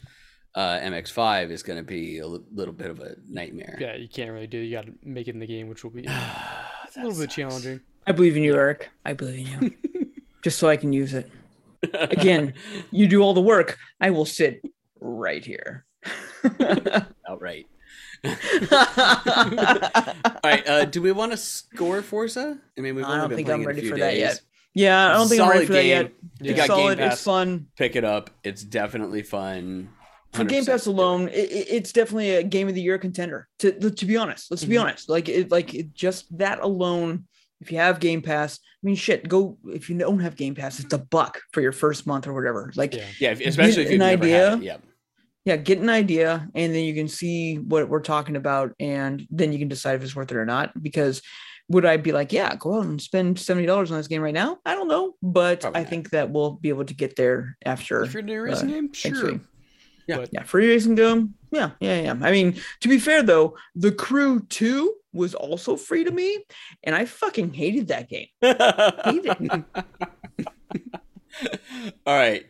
uh, 0.55 0.79
MX5 0.79 1.49
is 1.51 1.63
going 1.63 1.77
to 1.79 1.83
be 1.83 2.19
a 2.19 2.27
little 2.27 2.73
bit 2.73 2.89
of 2.89 2.99
a 2.99 3.15
nightmare. 3.27 3.77
Yeah, 3.79 3.95
you 3.95 4.07
can't 4.07 4.31
really 4.31 4.47
do. 4.47 4.59
it. 4.61 4.65
You 4.65 4.71
got 4.75 4.85
to 4.85 4.93
make 5.03 5.27
it 5.27 5.33
in 5.33 5.39
the 5.39 5.47
game, 5.47 5.67
which 5.69 5.83
will 5.83 5.91
be 5.91 6.01
a 6.05 6.05
That 6.95 7.03
little 7.05 7.19
bit 7.19 7.29
challenging. 7.29 7.79
I 8.07 8.11
believe 8.13 8.35
in 8.37 8.43
you, 8.43 8.55
Eric. 8.55 8.89
I 9.05 9.13
believe 9.13 9.47
in 9.61 9.63
you. 9.63 10.11
Just 10.41 10.59
so 10.59 10.67
I 10.69 10.75
can 10.77 10.91
use 10.91 11.13
it. 11.13 11.29
Again, 11.93 12.53
you 12.91 13.07
do 13.07 13.21
all 13.21 13.33
the 13.33 13.41
work. 13.41 13.77
I 13.99 14.09
will 14.11 14.25
sit 14.25 14.61
right 14.99 15.43
here. 15.43 15.85
outright. 17.29 17.67
All 18.23 18.31
right, 20.43 20.67
uh, 20.67 20.85
do 20.85 21.01
we 21.01 21.11
want 21.11 21.31
to 21.31 21.37
score 21.37 22.01
Forza? 22.01 22.57
I 22.77 22.81
mean, 22.81 22.95
we've 22.95 23.05
I 23.05 23.09
only 23.09 23.19
don't 23.21 23.29
been 23.29 23.35
think 23.37 23.47
playing 23.47 23.61
I'm 23.61 23.65
a 23.65 23.67
ready 23.67 23.89
for 23.89 23.97
that 23.97 24.11
days. 24.11 24.19
yet. 24.19 24.41
yeah, 24.73 25.09
I 25.09 25.13
don't 25.13 25.27
think 25.27 25.41
I'm 25.41 25.49
ready 25.49 25.65
Solid 25.65 25.67
for 25.67 25.73
that 25.73 25.85
yet. 25.85 26.55
Got 26.57 26.67
solid. 26.67 26.97
Game 26.97 27.07
Pass. 27.07 27.13
It's 27.13 27.23
fun. 27.23 27.67
Pick 27.77 27.95
it 27.95 28.03
up. 28.03 28.29
It's 28.43 28.63
definitely 28.63 29.23
fun. 29.23 29.89
For 30.33 30.43
Game 30.45 30.65
Pass 30.65 30.85
alone, 30.85 31.27
it, 31.29 31.51
it- 31.51 31.67
it's 31.69 31.91
definitely 31.91 32.31
a 32.35 32.43
Game 32.43 32.67
of 32.69 32.75
the 32.75 32.81
Year 32.81 32.97
contender. 32.97 33.47
To 33.59 33.71
to 33.91 34.05
be 34.05 34.17
honest, 34.17 34.49
let's 34.51 34.63
be 34.63 34.75
Mhm. 34.75 34.81
honest. 34.83 35.09
Like 35.09 35.27
it, 35.29 35.51
like 35.51 35.73
it, 35.73 35.93
just 35.93 36.35
that 36.37 36.59
alone. 36.59 37.25
If 37.61 37.71
you 37.71 37.77
have 37.77 37.99
Game 37.99 38.21
Pass, 38.21 38.59
I 38.61 38.81
mean, 38.83 38.95
shit, 38.95 39.27
go. 39.29 39.57
If 39.67 39.89
you 39.89 39.97
don't 39.97 40.19
have 40.19 40.35
Game 40.35 40.55
Pass, 40.55 40.79
it's 40.79 40.93
a 40.93 40.97
buck 40.97 41.39
for 41.53 41.61
your 41.61 41.71
first 41.71 42.07
month 42.07 42.27
or 42.27 42.33
whatever. 42.33 42.71
Like, 42.75 42.93
Yeah. 42.95 43.05
Yeah, 43.19 43.31
if- 43.31 43.41
especially 43.41 43.83
if 43.83 43.87
an 43.87 43.91
you've 43.93 43.99
never 43.99 44.23
idea. 44.23 44.57
Yeah. 44.57 44.77
yeah, 45.45 45.55
get 45.57 45.77
an 45.79 45.89
idea, 45.89 46.49
and 46.55 46.73
then 46.73 46.83
you 46.83 46.93
can 46.93 47.07
see 47.07 47.55
what 47.57 47.87
we're 47.89 47.99
talking 48.01 48.35
about, 48.35 48.73
and 48.79 49.25
then 49.29 49.53
you 49.53 49.59
can 49.59 49.67
decide 49.67 49.95
if 49.95 50.03
it's 50.03 50.15
worth 50.15 50.31
it 50.31 50.37
or 50.37 50.45
not. 50.45 50.71
Because 50.81 51.21
would 51.69 51.85
I 51.85 51.95
be 51.97 52.11
like, 52.11 52.33
yeah, 52.33 52.53
go 52.55 52.77
out 52.79 52.85
and 52.85 53.01
spend 53.01 53.39
seventy 53.39 53.65
dollars 53.67 53.91
on 53.91 53.97
this 53.97 54.07
game 54.07 54.21
right 54.21 54.33
now? 54.33 54.57
I 54.65 54.73
don't 54.75 54.87
know, 54.89 55.13
but 55.21 55.61
Probably 55.61 55.79
I 55.79 55.83
not. 55.83 55.89
think 55.89 56.09
that 56.09 56.29
we'll 56.31 56.51
be 56.55 56.69
able 56.69 56.85
to 56.85 56.93
get 56.93 57.15
there 57.15 57.55
after. 57.65 58.01
If 58.03 58.13
you're 58.13 58.23
new 58.23 58.39
uh, 58.41 58.43
racing 58.43 58.69
game, 58.69 58.91
sure. 58.93 59.39
Week. 60.07 60.15
Yeah. 60.15 60.17
But 60.17 60.29
Yeah, 60.31 60.43
free 60.43 60.67
racing 60.67 60.95
dome. 60.95 61.35
Yeah, 61.51 61.71
yeah, 61.79 62.01
yeah. 62.01 62.17
I 62.21 62.31
mean, 62.31 62.55
to 62.81 62.87
be 62.87 62.99
fair 62.99 63.23
though, 63.23 63.57
the 63.75 63.91
crew 63.91 64.41
two 64.47 64.95
was 65.13 65.35
also 65.35 65.75
free 65.75 66.03
to 66.03 66.11
me, 66.11 66.43
and 66.83 66.95
I 66.95 67.05
fucking 67.05 67.53
hated 67.53 67.89
that 67.89 68.09
game. 68.09 68.27
Hated. 68.41 69.65
All 72.05 72.15
right. 72.15 72.45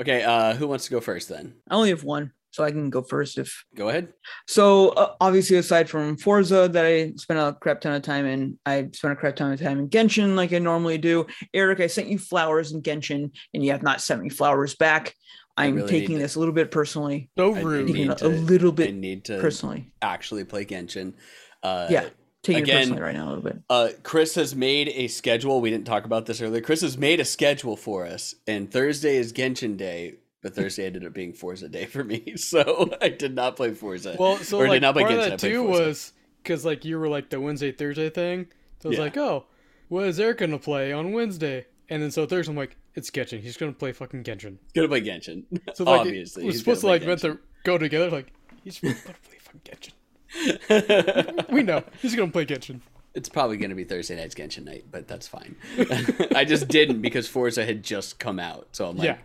Okay, 0.00 0.22
uh, 0.22 0.54
who 0.54 0.66
wants 0.66 0.86
to 0.86 0.90
go 0.90 1.00
first 1.00 1.28
then? 1.28 1.54
I 1.68 1.74
only 1.74 1.90
have 1.90 2.04
one, 2.04 2.32
so 2.50 2.64
I 2.64 2.70
can 2.70 2.88
go 2.90 3.02
first 3.02 3.38
if. 3.38 3.64
Go 3.76 3.90
ahead. 3.90 4.12
So 4.48 4.88
uh, 4.90 5.14
obviously, 5.20 5.58
aside 5.58 5.90
from 5.90 6.16
Forza, 6.16 6.68
that 6.68 6.84
I 6.84 7.12
spent 7.16 7.38
a 7.38 7.56
crap 7.60 7.80
ton 7.80 7.92
of 7.92 8.02
time 8.02 8.26
in, 8.26 8.58
I 8.64 8.88
spent 8.92 9.12
a 9.12 9.16
crap 9.16 9.36
ton 9.36 9.52
of 9.52 9.60
time 9.60 9.78
in 9.78 9.88
Genshin, 9.88 10.36
like 10.36 10.52
I 10.52 10.58
normally 10.58 10.98
do. 10.98 11.26
Eric, 11.52 11.80
I 11.80 11.86
sent 11.86 12.08
you 12.08 12.18
flowers 12.18 12.72
in 12.72 12.82
Genshin, 12.82 13.30
and 13.52 13.64
you 13.64 13.72
have 13.72 13.82
not 13.82 14.00
sent 14.00 14.22
me 14.22 14.30
flowers 14.30 14.74
back. 14.74 15.14
I 15.56 15.66
I'm 15.66 15.74
really 15.76 15.88
taking 15.88 16.08
need 16.10 16.14
to- 16.16 16.22
this 16.22 16.34
a 16.36 16.38
little 16.38 16.54
bit 16.54 16.70
personally. 16.70 17.28
so 17.36 17.54
I 17.54 17.60
rude. 17.60 17.90
need 17.90 18.16
to- 18.18 18.26
a 18.26 18.28
little 18.28 18.72
I 18.72 18.74
bit 18.74 18.94
need 18.94 19.24
to 19.26 19.38
personally. 19.40 19.92
actually 20.00 20.44
play 20.44 20.64
Genshin. 20.64 21.14
Uh, 21.62 21.86
Yeah, 21.90 22.08
taking 22.42 22.62
again- 22.62 22.76
it 22.76 22.80
personally 22.80 23.02
right 23.02 23.14
now 23.14 23.26
a 23.26 23.30
little 23.30 23.44
bit. 23.44 23.58
Uh, 23.68 23.88
Chris 24.02 24.34
has 24.36 24.54
made 24.54 24.88
a 24.88 25.08
schedule. 25.08 25.60
We 25.60 25.70
didn't 25.70 25.86
talk 25.86 26.04
about 26.04 26.26
this 26.26 26.40
earlier. 26.40 26.62
Chris 26.62 26.80
has 26.80 26.96
made 26.96 27.20
a 27.20 27.24
schedule 27.24 27.76
for 27.76 28.06
us, 28.06 28.34
and 28.46 28.70
Thursday 28.70 29.16
is 29.16 29.32
Genshin 29.32 29.76
Day. 29.76 30.16
But 30.42 30.54
Thursday 30.54 30.86
ended 30.86 31.04
up 31.04 31.12
being 31.12 31.34
Forza 31.34 31.68
Day 31.68 31.84
for 31.84 32.02
me, 32.02 32.32
so 32.36 32.90
I 33.02 33.10
did 33.10 33.34
not 33.34 33.56
play 33.56 33.74
Forza. 33.74 34.16
Well, 34.18 34.38
so 34.38 34.56
Or 34.58 34.66
did 34.68 34.80
not 34.80 34.94
play 34.94 35.02
part 35.02 35.12
of 35.14 35.18
Genshin, 35.20 35.26
I 35.26 35.28
that 35.30 35.38
too 35.38 35.64
Forza. 35.66 35.82
was 35.82 36.12
because 36.42 36.64
like 36.64 36.84
you 36.86 36.98
were 36.98 37.08
like 37.10 37.28
the 37.28 37.38
Wednesday 37.38 37.72
Thursday 37.72 38.08
thing. 38.08 38.46
So 38.82 38.88
I 38.88 38.90
was 38.90 38.96
Yeah. 38.96 39.04
like, 39.04 39.16
oh, 39.18 39.44
what 39.88 40.06
is 40.06 40.18
Eric 40.18 40.38
gonna 40.38 40.58
play 40.58 40.94
on 40.94 41.12
Wednesday? 41.12 41.66
And 41.90 42.02
then 42.02 42.10
so 42.10 42.24
Thursday 42.24 42.50
I'm 42.52 42.56
like, 42.56 42.78
it's 42.94 43.10
Genshin. 43.10 43.40
He's 43.40 43.56
gonna 43.56 43.72
play 43.72 43.92
fucking 43.92 44.24
Genshin. 44.24 44.58
gonna 44.74 44.88
play 44.88 45.00
Genshin. 45.02 45.44
So 45.74 45.84
like 45.84 46.00
Obviously, 46.00 46.42
it 46.42 46.46
was 46.46 46.54
he's 46.56 46.60
supposed 46.62 46.80
to 46.82 46.86
like 46.88 47.04
meant 47.04 47.20
to 47.20 47.38
go 47.64 47.78
together. 47.78 48.10
Like 48.10 48.32
he's 48.64 48.78
gonna 48.80 48.94
play 49.04 49.38
fucking 49.40 49.60
Genshin. 49.64 51.50
We 51.52 51.62
know 51.62 51.82
he's 52.00 52.14
gonna 52.14 52.30
play 52.30 52.46
Genshin. 52.46 52.80
It's 53.12 53.28
probably 53.28 53.56
going 53.56 53.70
to 53.70 53.74
be 53.74 53.82
Thursday 53.82 54.14
night's 54.14 54.36
Genshin 54.36 54.64
night, 54.64 54.84
but 54.88 55.08
that's 55.08 55.26
fine. 55.26 55.56
I 56.36 56.44
just 56.44 56.68
didn't 56.68 57.02
because 57.02 57.26
Forza 57.26 57.64
had 57.66 57.82
just 57.82 58.20
come 58.20 58.38
out, 58.38 58.68
so 58.70 58.88
I'm 58.88 58.96
like, 58.98 59.04
Yeah. 59.06 59.18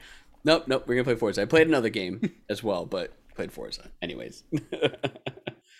nope, 0.43 0.63
nope, 0.67 0.85
we're 0.87 0.95
gonna 0.95 1.03
play 1.03 1.13
Forza. 1.15 1.43
I 1.43 1.45
played 1.45 1.67
another 1.67 1.89
game 1.89 2.31
as 2.49 2.63
well, 2.63 2.87
but 2.87 3.13
played 3.35 3.51
Forza 3.51 3.91
anyways. 4.01 4.41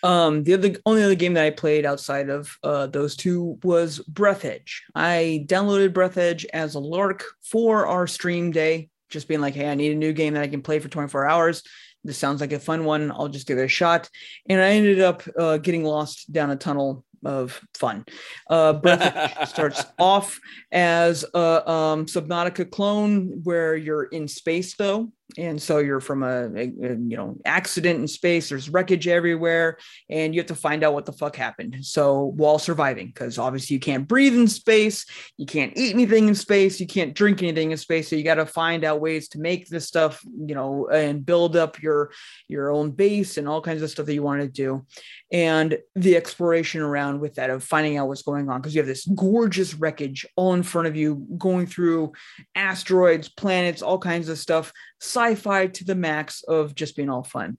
Um, 0.06 0.44
the 0.44 0.54
other 0.54 0.76
only 0.86 1.02
other 1.02 1.16
game 1.16 1.34
that 1.34 1.44
I 1.44 1.50
played 1.50 1.84
outside 1.84 2.28
of 2.28 2.56
uh, 2.62 2.86
those 2.86 3.16
two 3.16 3.58
was 3.64 3.98
Breathedge. 4.08 4.82
I 4.94 5.44
downloaded 5.48 5.92
Breathedge 5.92 6.46
as 6.52 6.76
a 6.76 6.78
lark 6.78 7.24
for 7.42 7.88
our 7.88 8.06
stream 8.06 8.52
day, 8.52 8.88
just 9.10 9.26
being 9.26 9.40
like, 9.40 9.54
hey, 9.54 9.68
I 9.68 9.74
need 9.74 9.90
a 9.90 9.96
new 9.96 10.12
game 10.12 10.34
that 10.34 10.44
I 10.44 10.48
can 10.48 10.62
play 10.62 10.78
for 10.78 10.88
24 10.88 11.26
hours. 11.26 11.64
This 12.04 12.18
sounds 12.18 12.40
like 12.40 12.52
a 12.52 12.60
fun 12.60 12.84
one. 12.84 13.10
I'll 13.10 13.26
just 13.26 13.48
give 13.48 13.58
it 13.58 13.64
a 13.64 13.68
shot. 13.68 14.08
And 14.48 14.60
I 14.60 14.70
ended 14.70 15.00
up 15.00 15.24
uh, 15.36 15.56
getting 15.58 15.82
lost 15.82 16.32
down 16.32 16.52
a 16.52 16.56
tunnel 16.56 17.04
of 17.24 17.60
fun. 17.74 18.04
Uh, 18.48 18.74
Breathedge 18.74 19.48
starts 19.48 19.84
off 19.98 20.38
as 20.70 21.24
a 21.34 21.68
um, 21.68 22.06
Subnautica 22.06 22.70
clone 22.70 23.40
where 23.42 23.74
you're 23.74 24.04
in 24.04 24.28
space 24.28 24.76
though. 24.76 25.10
And 25.38 25.60
so 25.60 25.78
you're 25.78 26.00
from 26.00 26.22
a, 26.22 26.46
a- 26.54 26.66
you 26.66 27.16
know 27.16 27.36
accident 27.44 28.00
in 28.00 28.08
space. 28.08 28.48
There's 28.48 28.70
wreckage 28.70 29.08
everywhere, 29.08 29.78
and 30.08 30.34
you 30.34 30.40
have 30.40 30.48
to 30.48 30.54
find 30.54 30.84
out 30.84 30.94
what 30.94 31.04
the 31.04 31.12
fuck 31.12 31.34
happened. 31.36 31.84
So 31.84 32.32
while 32.36 32.58
surviving, 32.58 33.08
because 33.08 33.38
obviously 33.38 33.74
you 33.74 33.80
can't 33.80 34.06
breathe 34.06 34.34
in 34.34 34.46
space, 34.48 35.04
you 35.36 35.46
can't 35.46 35.72
eat 35.76 35.94
anything 35.94 36.28
in 36.28 36.34
space, 36.34 36.80
you 36.80 36.86
can't 36.86 37.14
drink 37.14 37.42
anything 37.42 37.72
in 37.72 37.76
space. 37.76 38.08
So 38.08 38.16
you 38.16 38.22
got 38.22 38.36
to 38.36 38.46
find 38.46 38.84
out 38.84 39.00
ways 39.00 39.28
to 39.30 39.40
make 39.40 39.68
this 39.68 39.86
stuff, 39.86 40.22
you 40.24 40.54
know, 40.54 40.88
and 40.88 41.26
build 41.26 41.56
up 41.56 41.82
your 41.82 42.12
your 42.48 42.70
own 42.70 42.92
base 42.92 43.36
and 43.36 43.48
all 43.48 43.60
kinds 43.60 43.82
of 43.82 43.90
stuff 43.90 44.06
that 44.06 44.14
you 44.14 44.22
want 44.22 44.42
to 44.42 44.48
do 44.48 44.86
and 45.32 45.78
the 45.96 46.16
exploration 46.16 46.80
around 46.80 47.20
with 47.20 47.34
that 47.34 47.50
of 47.50 47.64
finding 47.64 47.96
out 47.96 48.06
what's 48.06 48.22
going 48.22 48.48
on 48.48 48.60
because 48.60 48.74
you 48.74 48.80
have 48.80 48.86
this 48.86 49.06
gorgeous 49.06 49.74
wreckage 49.74 50.24
all 50.36 50.54
in 50.54 50.62
front 50.62 50.86
of 50.86 50.94
you 50.94 51.26
going 51.36 51.66
through 51.66 52.12
asteroids 52.54 53.28
planets 53.28 53.82
all 53.82 53.98
kinds 53.98 54.28
of 54.28 54.38
stuff 54.38 54.72
sci-fi 55.00 55.66
to 55.68 55.84
the 55.84 55.94
max 55.94 56.42
of 56.44 56.74
just 56.74 56.96
being 56.96 57.10
all 57.10 57.24
fun. 57.24 57.58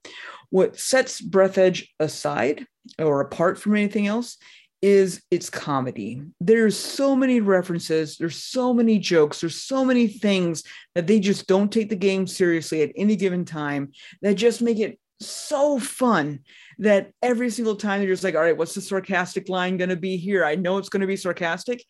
What 0.50 0.78
sets 0.78 1.22
Breathedge 1.22 1.88
aside 2.00 2.66
or 3.00 3.22
apart 3.22 3.60
from 3.60 3.76
anything 3.76 4.08
else 4.08 4.38
is 4.82 5.22
its 5.32 5.50
comedy. 5.50 6.22
There's 6.40 6.78
so 6.78 7.16
many 7.16 7.42
references 7.42 8.18
there's 8.18 8.42
so 8.42 8.74
many 8.74 9.00
jokes 9.00 9.42
there's 9.42 9.62
so 9.62 9.84
many 9.84 10.08
things 10.08 10.64
that 10.94 11.08
they 11.08 11.20
just 11.20 11.48
don't 11.48 11.72
take 11.72 11.90
the 11.90 11.96
game 11.96 12.28
seriously 12.28 12.84
at 12.84 12.92
any 12.96 13.16
given 13.16 13.44
time 13.44 13.92
that 14.22 14.36
just 14.36 14.62
make 14.62 14.80
it 14.80 15.00
so 15.20 15.80
fun 15.80 16.40
that 16.80 17.12
every 17.22 17.50
single 17.50 17.76
time 17.76 18.02
they're 18.02 18.10
just 18.10 18.24
like, 18.24 18.36
all 18.36 18.42
right, 18.42 18.56
what's 18.56 18.76
the 18.76 18.82
sarcastic 18.82 19.50
line 19.50 19.78
going 19.78 19.90
to 19.90 19.96
be 19.96 20.18
here? 20.18 20.46
I 20.46 20.56
know 20.56 20.78
it's 20.78 20.90
going 20.90 21.02
to 21.02 21.08
be 21.08 21.16
sarcastic, 21.16 21.84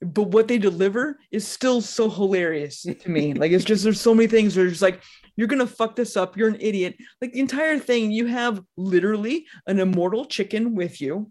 but 0.00 0.28
what 0.28 0.48
they 0.48 0.58
deliver 0.58 1.18
is 1.30 1.46
still 1.46 1.80
so 1.80 2.10
hilarious 2.10 2.82
to 2.82 3.10
me. 3.10 3.34
like, 3.42 3.52
it's 3.52 3.64
just, 3.64 3.84
there's 3.84 4.00
so 4.00 4.14
many 4.14 4.26
things 4.26 4.56
where 4.56 4.66
it's 4.66 4.74
just 4.74 4.82
like, 4.82 5.02
you're 5.36 5.48
going 5.48 5.60
to 5.60 5.66
fuck 5.66 5.96
this 5.96 6.16
up. 6.16 6.36
You're 6.36 6.48
an 6.48 6.58
idiot. 6.60 6.96
Like, 7.20 7.32
the 7.32 7.40
entire 7.40 7.78
thing, 7.78 8.10
you 8.10 8.26
have 8.26 8.62
literally 8.76 9.46
an 9.66 9.78
immortal 9.78 10.24
chicken 10.24 10.74
with 10.74 11.00
you. 11.00 11.30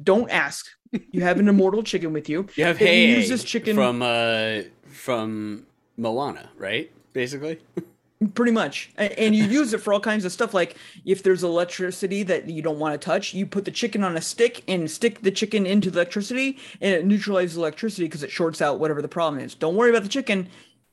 Don't 0.00 0.30
ask. 0.30 0.66
You 1.12 1.22
have 1.22 1.38
an 1.38 1.48
immortal 1.48 1.82
chicken 1.82 2.12
with 2.12 2.28
you. 2.28 2.46
You 2.56 2.64
have 2.64 2.78
Hey 2.78 3.06
use 3.06 3.28
this 3.28 3.44
chicken- 3.44 3.76
from 3.76 4.02
uh 4.02 4.62
from 4.86 5.66
Moana, 5.96 6.50
right? 6.56 6.90
Basically. 7.12 7.58
pretty 8.34 8.52
much. 8.52 8.90
And 8.98 9.34
you 9.34 9.44
use 9.44 9.72
it 9.72 9.78
for 9.80 9.94
all 9.94 10.00
kinds 10.00 10.26
of 10.26 10.32
stuff 10.32 10.52
like 10.52 10.76
if 11.06 11.22
there's 11.22 11.42
electricity 11.42 12.22
that 12.24 12.46
you 12.46 12.60
don't 12.60 12.78
want 12.78 13.00
to 13.00 13.02
touch 13.02 13.32
you 13.32 13.46
put 13.46 13.64
the 13.64 13.70
chicken 13.70 14.04
on 14.04 14.14
a 14.14 14.20
stick 14.20 14.62
and 14.68 14.90
stick 14.90 15.22
the 15.22 15.30
chicken 15.30 15.64
into 15.64 15.90
the 15.90 16.00
electricity 16.00 16.58
and 16.82 16.94
it 16.94 17.06
neutralizes 17.06 17.56
electricity 17.56 18.04
because 18.04 18.22
it 18.22 18.30
shorts 18.30 18.60
out 18.60 18.78
whatever 18.78 19.00
the 19.00 19.08
problem 19.08 19.42
is. 19.42 19.54
Don't 19.54 19.74
worry 19.74 19.88
about 19.88 20.02
the 20.02 20.08
chicken 20.08 20.48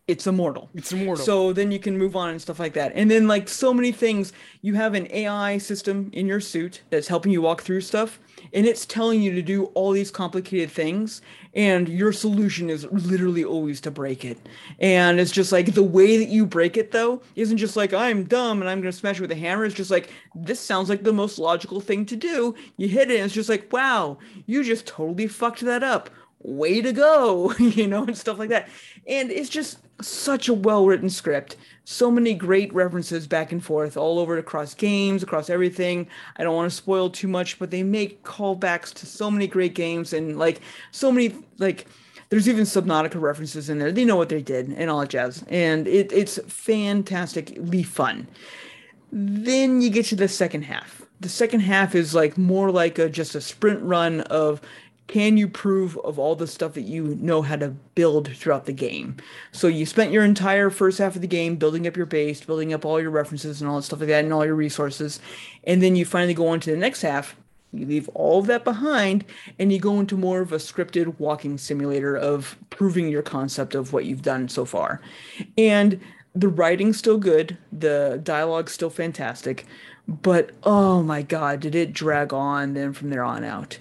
it's 0.08 0.26
immortal 0.26 0.70
It's 0.74 0.94
immortal. 0.94 1.26
so 1.26 1.52
then 1.52 1.70
you 1.70 1.80
can 1.80 1.98
move 1.98 2.16
on 2.16 2.30
and 2.30 2.42
stuff 2.42 2.60
like 2.60 2.74
that. 2.74 2.94
And 2.96 3.12
then 3.12 3.28
like 3.28 3.50
so 3.50 3.74
many 3.74 3.92
things, 3.92 4.32
you 4.62 4.74
have 4.76 4.94
an 4.94 5.08
AI 5.12 5.58
system 5.58 6.10
in 6.14 6.28
your 6.28 6.40
suit 6.40 6.82
that's 6.90 7.10
helping 7.10 7.32
you 7.34 7.42
walk 7.42 7.62
through 7.62 7.82
stuff 7.82 8.20
and 8.54 8.66
it's 8.66 8.86
telling 8.86 9.22
you 9.22 9.34
to 9.34 9.42
do 9.42 9.66
all 9.74 9.92
these 9.92 10.10
complicated 10.10 10.72
things 10.72 11.22
and 11.54 11.90
your 11.90 12.14
solution 12.14 12.70
is 12.70 12.86
literally 12.92 13.44
always 13.44 13.82
to 13.82 13.92
break 13.92 14.24
it. 14.24 14.38
And 14.80 15.20
it's 15.20 15.32
just 15.32 15.52
like 15.52 15.74
the 15.74 15.84
way 15.84 16.18
that 16.18 16.30
you 16.30 16.46
break 16.46 16.78
it 16.78 16.92
though 16.92 17.22
isn't 17.36 17.58
just 17.58 17.76
like 17.76 17.94
I'm 17.94 18.24
dumb 18.24 18.62
and 18.62 18.70
I'm 18.70 18.80
going 18.80 18.92
to 18.92 18.98
smash 18.98 19.18
it 19.18 19.22
with 19.22 19.32
a 19.32 19.36
hammer. 19.36 19.66
It's 19.66 19.76
just 19.76 19.92
like 19.92 20.10
this 20.34 20.60
sounds 20.62 20.88
like 20.88 21.04
the 21.04 21.12
most 21.12 21.38
logical 21.38 21.82
thing 21.82 22.06
to 22.06 22.16
do. 22.16 22.56
You 22.78 22.88
hit 22.88 23.12
it 23.12 23.16
and 23.16 23.26
it's 23.26 23.34
just 23.34 23.50
like 23.50 23.74
wow, 23.74 24.20
you 24.46 24.64
just 24.64 24.86
totally 24.88 25.28
fucked 25.28 25.62
that 25.62 25.84
up 25.84 26.10
way 26.40 26.82
to 26.82 26.94
go, 26.94 27.52
you 27.60 27.88
know, 27.88 28.04
and 28.06 28.18
stuff 28.18 28.40
like 28.40 28.50
that. 28.50 28.70
And 29.08 29.32
it's 29.32 29.50
just 29.50 29.80
such 30.02 30.48
a 30.48 30.54
well 30.54 30.86
written 30.86 31.10
script. 31.10 31.56
So 31.86 32.12
many 32.12 32.34
great 32.34 32.74
references 32.74 33.28
back 33.28 33.52
and 33.52 33.64
forth 33.64 33.96
all 33.96 34.20
over 34.20 34.38
across 34.38 34.74
games, 34.74 35.24
across 35.24 35.50
everything. 35.50 36.08
I 36.36 36.44
don't 36.44 36.56
want 36.56 36.70
to 36.70 36.76
spoil 36.76 37.10
too 37.10 37.28
much, 37.28 37.58
but 37.60 37.72
they 37.72 37.84
make 37.84 38.24
callbacks 38.24 38.94
to 38.96 39.06
so 39.06 39.32
many 39.32 39.48
great 39.48 39.74
games 39.74 40.14
and 40.14 40.38
like 40.38 40.62
so 40.92 41.12
many 41.12 41.36
like 41.58 41.88
there's 42.30 42.50
even 42.50 42.66
Subnautica 42.66 43.22
references 43.22 43.70
in 43.70 43.80
there. 43.80 43.92
They 43.92 44.04
know 44.04 44.18
what 44.18 44.30
they 44.30 44.42
did 44.42 44.70
and 44.70 44.90
all 44.90 45.00
that 45.00 45.10
jazz. 45.10 45.46
And 45.48 45.88
it, 45.88 46.12
it's 46.12 46.40
fantastically 46.48 47.84
fun. 47.84 48.28
Then 49.12 49.82
you 49.82 49.90
get 49.90 50.08
to 50.08 50.16
the 50.16 50.28
second 50.28 50.64
half. 50.64 51.04
The 51.20 51.30
second 51.30 51.62
half 51.62 51.96
is 51.96 52.14
like 52.14 52.38
more 52.38 52.70
like 52.70 53.00
a 53.00 53.10
just 53.10 53.34
a 53.34 53.42
sprint 53.42 53.82
run 53.82 54.22
of 54.22 54.62
can 55.08 55.38
you 55.38 55.48
prove 55.48 55.98
of 56.00 56.20
all 56.20 56.36
the 56.36 56.48
stuff 56.48 56.74
that 56.74 56.82
you 56.82 57.18
know 57.22 57.42
how 57.42 57.56
to 57.56 57.70
build 57.96 58.36
throughout 58.36 58.66
the 58.66 58.74
game. 58.74 59.16
So 59.52 59.68
you 59.68 59.86
spent 59.86 60.12
your 60.12 60.26
entire 60.26 60.70
first 60.70 60.98
half 60.98 61.16
of 61.16 61.22
the 61.22 61.28
game 61.28 61.56
building 61.56 61.88
up 61.88 61.96
your 61.96 62.06
base, 62.06 62.42
building 62.42 62.74
up 62.74 62.86
all 62.86 63.00
your 63.00 63.12
references 63.12 63.62
and 63.62 63.70
all 63.70 63.78
that 63.78 63.84
stuff 63.84 64.00
like 64.00 64.10
that 64.10 64.26
and 64.26 64.34
all 64.34 64.46
your 64.46 64.56
resources. 64.56 65.20
And 65.64 65.82
then 65.82 65.96
you 65.96 66.06
finally 66.06 66.34
go 66.34 66.50
on 66.50 66.60
to 66.60 66.72
the 66.72 66.78
next 66.78 67.02
half 67.02 67.36
you 67.74 67.86
leave 67.86 68.10
all 68.14 68.40
of 68.40 68.48
that 68.48 68.64
behind 68.64 69.26
and 69.60 69.72
you 69.72 69.80
go 69.80 70.00
into 70.00 70.18
more 70.18 70.42
of 70.42 70.52
a 70.52 70.58
scripted 70.58 71.20
walking 71.20 71.58
simulator 71.58 72.16
of 72.16 72.58
proving 72.70 73.10
your 73.10 73.22
concept 73.22 73.76
of 73.76 73.94
what 73.94 74.06
you've 74.06 74.22
done 74.22 74.48
so 74.48 74.66
far. 74.66 75.02
And 75.58 76.00
the 76.34 76.48
writing's 76.48 76.98
still 76.98 77.18
good, 77.18 77.58
the 77.72 78.20
dialogue's 78.24 78.72
still 78.72 78.90
fantastic, 78.90 79.66
but 80.08 80.52
oh 80.64 81.04
my 81.04 81.22
god, 81.22 81.60
did 81.60 81.76
it 81.76 81.94
drag 81.94 82.32
on 82.32 82.74
then 82.74 82.94
from 82.94 83.10
there 83.10 83.24
on 83.24 83.44
out. 83.44 83.80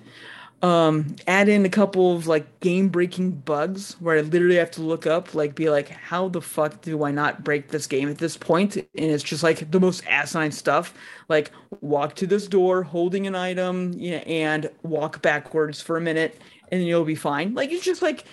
Um, 0.62 1.16
add 1.26 1.48
in 1.48 1.66
a 1.66 1.68
couple 1.68 2.16
of 2.16 2.26
like 2.26 2.60
game 2.60 2.88
breaking 2.88 3.32
bugs 3.32 3.92
where 4.00 4.16
I 4.16 4.22
literally 4.22 4.56
have 4.56 4.70
to 4.72 4.82
look 4.82 5.06
up, 5.06 5.34
like, 5.34 5.54
be 5.54 5.68
like, 5.68 5.88
how 5.88 6.28
the 6.28 6.40
fuck 6.40 6.80
do 6.80 7.04
I 7.04 7.10
not 7.10 7.44
break 7.44 7.68
this 7.68 7.86
game 7.86 8.08
at 8.08 8.18
this 8.18 8.36
point? 8.36 8.76
And 8.76 8.88
it's 8.94 9.22
just 9.22 9.42
like 9.42 9.70
the 9.70 9.78
most 9.78 10.04
asinine 10.06 10.52
stuff. 10.52 10.94
Like, 11.28 11.50
walk 11.82 12.14
to 12.16 12.26
this 12.26 12.48
door 12.48 12.82
holding 12.82 13.26
an 13.26 13.34
item 13.34 13.92
yeah, 13.96 14.24
and 14.26 14.70
walk 14.82 15.20
backwards 15.20 15.80
for 15.82 15.98
a 15.98 16.00
minute 16.00 16.40
and 16.72 16.86
you'll 16.86 17.04
be 17.04 17.14
fine. 17.14 17.54
Like, 17.54 17.70
it's 17.70 17.84
just 17.84 18.02
like 18.02 18.24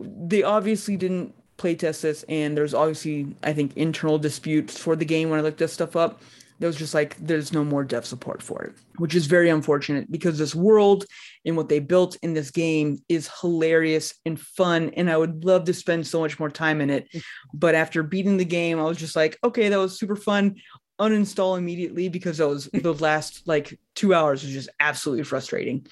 they 0.00 0.42
obviously 0.42 0.96
didn't 0.96 1.34
playtest 1.58 2.00
this, 2.00 2.24
and 2.28 2.56
there's 2.56 2.74
obviously, 2.74 3.36
I 3.42 3.52
think, 3.52 3.76
internal 3.76 4.18
disputes 4.18 4.78
for 4.78 4.96
the 4.96 5.04
game 5.04 5.30
when 5.30 5.38
I 5.38 5.42
looked 5.42 5.58
this 5.58 5.72
stuff 5.72 5.96
up 5.96 6.20
there 6.62 6.68
was 6.68 6.76
just 6.76 6.94
like 6.94 7.16
there's 7.16 7.52
no 7.52 7.64
more 7.64 7.82
dev 7.82 8.06
support 8.06 8.40
for 8.40 8.62
it 8.62 8.72
which 8.98 9.16
is 9.16 9.26
very 9.26 9.50
unfortunate 9.50 10.08
because 10.12 10.38
this 10.38 10.54
world 10.54 11.04
and 11.44 11.56
what 11.56 11.68
they 11.68 11.80
built 11.80 12.16
in 12.22 12.34
this 12.34 12.52
game 12.52 13.02
is 13.08 13.28
hilarious 13.40 14.14
and 14.26 14.38
fun 14.38 14.90
and 14.96 15.10
i 15.10 15.16
would 15.16 15.44
love 15.44 15.64
to 15.64 15.74
spend 15.74 16.06
so 16.06 16.20
much 16.20 16.38
more 16.38 16.48
time 16.48 16.80
in 16.80 16.88
it. 16.88 17.08
But 17.52 17.74
after 17.74 18.04
beating 18.04 18.36
the 18.36 18.44
game 18.44 18.78
i 18.78 18.84
was 18.84 18.96
just 18.96 19.16
like 19.16 19.36
okay 19.42 19.68
that 19.70 19.78
was 19.78 19.98
super 19.98 20.14
fun. 20.14 20.56
Uninstall 21.00 21.58
immediately 21.58 22.08
because 22.08 22.38
that 22.38 22.48
was 22.48 22.68
the 22.72 22.94
last 23.08 23.42
like 23.48 23.76
two 23.96 24.14
hours 24.14 24.44
was 24.44 24.52
just 24.52 24.68
absolutely 24.78 25.24
frustrating. 25.24 25.84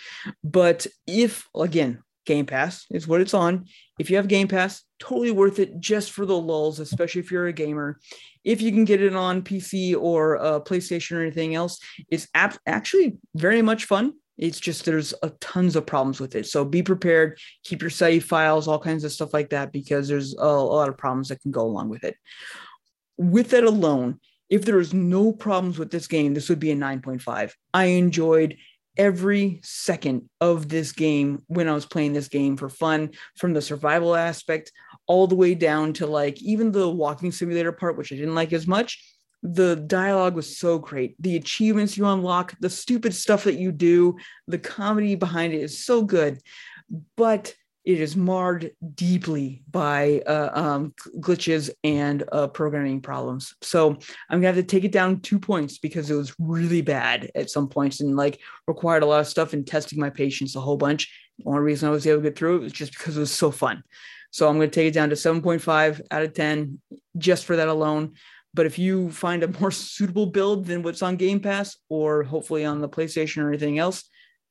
But 0.45 0.87
if 1.05 1.49
again 1.57 2.05
game 2.27 2.47
pass 2.47 2.87
is 2.93 3.09
what 3.09 3.21
it's 3.21 3.35
on. 3.35 3.67
If 3.99 4.09
you 4.09 4.17
have 4.19 4.29
game 4.29 4.47
pass 4.47 4.85
totally 5.01 5.31
worth 5.31 5.59
it 5.59 5.81
just 5.81 6.13
for 6.13 6.25
the 6.27 6.37
lulls 6.37 6.79
especially 6.79 7.21
if 7.21 7.31
you're 7.31 7.47
a 7.47 7.53
gamer 7.53 7.99
if 8.45 8.63
you 8.63 8.73
can 8.73 8.85
get 8.85 9.03
it 9.03 9.15
on 9.15 9.43
PC 9.43 10.01
or 10.01 10.39
uh, 10.39 10.61
PlayStation 10.61 11.17
or 11.17 11.23
anything 11.23 11.55
else, 11.55 11.79
it's 12.09 12.29
ap- 12.35 12.59
actually 12.67 13.19
very 13.35 13.63
much 13.63 13.85
fun. 13.85 14.15
It's 14.39 14.59
just 14.59 14.87
there's 14.87 15.13
a 15.23 15.31
tons 15.41 15.77
of 15.77 15.85
problems 15.85 16.19
with 16.19 16.35
it. 16.35 16.47
So 16.47 16.65
be 16.65 16.83
prepared, 16.83 17.39
keep 17.63 17.83
your 17.83 17.91
save 17.91 18.25
files, 18.25 18.67
all 18.67 18.79
kinds 18.79 19.05
of 19.05 19.13
stuff 19.13 19.35
like 19.35 19.51
that, 19.51 19.71
because 19.71 20.09
there's 20.09 20.35
a, 20.35 20.43
a 20.43 20.65
lot 20.65 20.89
of 20.89 20.97
problems 20.97 21.29
that 21.29 21.43
can 21.43 21.51
go 21.51 21.63
along 21.63 21.91
with 21.91 22.05
it. 22.05 22.17
With 23.19 23.51
that 23.51 23.65
alone, 23.65 24.19
if 24.49 24.65
there 24.65 24.81
is 24.81 24.95
no 24.95 25.33
problems 25.33 25.79
with 25.79 25.91
this 25.91 26.07
game, 26.07 26.33
this 26.33 26.49
would 26.49 26.59
be 26.59 26.71
a 26.71 26.77
9.5. 26.77 27.53
I 27.75 27.85
enjoyed 27.85 28.57
every 28.97 29.61
second 29.63 30.29
of 30.41 30.69
this 30.69 30.93
game 30.93 31.43
when 31.47 31.69
I 31.69 31.75
was 31.75 31.87
playing 31.87 32.15
this 32.15 32.29
game 32.29 32.57
for 32.57 32.71
fun, 32.71 33.11
from 33.37 33.53
the 33.53 33.63
survival 33.63 34.17
aspect 34.17 34.73
all 35.11 35.27
the 35.27 35.35
way 35.35 35.57
down 35.57 35.93
to 35.93 36.07
like 36.07 36.41
even 36.41 36.71
the 36.71 36.89
walking 36.89 37.33
simulator 37.33 37.73
part, 37.73 37.99
which 37.99 38.13
I 38.13 38.15
didn't 38.15 38.37
like 38.37 38.53
as 38.53 38.69
much. 38.69 39.05
The 39.43 39.75
dialogue 39.75 40.37
was 40.37 40.57
so 40.57 40.79
great. 40.79 41.17
The 41.19 41.35
achievements 41.35 41.97
you 41.97 42.07
unlock, 42.07 42.55
the 42.61 42.71
stupid 42.71 43.13
stuff 43.13 43.43
that 43.43 43.59
you 43.59 43.73
do, 43.73 44.17
the 44.47 44.59
comedy 44.59 45.17
behind 45.17 45.53
it 45.53 45.63
is 45.63 45.85
so 45.85 46.05
good. 46.05 46.41
but 47.17 47.53
it 47.85 47.99
is 47.99 48.15
marred 48.15 48.73
deeply 48.95 49.63
by 49.71 50.21
uh, 50.27 50.51
um, 50.53 50.95
glitches 51.19 51.71
and 51.83 52.23
uh, 52.31 52.47
programming 52.47 53.01
problems. 53.01 53.55
So 53.63 53.97
I'm 54.29 54.39
gonna 54.41 54.55
have 54.55 54.57
to 54.57 54.63
take 54.63 54.85
it 54.85 54.93
down 54.93 55.21
two 55.21 55.39
points 55.41 55.79
because 55.79 56.11
it 56.11 56.15
was 56.15 56.35
really 56.39 56.83
bad 56.83 57.31
at 57.35 57.51
some 57.51 57.69
points 57.69 58.01
and 58.01 58.17
like 58.17 58.39
required 58.69 59.03
a 59.03 59.07
lot 59.07 59.21
of 59.21 59.27
stuff 59.27 59.55
and 59.55 59.67
testing 59.67 59.99
my 59.99 60.11
patience 60.11 60.55
a 60.55 60.61
whole 60.61 60.77
bunch. 60.77 61.11
The 61.39 61.49
only 61.49 61.63
reason 61.63 61.89
I 61.89 61.93
was 61.93 62.07
able 62.07 62.19
to 62.19 62.29
get 62.29 62.37
through 62.37 62.57
it 62.57 62.63
was 62.65 62.73
just 62.73 62.93
because 62.93 63.17
it 63.17 63.21
was 63.21 63.33
so 63.33 63.51
fun. 63.51 63.83
So 64.31 64.49
I'm 64.49 64.57
gonna 64.57 64.69
take 64.69 64.89
it 64.89 64.95
down 64.95 65.11
to 65.11 65.17
7.5 65.17 66.01
out 66.11 66.23
of 66.23 66.35
10 66.35 66.81
just 67.19 67.45
for 67.45 67.57
that 67.57 67.69
alone. 67.69 68.15
But 68.53 68.67
if 68.67 68.79
you 68.79 69.11
find 69.11 69.43
a 69.43 69.61
more 69.61 69.71
suitable 69.71 70.27
build 70.27 70.67
than 70.67 70.83
what's 70.83 71.03
on 71.03 71.17
Game 71.17 71.41
Pass 71.41 71.77
or 71.89 72.23
hopefully 72.23 72.65
on 72.65 72.81
the 72.81 72.89
PlayStation 72.89 73.43
or 73.43 73.49
anything 73.49 73.79
else, 73.79 74.09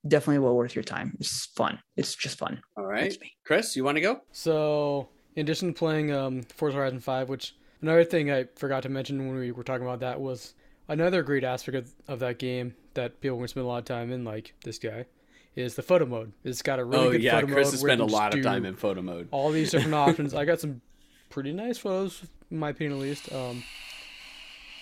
definitely 0.07 0.39
well 0.39 0.56
worth 0.56 0.76
your 0.76 0.84
time. 0.84 1.15
It's 1.19 1.47
fun. 1.47 1.80
It's 1.97 2.15
just 2.15 2.38
fun. 2.38 2.61
All 2.77 2.85
right, 2.85 3.15
Chris, 3.45 3.76
you 3.76 3.84
want 3.84 3.95
to 3.95 4.01
go? 4.01 4.22
So, 4.31 5.10
in 5.35 5.41
addition 5.41 5.69
to 5.69 5.77
playing 5.77 6.14
um, 6.14 6.43
Forza 6.43 6.77
Horizon 6.77 6.99
5, 6.99 7.30
which 7.30 7.56
another 7.81 8.03
thing 8.03 8.31
I 8.31 8.45
forgot 8.56 8.84
to 8.84 8.89
mention 8.89 9.27
when 9.27 9.38
we 9.38 9.51
were 9.51 9.64
talking 9.64 9.85
about 9.85 9.99
that 9.99 10.19
was 10.19 10.53
another 10.88 11.22
great 11.23 11.43
aspect 11.43 11.77
of, 11.77 11.93
of 12.07 12.19
that 12.19 12.39
game 12.39 12.76
that 12.93 13.19
people 13.22 13.38
can 13.38 13.47
spend 13.47 13.65
a 13.65 13.68
lot 13.68 13.80
of 13.80 13.85
time 13.85 14.11
in, 14.11 14.23
like 14.23 14.53
this 14.64 14.80
guy, 14.80 15.06
is 15.55 15.76
the 15.76 15.81
photo 15.81 16.05
mode. 16.05 16.34
It's 16.43 16.61
got 16.61 16.80
a 16.80 16.85
really 16.85 17.07
oh 17.07 17.11
good 17.11 17.21
yeah, 17.21 17.39
photo 17.39 17.53
Chris 17.53 17.67
mode 17.67 17.73
has 17.73 17.84
where 17.84 17.91
you 17.91 17.97
spent 17.97 18.11
a 18.11 18.13
lot 18.13 18.34
of 18.34 18.43
time 18.43 18.65
in 18.65 18.76
photo 18.76 19.01
mode. 19.01 19.27
all 19.31 19.51
these 19.51 19.71
different 19.71 19.93
options. 20.07 20.34
I 20.34 20.45
got 20.45 20.59
some 20.59 20.81
pretty 21.30 21.53
nice 21.53 21.77
photos, 21.77 22.23
in 22.49 22.59
my 22.59 22.69
opinion 22.69 22.99
at 22.99 23.01
least, 23.01 23.31
um, 23.31 23.63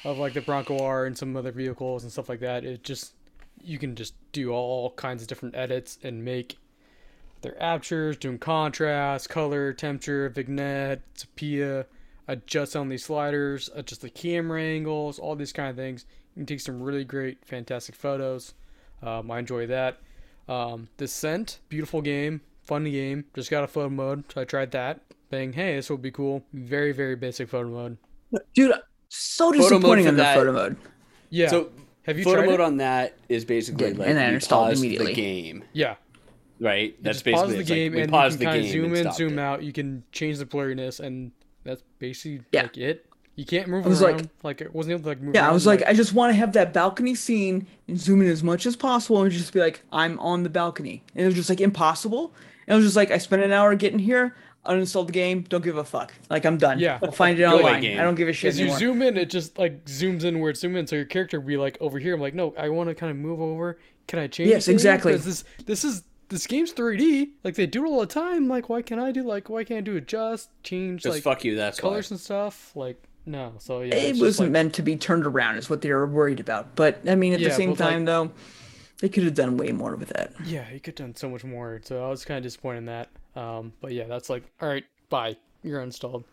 of 0.04 0.18
like 0.18 0.34
the 0.34 0.42
Bronco 0.42 0.80
R 0.80 1.06
and 1.06 1.18
some 1.18 1.36
other 1.36 1.52
vehicles 1.52 2.04
and 2.04 2.12
stuff 2.12 2.30
like 2.30 2.40
that. 2.42 2.64
It 2.64 2.84
just 2.84 3.14
you 3.64 3.80
can 3.80 3.96
just 3.96 4.14
do 4.32 4.52
all 4.52 4.92
kinds 4.92 5.22
of 5.22 5.28
different 5.28 5.56
edits 5.56 5.98
and 6.04 6.24
make 6.24 6.58
their 7.42 7.62
apertures, 7.62 8.18
doing 8.18 8.38
contrast, 8.38 9.30
color, 9.30 9.74
temperature, 9.74 10.30
vignette, 10.30 11.02
sepia, 11.14 11.86
adjust 12.28 12.76
on 12.76 12.90
these 12.90 13.06
sliders, 13.06 13.70
adjust 13.74 14.02
the 14.02 14.10
camera 14.10 14.62
angles, 14.62 15.20
all 15.20 15.36
these 15.36 15.54
kind 15.54 15.70
of 15.70 15.76
things. 15.76 16.06
You 16.36 16.42
can 16.42 16.46
take 16.46 16.60
some 16.60 16.82
really 16.82 17.04
great, 17.04 17.46
fantastic 17.46 17.96
photos. 17.96 18.54
Um, 19.02 19.30
I 19.32 19.40
enjoy 19.40 19.68
that. 19.68 20.00
Um, 20.48 20.88
Descent, 20.98 21.60
beautiful 21.70 22.02
game, 22.02 22.42
fun 22.64 22.84
game. 22.86 23.26
Just 23.34 23.50
got 23.52 23.64
a 23.64 23.68
photo 23.68 23.90
mode, 23.90 24.24
so 24.34 24.42
I 24.42 24.46
tried 24.46 24.72
that. 24.72 25.02
Saying, 25.30 25.54
hey, 25.54 25.76
this 25.76 25.90
will 25.90 25.98
be 25.98 26.12
cool. 26.12 26.44
Very, 26.54 26.94
very 26.94 27.16
basic 27.16 27.50
photo 27.50 27.70
mode. 27.70 27.98
Dude, 28.54 28.74
so 29.10 29.52
Photo 29.52 29.58
mode 29.58 29.70
disappointing 29.70 30.08
on 30.08 30.16
the 30.16 30.24
photo 30.24 30.54
mode. 30.54 30.78
Yeah. 31.30 31.50
So 31.50 31.70
have 32.04 32.18
you 32.18 32.24
photo 32.24 32.38
tried 32.38 32.46
mode 32.50 32.60
it? 32.62 32.64
on 32.64 32.78
that 32.78 33.18
is 33.28 33.44
basically 33.44 33.88
Did, 33.90 33.98
like 33.98 34.08
and 34.08 34.18
then 34.18 34.30
we 34.30 34.36
installed 34.36 34.78
immediately. 34.78 35.08
the 35.14 35.22
game, 35.22 35.64
yeah. 35.74 35.96
right? 36.62 36.92
You 36.92 36.94
That's 37.02 37.22
just 37.22 37.26
pause 37.36 37.50
basically 37.50 37.56
the 37.56 37.60
it's 37.62 37.70
like 37.70 37.76
game 37.78 37.98
and 37.98 38.12
paused 38.12 38.34
you 38.34 38.38
the 38.40 38.46
can 38.46 38.54
kind 38.54 38.64
game 38.64 38.84
of 38.86 38.98
zoom 38.98 39.08
in, 39.08 39.14
zoom 39.14 39.40
it. 39.40 39.42
out. 39.42 39.64
You 39.64 39.74
can 39.74 40.04
change 40.14 40.38
the 40.38 40.46
blurriness, 40.46 41.02
and 41.02 41.32
that's 41.66 41.84
basically 42.00 42.46
Yeah. 42.54 42.62
like 42.64 42.78
it. 42.78 43.06
You 43.38 43.46
can't 43.46 43.68
move 43.70 43.86
I 43.86 43.90
was 43.90 44.02
around. 44.02 44.16
like- 44.18 44.30
Like, 44.44 44.62
it 44.62 44.74
wasn't 44.76 44.92
able 44.94 45.04
to 45.04 45.08
like 45.10 45.22
move 45.22 45.34
Yeah, 45.36 45.48
I 45.48 45.54
was 45.54 45.66
like, 45.66 45.84
I 45.88 45.94
just 45.94 46.12
want 46.14 46.32
to 46.34 46.36
have 46.38 46.52
that 46.54 46.74
balcony 46.74 47.16
scene 47.16 47.66
and 47.88 47.98
zoom 48.00 48.22
in 48.22 48.28
as 48.28 48.44
much 48.44 48.66
as 48.66 48.76
possible 48.76 49.22
and 49.24 49.32
just 49.32 49.54
be 49.54 49.60
like, 49.60 49.82
I'm 49.92 50.20
on 50.20 50.44
the 50.44 50.50
balcony. 50.50 51.04
And 51.16 51.24
it 51.24 51.28
was 51.28 51.36
just 51.36 51.50
like 51.50 51.62
impossible. 51.62 52.34
And 52.68 52.74
it 52.74 52.76
was 52.78 52.84
just 52.86 52.98
like, 52.98 53.12
I 53.12 53.18
spent 53.20 53.44
an 53.44 53.52
hour 53.54 53.74
getting 53.76 54.00
here, 54.00 54.36
uninstalled 54.66 55.06
the 55.06 55.14
game, 55.14 55.44
don't 55.48 55.64
give 55.64 55.78
a 55.78 55.84
fuck. 55.84 56.14
Like, 56.30 56.46
I'm 56.46 56.58
done. 56.58 56.80
Yeah. 56.80 57.00
I'll 57.02 57.12
find 57.12 57.38
it 57.40 57.44
Go 57.44 57.54
away, 57.54 57.64
online. 57.64 57.82
game. 57.82 58.00
I 58.00 58.04
don't 58.04 58.16
give 58.16 58.28
a 58.28 58.34
shit 58.34 58.50
as 58.50 58.60
you 58.60 58.72
zoom 58.72 59.02
in, 59.02 59.16
it 59.18 59.30
just 59.30 59.58
like 59.58 59.86
zooms 59.86 60.24
in 60.26 60.40
where 60.40 60.50
it's 60.50 60.60
zoom 60.60 60.76
in, 60.76 60.86
so 60.88 60.96
your 60.98 61.06
character 61.06 61.40
will 61.40 61.48
be 61.48 61.58
like 61.58 61.78
over 61.80 62.00
here. 62.00 62.16
I'm 62.16 62.22
like, 62.22 62.34
no, 62.34 62.54
I 62.58 62.70
want 62.70 62.90
to 62.90 62.96
kind 62.96 63.12
of 63.12 63.18
move 63.18 63.40
over. 63.40 63.78
Can 64.08 64.18
I 64.20 64.28
change? 64.28 64.50
Yes, 64.50 64.66
things? 64.66 64.74
exactly. 64.82 65.12
'Cause 65.14 65.26
This 65.26 65.44
this 65.66 65.84
is 65.84 66.04
this 66.30 66.48
game's 66.48 66.74
3D. 66.74 67.30
Like 67.44 67.56
they 67.56 67.68
do 67.68 67.86
it 67.86 67.88
all 67.90 68.00
the 68.02 68.06
time. 68.08 68.48
Like 68.50 68.68
why 68.68 68.82
can't 68.82 69.00
I 69.00 69.12
do 69.12 69.22
like 69.24 69.48
why 69.50 69.64
can't 69.64 69.78
I 69.78 69.82
do 69.82 69.96
adjust, 69.96 70.50
change 70.64 71.06
like 71.06 71.24
fuck 71.24 71.44
you. 71.46 71.56
That's 71.56 71.78
why. 71.78 71.90
colors 71.90 72.10
and 72.12 72.20
stuff? 72.20 72.76
Like 72.76 73.02
no. 73.28 73.54
So 73.60 73.82
yeah, 73.82 73.94
it 73.96 74.18
wasn't 74.20 74.48
like, 74.48 74.52
meant 74.54 74.74
to 74.76 74.82
be 74.82 74.96
turned 74.96 75.26
around, 75.28 75.58
is 75.58 75.70
what 75.70 75.82
they 75.82 75.92
were 75.92 76.08
worried 76.08 76.40
about. 76.40 76.76
But 76.76 77.02
I 77.08 77.14
mean, 77.16 77.34
at 77.34 77.40
Yeah, 77.40 77.50
the 77.50 77.54
same 77.56 77.70
but, 77.72 77.80
like- 77.82 77.90
time, 77.92 78.06
though, 78.06 78.32
they 79.02 79.10
could 79.10 79.24
have 79.24 79.36
done 79.36 79.58
way 79.58 79.72
more 79.72 79.96
with 79.96 80.10
that. 80.10 80.34
Yeah, 80.46 80.66
you 80.72 80.80
could 80.80 80.98
have 80.98 81.08
done 81.08 81.16
so 81.16 81.30
much 81.30 81.44
more. 81.44 81.80
So 81.84 82.04
I 82.04 82.10
was 82.10 82.26
kind 82.26 82.38
of 82.40 82.44
disappointed 82.44 82.80
in 82.80 82.86
that. 82.86 83.10
Um, 83.36 83.74
but 83.82 83.92
yeah, 83.92 84.06
that's 84.06 84.30
like, 84.30 84.44
all 84.60 84.68
right, 84.68 84.84
bye. 85.10 85.38
You're 85.62 85.82
installed. 85.82 86.24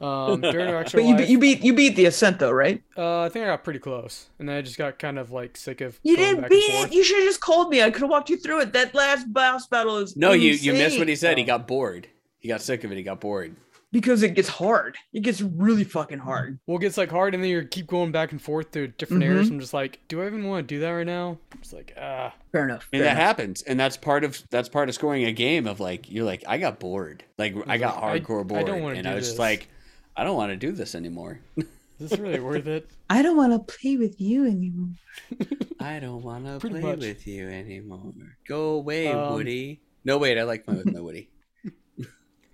Um, 0.00 0.40
during 0.40 0.68
our 0.70 0.78
actual 0.78 1.00
But 1.00 1.08
you, 1.08 1.14
life, 1.14 1.18
beat 1.18 1.28
you 1.28 1.38
beat 1.38 1.62
you 1.62 1.74
beat 1.74 1.94
the 1.96 2.06
ascent 2.06 2.38
though, 2.38 2.52
right? 2.52 2.82
uh, 2.96 3.20
I 3.20 3.28
think 3.28 3.42
I 3.44 3.48
got 3.48 3.64
pretty 3.64 3.80
close, 3.80 4.28
and 4.38 4.48
then 4.48 4.56
I 4.56 4.62
just 4.62 4.78
got 4.78 4.98
kind 4.98 5.18
of 5.18 5.30
like 5.30 5.58
sick 5.58 5.82
of. 5.82 6.00
You 6.02 6.16
going 6.16 6.26
didn't 6.28 6.40
back 6.42 6.50
and 6.52 6.58
beat 6.58 6.72
forth. 6.72 6.86
it. 6.86 6.94
You 6.94 7.04
should 7.04 7.18
have 7.18 7.26
just 7.26 7.40
called 7.42 7.68
me. 7.68 7.82
I 7.82 7.90
could 7.90 8.00
have 8.00 8.10
walked 8.10 8.30
you 8.30 8.38
through 8.38 8.60
it. 8.62 8.72
That 8.72 8.94
last 8.94 9.30
boss 9.30 9.66
battle 9.66 9.98
is 9.98 10.16
No, 10.16 10.32
you 10.32 10.52
you 10.52 10.72
missed 10.72 10.98
what 10.98 11.08
he 11.08 11.16
said. 11.16 11.36
He 11.36 11.44
got 11.44 11.66
bored. 11.68 12.06
He 12.38 12.48
got 12.48 12.62
sick 12.62 12.82
of 12.84 12.92
it. 12.92 12.96
He 12.96 13.02
got 13.02 13.20
bored. 13.20 13.54
Because 13.92 14.22
it 14.22 14.34
gets 14.34 14.48
hard. 14.48 14.96
It 15.12 15.20
gets 15.20 15.40
really 15.40 15.84
fucking 15.84 16.18
hard. 16.20 16.58
Well, 16.66 16.78
it 16.78 16.80
gets 16.82 16.96
like 16.96 17.10
hard, 17.10 17.34
and 17.34 17.42
then 17.42 17.50
you 17.50 17.64
keep 17.64 17.86
going 17.86 18.12
back 18.12 18.32
and 18.32 18.40
forth 18.40 18.70
through 18.72 18.88
different 18.88 19.22
Mhm. 19.22 19.26
areas. 19.26 19.48
I'm 19.50 19.60
just 19.60 19.74
like, 19.74 19.98
do 20.08 20.22
I 20.22 20.26
even 20.26 20.44
want 20.44 20.66
to 20.68 20.74
do 20.74 20.80
that 20.80 20.90
right 20.90 21.06
now? 21.06 21.38
It's 21.58 21.72
like, 21.72 21.94
ah, 22.00 22.34
Fair 22.52 22.64
enough. 22.64 22.88
And 22.92 23.00
fair 23.00 23.08
that 23.08 23.12
enough. 23.16 23.22
happens, 23.26 23.62
and 23.62 23.78
that's 23.78 23.96
part 23.96 24.24
of 24.24 24.42
that's 24.50 24.68
part 24.68 24.88
of 24.88 24.94
scoring 24.94 25.24
a 25.24 25.32
game. 25.32 25.66
Of 25.66 25.80
like, 25.80 26.10
you're 26.10 26.24
like, 26.24 26.42
I 26.46 26.58
got 26.58 26.78
bored. 26.80 27.24
Like, 27.38 27.54
I 27.66 27.78
got 27.78 28.00
like, 28.02 28.24
hardcore 28.24 28.40
I 28.40 28.44
bored, 28.44 28.66
don't 28.66 28.82
wanna 28.82 28.96
and 28.96 29.04
do 29.04 29.10
I 29.10 29.14
was 29.14 29.24
just 29.24 29.32
this. 29.34 29.38
like, 29.40 29.68
I 30.16 30.24
don't 30.24 30.36
want 30.36 30.50
to 30.52 30.56
do 30.56 30.72
this 30.72 30.94
anymore. 30.94 31.40
is 31.56 31.64
this 31.98 32.18
really 32.18 32.40
worth 32.40 32.66
it? 32.66 32.88
I 33.08 33.22
don't 33.22 33.36
want 33.36 33.52
to 33.52 33.58
play 33.78 33.96
with 33.96 34.20
you 34.20 34.46
anymore. 34.46 34.90
I 35.80 35.98
don't 35.98 36.22
want 36.22 36.46
to 36.46 36.58
play 36.68 36.80
much. 36.80 36.98
with 37.00 37.26
you 37.26 37.48
anymore. 37.48 38.12
Go 38.46 38.70
away, 38.74 39.08
Um, 39.08 39.34
Woody. 39.34 39.80
No, 40.04 40.16
wait, 40.18 40.38
I 40.38 40.44
like 40.44 40.64
playing 40.64 40.82
with 40.84 40.94
my 40.94 41.00
Woody. 41.00 41.28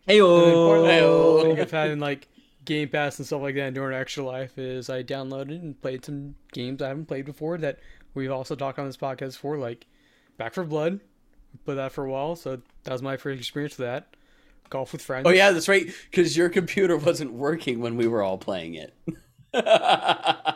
Hey, 0.07 0.21
And 0.21 0.29
then 0.29 0.55
part 0.55 0.79
of 0.79 0.85
the 0.85 0.91
Hey-o. 0.91 1.43
thing 1.43 1.61
I've 1.61 1.71
had 1.71 1.91
in 1.91 1.99
like 2.01 2.29
Game 2.65 2.89
Pass 2.89 3.19
and 3.19 3.27
stuff 3.27 3.43
like 3.43 3.55
that 3.57 3.75
during 3.75 3.97
Extra 3.97 4.25
Life 4.25 4.59
is 4.59 4.89
I 4.91 5.03
downloaded 5.03 5.61
and 5.61 5.81
played 5.81 6.05
some 6.05 6.35
games 6.53 6.83
I 6.83 6.89
haven't 6.89 7.07
played 7.07 7.25
before 7.25 7.59
that 7.59 7.79
we've 8.15 8.31
also 8.31 8.55
talked 8.55 8.79
on 8.79 8.87
this 8.87 8.97
podcast 8.97 9.37
for 9.37 9.57
like 9.57 9.87
Back 10.37 10.55
4 10.55 10.65
Blood. 10.65 11.01
Played 11.65 11.79
that 11.79 11.93
for 11.93 12.05
a 12.05 12.11
while, 12.11 12.37
so 12.37 12.61
that 12.85 12.93
was 12.93 13.03
my 13.03 13.17
first 13.17 13.39
experience 13.41 13.79
with 13.79 13.87
that. 13.87 14.15
Golf 14.69 14.93
with 14.93 15.01
friends. 15.01 15.27
Oh 15.27 15.31
yeah, 15.31 15.53
that's 15.53 15.69
right. 15.69 15.87
Because 16.11 16.37
your 16.37 16.49
computer 16.49 16.97
wasn't 16.97 17.33
working 17.33 17.81
when 17.81 17.97
we 17.97 18.07
were 18.09 18.23
all 18.23 18.37
playing 18.37 18.75
it. 18.75 18.95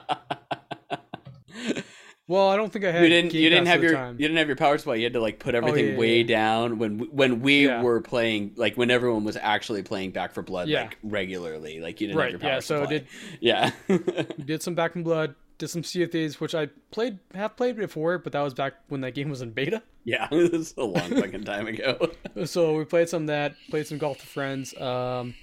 Well, 2.31 2.49
I 2.49 2.57
don't 2.57 2.73
think 2.73 2.85
I 2.85 2.93
had. 2.93 3.03
you 3.03 3.09
didn't. 3.09 3.33
Game 3.33 3.43
You 3.43 3.51
didn't 3.51 3.67
have 3.67 3.83
your. 3.83 3.93
time. 3.93 4.15
You 4.17 4.29
didn't 4.29 4.37
have 4.39 4.47
your 4.47 4.55
power 4.57 4.79
supply. 4.79 4.95
You 4.95 5.03
had 5.05 5.15
to 5.15 5.21
like 5.21 5.41
put 5.41 5.57
everything 5.57 5.89
yeah, 5.95 5.97
way 5.99 6.21
yeah. 6.21 6.27
down 6.29 6.79
when 6.79 7.01
when 7.11 7.41
we 7.41 7.67
Yeah. 7.67 7.83
were 7.83 8.01
playing. 8.01 8.53
Like 8.55 8.77
when 8.77 8.89
everyone 8.89 9.25
was 9.25 9.37
actually 9.37 9.83
playing 9.83 10.13
Back 10.13 10.33
4 10.35 10.45
Blood 10.45 10.69
like 10.69 10.97
regularly. 11.03 11.81
Like 11.81 12.01
you 12.01 12.07
didn't 12.07 12.19
Right. 12.19 12.31
have 12.31 12.41
your 12.41 12.41
power 12.41 12.51
Yeah. 12.53 12.61
So 12.61 12.83
I 12.85 12.87
did 12.87 13.07
Yeah. 13.41 13.73
did 14.45 14.63
some 14.63 14.77
Back 14.77 14.95
in 14.95 15.03
Blood, 15.03 15.35
did 15.59 15.69
some 15.71 15.83
Sea 15.83 16.05
of 16.05 16.13
Thieves, 16.13 16.41
which 16.41 16.55
I 16.55 16.69
played 16.93 17.19
have 17.35 17.57
played 17.57 17.77
before, 17.77 18.19
but 18.19 18.33
that 18.33 18.43
was 18.43 18.55
back 18.55 18.75
when 18.89 19.01
that 19.01 19.15
game 19.17 19.29
was 19.29 19.43
in 19.43 19.51
beta. 19.51 19.83
yeah. 20.05 20.29
This 20.31 20.51
is 20.53 20.75
a 20.79 20.85
long 20.85 21.11
fucking 21.11 21.43
time 21.45 21.67
ago. 21.67 22.11
So 22.45 22.77
we 22.77 22.85
played 22.85 23.09
some 23.09 23.23
of 23.23 23.27
that, 23.27 23.55
played 23.71 23.89
some 23.89 23.99
Golf 23.99 24.19
with 24.21 24.29
Friends, 24.29 24.73
um, 24.81 25.35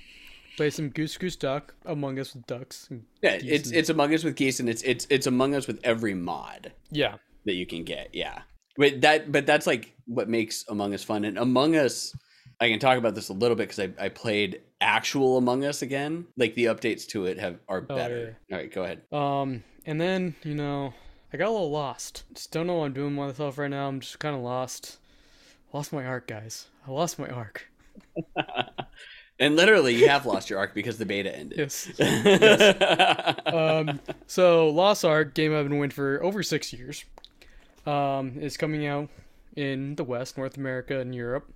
played 0.57 0.73
some 0.73 0.89
Goose 0.89 1.17
Goose 1.17 1.35
Duck, 1.35 1.73
Among 1.85 2.19
Us 2.19 2.33
with 2.33 2.45
Ducks. 2.47 2.87
and 2.89 3.05
Yeah, 3.21 3.37
it's 3.41 3.71
it's 3.71 3.89
Among 3.89 4.13
Us 4.13 4.23
with 4.23 4.35
geese, 4.35 4.59
and 4.59 4.67
it's 4.67 4.81
it's 4.81 5.07
it's 5.09 5.27
Among 5.27 5.55
Us 5.55 5.67
with 5.67 5.79
every 5.83 6.13
mod 6.13 6.73
yeah. 6.91 7.15
that 7.45 7.53
you 7.53 7.65
can 7.65 7.83
get. 7.83 8.09
Yeah, 8.13 8.41
but 8.75 8.99
that 9.01 9.31
but 9.31 9.45
that's 9.45 9.67
like 9.67 9.95
what 10.05 10.27
makes 10.27 10.65
Among 10.67 10.93
Us 10.93 11.03
fun. 11.03 11.23
And 11.23 11.37
Among 11.37 11.77
Us, 11.77 12.13
I 12.59 12.67
can 12.67 12.79
talk 12.79 12.97
about 12.97 13.15
this 13.15 13.29
a 13.29 13.33
little 13.33 13.55
bit 13.55 13.69
because 13.69 13.93
I, 13.99 14.05
I 14.05 14.09
played 14.09 14.61
actual 14.81 15.37
Among 15.37 15.63
Us 15.63 15.81
again. 15.83 16.25
Like 16.35 16.55
the 16.55 16.65
updates 16.65 17.05
to 17.07 17.27
it 17.27 17.39
have 17.39 17.59
are 17.69 17.85
Oh, 17.89 17.95
better. 17.95 18.37
All 18.51 18.57
right, 18.57 18.73
go 18.73 18.83
ahead. 18.83 19.01
Um, 19.13 19.63
and 19.85 20.01
then 20.01 20.35
you 20.43 20.55
know, 20.55 20.93
I 21.31 21.37
got 21.37 21.47
a 21.47 21.51
little 21.51 21.71
lost. 21.71 22.23
Just 22.33 22.51
don't 22.51 22.67
know 22.67 22.77
what 22.77 22.85
I'm 22.85 22.93
doing 22.93 23.15
with 23.15 23.27
myself 23.29 23.57
right 23.57 23.69
now. 23.69 23.87
I'm 23.87 24.01
just 24.01 24.19
kind 24.19 24.35
of 24.35 24.41
lost. 24.41 24.97
Lost 25.71 25.93
my 25.93 26.05
arc, 26.05 26.27
guys. 26.27 26.67
I 26.87 26.91
lost 26.91 27.19
my 27.19 27.27
arc. 27.27 27.69
And 29.39 29.55
literally, 29.55 29.93
you 29.95 30.07
have 30.09 30.25
lost 30.25 30.49
your 30.49 30.57
arc 30.57 30.73
because 30.73 30.97
the 30.97 31.05
beta 31.05 31.35
ended. 31.35 31.59
Yes. 31.59 31.87
um, 33.45 33.99
so 34.25 34.69
Lost 34.69 35.05
Ark, 35.05 35.35
game 35.35 35.55
I've 35.55 35.67
been 35.67 35.77
waiting 35.77 35.93
for 35.93 36.23
over 36.23 36.41
six 36.41 36.73
years, 36.73 37.05
um, 37.85 38.39
is 38.39 38.57
coming 38.57 38.87
out 38.87 39.09
in 39.55 39.95
the 39.95 40.03
West, 40.03 40.37
North 40.37 40.57
America, 40.57 40.99
and 40.99 41.13
Europe. 41.13 41.51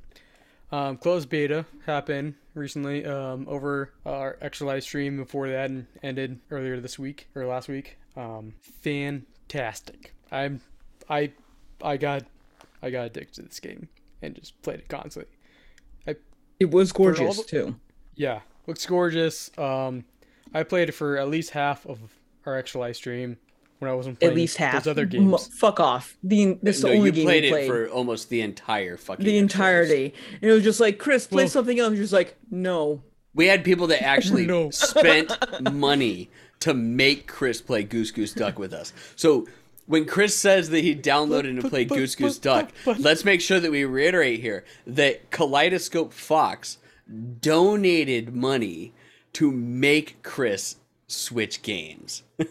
Um, 0.71 0.97
closed 0.97 1.27
beta 1.27 1.65
happened 1.85 2.35
recently 2.53 3.03
um, 3.05 3.45
over 3.49 3.91
our 4.05 4.37
extra 4.41 4.67
live 4.67 4.83
stream 4.83 5.17
before 5.17 5.49
that 5.49 5.69
and 5.69 5.87
ended 6.01 6.39
earlier 6.49 6.79
this 6.79 6.97
week 6.99 7.27
or 7.35 7.45
last 7.45 7.67
week. 7.67 7.97
Um, 8.15 8.53
fantastic. 8.81 10.13
I'm, 10.31 10.61
I, 11.09 11.31
I 11.83 11.97
got, 11.97 12.23
I 12.81 12.89
got 12.89 13.07
addicted 13.07 13.35
to 13.35 13.41
this 13.41 13.59
game 13.59 13.89
and 14.21 14.35
just 14.35 14.61
played 14.61 14.79
it 14.79 14.87
constantly. 14.87 15.31
It 16.61 16.71
was 16.71 16.91
gorgeous 16.91 17.37
the- 17.37 17.43
too. 17.43 17.75
Yeah, 18.15 18.41
looks 18.67 18.85
gorgeous. 18.85 19.49
Um, 19.57 20.05
I 20.53 20.63
played 20.63 20.89
it 20.89 20.93
for 20.93 21.17
at 21.17 21.29
least 21.29 21.51
half 21.51 21.85
of 21.85 21.99
our 22.45 22.57
extra 22.57 22.79
live 22.81 22.95
stream. 22.95 23.37
when 23.79 23.89
I 23.89 23.95
wasn't 23.95 24.19
playing 24.19 24.33
at 24.33 24.35
least 24.35 24.57
half. 24.57 24.83
those 24.83 24.91
other 24.91 25.01
M- 25.03 25.09
games. 25.09 25.47
fuck 25.57 25.79
off. 25.79 26.15
The 26.23 26.57
that's 26.61 26.81
the 26.81 26.89
no, 26.89 26.93
only 26.93 27.05
you 27.07 27.11
game 27.13 27.25
played 27.25 27.51
we 27.51 27.59
it 27.61 27.67
for 27.67 27.87
almost 27.89 28.29
the 28.29 28.41
entire 28.41 28.95
fucking 28.95 29.25
the 29.25 29.37
entirety. 29.39 30.13
And 30.39 30.51
it 30.51 30.53
was 30.53 30.63
just 30.63 30.79
like, 30.79 30.99
Chris, 30.99 31.25
play 31.25 31.43
Well- 31.45 31.49
something 31.49 31.79
else. 31.79 31.93
You're 31.93 32.03
just 32.03 32.13
like, 32.13 32.37
no. 32.51 33.01
We 33.33 33.47
had 33.47 33.63
people 33.63 33.87
that 33.87 34.03
actually 34.03 34.45
No. 34.55 34.69
spent 34.69 35.31
money 35.73 36.29
to 36.59 36.75
make 36.75 37.25
Chris 37.27 37.59
play 37.61 37.81
Goose 37.83 38.11
Goose 38.11 38.33
Duck 38.33 38.59
with 38.59 38.71
us. 38.71 38.93
So 39.15 39.47
when 39.91 40.05
Chris 40.05 40.35
says 40.37 40.69
that 40.69 40.79
he 40.81 40.95
downloaded 40.95 41.49
and 41.49 41.61
But- 41.61 41.69
played 41.69 41.89
but- 41.89 41.95
Goose 41.97 42.15
Goose 42.15 42.37
but- 42.39 42.43
Duck, 42.43 42.71
but- 42.85 42.95
but- 42.97 42.99
let's 43.03 43.23
make 43.25 43.41
sure 43.41 43.59
that 43.59 43.69
we 43.71 43.83
reiterate 43.85 44.39
here 44.39 44.63
that 44.87 45.29
Kaleidoscope 45.31 46.13
Fox 46.13 46.77
donated 47.41 48.35
money 48.35 48.93
to 49.33 49.51
make 49.51 50.21
Chris 50.23 50.77
switch 51.07 51.61
games. 51.61 52.23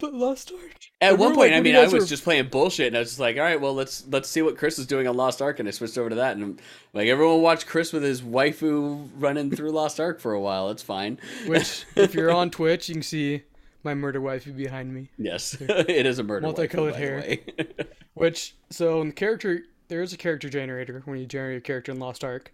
But 0.00 0.14
Lost 0.14 0.52
Ark. 0.52 0.76
At 1.00 1.18
one 1.18 1.34
point, 1.34 1.50
like, 1.50 1.58
I 1.58 1.60
mean, 1.60 1.74
I 1.74 1.82
was 1.82 1.92
were- 1.92 2.06
just 2.06 2.22
playing 2.22 2.50
bullshit, 2.50 2.86
and 2.86 2.94
I 2.96 3.00
was 3.00 3.08
just 3.08 3.18
like, 3.18 3.36
"All 3.36 3.42
right, 3.42 3.60
well, 3.60 3.74
let's 3.74 4.04
let's 4.08 4.28
see 4.28 4.42
what 4.42 4.56
Chris 4.56 4.78
is 4.78 4.86
doing 4.86 5.08
on 5.08 5.16
Lost 5.16 5.42
Ark," 5.42 5.58
and 5.58 5.66
I 5.66 5.72
switched 5.72 5.98
over 5.98 6.08
to 6.08 6.14
that, 6.14 6.36
and 6.36 6.44
I'm 6.44 6.56
like, 6.94 7.08
everyone 7.08 7.42
watched 7.42 7.66
Chris 7.66 7.92
with 7.92 8.04
his 8.04 8.22
waifu 8.22 9.08
running 9.18 9.50
through 9.50 9.72
Lost 9.72 9.98
Ark 9.98 10.20
for 10.20 10.34
a 10.34 10.40
while. 10.40 10.70
It's 10.70 10.84
fine. 10.84 11.18
Which, 11.46 11.84
if 11.96 12.14
you're 12.14 12.30
on 12.30 12.50
Twitch, 12.52 12.88
you 12.88 12.94
can 12.94 13.02
see 13.02 13.42
my 13.88 13.94
murder 13.94 14.20
wifey 14.20 14.50
behind 14.50 14.92
me. 14.92 15.08
Yes, 15.16 15.56
it 15.60 16.04
is 16.06 16.18
a 16.18 16.22
murder. 16.22 16.46
waifu, 16.46 16.50
Multicolored 16.56 16.92
by 16.94 17.00
the 17.00 17.06
hair. 17.06 17.16
way. 17.20 17.44
Which, 18.14 18.54
so 18.70 19.00
in 19.00 19.08
the 19.08 19.14
character, 19.14 19.62
there 19.88 20.02
is 20.02 20.12
a 20.12 20.16
character 20.18 20.48
generator 20.50 21.02
when 21.06 21.18
you 21.18 21.26
generate 21.26 21.56
a 21.58 21.60
character 21.60 21.92
in 21.92 21.98
Lost 21.98 22.22
Ark, 22.24 22.52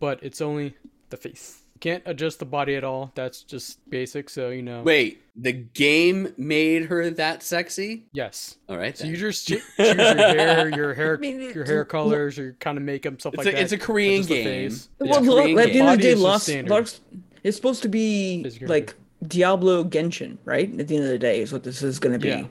but 0.00 0.18
it's 0.22 0.40
only 0.40 0.74
the 1.10 1.16
face. 1.18 1.58
You 1.74 1.80
can't 1.80 2.02
adjust 2.06 2.38
the 2.38 2.44
body 2.46 2.74
at 2.76 2.84
all. 2.84 3.12
That's 3.14 3.42
just 3.42 3.78
basic. 3.90 4.30
So 4.30 4.48
you 4.48 4.62
know. 4.62 4.82
Wait, 4.82 5.20
the 5.36 5.52
game 5.52 6.32
made 6.38 6.84
her 6.86 7.10
that 7.10 7.42
sexy? 7.42 8.04
Yes. 8.12 8.56
All 8.68 8.78
right, 8.78 8.96
So 8.96 9.04
then. 9.04 9.10
you 9.12 9.18
just 9.18 9.46
choose 9.48 9.62
your 9.78 9.94
hair, 9.94 10.68
your 10.74 10.94
hair, 10.94 11.18
mean, 11.18 11.40
your 11.40 11.64
hair 11.66 11.84
colors, 11.84 12.38
your 12.38 12.52
kind 12.54 12.78
of 12.78 12.84
makeup, 12.84 13.20
stuff 13.20 13.34
it's 13.34 13.44
like 13.44 13.54
a, 13.54 13.56
that. 13.56 13.62
it's 13.62 13.72
a 13.72 13.78
Korean 13.78 14.22
game. 14.22 14.44
face. 14.70 14.88
It's 15.00 15.10
well, 15.10 15.20
a 15.20 15.24
look, 15.24 15.58
at 15.58 15.72
the 15.72 15.80
end 15.80 15.88
of 15.90 15.96
the 15.98 16.02
day, 16.02 16.10
is 16.12 16.20
Lost 16.20 16.44
standard. 16.44 16.70
Lost 16.70 17.00
it's 17.42 17.56
supposed 17.56 17.82
to 17.82 17.88
be 17.88 18.46
like 18.62 18.94
Diablo 19.26 19.84
Genshin, 19.84 20.38
right? 20.44 20.68
At 20.78 20.88
the 20.88 20.96
end 20.96 21.04
of 21.04 21.10
the 21.10 21.18
day, 21.18 21.40
is 21.40 21.52
what 21.52 21.62
this 21.62 21.82
is 21.82 21.98
going 21.98 22.12
to 22.14 22.18
be. 22.18 22.28
Yeah. 22.28 22.46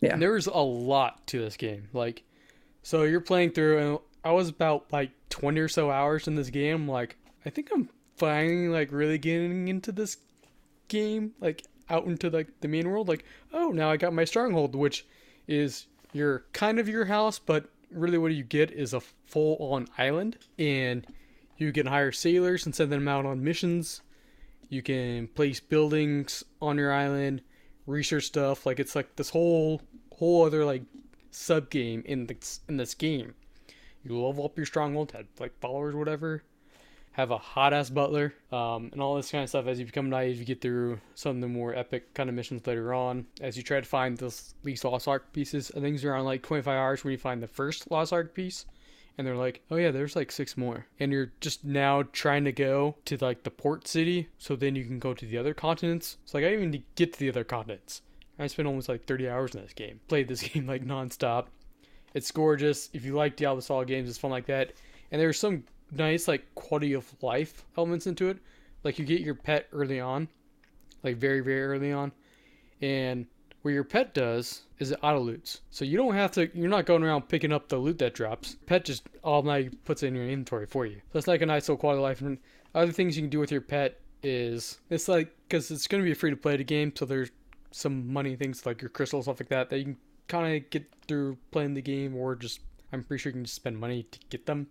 Yeah. 0.00 0.16
There's 0.16 0.46
a 0.46 0.58
lot 0.58 1.26
to 1.28 1.40
this 1.40 1.56
game. 1.56 1.88
Like, 1.92 2.22
so 2.82 3.02
you're 3.02 3.20
playing 3.20 3.52
through, 3.52 3.78
and 3.78 3.98
I 4.24 4.32
was 4.32 4.48
about 4.48 4.92
like 4.92 5.10
20 5.30 5.60
or 5.60 5.68
so 5.68 5.90
hours 5.90 6.26
in 6.26 6.34
this 6.34 6.50
game. 6.50 6.88
Like, 6.88 7.16
I 7.46 7.50
think 7.50 7.70
I'm 7.72 7.88
finally 8.16 8.68
like 8.68 8.92
really 8.92 9.18
getting 9.18 9.68
into 9.68 9.92
this 9.92 10.16
game, 10.88 11.32
like 11.40 11.64
out 11.88 12.04
into 12.06 12.30
like 12.30 12.48
the 12.60 12.68
main 12.68 12.88
world. 12.88 13.08
Like, 13.08 13.24
oh, 13.52 13.70
now 13.70 13.90
I 13.90 13.96
got 13.96 14.12
my 14.12 14.24
stronghold, 14.24 14.74
which 14.74 15.06
is 15.46 15.86
your 16.12 16.44
kind 16.52 16.78
of 16.78 16.88
your 16.88 17.04
house, 17.04 17.38
but 17.38 17.68
really 17.90 18.18
what 18.18 18.32
you 18.32 18.44
get 18.44 18.70
is 18.70 18.94
a 18.94 19.00
full-on 19.00 19.88
island, 19.98 20.38
and 20.58 21.06
you 21.56 21.72
can 21.72 21.86
hire 21.86 22.12
sailors 22.12 22.66
and 22.66 22.74
send 22.74 22.90
them 22.90 23.08
out 23.08 23.26
on 23.26 23.44
missions. 23.44 24.02
You 24.72 24.80
can 24.80 25.28
place 25.28 25.60
buildings 25.60 26.42
on 26.62 26.78
your 26.78 26.94
island, 26.94 27.42
research 27.86 28.24
stuff. 28.24 28.64
Like 28.64 28.80
it's 28.80 28.96
like 28.96 29.16
this 29.16 29.28
whole 29.28 29.82
whole 30.14 30.46
other 30.46 30.64
like 30.64 30.84
sub 31.30 31.68
game 31.68 32.02
in 32.06 32.26
this 32.26 32.60
in 32.70 32.78
this 32.78 32.94
game. 32.94 33.34
You 34.02 34.18
level 34.18 34.46
up 34.46 34.56
your 34.56 34.64
stronghold, 34.64 35.12
have 35.12 35.26
like 35.38 35.52
followers, 35.60 35.94
whatever. 35.94 36.42
Have 37.10 37.30
a 37.30 37.36
hot 37.36 37.74
ass 37.74 37.90
butler, 37.90 38.32
um, 38.50 38.88
and 38.92 39.02
all 39.02 39.14
this 39.14 39.30
kind 39.30 39.42
of 39.44 39.50
stuff. 39.50 39.66
As 39.66 39.78
you 39.78 39.84
become 39.84 40.08
naive, 40.08 40.38
you 40.38 40.46
get 40.46 40.62
through 40.62 40.98
some 41.14 41.36
of 41.36 41.42
the 41.42 41.48
more 41.48 41.74
epic 41.74 42.14
kind 42.14 42.30
of 42.30 42.34
missions 42.34 42.66
later 42.66 42.94
on. 42.94 43.26
As 43.42 43.58
you 43.58 43.62
try 43.62 43.78
to 43.78 43.86
find 43.86 44.16
those 44.16 44.54
these 44.64 44.82
Lost 44.82 45.06
Ark 45.06 45.34
pieces, 45.34 45.70
think 45.74 45.96
it's 45.96 46.04
around 46.04 46.24
like 46.24 46.40
25 46.42 46.66
hours 46.74 47.04
when 47.04 47.12
you 47.12 47.18
find 47.18 47.42
the 47.42 47.46
first 47.46 47.90
Lost 47.90 48.14
Ark 48.14 48.34
piece 48.34 48.64
and 49.16 49.26
they're 49.26 49.36
like, 49.36 49.62
"Oh 49.70 49.76
yeah, 49.76 49.90
there's 49.90 50.16
like 50.16 50.32
six 50.32 50.56
more." 50.56 50.86
And 50.98 51.12
you're 51.12 51.32
just 51.40 51.64
now 51.64 52.04
trying 52.12 52.44
to 52.44 52.52
go 52.52 52.96
to 53.04 53.16
like 53.18 53.42
the 53.42 53.50
port 53.50 53.86
city, 53.86 54.28
so 54.38 54.56
then 54.56 54.76
you 54.76 54.84
can 54.84 54.98
go 54.98 55.14
to 55.14 55.26
the 55.26 55.38
other 55.38 55.54
continents. 55.54 56.18
It's 56.24 56.34
like 56.34 56.44
I 56.44 56.50
didn't 56.50 56.74
even 56.74 56.84
get 56.94 57.12
to 57.14 57.18
the 57.18 57.28
other 57.28 57.44
continents. 57.44 58.02
I 58.38 58.46
spent 58.46 58.66
almost 58.66 58.88
like 58.88 59.04
30 59.04 59.28
hours 59.28 59.54
in 59.54 59.62
this 59.62 59.72
game. 59.72 60.00
Played 60.08 60.28
this 60.28 60.42
game 60.42 60.66
like 60.66 60.84
nonstop. 60.84 61.46
It's 62.14 62.30
gorgeous. 62.30 62.90
If 62.92 63.04
you 63.04 63.14
like 63.14 63.36
Diablo 63.36 63.60
style 63.60 63.84
games, 63.84 64.08
it's 64.08 64.18
fun 64.18 64.30
like 64.30 64.46
that. 64.46 64.72
And 65.10 65.20
there's 65.20 65.38
some 65.38 65.64
nice 65.90 66.28
like 66.28 66.54
quality 66.54 66.94
of 66.94 67.06
life 67.22 67.64
elements 67.76 68.06
into 68.06 68.28
it. 68.28 68.38
Like 68.84 68.98
you 68.98 69.04
get 69.04 69.20
your 69.20 69.34
pet 69.34 69.68
early 69.72 70.00
on, 70.00 70.28
like 71.02 71.16
very 71.16 71.40
very 71.40 71.62
early 71.62 71.92
on, 71.92 72.12
and 72.80 73.26
what 73.62 73.72
your 73.72 73.84
pet 73.84 74.12
does 74.12 74.62
is 74.78 74.90
it 74.90 74.98
auto 75.02 75.20
loots. 75.20 75.60
So 75.70 75.84
you 75.84 75.96
don't 75.96 76.14
have 76.14 76.32
to, 76.32 76.50
you're 76.56 76.68
not 76.68 76.86
going 76.86 77.02
around 77.02 77.28
picking 77.28 77.52
up 77.52 77.68
the 77.68 77.78
loot 77.78 77.98
that 77.98 78.14
drops. 78.14 78.56
Pet 78.66 78.84
just 78.84 79.08
all 79.22 79.38
automatically 79.38 79.78
puts 79.84 80.02
it 80.02 80.08
in 80.08 80.14
your 80.14 80.26
inventory 80.26 80.66
for 80.66 80.84
you. 80.84 81.00
So 81.12 81.18
it's 81.18 81.28
like 81.28 81.42
a 81.42 81.46
nice 81.46 81.68
little 81.68 81.78
quality 81.78 81.98
of 81.98 82.02
life. 82.02 82.20
And 82.20 82.38
other 82.74 82.92
things 82.92 83.16
you 83.16 83.22
can 83.22 83.30
do 83.30 83.38
with 83.38 83.52
your 83.52 83.60
pet 83.60 84.00
is, 84.22 84.78
it's 84.90 85.08
like, 85.08 85.34
because 85.48 85.70
it's 85.70 85.86
going 85.86 86.02
to 86.02 86.04
be 86.04 86.12
a 86.12 86.14
free 86.14 86.30
to 86.30 86.36
play 86.36 86.56
game, 86.62 86.92
so 86.94 87.04
there's 87.04 87.30
some 87.70 88.12
money 88.12 88.36
things 88.36 88.66
like 88.66 88.80
your 88.80 88.88
crystals, 88.88 89.24
stuff 89.24 89.40
like 89.40 89.48
that, 89.48 89.70
that 89.70 89.78
you 89.78 89.84
can 89.84 89.96
kind 90.28 90.56
of 90.56 90.70
get 90.70 90.84
through 91.08 91.36
playing 91.50 91.74
the 91.74 91.82
game, 91.82 92.16
or 92.16 92.34
just, 92.34 92.60
I'm 92.92 93.02
pretty 93.02 93.20
sure 93.20 93.30
you 93.30 93.34
can 93.34 93.44
just 93.44 93.56
spend 93.56 93.78
money 93.78 94.04
to 94.04 94.18
get 94.30 94.46
them. 94.46 94.68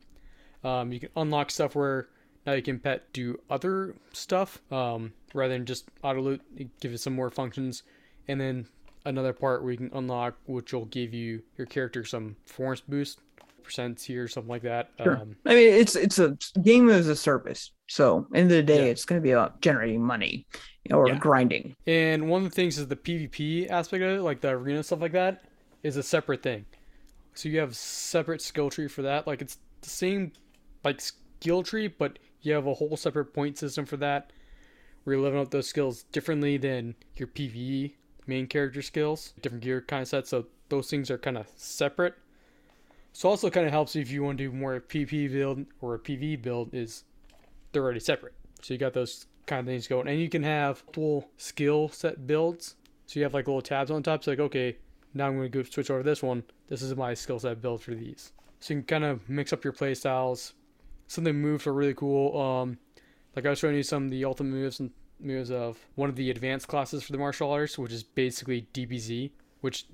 Um, 0.64 0.92
you 0.92 1.00
can 1.00 1.10
unlock 1.16 1.52
stuff 1.52 1.76
where 1.76 2.08
now 2.46 2.54
you 2.54 2.62
can 2.62 2.80
pet 2.80 3.12
do 3.14 3.40
other 3.50 3.96
stuff 4.14 4.62
um, 4.72 5.14
rather 5.34 5.54
than 5.54 5.66
just 5.66 5.90
auto 6.04 6.22
loot. 6.22 6.42
You 6.56 6.70
give 6.80 6.94
it 6.94 7.00
some 7.00 7.14
more 7.14 7.30
functions, 7.30 7.84
and 8.28 8.40
then 8.40 8.68
another 9.06 9.34
part 9.34 9.64
where 9.64 9.72
you 9.72 9.78
can 9.78 9.92
unlock, 9.94 10.36
which 10.46 10.74
will 10.74 10.86
give 10.86 11.14
you 11.14 11.42
your 11.58 11.68
character 11.68 12.04
some 12.06 12.36
performance 12.48 12.82
boost, 12.82 13.20
percents 13.64 14.04
here, 14.04 14.28
something 14.28 14.50
like 14.50 14.62
that. 14.64 14.90
Sure. 15.02 15.18
Um, 15.18 15.36
I 15.46 15.56
mean, 15.56 15.74
it's 15.74 15.96
it's 15.96 16.20
a 16.20 16.38
game 16.64 16.90
as 16.90 17.08
a 17.08 17.16
service. 17.16 17.72
So, 17.88 18.26
end 18.34 18.46
of 18.52 18.58
the 18.58 18.64
day, 18.64 18.86
Yeah. 18.86 18.92
it's 18.92 19.06
going 19.06 19.20
to 19.22 19.24
be 19.24 19.32
about 19.32 19.62
generating 19.62 20.02
money 20.02 20.46
or 20.92 21.08
Yeah. 21.10 21.18
grinding. 21.20 21.76
and 21.88 22.30
one 22.30 22.44
of 22.44 22.50
the 22.50 22.56
things 22.56 22.78
is 22.78 22.88
the 22.88 22.96
PvP 22.96 23.68
aspect 23.70 24.02
of 24.04 24.18
it, 24.20 24.22
like 24.22 24.42
the 24.42 24.50
arena 24.50 24.82
stuff 24.84 25.02
like 25.02 25.12
that, 25.12 25.44
is 25.84 25.98
a 25.98 26.04
separate 26.04 26.42
thing. 26.42 26.66
So 27.34 27.50
you 27.50 27.60
have 27.60 27.76
separate 27.76 28.42
skill 28.42 28.70
tree 28.70 28.88
for 28.88 29.02
that. 29.04 29.28
Like 29.28 29.42
it's 29.42 29.58
the 29.82 29.90
same 29.90 30.32
like 30.84 31.00
skill 31.02 31.64
tree, 31.64 31.88
but 31.88 32.18
you 32.42 32.54
have 32.54 32.66
a 32.68 32.74
whole 32.74 32.98
separate 32.98 33.34
point 33.34 33.58
system 33.58 33.86
for 33.86 33.98
that. 33.98 34.32
Where 35.04 35.16
you're 35.16 35.24
leveling 35.24 35.44
up 35.44 35.52
those 35.52 35.68
skills 35.68 36.04
differently 36.12 36.58
than 36.58 36.96
your 37.16 37.28
PvE 37.28 37.94
main 38.32 38.48
character 38.48 38.82
skills, 38.82 39.34
different 39.42 39.64
gear 39.64 39.82
kind 39.82 40.02
of 40.02 40.08
sets. 40.08 40.30
So 40.30 40.46
those 40.70 40.90
things 40.90 41.12
are 41.12 41.18
kind 41.18 41.38
of 41.38 41.48
separate. 41.58 42.16
So 43.14 43.28
also 43.28 43.50
kind 43.50 43.66
of 43.66 43.74
helps 43.74 43.96
if 43.96 44.10
you 44.10 44.24
want 44.24 44.38
to 44.38 44.46
do 44.46 44.52
more 44.56 44.80
PvP 44.80 45.32
build 45.32 45.66
or 45.82 45.96
a 45.96 46.00
PvE 46.00 46.42
build 46.42 46.74
is 46.74 47.04
they're 47.72 47.84
already 47.84 48.00
separate. 48.00 48.34
So 48.62 48.74
you 48.74 48.78
got 48.78 48.94
those 48.94 49.26
kind 49.48 49.60
of 49.60 49.66
things 49.66 49.88
going, 49.88 50.08
and 50.08 50.20
you 50.20 50.30
can 50.30 50.44
have 50.44 50.84
dual 50.94 51.30
skill 51.38 51.90
set 51.90 52.26
builds. 52.26 52.76
So 53.06 53.20
you 53.20 53.24
have 53.24 53.34
like 53.34 53.48
little 53.48 53.62
tabs 53.62 53.92
on 53.92 54.02
top. 54.02 54.24
So 54.24 54.32
like, 54.32 54.40
okay, 54.40 54.78
now 55.14 55.28
I'm 55.28 55.36
going 55.36 55.52
to 55.52 55.64
go 55.64 55.70
switch 55.70 55.90
over 55.90 56.00
to 56.00 56.10
this 56.10 56.24
one. 56.24 56.44
This 56.70 56.82
is 56.82 56.96
my 56.96 57.14
skill 57.14 57.40
set 57.40 57.62
build 57.62 57.82
for 57.82 57.94
these. 57.94 58.32
So 58.62 58.74
you 58.74 58.80
can 58.80 58.88
kind 58.88 59.04
of 59.04 59.28
mix 59.28 59.52
up 59.52 59.64
your 59.66 59.74
play 59.74 59.94
styles. 59.94 60.54
Some 61.08 61.24
of 61.24 61.26
the 61.26 61.34
moves 61.34 61.68
are 61.68 61.74
really 61.74 61.94
cool. 61.94 62.40
Um, 62.40 62.78
like 63.36 63.46
I 63.46 63.50
was 63.50 63.60
showing 63.60 63.76
you 63.76 63.84
some 63.84 64.06
of 64.06 64.12
the 64.12 64.24
ultimate 64.24 64.52
moves 64.52 64.80
and 64.80 64.92
moves 65.24 65.52
of 65.52 65.78
one 65.96 66.10
of 66.10 66.16
the 66.16 66.30
advanced 66.30 66.68
classes 66.68 67.04
for 67.04 67.12
the 67.12 67.18
martial 67.18 67.52
arts, 67.52 67.78
which 67.78 67.92
is 67.92 68.04
basically 68.04 68.68
DBZ, 68.74 69.32
which 69.62 69.86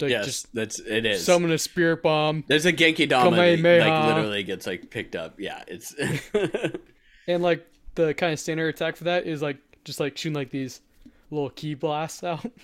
like, 0.00 0.10
yes, 0.10 0.24
just 0.24 0.54
that's 0.54 0.78
it 0.80 1.06
is. 1.06 1.24
summon 1.24 1.50
a 1.52 1.58
spirit 1.58 2.02
bomb 2.02 2.44
There's 2.46 2.66
a 2.66 2.72
Genki 2.72 3.08
Dama 3.08 3.36
that 3.36 3.62
like 3.62 4.06
literally 4.06 4.42
gets 4.42 4.66
like 4.66 4.90
picked 4.90 5.16
up. 5.16 5.40
Yeah, 5.40 5.62
it's 5.66 5.94
And 7.28 7.42
like 7.42 7.66
the 7.94 8.14
kind 8.14 8.32
of 8.32 8.38
standard 8.38 8.68
attack 8.68 8.96
for 8.96 9.04
that 9.04 9.26
is 9.26 9.42
like 9.42 9.58
just 9.84 10.00
like 10.00 10.16
shooting 10.16 10.34
like 10.34 10.50
these 10.50 10.80
little 11.30 11.50
ki 11.50 11.74
blasts 11.74 12.24
out. 12.24 12.44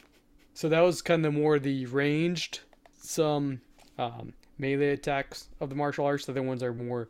So 0.55 0.69
that 0.69 0.81
was 0.81 1.01
kind 1.01 1.24
of 1.24 1.32
more 1.32 1.59
the 1.59 1.86
ranged, 1.86 2.61
some 2.99 3.62
um, 3.99 4.35
melee 4.59 4.90
attacks 4.90 5.49
of 5.61 5.70
the 5.70 5.74
martial 5.74 6.05
arts. 6.05 6.27
The 6.27 6.32
other 6.32 6.43
ones 6.43 6.62
are 6.62 6.74
more 6.74 7.09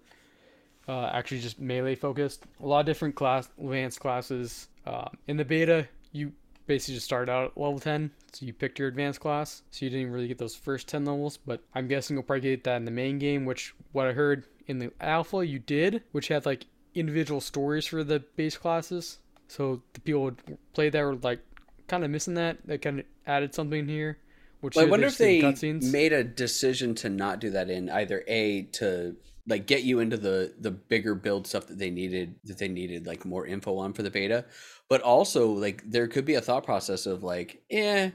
uh, 0.89 1.07
actually 1.07 1.41
just 1.41 1.59
melee 1.61 1.97
focused. 1.97 2.45
A 2.63 2.67
lot 2.67 2.79
of 2.79 2.87
different 2.87 3.17
class 3.17 3.49
advanced 3.59 3.99
classes. 3.99 4.69
Uh, 4.87 5.09
in 5.27 5.37
the 5.37 5.45
beta, 5.45 5.89
you 6.13 6.33
basically 6.67 6.95
just 6.95 7.07
started 7.07 7.31
out 7.31 7.53
at 7.53 7.59
level 7.59 7.79
10, 7.79 8.11
so 8.33 8.47
you 8.47 8.53
picked 8.53 8.79
your 8.79 8.89
advanced 8.89 9.21
class. 9.21 9.63
So 9.71 9.85
you 9.85 9.91
didn't 9.91 10.13
really 10.13 10.29
get 10.29 10.39
those 10.39 10.55
first 10.55 10.89
10 10.89 11.05
levels, 11.05 11.37
but 11.37 11.63
I'm 11.75 11.89
guessing 11.89 12.17
you'll 12.17 12.25
probably 12.25 12.51
get 12.51 12.65
that 12.65 12.77
in 12.77 12.85
the 12.85 12.91
main 12.91 13.19
game. 13.19 13.45
Which 13.45 13.75
what 13.93 14.07
I 14.07 14.13
heard 14.13 14.47
in 14.67 14.79
the 14.79 14.93
alpha 15.01 15.47
you 15.47 15.59
did, 15.59 16.03
which 16.13 16.29
had 16.29 16.47
like 16.47 16.67
individual 16.95 17.41
stories 17.41 17.87
for 17.87 18.05
the 18.05 18.21
base 18.37 18.57
classes. 18.57 19.19
So 19.49 19.83
the 19.93 20.01
people 20.01 20.23
would 20.23 20.59
play 20.73 20.89
that 20.89 21.03
were 21.03 21.17
like 21.17 21.41
kind 21.89 22.05
of 22.05 22.11
missing 22.11 22.35
that. 22.35 22.59
They 22.65 22.79
kind 22.79 23.01
of 23.01 23.07
added 23.27 23.55
something 23.55 23.87
here. 23.87 24.19
Which 24.61 24.77
Well, 24.77 24.87
I 24.87 24.89
wonder 24.89 25.09
if 25.09 25.19
they 25.19 25.43
made 25.81 26.13
a 26.13 26.23
decision 26.23 26.95
to 26.97 27.09
not 27.09 27.41
do 27.41 27.51
that 27.51 27.69
in 27.69 27.91
either 27.91 28.23
a 28.29 28.63
to 28.75 29.17
like 29.47 29.67
get 29.67 29.83
you 29.83 29.99
into 30.01 30.17
the 30.17 30.55
the 30.61 30.71
bigger 30.71 31.15
build 31.15 31.47
stuff 31.47 31.67
that 31.67 31.79
they 31.79 31.91
needed 31.91 32.37
that 32.45 32.59
they 32.59 32.69
needed 32.69 33.07
like 33.07 33.25
more 33.25 33.47
info 33.47 33.77
on 33.79 33.93
for 33.93 34.03
the 34.03 34.11
beta, 34.11 34.45
but 34.89 35.01
also 35.01 35.51
like 35.51 35.83
there 35.91 36.07
could 36.07 36.25
be 36.25 36.35
a 36.35 36.41
thought 36.41 36.65
process 36.65 37.07
of 37.07 37.23
like, 37.23 37.63
eh, 37.71 38.11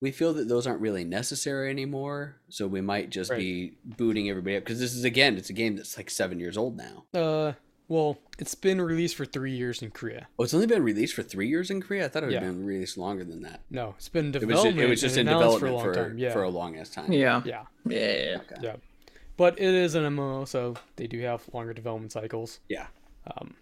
we 0.00 0.10
feel 0.10 0.32
that 0.34 0.48
those 0.48 0.66
aren't 0.66 0.80
really 0.80 1.04
necessary 1.04 1.68
anymore. 1.68 2.36
So 2.48 2.66
we 2.66 2.80
might 2.80 3.10
just 3.10 3.30
Right. 3.30 3.38
be 3.38 3.78
booting 3.84 4.30
everybody 4.30 4.56
up 4.56 4.64
because 4.64 4.80
this 4.80 4.94
is 4.94 5.04
again, 5.04 5.36
it's 5.36 5.50
a 5.50 5.54
game 5.54 5.76
that's 5.76 5.96
like 5.98 6.08
seven 6.08 6.40
years 6.40 6.56
old 6.56 6.78
now. 6.78 7.04
Uh, 7.12 7.52
well, 7.88 8.16
it's 8.38 8.54
been 8.54 8.80
released 8.80 9.16
for 9.16 9.26
three 9.26 9.50
years 9.54 9.82
in 9.82 9.90
Korea. 9.90 10.28
Oh, 10.38 10.44
it's 10.44 10.54
only 10.54 10.66
been 10.68 10.82
released 10.84 11.12
for 11.12 11.22
three 11.24 11.48
years 11.48 11.70
in 11.70 11.82
Korea. 11.82 12.06
I 12.06 12.08
thought 12.08 12.22
it 12.22 12.32
had 12.32 12.42
Yeah. 12.42 12.48
been 12.48 12.64
released 12.64 12.96
longer 12.96 13.24
than 13.24 13.42
that. 13.42 13.60
No, 13.68 13.94
it's 13.98 14.08
been 14.08 14.26
in 14.26 14.34
It 14.34 14.34
was 14.36 14.40
development. 14.62 14.76
just, 14.76 14.84
it 14.86 14.88
was 14.88 15.00
just 15.02 15.16
in 15.18 15.26
development 15.26 15.60
for 15.60 15.66
for 15.82 15.90
a 15.92 15.94
long 16.00 16.08
time. 16.10 16.18
Yeah, 16.18 16.32
for 16.32 16.42
a 16.44 16.48
long 16.48 16.76
ass 16.78 16.88
time. 16.90 17.12
Yeah. 17.12 17.42
yeah, 17.44 17.64
Yeah. 17.84 18.38
Okay. 18.40 18.56
yeah. 18.62 18.76
But 19.40 19.58
it 19.58 19.74
is 19.74 19.94
an 19.94 20.04
MMO, 20.04 20.46
so 20.46 20.74
they 20.96 21.06
do 21.06 21.18
have 21.22 21.42
longer 21.54 21.72
development 21.72 22.12
cycles. 22.12 22.60
Yeah. 22.68 22.88
Um, 23.26 23.54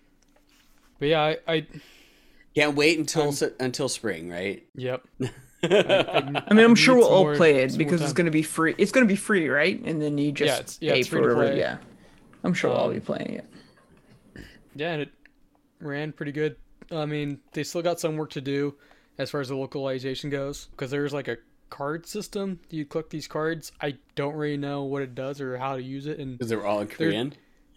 but 0.98 1.06
yeah, 1.06 1.22
I, 1.22 1.36
I 1.46 1.66
Can't 2.56 2.74
wait 2.74 2.98
until 2.98 3.30
se- 3.30 3.52
until 3.60 3.88
spring, 3.88 4.28
right? 4.28 4.66
yep. 4.74 5.06
I 5.62 6.42
mean, 6.50 6.64
I'm 6.64 6.74
sure 6.74 6.96
we'll 6.96 7.06
all 7.06 7.22
more- 7.22 7.36
play 7.36 7.59
it 7.62 7.78
because 7.78 8.02
it's 8.02 8.12
going 8.12 8.24
to 8.24 8.32
be 8.32 8.42
free. 8.42 8.74
It's 8.76 8.90
going 8.90 9.06
to 9.06 9.12
be 9.12 9.14
free, 9.14 9.48
right? 9.48 9.80
And 9.84 10.02
then 10.02 10.18
you 10.18 10.32
just 10.32 10.52
it's- 10.52 10.78
yeah, 10.80 10.94
pay 10.94 10.98
it's 10.98 11.09
for 11.09 11.22
free 11.32 11.50
to 11.50 11.56
Yeah. 11.56 11.78
I'm 12.42 12.55
sure 12.55 12.72
I'll 12.72 12.86
Um, 12.86 12.94
be 12.94 12.98
playing 13.00 13.34
it. 13.34 14.44
Yeah, 14.74 14.94
and 14.94 15.02
it 15.02 15.10
ran 15.80 16.10
pretty 16.10 16.32
good. 16.32 16.56
I 16.90 17.06
mean, 17.06 17.38
they 17.52 17.62
still 17.62 17.82
got 17.82 18.00
some 18.00 18.16
work 18.16 18.30
to 18.30 18.40
do 18.40 18.74
as 19.16 19.30
far 19.30 19.40
as 19.40 19.46
the 19.48 19.55
localization 19.56 20.28
goes 20.28 20.66
because 20.72 20.90
there's 20.90 21.12
like 21.12 21.28
a 21.28 21.36
card 21.70 22.07
system. 22.07 22.61
You 22.70 22.85
collect 22.85 23.11
these 23.11 23.27
cards. 23.27 23.73
I 23.81 23.97
don't 24.15 24.35
really 24.35 24.57
know 24.57 24.85
what 24.85 25.03
it 25.03 25.15
does 25.15 25.40
or 25.40 25.57
how 25.57 25.77
to 25.77 25.82
use 25.82 26.07
it. 26.07 26.19
And 26.19 26.39
Because 26.39 26.51
they 26.51 26.57
were 26.57 26.66
all 26.66 26.81
in 26.81 26.89
Korean. 26.89 27.35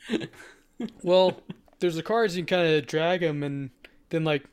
well, 1.04 1.42
there's 1.80 1.96
the 1.96 2.04
cards 2.04 2.36
you 2.36 2.44
can 2.44 2.58
kind 2.58 2.76
of 2.76 2.88
drag 2.88 3.22
them, 3.22 3.44
and 3.44 3.70
then 4.10 4.24
like 4.24 4.46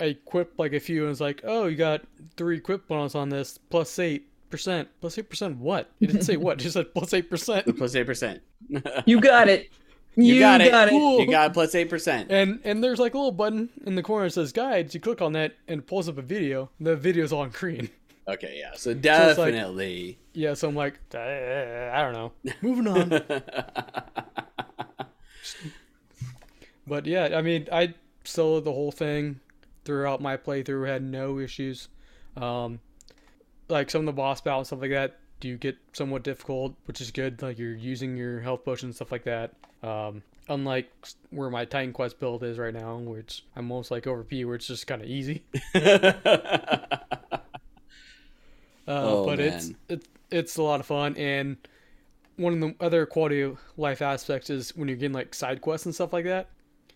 I 0.00 0.06
equip 0.06 0.58
like 0.58 0.72
a 0.72 0.80
few, 0.80 1.02
and 1.02 1.10
it's 1.10 1.20
like, 1.20 1.42
oh, 1.44 1.66
you 1.66 1.76
got 1.76 2.02
three 2.36 2.56
equip 2.56 2.88
bonus 2.88 3.14
on 3.14 3.28
this 3.28 3.58
plus 3.58 3.98
eight 3.98 4.28
percent. 4.50 4.88
Plus 5.00 5.18
eight 5.18 5.28
percent 5.28 5.58
what? 5.58 5.90
It 6.00 6.06
didn't 6.06 6.22
say 6.22 6.36
what. 6.36 6.60
It 6.60 6.64
just 6.64 6.74
said 6.74 6.94
plus 6.94 7.12
eight 7.12 7.28
percent. 7.30 7.76
plus 7.78 7.94
eight 7.94 8.06
percent. 8.06 8.40
You 9.04 9.20
got 9.20 9.48
it. 9.48 9.70
You 10.18 10.40
got 10.40 10.62
it. 10.62 10.88
Cool. 10.88 11.20
You 11.20 11.30
got 11.30 11.52
plus 11.52 11.74
eight 11.74 11.90
percent. 11.90 12.30
And 12.30 12.58
and 12.64 12.82
there's 12.82 12.98
like 12.98 13.12
a 13.12 13.18
little 13.18 13.32
button 13.32 13.68
in 13.84 13.96
the 13.96 14.02
corner 14.02 14.24
that 14.24 14.30
says 14.30 14.50
guides. 14.50 14.94
You 14.94 15.00
click 15.00 15.20
on 15.20 15.34
that 15.34 15.56
and 15.68 15.80
it 15.80 15.86
pulls 15.86 16.08
up 16.08 16.16
a 16.16 16.22
video. 16.22 16.70
The 16.80 16.96
video's 16.96 17.34
all 17.34 17.44
in 17.44 17.50
Korean. 17.50 17.90
Okay, 18.28 18.56
yeah. 18.58 18.72
So 18.74 18.90
it's 18.90 18.96
like- 19.38 19.52
definitely. 19.54 20.18
Yeah, 20.32 20.54
so 20.54 20.68
I'm 20.68 20.74
like, 20.74 20.98
"Uh, 21.14 21.18
I 21.18 22.02
don't 22.02 22.12
know. 22.12 22.32
Moving 22.62 22.86
on. 22.88 23.22
But 26.86 27.06
yeah, 27.06 27.36
I 27.36 27.42
mean, 27.42 27.66
I 27.72 27.94
soloed 28.24 28.64
the 28.64 28.72
whole 28.72 28.92
thing 28.92 29.40
throughout 29.84 30.20
my 30.20 30.36
playthrough. 30.36 30.86
Had 30.86 31.02
no 31.02 31.38
issues. 31.40 31.88
Um, 32.36 32.78
like 33.68 33.90
some 33.90 34.00
of 34.02 34.06
the 34.06 34.12
boss 34.12 34.40
battles 34.40 34.70
and 34.70 34.78
stuff 34.78 34.82
like 34.82 34.90
that 34.92 35.18
do 35.40 35.56
get 35.56 35.76
somewhat 35.92 36.22
difficult, 36.22 36.74
which 36.84 37.00
is 37.00 37.10
good. 37.10 37.42
Like 37.42 37.58
you're 37.58 37.74
using 37.74 38.16
your 38.16 38.40
health 38.40 38.64
potion 38.64 38.88
and 38.88 38.94
stuff 38.94 39.10
like 39.10 39.24
that. 39.24 39.54
Um, 39.82 40.22
unlike 40.48 40.88
where 41.30 41.50
my 41.50 41.64
Titan 41.64 41.92
Quest 41.92 42.20
build 42.20 42.44
is 42.44 42.56
right 42.56 42.72
now, 42.74 42.98
which 42.98 43.44
I'm 43.56 43.66
most 43.66 43.90
like 43.90 44.06
over 44.06 44.22
P, 44.22 44.44
where 44.44 44.54
it's 44.54 44.68
just 44.68 44.86
kind 44.86 45.02
of 45.02 45.08
easy. 45.08 45.42
Uh, 48.88 49.02
Oh, 49.04 49.24
but 49.26 49.40
it's 49.40 49.68
man. 49.68 49.76
it's 49.88 50.06
it's 50.30 50.56
a 50.56 50.62
lot 50.62 50.80
of 50.80 50.86
fun 50.86 51.16
and 51.16 51.56
one 52.36 52.52
of 52.52 52.60
the 52.60 52.74
other 52.84 53.06
quality 53.06 53.40
of 53.40 53.58
life 53.76 54.02
aspects 54.02 54.50
is 54.50 54.76
when 54.76 54.88
you're 54.88 54.96
getting 54.96 55.14
like 55.14 55.34
side 55.34 55.60
quests 55.60 55.86
and 55.86 55.94
stuff 55.94 56.12
like 56.12 56.24
that 56.24 56.48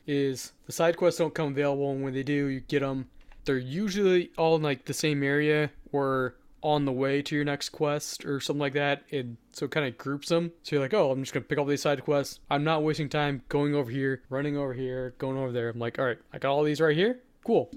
is 0.07 0.53
the 0.67 0.73
side 0.73 0.97
quests 0.97 1.19
don't 1.19 1.35
come 1.35 1.49
available 1.49 1.93
and 1.93 2.03
when 2.03 2.13
they 2.13 2.23
do 2.23 2.47
you 2.47 2.61
get 2.61 2.81
them 2.81 3.07
they're 3.45 3.57
usually 3.59 4.31
all 4.37 4.57
in 4.57 4.63
like 4.63 4.85
the 4.85 4.93
same 4.95 5.23
area 5.23 5.71
or 5.93 6.35
on 6.63 6.85
the 6.85 6.93
way 6.93 7.23
to 7.23 7.35
your 7.35 7.45
next 7.45 7.71
quest 7.71 8.25
or 8.27 8.39
something 8.41 8.61
like 8.61 8.75
that 8.75 9.03
and 9.13 9.37
so 9.53 9.65
it 9.65 9.71
kind 9.71 9.87
of 9.87 9.97
groups 9.97 10.29
them 10.29 10.53
so 10.63 10.77
you're 10.77 10.83
like 10.83 10.93
oh 10.93 11.11
i'm 11.11 11.23
just 11.23 11.33
gonna 11.33 11.45
pick 11.45 11.59
up 11.59 11.67
these 11.67 11.81
side 11.83 12.03
quests. 12.05 12.41
I'm 12.51 12.65
not 12.65 12.83
wasting 12.83 13.09
time 13.09 13.43
going 13.49 13.75
over 13.75 13.91
here 13.91 14.23
running 14.29 14.57
over 14.57 14.75
here 14.75 15.15
going 15.19 15.39
over 15.39 15.53
there. 15.53 15.71
I'm 15.71 15.79
like 15.79 15.99
all 15.99 16.05
right 16.05 16.19
i 16.33 16.39
got 16.39 16.53
all 16.53 16.63
these 16.65 16.81
right 16.81 16.97
here. 16.97 17.21
Cool. 17.45 17.71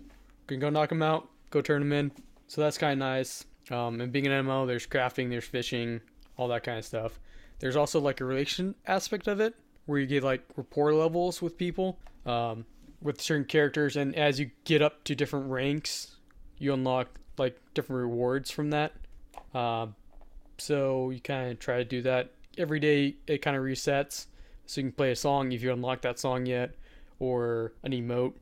Can 0.48 0.60
go 0.60 0.70
knock 0.70 0.90
them 0.90 1.02
out 1.02 1.30
go 1.52 1.62
turn 1.62 1.82
them 1.82 1.94
in. 1.94 2.12
So 2.48 2.60
that's 2.62 2.78
kind 2.78 2.94
of 2.94 2.98
nice 3.00 3.46
um, 3.72 4.02
and 4.02 4.12
being 4.12 4.28
an 4.28 4.46
MMO, 4.46 4.68
there's 4.68 4.88
crafting, 4.88 5.30
there's 5.30 5.46
fishing, 5.46 6.02
all 6.38 6.48
that 6.50 6.64
kind 6.64 6.78
of 6.78 6.86
stuff. 6.86 7.20
There's 7.60 7.76
also 7.76 8.00
like 8.00 8.22
a 8.22 8.26
relation 8.26 8.76
aspect 8.88 9.28
of 9.28 9.40
it 9.40 9.56
where 9.86 10.00
you 10.00 10.06
get 10.06 10.24
like 10.24 10.44
rapport 10.56 10.94
levels 10.94 11.42
with 11.42 11.58
people, 11.58 11.98
um, 12.26 12.66
with 13.02 13.22
certain 13.22 13.46
characters, 13.46 13.96
and 13.96 14.16
as 14.16 14.40
you 14.40 14.52
get 14.64 14.82
up 14.82 15.04
to 15.06 15.16
different 15.16 15.50
ranks, 15.50 16.16
you 16.58 16.74
unlock 16.74 17.08
like 17.38 17.60
different 17.74 18.02
rewards 18.02 18.52
from 18.52 18.70
that. 18.72 18.94
Um, 19.54 19.96
so 20.58 21.10
you 21.10 21.20
kind 21.20 21.52
of 21.52 21.60
try 21.60 21.78
to 21.78 21.86
do 21.86 22.02
that 22.04 22.32
every 22.58 22.80
day. 22.80 23.16
It 23.28 23.42
kind 23.42 23.58
of 23.58 23.64
resets, 23.64 24.28
so 24.66 24.82
you 24.82 24.88
can 24.88 24.94
play 24.94 25.12
a 25.12 25.16
song 25.16 25.52
if 25.52 25.62
you 25.62 25.72
unlock 25.72 26.02
that 26.02 26.20
song 26.20 26.46
yet, 26.46 26.76
or 27.20 27.74
an 27.84 27.92
emote 27.92 28.34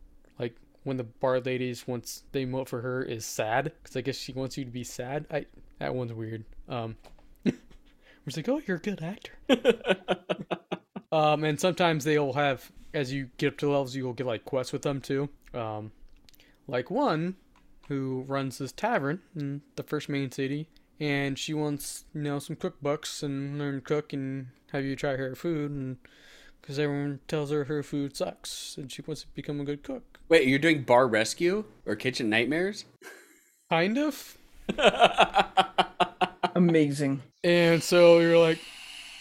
when 0.84 0.98
the 0.98 1.04
bar 1.04 1.40
ladies 1.40 1.88
once 1.88 2.24
they 2.32 2.46
emote 2.46 2.68
for 2.68 2.82
her 2.82 3.04
is 3.04 3.26
sad 3.26 3.72
because 3.82 3.96
I 3.96 4.02
guess 4.02 4.18
she 4.18 4.34
wants 4.34 4.58
you 4.58 4.66
to 4.66 4.72
be 4.72 4.84
sad. 4.84 5.26
I 5.32 5.46
that 5.80 5.96
one's 5.96 6.14
weird. 6.14 6.46
Um, 6.68 6.98
it's 7.46 8.38
like, 8.38 8.50
oh, 8.50 8.62
you're 8.66 8.78
a 8.78 8.80
good 8.80 9.02
actor. 9.02 9.34
um, 11.12 11.44
and 11.44 11.60
sometimes 11.60 12.04
they'll 12.04 12.34
have 12.34 12.72
as 12.94 13.14
you 13.14 13.30
get 13.38 13.54
up 13.54 13.58
to 13.60 13.70
levels, 13.70 13.96
you'll 13.96 14.14
get 14.14 14.28
like 14.28 14.46
quests 14.46 14.74
with 14.74 14.82
them 14.82 15.02
too. 15.02 15.30
Um, 15.54 15.92
like 16.68 16.90
one 16.92 17.36
who 17.88 18.24
runs 18.28 18.58
this 18.58 18.72
tavern 18.72 19.22
in 19.36 19.62
the 19.76 19.84
first 19.84 20.10
main 20.10 20.32
city, 20.32 20.70
and 21.00 21.38
she 21.38 21.54
wants 21.54 22.06
you 22.14 22.22
know 22.22 22.40
some 22.40 22.56
cookbooks 22.56 23.24
and 23.24 23.60
learn 23.60 23.76
to 23.76 23.82
cook 23.82 24.14
and 24.14 24.48
have 24.72 24.84
you 24.84 24.96
try 24.96 25.16
her 25.16 25.36
food 25.36 25.72
and 25.72 25.98
because 26.62 26.78
everyone 26.80 27.20
tells 27.28 27.52
her 27.52 27.66
her 27.66 27.84
food 27.84 28.16
sucks 28.16 28.76
and 28.78 28.92
she 28.92 29.02
wants 29.02 29.22
to 29.24 29.28
become 29.34 29.60
a 29.60 29.64
good 29.64 29.84
cook. 29.84 30.20
Wait, 30.30 30.48
you're 30.48 30.60
doing 30.60 30.84
bar 30.84 31.08
rescue 31.08 31.66
or 31.86 31.96
kitchen 31.96 32.30
nightmares? 32.30 32.86
Kind 33.70 33.98
of. 33.98 34.38
Amazing. 36.56 37.22
And 37.44 37.82
so 37.82 38.20
you're 38.20 38.38
like, 38.38 38.60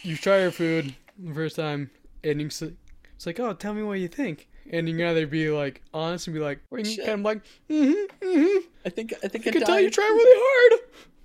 you 0.03 0.17
try 0.17 0.41
her 0.41 0.51
food 0.51 0.95
the 1.19 1.35
first 1.35 1.57
time, 1.57 1.91
and 2.25 2.41
you 2.41 2.47
s- 2.49 2.63
it's 2.63 3.27
like, 3.27 3.39
oh, 3.41 3.53
tell 3.53 3.75
me 3.75 3.83
what 3.83 3.99
you 3.99 4.09
think. 4.09 4.49
And 4.73 4.89
you 4.89 4.97
can 4.97 5.07
either 5.07 5.27
be 5.27 5.51
like 5.51 5.83
honest 5.93 6.27
and 6.27 6.35
be 6.35 6.41
like, 6.41 6.61
or 6.71 6.79
you 6.79 6.85
can 6.85 6.95
Shit. 6.95 7.07
kind 7.07 7.19
of 7.21 7.25
like, 7.25 7.43
mm-hmm, 7.69 8.25
mm-hmm. 8.27 8.59
I 8.85 8.89
think 8.89 9.15
I 9.25 9.29
think 9.29 9.47
I 9.47 9.51
I, 9.51 9.53
can 9.53 9.63
tell 9.65 9.81
you 9.81 9.91
try 9.91 10.05
really 10.05 10.41
hard. 10.43 10.81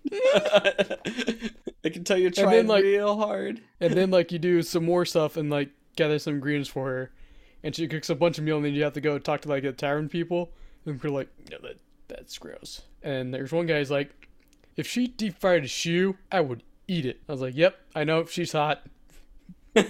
I 1.85 1.89
can 1.89 2.03
tell 2.03 2.17
you're 2.17 2.31
then, 2.31 2.67
like- 2.67 2.83
real 2.83 3.17
hard. 3.17 3.61
and 3.79 3.93
then 3.93 4.11
like 4.11 4.31
you 4.31 4.39
do 4.39 4.61
some 4.61 4.85
more 4.85 5.05
stuff 5.05 5.37
and 5.37 5.49
like 5.49 5.69
gather 5.95 6.19
some 6.19 6.35
ingredients 6.35 6.69
for 6.69 6.87
her, 6.87 7.11
and 7.63 7.75
she 7.75 7.87
cooks 7.87 8.09
a 8.09 8.15
bunch 8.15 8.37
of 8.37 8.43
meal, 8.43 8.57
and 8.57 8.65
then 8.65 8.73
you 8.73 8.83
have 8.83 8.93
to 8.93 9.01
go 9.01 9.17
talk 9.19 9.41
to 9.41 9.49
like 9.49 9.63
the 9.63 9.71
tavern 9.71 10.09
people, 10.09 10.51
and 10.85 11.01
we're 11.01 11.09
like, 11.09 11.29
no, 11.51 11.57
that 11.61 11.77
that's 12.07 12.37
gross. 12.37 12.81
And 13.03 13.33
there's 13.33 13.51
one 13.51 13.65
guy's 13.65 13.91
like, 13.91 14.29
if 14.75 14.87
she 14.87 15.07
deep 15.07 15.39
fried 15.39 15.63
a 15.63 15.67
shoe, 15.67 16.17
I 16.31 16.41
would 16.41 16.63
eat 16.87 17.05
it. 17.05 17.21
I 17.27 17.31
was 17.31 17.41
like, 17.41 17.55
yep, 17.55 17.77
I 17.95 18.03
know 18.03 18.19
if 18.19 18.31
she's 18.31 18.51
hot. 18.51 18.85
do 19.75 19.83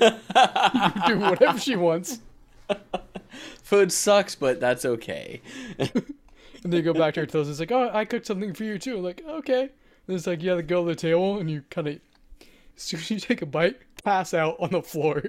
whatever 1.20 1.60
she 1.60 1.76
wants. 1.76 2.20
Food 3.64 3.92
sucks, 3.92 4.36
but 4.36 4.60
that's 4.60 4.86
okay. 4.86 5.42
And 6.66 6.74
they 6.74 6.82
go 6.82 6.96
back 6.96 7.14
to 7.14 7.20
her 7.20 7.26
toast. 7.28 7.48
It's 7.48 7.60
like, 7.60 7.72
oh, 7.72 7.92
I 7.94 8.06
cooked 8.06 8.26
something 8.26 8.52
for 8.56 8.64
you 8.64 8.80
too. 8.80 8.98
I'm 8.98 9.04
like, 9.04 9.22
okay. 9.24 9.70
And 10.08 10.18
it's 10.18 10.26
like 10.26 10.42
you 10.42 10.50
have 10.50 10.58
to 10.58 10.64
go 10.64 10.84
to 10.84 10.90
the 10.90 10.96
table 10.96 11.38
and 11.38 11.48
you 11.48 11.62
kind 11.70 11.88
of, 11.88 12.00
as 12.76 12.82
soon 12.82 13.02
as 13.02 13.12
you 13.12 13.20
take 13.20 13.44
a 13.44 13.46
bite, 13.46 13.78
pass 14.04 14.34
out 14.34 14.56
on 14.60 14.72
the 14.72 14.82
floor. 14.82 15.22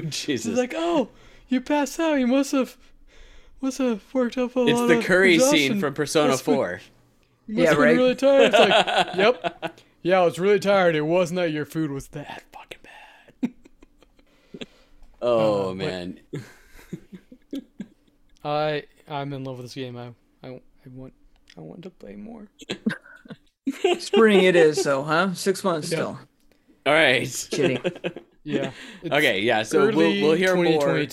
Jesus. 0.08 0.46
It's 0.46 0.58
like, 0.58 0.74
oh, 0.76 1.08
you 1.48 1.60
passed 1.60 1.98
out. 2.00 2.14
You 2.14 2.26
must 2.26 2.52
have, 2.52 2.76
must 3.60 3.78
have 3.78 4.02
worked 4.12 4.36
up 4.38 4.56
a 4.56 4.64
it's 4.66 4.78
lot 4.78 4.90
It's 4.90 5.00
the 5.00 5.06
curry 5.06 5.34
exhaustion. 5.34 5.58
scene 5.58 5.80
from 5.80 5.94
Persona 5.94 6.28
Must've 6.30 6.46
been- 6.46 6.54
4. 6.54 6.72
Must 6.72 6.84
Yeah, 7.48 7.64
have 7.68 7.76
been 7.76 7.84
right. 7.84 7.96
really 7.96 8.14
tired. 8.14 8.52
It's 8.54 8.58
like, 8.58 9.16
yep. 9.16 9.74
Yeah, 10.02 10.20
I 10.20 10.24
was 10.24 10.38
really 10.38 10.60
tired. 10.60 10.94
It 10.94 11.00
wasn't 11.02 11.36
that 11.36 11.50
your 11.50 11.64
food 11.64 11.90
was 11.90 12.08
that 12.08 12.42
fucking 12.52 12.78
bad. 12.82 13.52
Oh 15.20 15.70
Uh, 15.70 15.74
man. 15.74 16.20
I 18.44 18.84
I'm 19.08 19.32
in 19.32 19.44
love 19.44 19.56
with 19.58 19.66
this 19.66 19.74
game. 19.74 19.96
I 19.96 20.12
I, 20.46 20.48
I 20.50 20.60
want 20.94 21.12
I 21.56 21.60
want 21.60 21.82
to 21.82 21.90
play 21.90 22.14
more. 22.16 22.46
Spring 23.98 24.44
it 24.44 24.54
is, 24.56 24.80
so 24.80 25.02
huh? 25.02 25.34
Six 25.34 25.64
months 25.64 25.90
Yeah. 25.90 25.96
still. 25.96 26.18
All 26.86 26.92
right. 26.92 27.22
Shitty. 27.22 28.22
Yeah. 28.44 28.70
Okay, 29.04 29.40
yeah. 29.40 29.62
So 29.62 29.86
we'll, 29.86 29.94
we'll 30.22 30.32
hear 30.34 30.54
more. 30.56 31.06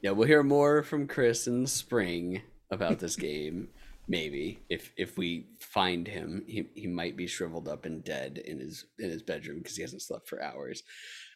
Yeah, 0.00 0.12
we'll 0.12 0.28
hear 0.28 0.42
more 0.42 0.82
from 0.82 1.06
Chris 1.06 1.46
in 1.46 1.62
the 1.62 1.68
spring 1.68 2.42
about 2.70 2.98
this 2.98 3.16
game. 3.28 3.68
Maybe 4.06 4.60
if 4.70 4.92
if 4.96 5.18
we 5.18 5.48
find 5.58 6.08
him, 6.08 6.44
he, 6.46 6.66
he 6.74 6.86
might 6.86 7.16
be 7.16 7.26
shriveled 7.26 7.68
up 7.68 7.84
and 7.84 8.02
dead 8.02 8.38
in 8.38 8.58
his 8.58 8.86
in 8.98 9.10
his 9.10 9.22
bedroom 9.22 9.58
because 9.58 9.76
he 9.76 9.82
hasn't 9.82 10.00
slept 10.02 10.28
for 10.28 10.42
hours 10.42 10.82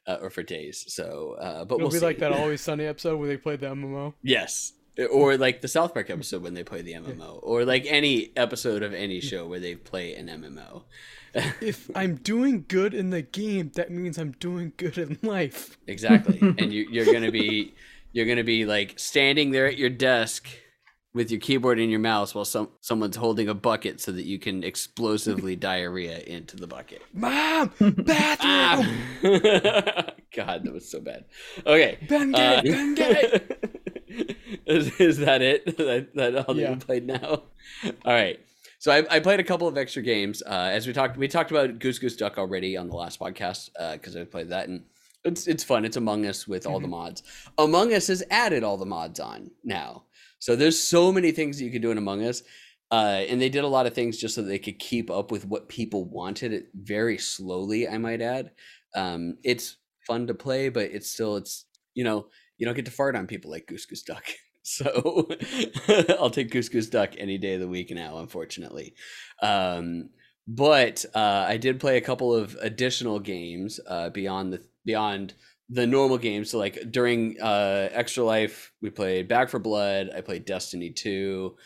uh, 0.07 0.19
or 0.23 0.31
for 0.31 0.43
days. 0.43 0.85
So, 0.89 1.37
uh, 1.39 1.65
but 1.65 1.75
It'll 1.77 1.87
we'll 1.87 1.91
be 1.91 1.99
see. 1.99 2.05
like 2.05 2.19
that 2.21 2.33
Always 2.39 2.61
Sunny 2.63 2.85
episode 2.87 3.19
where 3.19 3.29
they 3.29 3.37
played 3.37 3.61
the 3.61 3.67
MMO. 3.67 4.15
Yes, 4.23 4.73
or 5.11 5.37
like 5.37 5.61
the 5.61 5.69
South 5.69 5.93
Park 5.93 6.09
episode 6.09 6.43
when 6.43 6.55
they 6.55 6.65
play 6.65 6.83
the 6.83 6.95
MMO, 6.95 7.41
or 7.43 7.65
like 7.65 7.85
any 7.87 8.33
episode 8.37 8.83
of 8.83 8.95
any 8.95 9.21
show 9.21 9.47
where 9.47 9.61
they 9.61 9.75
play 9.75 10.15
an 10.15 10.29
MMO. 10.29 10.85
if 11.61 11.91
I'm 11.95 12.17
doing 12.17 12.65
good 12.69 12.95
in 12.95 13.11
the 13.11 13.23
game, 13.23 13.71
that 13.75 13.91
means 13.91 14.19
I'm 14.19 14.33
doing 14.33 14.73
good 14.77 14.99
in 14.99 15.19
life. 15.23 15.79
Exactly, 15.87 16.39
and 16.59 16.73
you, 16.73 16.87
you're 16.91 17.13
gonna 17.13 17.31
be 17.31 17.75
you're 18.13 18.27
gonna 18.27 18.45
be 18.45 18.65
like 18.65 18.99
standing 18.99 19.51
there 19.51 19.67
at 19.67 19.79
your 19.79 19.91
desk 19.91 20.49
with 21.15 21.31
your 21.31 21.41
keyboard 21.41 21.79
and 21.79 21.91
your 21.91 22.01
mouse 22.01 22.35
while 22.35 22.45
some 22.45 22.71
someone's 22.81 23.17
holding 23.17 23.49
a 23.49 23.55
bucket 23.55 24.01
so 24.01 24.13
that 24.13 24.25
you 24.25 24.39
can 24.39 24.65
explosively 24.65 25.57
diarrhea 25.57 26.19
into 26.21 26.57
the 26.57 26.67
bucket. 26.67 27.03
Mom, 27.13 27.71
ah! 27.81 27.93
bathroom. 27.99 28.97
God, 30.35 30.65
that 30.65 30.73
was 30.73 30.91
so 30.91 31.01
bad. 31.01 31.25
Okay, 31.67 31.99
Ben 32.09 32.35
uh, 32.35 32.63
it, 32.65 32.71
Ben 32.71 32.95
Gay. 32.95 33.41
is, 34.67 35.01
is 35.01 35.19
that 35.19 35.43
it? 35.43 35.77
that, 35.77 36.15
that 36.15 36.37
all 36.47 36.55
that 36.55 36.61
Yeah. 36.61 36.71
you 36.71 36.77
played 36.77 37.07
now? 37.07 37.43
All 37.85 37.93
right. 38.05 38.41
So 38.83 38.91
I, 38.91 39.05
I 39.09 39.21
played 39.21 39.39
a 39.39 39.45
couple 39.45 39.69
of 39.69 39.79
extra 39.79 40.03
games. 40.03 40.43
Uh, 40.45 40.69
as 40.73 40.89
we 40.89 40.93
talked, 40.93 41.17
we 41.17 41.29
talked 41.29 41.53
about 41.53 41.79
Goose 41.79 42.01
Goose 42.01 42.17
Duck 42.17 42.37
already 42.37 42.77
on 42.77 42.89
the 42.89 42.97
last 42.97 43.21
podcast 43.21 43.71
because 43.93 44.17
I 44.17 44.25
played 44.25 44.49
that 44.49 44.69
and 44.69 44.83
it's 45.23 45.47
it's 45.47 45.63
fun. 45.63 45.85
It's 45.85 45.97
Among 45.97 46.27
Us 46.27 46.49
with 46.49 46.67
all 46.67 46.81
the 46.81 46.89
mods. 46.89 47.23
Among 47.59 47.95
Us 47.95 48.09
has 48.09 48.25
added 48.29 48.65
all 48.65 48.77
the 48.77 48.85
mods 48.85 49.21
on 49.21 49.53
now, 49.63 50.03
so 50.41 50.57
there's 50.57 50.81
so 50.81 51.13
many 51.13 51.31
things 51.31 51.59
that 51.59 51.65
you 51.65 51.71
can 51.71 51.81
do 51.81 51.93
in 51.93 51.99
Among 51.99 52.25
Us. 52.25 52.43
Uh, 52.91 53.23
and 53.29 53.41
they 53.41 53.49
did 53.49 53.63
a 53.63 53.69
lot 53.69 53.87
of 53.87 53.95
things 53.95 54.19
just 54.19 54.35
so 54.35 54.43
they 54.43 54.59
could 54.59 54.81
keep 54.81 55.13
up 55.13 55.31
with 55.31 55.47
what 55.47 55.69
people 55.69 56.05
wanted 56.07 56.53
it 56.53 56.67
very 56.75 57.17
slowly 57.17 57.89
i 57.89 57.97
might 57.97 58.21
add 58.21 58.51
um, 58.95 59.39
it's 59.43 59.77
fun 60.07 60.27
to 60.27 60.35
play 60.35 60.69
but 60.69 60.91
it's 60.91 61.09
still 61.09 61.37
it's 61.37 61.65
you 61.95 62.05
know 62.05 62.27
you 62.59 62.67
don't 62.67 62.75
get 62.77 62.85
to 62.85 62.91
fart 62.91 63.17
on 63.17 63.27
people 63.27 63.51
like 63.51 63.67
goose 63.67 63.87
goose 63.87 64.03
duck 64.03 64.25
so 64.63 65.29
i'll 66.21 66.31
take 66.31 66.51
goose 66.51 66.69
goose 66.69 66.89
duck 66.89 67.11
any 67.19 67.39
day 67.39 67.55
of 67.55 67.61
the 67.61 67.69
week 67.69 67.91
now 67.91 68.19
unfortunately 68.19 68.95
um, 69.43 70.11
but 70.47 71.05
uh, 71.15 71.45
i 71.49 71.57
did 71.57 71.81
play 71.81 71.97
a 71.97 72.03
couple 72.03 72.35
of 72.35 72.57
additional 72.61 73.19
games 73.19 73.81
uh, 73.87 74.09
beyond 74.11 74.53
the 74.53 74.63
beyond 74.85 75.35
the 75.69 75.87
normal 75.87 76.19
games 76.19 76.51
so 76.51 76.59
like 76.59 76.79
during 76.91 77.41
uh, 77.41 77.89
extra 77.93 78.25
life 78.25 78.73
we 78.83 78.91
played 78.91 79.29
Back 79.29 79.49
4 79.49 79.61
Blood 79.61 80.11
i 80.15 80.21
played 80.21 80.45
destiny 80.45 80.91
2 80.91 81.57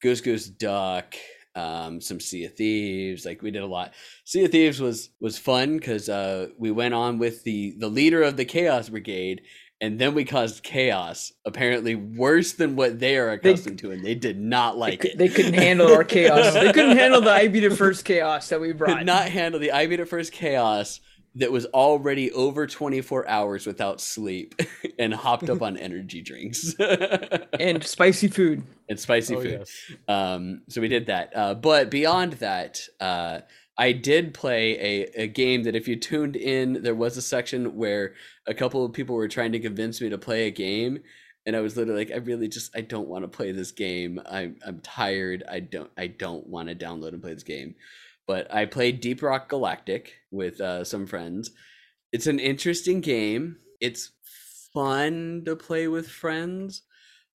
Goose 0.00 0.20
Goose 0.20 0.46
Duck, 0.46 1.14
um, 1.54 2.00
some 2.00 2.20
Sea 2.20 2.46
of 2.46 2.54
Thieves. 2.54 3.24
Like 3.24 3.42
we 3.42 3.50
did 3.50 3.62
a 3.62 3.66
lot. 3.66 3.92
Sea 4.24 4.44
of 4.44 4.52
Thieves 4.52 4.80
was 4.80 5.10
was 5.20 5.38
fun 5.38 5.76
because 5.76 6.08
uh, 6.08 6.48
we 6.58 6.70
went 6.70 6.94
on 6.94 7.18
with 7.18 7.44
the 7.44 7.74
the 7.78 7.88
leader 7.88 8.22
of 8.22 8.36
the 8.36 8.44
Chaos 8.44 8.88
Brigade, 8.88 9.42
and 9.80 9.98
then 9.98 10.14
we 10.14 10.24
caused 10.24 10.62
chaos. 10.62 11.32
Apparently 11.44 11.94
worse 11.94 12.52
than 12.52 12.76
what 12.76 12.98
they 13.00 13.16
are 13.16 13.28
They- 13.28 13.50
accustomed 13.50 13.78
to, 13.80 13.90
and 13.92 14.04
they 14.04 14.14
did 14.14 14.38
not 14.38 14.76
like 14.76 15.00
cou- 15.00 15.08
it. 15.08 15.18
they 15.18 15.28
couldn't 15.28 15.54
handle 15.54 15.92
our 15.92 16.04
chaos. 16.04 16.54
They 16.54 16.72
couldn't 16.72 16.96
handle 16.96 17.20
the 17.20 17.30
I 17.32 17.48
beat 17.48 17.64
it 17.64 17.76
first 17.76 18.04
chaos 18.04 18.48
that 18.50 18.60
we 18.60 18.72
brought. 18.72 18.90
We 18.90 18.96
could 18.98 19.06
not 19.06 19.28
handle 19.28 19.60
the 19.60 19.72
I 19.72 19.86
beat 19.86 20.00
it 20.00 20.08
first 20.08 20.32
chaos 20.32 21.00
that 21.36 21.52
was 21.52 21.64
already 21.66 22.32
over 22.32 22.66
24 22.66 23.28
hours 23.28 23.64
without 23.64 24.00
sleep 24.00 24.60
and 24.98 25.14
hopped 25.14 25.48
up 25.48 25.62
on 25.62 25.76
energy 25.76 26.22
drinks 26.22 26.74
and 27.60 27.84
spicy 27.84 28.26
food. 28.26 28.64
and 28.88 28.98
spicy 28.98 29.36
Oh, 29.36 29.40
food. 29.40 29.50
yes. 29.60 29.92
Um, 30.08 30.62
so 30.68 30.80
we 30.80 30.88
did 30.88 31.06
that. 31.06 31.30
Uh, 31.34 31.54
but 31.54 31.88
beyond 31.88 32.32
that, 32.34 32.80
uh, 32.98 33.40
I 33.80 33.92
did 33.92 34.34
play 34.34 34.78
a, 34.78 35.22
a 35.22 35.26
game 35.26 35.62
that 35.62 35.74
if 35.74 35.88
you 35.88 35.96
tuned 35.96 36.36
in, 36.36 36.82
there 36.82 36.94
was 36.94 37.16
a 37.16 37.22
section 37.22 37.76
where 37.76 38.12
a 38.46 38.52
couple 38.52 38.84
of 38.84 38.92
people 38.92 39.16
were 39.16 39.26
trying 39.26 39.52
to 39.52 39.58
convince 39.58 40.02
me 40.02 40.10
to 40.10 40.18
play 40.18 40.46
a 40.46 40.50
game. 40.50 40.98
And 41.46 41.56
I 41.56 41.60
was 41.60 41.78
literally 41.78 42.04
like, 42.04 42.12
I 42.12 42.18
really 42.18 42.46
just 42.46 42.76
I 42.76 42.82
don't 42.82 43.08
want 43.08 43.24
to 43.24 43.28
play 43.28 43.52
this 43.52 43.72
game. 43.72 44.20
I'm 44.30 44.56
I'm 44.66 44.80
tired. 44.80 45.44
I 45.50 45.60
don't 45.60 45.90
I 45.96 46.08
don't 46.08 46.46
want 46.46 46.68
to 46.68 46.74
download 46.74 47.14
and 47.14 47.22
play 47.22 47.32
this 47.32 47.42
game. 47.42 47.74
But 48.26 48.52
I 48.54 48.66
played 48.66 49.00
Deep 49.00 49.22
Rock 49.22 49.48
Galactic 49.48 50.12
with 50.30 50.60
uh, 50.60 50.84
some 50.84 51.06
friends. 51.06 51.50
It's 52.12 52.26
an 52.26 52.38
interesting 52.38 53.00
game. 53.00 53.56
It's 53.80 54.12
fun 54.74 55.42
to 55.46 55.56
play 55.56 55.88
with 55.88 56.06
friends 56.06 56.82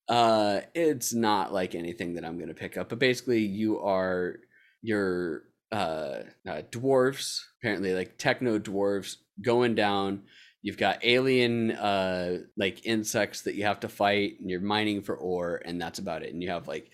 uh 0.08 0.62
it's 0.76 1.14
not 1.14 1.52
like 1.52 1.74
anything 1.74 2.14
that 2.14 2.24
i'm 2.24 2.40
gonna 2.40 2.54
pick 2.54 2.78
up 2.78 2.90
but 2.90 3.00
basically 3.00 3.40
you 3.40 3.80
are 3.80 4.36
your 4.84 5.42
uh, 5.76 6.24
uh 6.48 6.62
dwarves 6.72 7.42
apparently 7.60 7.94
like 7.94 8.18
techno 8.18 8.58
dwarves 8.60 9.18
going 9.42 9.76
down. 9.76 10.24
You've 10.62 10.78
got 10.78 11.04
alien 11.04 11.72
uh 11.72 12.40
like 12.56 12.86
insects 12.86 13.42
that 13.42 13.56
you 13.56 13.64
have 13.64 13.82
to 13.82 13.90
fight 13.90 14.40
and 14.40 14.50
you're 14.50 14.62
mining 14.62 15.02
for 15.02 15.16
ore 15.16 15.62
and 15.66 15.82
that's 15.82 16.00
about 16.00 16.24
it. 16.24 16.34
And 16.34 16.42
you 16.42 16.50
have 16.50 16.68
like 16.68 16.92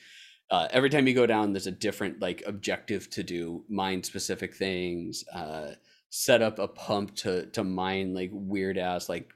uh, 0.50 0.68
every 0.72 0.90
time 0.90 1.08
you 1.08 1.14
go 1.14 1.26
down 1.26 1.54
there's 1.54 1.68
a 1.68 1.72
different 1.72 2.20
like 2.22 2.44
objective 2.46 3.10
to 3.12 3.24
do 3.24 3.64
mine 3.70 4.04
specific 4.04 4.54
things 4.54 5.24
uh 5.34 5.70
set 6.10 6.42
up 6.42 6.60
a 6.60 6.68
pump 6.68 7.16
to 7.16 7.46
to 7.52 7.64
mine 7.64 8.14
like 8.14 8.32
weird 8.34 8.78
ass 8.78 9.08
like 9.08 9.32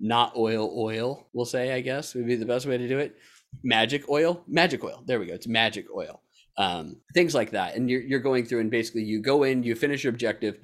not 0.00 0.36
oil 0.36 0.74
oil 0.76 1.28
we'll 1.32 1.44
say 1.44 1.72
i 1.72 1.80
guess 1.80 2.12
would 2.12 2.26
be 2.26 2.34
the 2.34 2.44
best 2.44 2.66
way 2.66 2.76
to 2.76 2.88
do 2.88 2.98
it. 2.98 3.16
Magic 3.62 4.08
oil? 4.08 4.42
Magic 4.46 4.82
oil. 4.84 5.02
There 5.06 5.18
we 5.20 5.26
go. 5.26 5.34
It's 5.34 5.46
magic 5.46 5.86
oil 5.94 6.20
um, 6.58 6.96
things 7.14 7.34
like 7.34 7.52
that. 7.52 7.76
And 7.76 7.88
you're, 7.88 8.02
you're 8.02 8.20
going 8.20 8.44
through 8.44 8.60
and 8.60 8.70
basically 8.70 9.04
you 9.04 9.22
go 9.22 9.44
in 9.44 9.62
you 9.62 9.74
finish 9.74 10.04
your 10.04 10.12
objective 10.12 10.58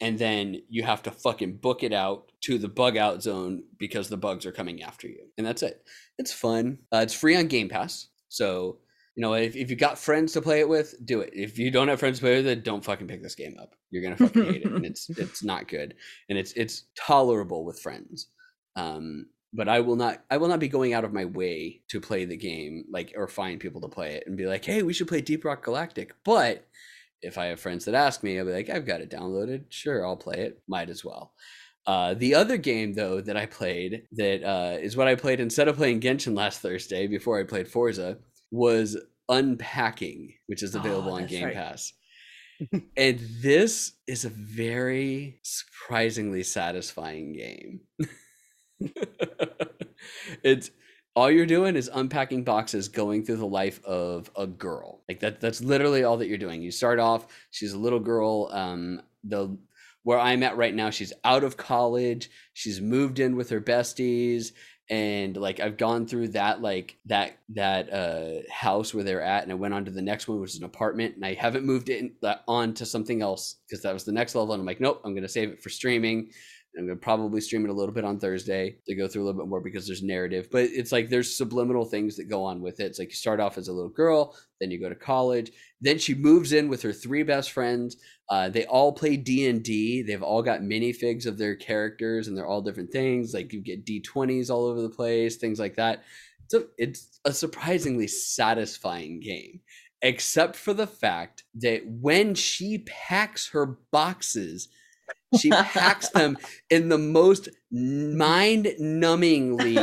and 0.00 0.16
then 0.18 0.62
you 0.68 0.84
have 0.84 1.02
to 1.02 1.10
fucking 1.10 1.56
book 1.56 1.82
it 1.82 1.92
out 1.92 2.30
to 2.42 2.58
the 2.58 2.68
bug 2.68 2.96
out 2.96 3.22
zone 3.22 3.64
because 3.78 4.08
the 4.08 4.16
bugs 4.16 4.46
are 4.46 4.52
coming 4.52 4.82
after 4.82 5.08
you. 5.08 5.26
And 5.36 5.46
that's 5.46 5.62
it. 5.62 5.82
It's 6.18 6.32
fun. 6.32 6.78
Uh, 6.92 6.98
it's 6.98 7.14
free 7.14 7.36
on 7.36 7.48
game 7.48 7.68
pass. 7.68 8.08
So 8.28 8.78
you 9.16 9.22
know 9.22 9.32
if, 9.34 9.56
if 9.56 9.68
you 9.68 9.74
got 9.74 9.98
friends 9.98 10.32
to 10.34 10.42
play 10.42 10.60
it 10.60 10.68
with 10.68 10.94
do 11.04 11.20
it. 11.20 11.30
If 11.32 11.58
you 11.58 11.72
don't 11.72 11.88
have 11.88 11.98
friends 11.98 12.18
to 12.18 12.22
play 12.22 12.36
with 12.36 12.46
it 12.46 12.62
don't 12.62 12.84
fucking 12.84 13.08
pick 13.08 13.22
this 13.22 13.34
game 13.34 13.56
up. 13.60 13.74
You're 13.90 14.02
gonna 14.02 14.16
fucking 14.16 14.44
hate 14.44 14.62
it. 14.62 14.70
And 14.70 14.86
it's 14.86 15.08
it's 15.18 15.42
not 15.42 15.66
good. 15.66 15.94
And 16.28 16.38
it's 16.38 16.52
it's 16.52 16.84
tolerable 16.94 17.64
with 17.64 17.80
friends. 17.80 18.28
Um 18.76 19.26
but 19.52 19.68
I 19.68 19.80
will 19.80 19.96
not 19.96 20.22
I 20.30 20.36
will 20.36 20.48
not 20.48 20.60
be 20.60 20.68
going 20.68 20.92
out 20.92 21.04
of 21.04 21.12
my 21.12 21.24
way 21.24 21.82
to 21.88 22.00
play 22.00 22.24
the 22.24 22.36
game 22.36 22.84
like 22.90 23.14
or 23.16 23.28
find 23.28 23.60
people 23.60 23.80
to 23.82 23.88
play 23.88 24.14
it 24.14 24.24
and 24.26 24.36
be 24.36 24.46
like, 24.46 24.64
"Hey, 24.64 24.82
we 24.82 24.92
should 24.92 25.08
play 25.08 25.20
Deep 25.20 25.44
Rock 25.44 25.64
Galactic." 25.64 26.12
But 26.24 26.66
if 27.22 27.38
I 27.38 27.46
have 27.46 27.60
friends 27.60 27.84
that 27.84 27.94
ask 27.94 28.22
me, 28.22 28.38
I'll 28.38 28.44
be 28.46 28.52
like, 28.52 28.70
"I've 28.70 28.86
got 28.86 29.00
it 29.00 29.10
downloaded. 29.10 29.64
Sure, 29.70 30.06
I'll 30.06 30.16
play 30.16 30.36
it. 30.38 30.62
Might 30.68 30.90
as 30.90 31.04
well." 31.04 31.32
Uh, 31.86 32.12
the 32.14 32.34
other 32.34 32.58
game 32.58 32.92
though 32.92 33.20
that 33.20 33.36
I 33.36 33.46
played 33.46 34.02
that 34.12 34.44
uh, 34.44 34.76
is 34.78 34.96
what 34.96 35.08
I 35.08 35.14
played 35.14 35.40
instead 35.40 35.68
of 35.68 35.76
playing 35.76 36.00
Genshin 36.00 36.36
last 36.36 36.60
Thursday 36.60 37.06
before 37.06 37.40
I 37.40 37.44
played 37.44 37.66
Forza 37.68 38.18
was 38.50 38.96
Unpacking, 39.30 40.34
which 40.46 40.62
is 40.62 40.74
available 40.74 41.12
Oh, 41.12 41.16
on 41.16 41.26
Game 41.26 41.44
right. 41.44 41.54
Pass. 41.54 41.92
and 42.96 43.20
this 43.42 43.92
is 44.06 44.24
a 44.24 44.30
very 44.30 45.40
surprisingly 45.42 46.42
satisfying 46.42 47.32
game. 47.34 47.80
it's 50.42 50.70
all 51.16 51.30
you're 51.30 51.46
doing 51.46 51.74
is 51.74 51.90
unpacking 51.92 52.44
boxes 52.44 52.88
going 52.88 53.24
through 53.24 53.36
the 53.36 53.46
life 53.46 53.84
of 53.84 54.30
a 54.36 54.46
girl. 54.46 55.02
Like 55.08 55.20
that 55.20 55.40
that's 55.40 55.60
literally 55.60 56.04
all 56.04 56.16
that 56.18 56.28
you're 56.28 56.38
doing. 56.38 56.62
You 56.62 56.70
start 56.70 56.98
off 56.98 57.26
she's 57.50 57.72
a 57.72 57.78
little 57.78 58.00
girl 58.00 58.48
um 58.52 59.00
the 59.24 59.56
where 60.02 60.18
i'm 60.18 60.42
at 60.42 60.56
right 60.56 60.74
now 60.74 60.90
she's 60.90 61.12
out 61.24 61.44
of 61.44 61.56
college 61.56 62.30
she's 62.54 62.80
moved 62.80 63.18
in 63.18 63.36
with 63.36 63.50
her 63.50 63.60
besties 63.60 64.52
and 64.90 65.36
like 65.36 65.60
i've 65.60 65.76
gone 65.76 66.06
through 66.06 66.28
that 66.28 66.62
like 66.62 66.96
that 67.04 67.38
that 67.50 67.92
uh 67.92 68.40
house 68.50 68.94
where 68.94 69.04
they're 69.04 69.22
at 69.22 69.42
and 69.42 69.52
i 69.52 69.54
went 69.54 69.74
on 69.74 69.84
to 69.84 69.90
the 69.90 70.00
next 70.00 70.26
one 70.28 70.40
which 70.40 70.52
is 70.52 70.58
an 70.58 70.64
apartment 70.64 71.14
and 71.16 71.24
i 71.24 71.34
haven't 71.34 71.64
moved 71.64 71.90
it 71.90 71.98
in, 71.98 72.14
on 72.46 72.72
to 72.72 72.86
something 72.86 73.20
else 73.20 73.56
because 73.68 73.82
that 73.82 73.92
was 73.92 74.04
the 74.04 74.12
next 74.12 74.34
level 74.34 74.54
and 74.54 74.60
i'm 74.60 74.66
like 74.66 74.80
nope 74.80 75.00
i'm 75.04 75.14
gonna 75.14 75.28
save 75.28 75.50
it 75.50 75.62
for 75.62 75.68
streaming 75.68 76.30
I'm 76.76 76.86
gonna 76.86 76.96
probably 76.96 77.40
stream 77.40 77.64
it 77.64 77.70
a 77.70 77.74
little 77.74 77.94
bit 77.94 78.04
on 78.04 78.18
Thursday 78.18 78.76
to 78.86 78.94
go 78.94 79.08
through 79.08 79.22
a 79.22 79.26
little 79.26 79.40
bit 79.40 79.48
more 79.48 79.60
because 79.60 79.86
there's 79.86 80.02
narrative, 80.02 80.48
but 80.50 80.64
it's 80.64 80.92
like 80.92 81.08
there's 81.08 81.36
subliminal 81.36 81.84
things 81.84 82.16
that 82.16 82.28
go 82.28 82.44
on 82.44 82.60
with 82.60 82.80
it. 82.80 82.84
It's 82.84 82.98
like 82.98 83.08
you 83.08 83.14
start 83.14 83.40
off 83.40 83.58
as 83.58 83.68
a 83.68 83.72
little 83.72 83.90
girl, 83.90 84.36
then 84.60 84.70
you 84.70 84.80
go 84.80 84.88
to 84.88 84.94
college, 84.94 85.50
then 85.80 85.98
she 85.98 86.14
moves 86.14 86.52
in 86.52 86.68
with 86.68 86.82
her 86.82 86.92
three 86.92 87.22
best 87.22 87.52
friends. 87.52 87.96
Uh, 88.28 88.48
they 88.48 88.66
all 88.66 88.92
play 88.92 89.16
D 89.16 89.48
and 89.48 89.62
D. 89.62 90.02
They've 90.02 90.22
all 90.22 90.42
got 90.42 90.60
minifigs 90.60 91.26
of 91.26 91.38
their 91.38 91.56
characters, 91.56 92.28
and 92.28 92.36
they're 92.36 92.46
all 92.46 92.62
different 92.62 92.92
things. 92.92 93.32
Like 93.32 93.52
you 93.52 93.60
get 93.60 93.86
D20s 93.86 94.50
all 94.50 94.66
over 94.66 94.82
the 94.82 94.90
place, 94.90 95.36
things 95.36 95.58
like 95.58 95.76
that. 95.76 96.04
So 96.48 96.64
it's 96.78 97.20
a 97.24 97.32
surprisingly 97.32 98.06
satisfying 98.06 99.20
game, 99.20 99.60
except 100.02 100.56
for 100.56 100.74
the 100.74 100.86
fact 100.86 101.44
that 101.56 101.82
when 101.86 102.34
she 102.34 102.84
packs 102.86 103.48
her 103.50 103.78
boxes 103.90 104.68
she 105.36 105.50
packs 105.50 106.08
them 106.10 106.38
in 106.70 106.88
the 106.88 106.98
most 106.98 107.48
mind 107.70 108.68
numbingly 108.80 109.76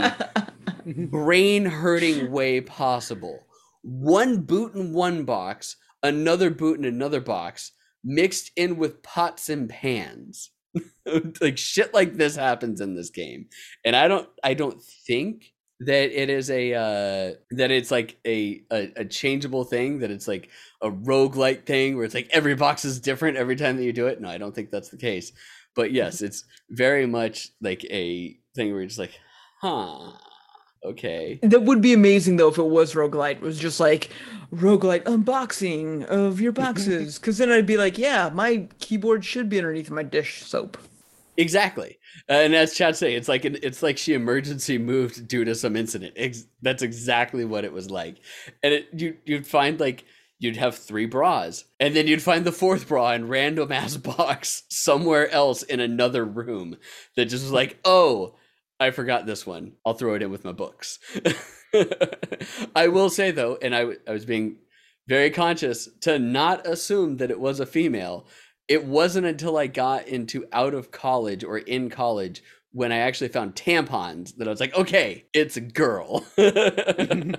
brain 1.12 1.66
hurting 1.66 2.32
way 2.32 2.62
possible. 2.62 3.46
One 3.82 4.42
boot 4.42 4.74
in 4.76 4.94
one 4.94 5.26
box, 5.26 5.76
another 6.02 6.50
boot 6.50 6.80
in 6.80 6.86
another 6.86 7.22
box, 7.22 7.72
mixed 8.04 8.52
in 8.56 8.78
with 8.78 9.04
pots 9.04 9.50
and 9.50 9.70
pans. 9.70 10.52
like 11.42 11.58
shit 11.58 11.94
like 11.94 12.16
this 12.16 12.36
happens 12.36 12.82
in 12.82 12.96
this 12.96 13.10
game. 13.10 13.48
And 13.84 13.96
I 13.96 14.08
don't 14.08 14.28
I 14.44 14.54
don't 14.54 14.82
think 14.82 15.54
that 15.82 16.22
it 16.22 16.30
is 16.30 16.50
a 16.50 16.74
uh 16.74 17.34
that 17.52 17.72
it's 17.72 17.92
like 17.92 18.18
a, 18.26 18.62
a 18.72 18.92
a 18.98 19.06
changeable 19.06 19.64
thing 19.64 20.00
that 20.00 20.12
it's 20.12 20.28
like 20.28 20.50
a 20.82 20.90
rogue 20.90 21.36
roguelike 21.36 21.66
thing 21.66 21.96
where 21.96 22.06
it's 22.06 22.16
like 22.16 22.30
every 22.32 22.56
box 22.56 22.86
is 22.86 23.00
different 23.00 23.38
every 23.38 23.56
time 23.56 23.76
that 23.76 23.84
you 23.84 23.92
do 23.92 24.08
it 24.08 24.22
no 24.22 24.30
i 24.30 24.38
don't 24.38 24.56
think 24.56 24.72
that's 24.72 24.90
the 24.90 24.98
case 24.98 25.34
but 25.76 25.92
yes 25.92 26.22
it's 26.22 26.46
very 26.70 27.06
much 27.06 27.50
like 27.62 27.84
a 27.86 28.38
thing 28.56 28.70
where 28.72 28.80
you're 28.82 28.88
just 28.88 29.00
like 29.00 29.20
huh 29.62 30.12
okay 30.86 31.40
That 31.42 31.64
would 31.64 31.82
be 31.82 31.94
amazing 31.94 32.38
though 32.38 32.50
if 32.50 32.58
it 32.58 32.64
was 32.64 32.94
roguelite. 32.94 33.38
It 33.38 33.42
was 33.42 33.58
just 33.60 33.80
like 33.80 34.12
roguelite 34.54 35.04
unboxing 35.04 36.06
of 36.06 36.40
your 36.40 36.52
boxes. 36.64 37.18
Cause 37.18 37.40
then 37.40 37.52
I'd 37.52 37.66
be 37.66 37.78
like, 37.78 37.98
yeah, 37.98 38.30
my 38.32 38.68
keyboard 38.80 39.26
should 39.26 39.50
be 39.50 39.58
underneath 39.58 39.90
my 39.90 40.04
dish 40.04 40.44
soap. 40.46 40.78
Exactly. 41.38 41.98
Uh, 42.30 42.34
and 42.34 42.56
as 42.56 42.74
chad 42.74 42.96
saying 42.96 43.18
it's 43.18 43.28
like 43.28 43.46
an, 43.46 43.58
it's 43.62 43.84
like 43.84 43.98
she 43.98 44.14
emergency 44.14 44.78
moved 44.78 45.28
due 45.28 45.46
to 45.46 45.56
some 45.56 45.76
incident. 45.76 46.14
Ex- 46.16 46.46
that's 46.62 46.84
exactly 46.84 47.46
what 47.46 47.66
it 47.66 47.74
was 47.74 47.90
like. 47.90 48.18
And 48.64 48.74
it 48.74 48.88
you 48.94 49.18
you'd 49.26 49.48
find 49.48 49.80
like 49.80 50.06
you'd 50.40 50.58
have 50.58 50.76
three 50.76 51.06
bras 51.06 51.64
and 51.80 51.96
then 51.96 52.08
you'd 52.08 52.22
find 52.22 52.46
the 52.46 52.52
fourth 52.52 52.88
bra 52.88 53.12
in 53.12 53.28
random 53.28 53.72
ass 53.72 53.98
box 54.18 54.64
somewhere 54.70 55.30
else 55.30 55.64
in 55.64 55.80
another 55.80 56.26
room 56.26 56.76
that 57.16 57.26
just 57.26 57.44
was 57.44 57.52
like 57.52 57.80
oh 57.86 58.36
i 58.80 58.92
forgot 58.92 59.26
this 59.26 59.48
one. 59.48 59.74
I'll 59.86 59.94
throw 59.94 60.16
it 60.16 60.22
in 60.22 60.32
with 60.32 60.44
my 60.44 60.52
books. 60.52 61.00
I 62.76 62.88
will 62.88 63.10
say 63.10 63.32
though 63.32 63.58
and 63.62 63.76
I 63.76 63.86
was 64.08 64.26
being 64.26 64.58
very 65.08 65.30
conscious 65.30 65.88
to 66.02 66.20
not 66.20 66.66
assume 66.68 67.18
that 67.18 67.32
it 67.32 67.40
was 67.40 67.60
a 67.60 67.66
female 67.66 68.28
it 68.68 68.86
wasn't 68.86 69.26
until 69.26 69.58
i 69.58 69.68
got 69.68 70.08
into 70.08 70.46
out 70.52 70.74
of 70.74 70.92
college 70.92 71.44
or 71.44 71.58
in 71.58 71.90
college 71.90 72.44
when 72.72 72.92
i 72.92 72.98
actually 72.98 73.28
found 73.28 73.56
tampons 73.56 74.36
that 74.38 74.48
i 74.48 74.52
was 74.52 74.60
like 74.60 74.76
okay 74.76 75.26
it's 75.34 75.58
a 75.58 75.62
girl. 75.62 76.26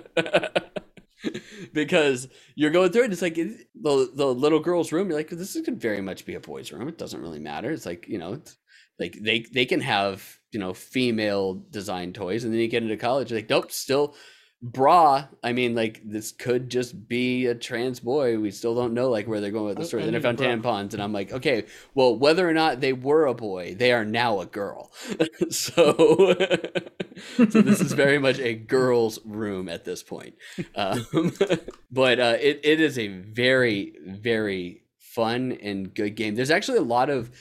Because 1.73 2.27
you're 2.55 2.71
going 2.71 2.91
through 2.91 3.05
it 3.05 3.11
it's 3.11 3.21
like 3.21 3.35
the, 3.35 4.11
the 4.13 4.25
little 4.25 4.59
girl's 4.59 4.91
room 4.91 5.09
you're 5.09 5.17
like 5.17 5.29
this 5.29 5.59
could 5.65 5.81
very 5.81 6.01
much 6.01 6.25
be 6.25 6.35
a 6.35 6.39
boy's 6.39 6.71
room 6.71 6.87
it 6.87 6.97
doesn't 6.97 7.21
really 7.21 7.39
matter. 7.39 7.71
It's 7.71 7.85
like 7.85 8.07
you 8.07 8.17
know 8.17 8.39
like 8.99 9.17
they 9.21 9.45
they 9.53 9.65
can 9.65 9.81
have 9.81 10.37
you 10.51 10.59
know 10.59 10.73
female 10.73 11.55
design 11.69 12.13
toys 12.13 12.43
and 12.43 12.53
then 12.53 12.59
you 12.61 12.67
get 12.67 12.83
into 12.83 12.97
college 12.97 13.31
you're 13.31 13.39
like 13.39 13.49
nope 13.49 13.71
still 13.71 14.15
bra 14.59 15.27
i 15.43 15.53
mean 15.53 15.75
like 15.75 16.01
this 16.03 16.31
could 16.31 16.67
just 16.69 17.07
be 17.07 17.45
a 17.45 17.53
trans 17.53 17.99
boy. 17.99 18.39
We 18.39 18.49
still 18.49 18.73
don't 18.73 18.93
know 18.93 19.09
like 19.09 19.27
where 19.27 19.39
they're 19.39 19.51
going 19.51 19.67
with 19.67 19.77
the 19.77 19.85
story. 19.85 20.01
I 20.01 20.05
then 20.07 20.15
i 20.15 20.19
found 20.19 20.37
bra. 20.37 20.47
tampons 20.47 20.93
and 20.93 21.01
i'm 21.01 21.13
like 21.13 21.31
okay 21.31 21.65
well 21.93 22.17
whether 22.17 22.47
or 22.47 22.53
not 22.53 22.81
they 22.81 22.93
were 22.93 23.27
a 23.27 23.35
boy 23.35 23.75
they 23.75 23.91
are 23.91 24.05
now 24.05 24.39
a 24.39 24.45
girl. 24.45 24.91
So 25.49 25.93
so 27.35 27.45
this 27.45 27.81
is 27.81 27.93
very 27.93 28.19
much 28.27 28.39
a 28.39 28.53
girl's 28.53 29.19
room 29.25 29.69
at 29.69 29.85
this 29.85 30.03
point. 30.03 30.35
Um, 30.75 31.05
but 31.91 32.19
uh, 32.19 32.37
it, 32.39 32.61
it 32.63 32.81
is 32.81 32.97
a 32.97 33.07
very 33.07 33.93
very 34.05 34.83
fun 34.99 35.57
and 35.61 35.93
good 35.93 36.15
game. 36.15 36.35
There's 36.35 36.51
actually 36.51 36.77
a 36.77 36.83
lot 36.83 37.09
of 37.09 37.31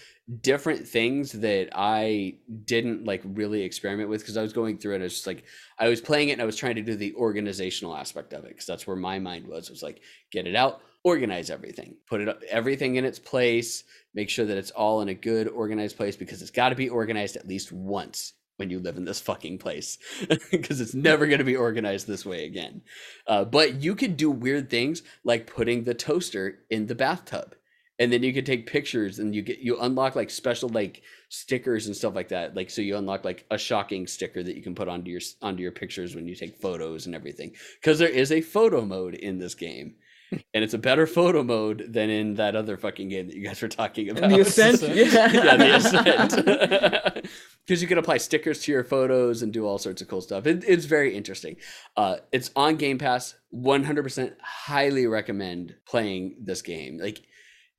different 0.40 0.86
things 0.86 1.32
that 1.32 1.68
i 1.72 2.34
didn't 2.64 3.04
like 3.04 3.22
really 3.24 3.62
experiment 3.62 4.08
with 4.08 4.20
because 4.20 4.36
i 4.36 4.42
was 4.42 4.52
going 4.52 4.76
through 4.76 4.94
it 4.94 5.02
it's 5.02 5.14
just 5.14 5.26
like 5.26 5.44
i 5.78 5.88
was 5.88 6.00
playing 6.00 6.30
it 6.30 6.32
and 6.32 6.42
i 6.42 6.44
was 6.44 6.56
trying 6.56 6.74
to 6.74 6.82
do 6.82 6.96
the 6.96 7.14
organizational 7.14 7.94
aspect 7.96 8.32
of 8.32 8.44
it 8.44 8.48
because 8.48 8.66
that's 8.66 8.86
where 8.86 8.96
my 8.96 9.18
mind 9.20 9.46
was 9.46 9.68
it 9.68 9.72
was 9.72 9.84
like 9.84 10.00
get 10.32 10.46
it 10.46 10.56
out 10.56 10.80
organize 11.04 11.48
everything 11.48 11.94
put 12.08 12.20
it 12.20 12.28
up 12.28 12.42
everything 12.50 12.96
in 12.96 13.04
its 13.04 13.20
place 13.20 13.84
make 14.14 14.28
sure 14.28 14.44
that 14.44 14.56
it's 14.56 14.72
all 14.72 15.00
in 15.00 15.10
a 15.10 15.14
good 15.14 15.46
organized 15.46 15.96
place 15.96 16.16
because 16.16 16.42
it's 16.42 16.50
got 16.50 16.70
to 16.70 16.74
be 16.74 16.88
organized 16.88 17.36
at 17.36 17.46
least 17.46 17.70
once 17.70 18.32
when 18.56 18.70
you 18.70 18.80
live 18.80 18.96
in 18.96 19.04
this 19.04 19.20
fucking 19.20 19.58
place 19.58 19.98
because 20.50 20.80
it's 20.80 20.94
never 20.94 21.26
going 21.26 21.38
to 21.38 21.44
be 21.44 21.56
organized 21.56 22.06
this 22.06 22.24
way 22.24 22.46
again. 22.46 22.82
Uh, 23.26 23.44
but 23.44 23.82
you 23.82 23.94
could 23.94 24.16
do 24.16 24.30
weird 24.30 24.70
things 24.70 25.02
like 25.24 25.46
putting 25.46 25.84
the 25.84 25.94
toaster 25.94 26.60
in 26.70 26.86
the 26.86 26.94
bathtub 26.94 27.54
and 27.98 28.12
then 28.12 28.22
you 28.22 28.32
can 28.32 28.44
take 28.44 28.66
pictures 28.66 29.18
and 29.18 29.34
you 29.34 29.42
get 29.42 29.58
you 29.58 29.78
unlock 29.80 30.16
like 30.16 30.30
special 30.30 30.68
like 30.68 31.02
stickers 31.28 31.86
and 31.86 31.96
stuff 31.96 32.14
like 32.14 32.28
that 32.28 32.54
like 32.54 32.70
so 32.70 32.82
you 32.82 32.96
unlock 32.96 33.24
like 33.24 33.44
a 33.50 33.58
shocking 33.58 34.06
sticker 34.06 34.42
that 34.42 34.56
you 34.56 34.62
can 34.62 34.74
put 34.74 34.88
onto 34.88 35.10
your 35.10 35.20
onto 35.42 35.62
your 35.62 35.72
pictures 35.72 36.14
when 36.14 36.26
you 36.28 36.34
take 36.34 36.60
photos 36.60 37.06
and 37.06 37.14
everything 37.14 37.52
because 37.80 37.98
there 37.98 38.08
is 38.08 38.32
a 38.32 38.40
photo 38.40 38.84
mode 38.84 39.14
in 39.14 39.38
this 39.38 39.54
game 39.54 39.94
and 40.32 40.64
it's 40.64 40.74
a 40.74 40.78
better 40.78 41.06
photo 41.06 41.42
mode 41.42 41.86
than 41.92 42.10
in 42.10 42.34
that 42.34 42.56
other 42.56 42.76
fucking 42.76 43.08
game 43.08 43.28
that 43.28 43.36
you 43.36 43.44
guys 43.44 43.60
were 43.62 43.68
talking 43.68 44.10
about 44.10 44.24
And 44.24 44.32
the 44.32 44.40
ascent, 44.40 44.82
yeah. 44.82 45.30
yeah, 45.32 45.56
the 45.56 45.76
ascent. 45.76 47.26
Because 47.66 47.82
you 47.82 47.88
can 47.88 47.98
apply 47.98 48.18
stickers 48.18 48.62
to 48.62 48.72
your 48.72 48.84
photos 48.84 49.42
and 49.42 49.52
do 49.52 49.66
all 49.66 49.78
sorts 49.78 50.00
of 50.00 50.06
cool 50.06 50.20
stuff. 50.20 50.46
It, 50.46 50.62
it's 50.68 50.84
very 50.84 51.16
interesting. 51.16 51.56
Uh, 51.96 52.18
it's 52.30 52.52
on 52.54 52.76
Game 52.76 52.96
Pass. 52.96 53.34
100% 53.52 54.34
highly 54.40 55.08
recommend 55.08 55.74
playing 55.84 56.36
this 56.40 56.62
game. 56.62 56.98
Like, 56.98 57.22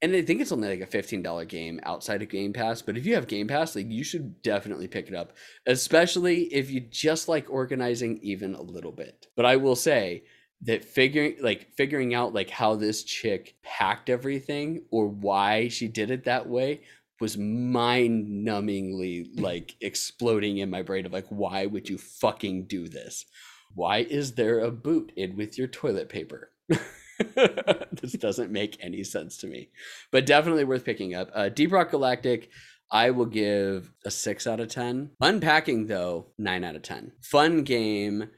and 0.02 0.16
I 0.16 0.22
think 0.22 0.42
it's 0.42 0.52
only 0.52 0.70
like 0.70 0.82
a 0.82 0.98
$15 0.98 1.48
game 1.48 1.80
outside 1.84 2.22
of 2.22 2.30
Game 2.30 2.54
Pass. 2.54 2.82
But 2.82 2.98
if 2.98 3.06
you 3.06 3.16
have 3.16 3.28
Game 3.28 3.48
Pass, 3.48 3.76
like 3.76 3.90
you 3.90 4.04
should 4.04 4.42
definitely 4.42 4.88
pick 4.88 5.08
it 5.08 5.16
up, 5.16 5.34
especially 5.66 6.44
if 6.54 6.70
you 6.70 6.82
just 6.82 7.28
like 7.28 7.50
organizing 7.50 8.20
even 8.22 8.54
a 8.54 8.62
little 8.62 8.92
bit. 8.92 9.28
But 9.36 9.46
I 9.46 9.56
will 9.56 9.76
say, 9.76 10.24
that 10.62 10.84
figuring 10.84 11.36
like 11.40 11.72
figuring 11.76 12.16
out 12.16 12.34
like 12.34 12.50
how 12.50 12.76
this 12.76 13.04
chick 13.04 13.56
packed 13.64 14.10
everything 14.10 14.84
or 14.90 15.08
why 15.08 15.68
she 15.68 15.88
did 15.88 16.10
it 16.10 16.24
that 16.24 16.50
way 16.50 16.82
was 17.20 17.38
mind 17.38 18.28
numbingly 18.48 19.28
like 19.40 19.76
exploding 19.82 20.58
in 20.58 20.70
my 20.70 20.82
brain 20.82 21.06
of 21.06 21.14
like 21.14 21.28
why 21.30 21.66
would 21.66 21.88
you 21.88 21.98
fucking 21.98 22.66
do 22.66 22.88
this 22.88 23.26
why 23.76 24.00
is 24.00 24.34
there 24.34 24.60
a 24.60 24.72
boot 24.72 25.12
in 25.16 25.36
with 25.36 25.58
your 25.58 25.68
toilet 25.68 26.10
paper 26.10 26.52
this 27.92 28.14
doesn't 28.14 28.52
make 28.52 28.78
any 28.80 29.04
sense 29.04 29.38
to 29.38 29.48
me 29.48 29.70
but 30.12 30.26
definitely 30.26 30.64
worth 30.64 30.86
picking 30.86 31.16
up. 31.16 31.30
Uh, 31.34 31.50
deep 31.50 31.72
rock 31.72 31.92
galactic 31.92 32.50
i 32.92 33.10
will 33.10 33.26
give 33.26 33.92
a 34.06 34.12
6 34.12 34.48
out 34.48 34.60
of 34.60 34.70
10 34.70 35.12
unpacking 35.22 35.88
though 35.88 36.28
9 36.38 36.64
out 36.64 36.76
of 36.76 36.82
10 36.82 37.12
fun 37.22 37.64
game. 37.64 38.30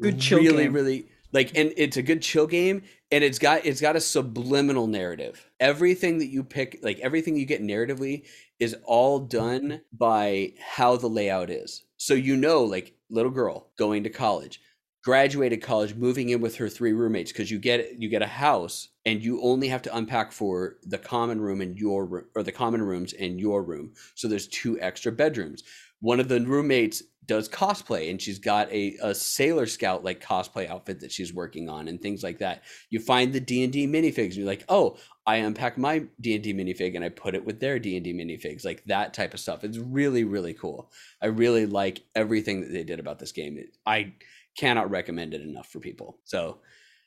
Good 0.00 0.18
chill 0.18 0.38
really 0.38 0.64
game. 0.64 0.72
really 0.72 1.08
like 1.32 1.56
and 1.56 1.72
it's 1.76 1.96
a 1.96 2.02
good 2.02 2.22
chill 2.22 2.46
game 2.46 2.82
and 3.10 3.24
it's 3.24 3.38
got 3.38 3.64
it's 3.64 3.80
got 3.80 3.96
a 3.96 4.00
subliminal 4.00 4.86
narrative. 4.86 5.48
Everything 5.60 6.18
that 6.18 6.26
you 6.26 6.44
pick 6.44 6.78
like 6.82 6.98
everything 7.00 7.36
you 7.36 7.46
get 7.46 7.62
narratively 7.62 8.24
is 8.58 8.76
all 8.84 9.18
done 9.18 9.80
by 9.92 10.52
how 10.60 10.96
the 10.96 11.08
layout 11.08 11.50
is. 11.50 11.84
So 11.96 12.14
you 12.14 12.36
know 12.36 12.64
like 12.64 12.94
little 13.10 13.30
girl 13.30 13.70
going 13.76 14.04
to 14.04 14.10
college 14.10 14.60
graduated 15.02 15.60
college 15.60 15.94
moving 15.96 16.28
in 16.28 16.40
with 16.40 16.56
her 16.56 16.68
three 16.68 16.92
roommates 16.92 17.32
because 17.32 17.50
you 17.50 17.58
get 17.58 18.00
you 18.00 18.08
get 18.08 18.22
a 18.22 18.26
house 18.26 18.88
and 19.04 19.22
you 19.22 19.42
only 19.42 19.68
have 19.68 19.82
to 19.82 19.96
unpack 19.96 20.30
for 20.30 20.76
the 20.84 20.98
common 20.98 21.40
room 21.40 21.60
in 21.60 21.76
your 21.76 22.06
room 22.06 22.24
or 22.36 22.42
the 22.42 22.52
common 22.52 22.82
rooms 22.82 23.12
in 23.12 23.38
your 23.38 23.62
room. 23.64 23.92
So 24.14 24.28
there's 24.28 24.48
two 24.48 24.80
extra 24.80 25.10
bedrooms. 25.10 25.64
One 26.00 26.20
of 26.20 26.28
the 26.28 26.40
roommates 26.40 27.02
does 27.26 27.48
cosplay 27.48 28.10
and 28.10 28.20
she's 28.20 28.40
got 28.40 28.70
a, 28.72 28.96
a 29.00 29.14
sailor 29.14 29.66
scout 29.66 30.02
like 30.02 30.20
cosplay 30.20 30.68
outfit 30.68 31.00
that 31.00 31.12
she's 31.12 31.32
working 31.32 31.68
on 31.68 31.86
and 31.86 32.00
things 32.00 32.22
like 32.22 32.38
that. 32.38 32.62
You 32.90 32.98
find 32.98 33.32
the 33.32 33.40
d&d 33.40 33.86
minifigs 33.86 34.24
and 34.24 34.36
you're 34.36 34.46
like 34.46 34.64
oh 34.68 34.96
i 35.24 35.36
unpack 35.36 35.78
my 35.78 36.04
d&d 36.20 36.52
minifig 36.52 36.96
and 36.96 37.04
i 37.04 37.08
put 37.08 37.36
it 37.36 37.44
with 37.44 37.60
their 37.60 37.78
d&d 37.78 38.12
minifigs 38.12 38.64
like 38.64 38.82
that 38.86 39.14
type 39.14 39.34
of 39.34 39.40
stuff. 39.40 39.62
It's 39.62 39.78
really 39.78 40.24
really 40.24 40.52
cool. 40.52 40.90
I 41.20 41.26
really 41.26 41.66
like 41.66 42.02
everything 42.16 42.62
that 42.62 42.72
they 42.72 42.82
did 42.82 42.98
about 42.98 43.20
this 43.20 43.32
game. 43.32 43.58
I 43.86 44.14
cannot 44.56 44.90
recommend 44.90 45.34
it 45.34 45.40
enough 45.42 45.68
for 45.68 45.80
people 45.80 46.18
so 46.24 46.58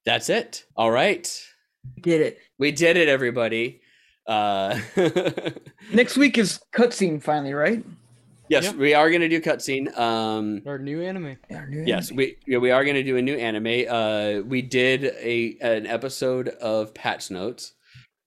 that's 0.06 0.30
it 0.30 0.66
all 0.76 0.92
right 0.92 1.42
Did 2.02 2.22
it. 2.22 2.40
we 2.58 2.72
did 2.72 2.98
it 2.98 3.08
everybody 3.10 3.82
uh 4.28 4.80
Next 5.94 6.18
week 6.18 6.38
is 6.40 6.60
cutscene 6.76 7.22
finally, 7.22 7.54
right? 7.54 7.84
yes 8.50 8.64
Yeah. 8.66 8.72
we 8.74 8.94
are 8.96 9.10
going 9.10 9.22
to 9.22 9.30
do 9.30 9.40
cutscene 9.42 9.96
um 9.98 10.62
Our 10.66 10.80
new 10.80 11.02
anime. 11.02 11.38
Yeah, 11.50 11.66
new 11.70 11.84
Yes, 11.86 12.08
anime. 12.10 12.18
we 12.18 12.38
yeah, 12.48 12.58
we 12.58 12.72
are 12.72 12.84
going 12.84 12.96
to 12.96 13.04
do 13.04 13.18
a 13.18 13.22
new 13.22 13.36
anime. 13.36 13.86
Uh, 13.88 14.42
we 14.48 14.62
did 14.64 15.06
a 15.20 15.58
an 15.62 15.86
episode 15.86 16.50
of 16.50 16.94
Patch 16.94 17.30
Notes, 17.32 17.74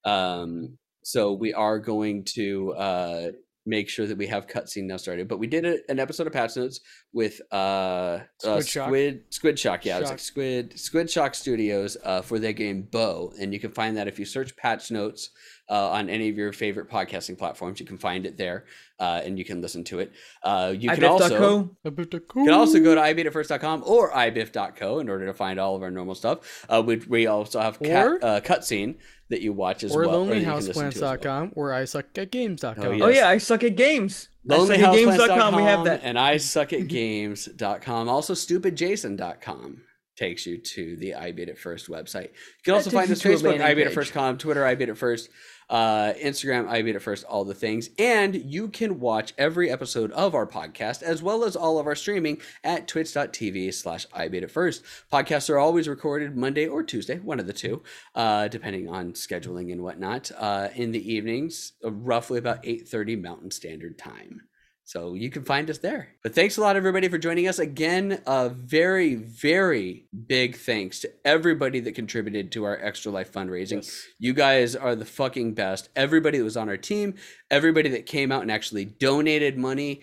um, 0.04 0.78
so 1.02 1.32
we 1.32 1.52
are 1.54 1.78
going 1.80 2.24
to 2.34 2.72
uh 2.74 3.30
make 3.68 3.88
sure 3.88 4.06
that 4.06 4.16
we 4.16 4.26
have 4.26 4.46
cutscene 4.46 4.84
now 4.84 4.96
started. 4.96 5.28
But 5.28 5.38
we 5.38 5.46
did 5.46 5.64
a, 5.64 5.78
an 5.88 5.98
episode 5.98 6.26
of 6.26 6.32
Patch 6.32 6.56
Notes 6.56 6.80
with 7.12 7.40
uh, 7.52 7.54
uh 7.54 8.60
Squid 8.60 8.68
Shock. 8.68 8.88
Squid 8.88 9.24
Squid 9.30 9.58
Shock. 9.58 9.84
Yeah, 9.84 9.98
it 9.98 10.00
was 10.02 10.10
like 10.10 10.18
Squid 10.18 10.78
Squid 10.78 11.10
Shock 11.10 11.34
Studios 11.34 11.96
uh, 12.02 12.22
for 12.22 12.38
their 12.38 12.52
game 12.52 12.82
Bow, 12.82 13.32
and 13.38 13.52
you 13.52 13.60
can 13.60 13.70
find 13.70 13.96
that 13.96 14.08
if 14.08 14.18
you 14.18 14.24
search 14.24 14.56
Patch 14.56 14.90
Notes 14.90 15.30
uh, 15.70 15.90
on 15.90 16.08
any 16.08 16.28
of 16.28 16.36
your 16.36 16.52
favorite 16.52 16.88
podcasting 16.90 17.36
platforms. 17.36 17.80
You 17.80 17.86
can 17.86 17.98
find 17.98 18.26
it 18.26 18.36
there, 18.36 18.64
uh, 18.98 19.20
and 19.24 19.38
you 19.38 19.44
can 19.44 19.60
listen 19.60 19.84
to 19.84 20.00
it. 20.00 20.12
Uh, 20.42 20.74
you 20.76 20.90
can 20.90 21.04
also. 21.04 21.76
You 21.84 22.24
can 22.24 22.50
also 22.50 22.80
go 22.80 22.94
to 22.94 23.00
ibeatitfirst.com 23.00 23.82
or 23.86 24.10
ibiff.co 24.10 24.98
in 24.98 25.08
order 25.08 25.26
to 25.26 25.34
find 25.34 25.60
all 25.60 25.76
of 25.76 25.82
our 25.82 25.90
normal 25.90 26.14
stuff. 26.14 26.64
Uh, 26.68 26.82
we, 26.84 26.96
we 26.96 27.26
also 27.26 27.60
have 27.60 27.78
cat, 27.80 28.06
Or- 28.06 28.24
uh, 28.24 28.40
cutscene 28.40 28.96
that 29.30 29.40
you 29.42 29.52
watch 29.52 29.84
as 29.84 29.94
Or 29.94 30.06
well. 30.06 30.24
that 30.26 30.36
you 30.36 30.44
can 30.44 30.54
listen 30.54 30.72
to 30.90 31.04
as 31.06 31.20
well. 31.20 31.50
or 31.54 31.72
I 31.72 31.84
suck 31.84 32.06
at 32.16 32.30
games.com. 32.30 32.74
Oh, 32.78 33.04
Oh 33.04 33.08
yeah, 33.08 33.28
I 33.28 33.38
suck 33.38 33.62
at 33.64 33.76
games. 33.76 34.28
LonelyHouseplants.com, 34.46 35.54
we 35.56 35.62
have 35.62 35.84
that. 35.84 36.00
And 36.02 36.18
I 36.18 36.38
suck 36.38 36.72
at 36.72 36.88
games.com. 36.88 38.08
Also, 38.08 38.34
stupidjason.com 38.34 39.82
takes 40.16 40.46
you 40.46 40.58
to 40.58 40.96
the 40.96 41.14
I 41.14 41.32
Beat 41.32 41.48
It 41.48 41.58
First 41.58 41.88
website. 41.88 42.24
You 42.24 42.62
can 42.64 42.72
That 42.72 42.74
also 42.74 42.90
find 42.90 43.10
us 43.10 43.20
takes 43.20 43.42
you 43.42 43.48
Facebook, 43.48 43.60
I 43.60 43.74
Beat 43.74 43.86
It 43.86 43.92
First 43.92 44.12
com, 44.12 44.36
Twitter, 44.38 44.64
I 44.66 44.74
Beat 44.74 44.88
It 44.88 44.96
First, 44.98 45.28
uh, 45.70 46.12
Instagram, 46.22 46.68
I 46.68 46.82
Beat 46.82 46.96
It 46.96 47.00
First, 47.00 47.24
all 47.24 47.44
the 47.44 47.54
things. 47.54 47.90
And 47.98 48.34
you 48.34 48.68
can 48.68 49.00
watch 49.00 49.34
every 49.38 49.70
episode 49.70 50.12
of 50.12 50.34
our 50.34 50.46
podcast 50.46 51.02
as 51.02 51.22
well 51.22 51.44
as 51.44 51.56
all 51.56 51.78
of 51.78 51.86
our 51.86 51.94
streaming 51.94 52.40
at 52.64 52.88
twitch.tv 52.88 53.74
slash 53.74 54.06
I 54.12 54.28
Beat 54.28 54.42
It 54.42 54.50
First. 54.50 54.82
Podcasts 55.12 55.50
are 55.50 55.58
always 55.58 55.88
recorded 55.88 56.36
Monday 56.36 56.66
or 56.66 56.82
Tuesday, 56.82 57.18
one 57.18 57.40
of 57.40 57.46
the 57.46 57.52
two, 57.52 57.82
uh, 58.14 58.48
depending 58.48 58.88
on 58.88 59.12
scheduling 59.12 59.72
and 59.72 59.82
whatnot, 59.82 60.30
uh, 60.36 60.68
in 60.74 60.92
the 60.92 61.12
evenings, 61.12 61.72
uh, 61.84 61.92
roughly 61.92 62.38
about 62.38 62.62
8.30 62.62 63.20
Mountain 63.20 63.50
Standard 63.50 63.98
Time. 63.98 64.47
So 64.88 65.12
you 65.12 65.28
can 65.28 65.44
find 65.44 65.68
us 65.68 65.76
there. 65.76 66.08
But 66.22 66.34
thanks 66.34 66.56
a 66.56 66.62
lot, 66.62 66.74
everybody, 66.74 67.08
for 67.08 67.18
joining 67.18 67.46
us. 67.46 67.58
Again, 67.58 68.22
a 68.26 68.48
very, 68.48 69.16
very 69.16 70.06
big 70.26 70.56
thanks 70.56 71.00
to 71.00 71.10
everybody 71.26 71.78
that 71.80 71.94
contributed 71.94 72.50
to 72.52 72.64
our 72.64 72.82
Extra 72.82 73.12
Life 73.12 73.30
fundraising. 73.30 73.82
Yes. 73.82 74.06
You 74.18 74.32
guys 74.32 74.74
are 74.74 74.96
the 74.96 75.04
fucking 75.04 75.52
best. 75.52 75.90
Everybody 75.94 76.38
that 76.38 76.44
was 76.44 76.56
on 76.56 76.70
our 76.70 76.78
team, 76.78 77.16
everybody 77.50 77.90
that 77.90 78.06
came 78.06 78.32
out 78.32 78.40
and 78.40 78.50
actually 78.50 78.86
donated 78.86 79.58
money. 79.58 80.00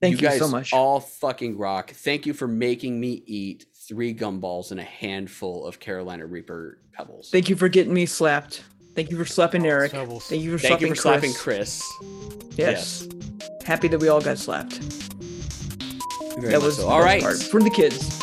Thank 0.00 0.20
you 0.20 0.28
guys 0.28 0.40
so 0.40 0.48
much. 0.48 0.72
all 0.72 0.98
fucking 0.98 1.56
rock. 1.56 1.92
Thank 1.92 2.26
you 2.26 2.34
for 2.34 2.48
making 2.48 2.98
me 2.98 3.22
eat 3.26 3.66
three 3.86 4.12
gumballs 4.12 4.72
and 4.72 4.80
a 4.80 4.84
handful 4.84 5.64
of 5.64 5.78
Carolina 5.78 6.26
Reaper 6.26 6.80
pebbles. 6.92 7.30
Thank 7.30 7.48
you 7.48 7.54
for 7.54 7.68
getting 7.68 7.94
me 7.94 8.04
slapped. 8.04 8.64
Thank 8.94 9.10
you 9.10 9.16
for 9.16 9.24
slapping 9.24 9.66
oh, 9.66 9.70
Eric. 9.70 9.92
Pebbles. 9.92 10.26
Thank 10.26 10.42
you 10.42 10.52
for 10.52 10.58
Thank 10.58 10.70
slapping 10.70 10.88
you 10.88 10.94
for 10.94 11.00
slapping 11.00 11.34
Chris. 11.34 11.82
Chris. 11.98 12.56
Yes. 12.56 13.08
Happy 13.64 13.88
that 13.88 13.98
we 13.98 14.08
all 14.08 14.20
got 14.20 14.38
slapped. 14.38 14.74
Very 16.38 16.52
that 16.52 16.62
was 16.62 16.76
so. 16.76 16.82
the 16.82 16.88
all 16.88 16.98
best 16.98 17.06
right. 17.06 17.22
part. 17.22 17.42
for 17.42 17.62
the 17.62 17.70
kids. 17.70 18.18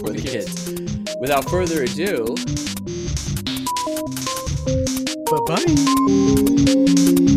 for 0.00 0.10
the 0.10 0.20
kids. 0.20 1.16
Without 1.20 1.48
further 1.48 1.82
ado, 1.84 2.34
Bye 5.30 5.38
bye. 5.46 7.36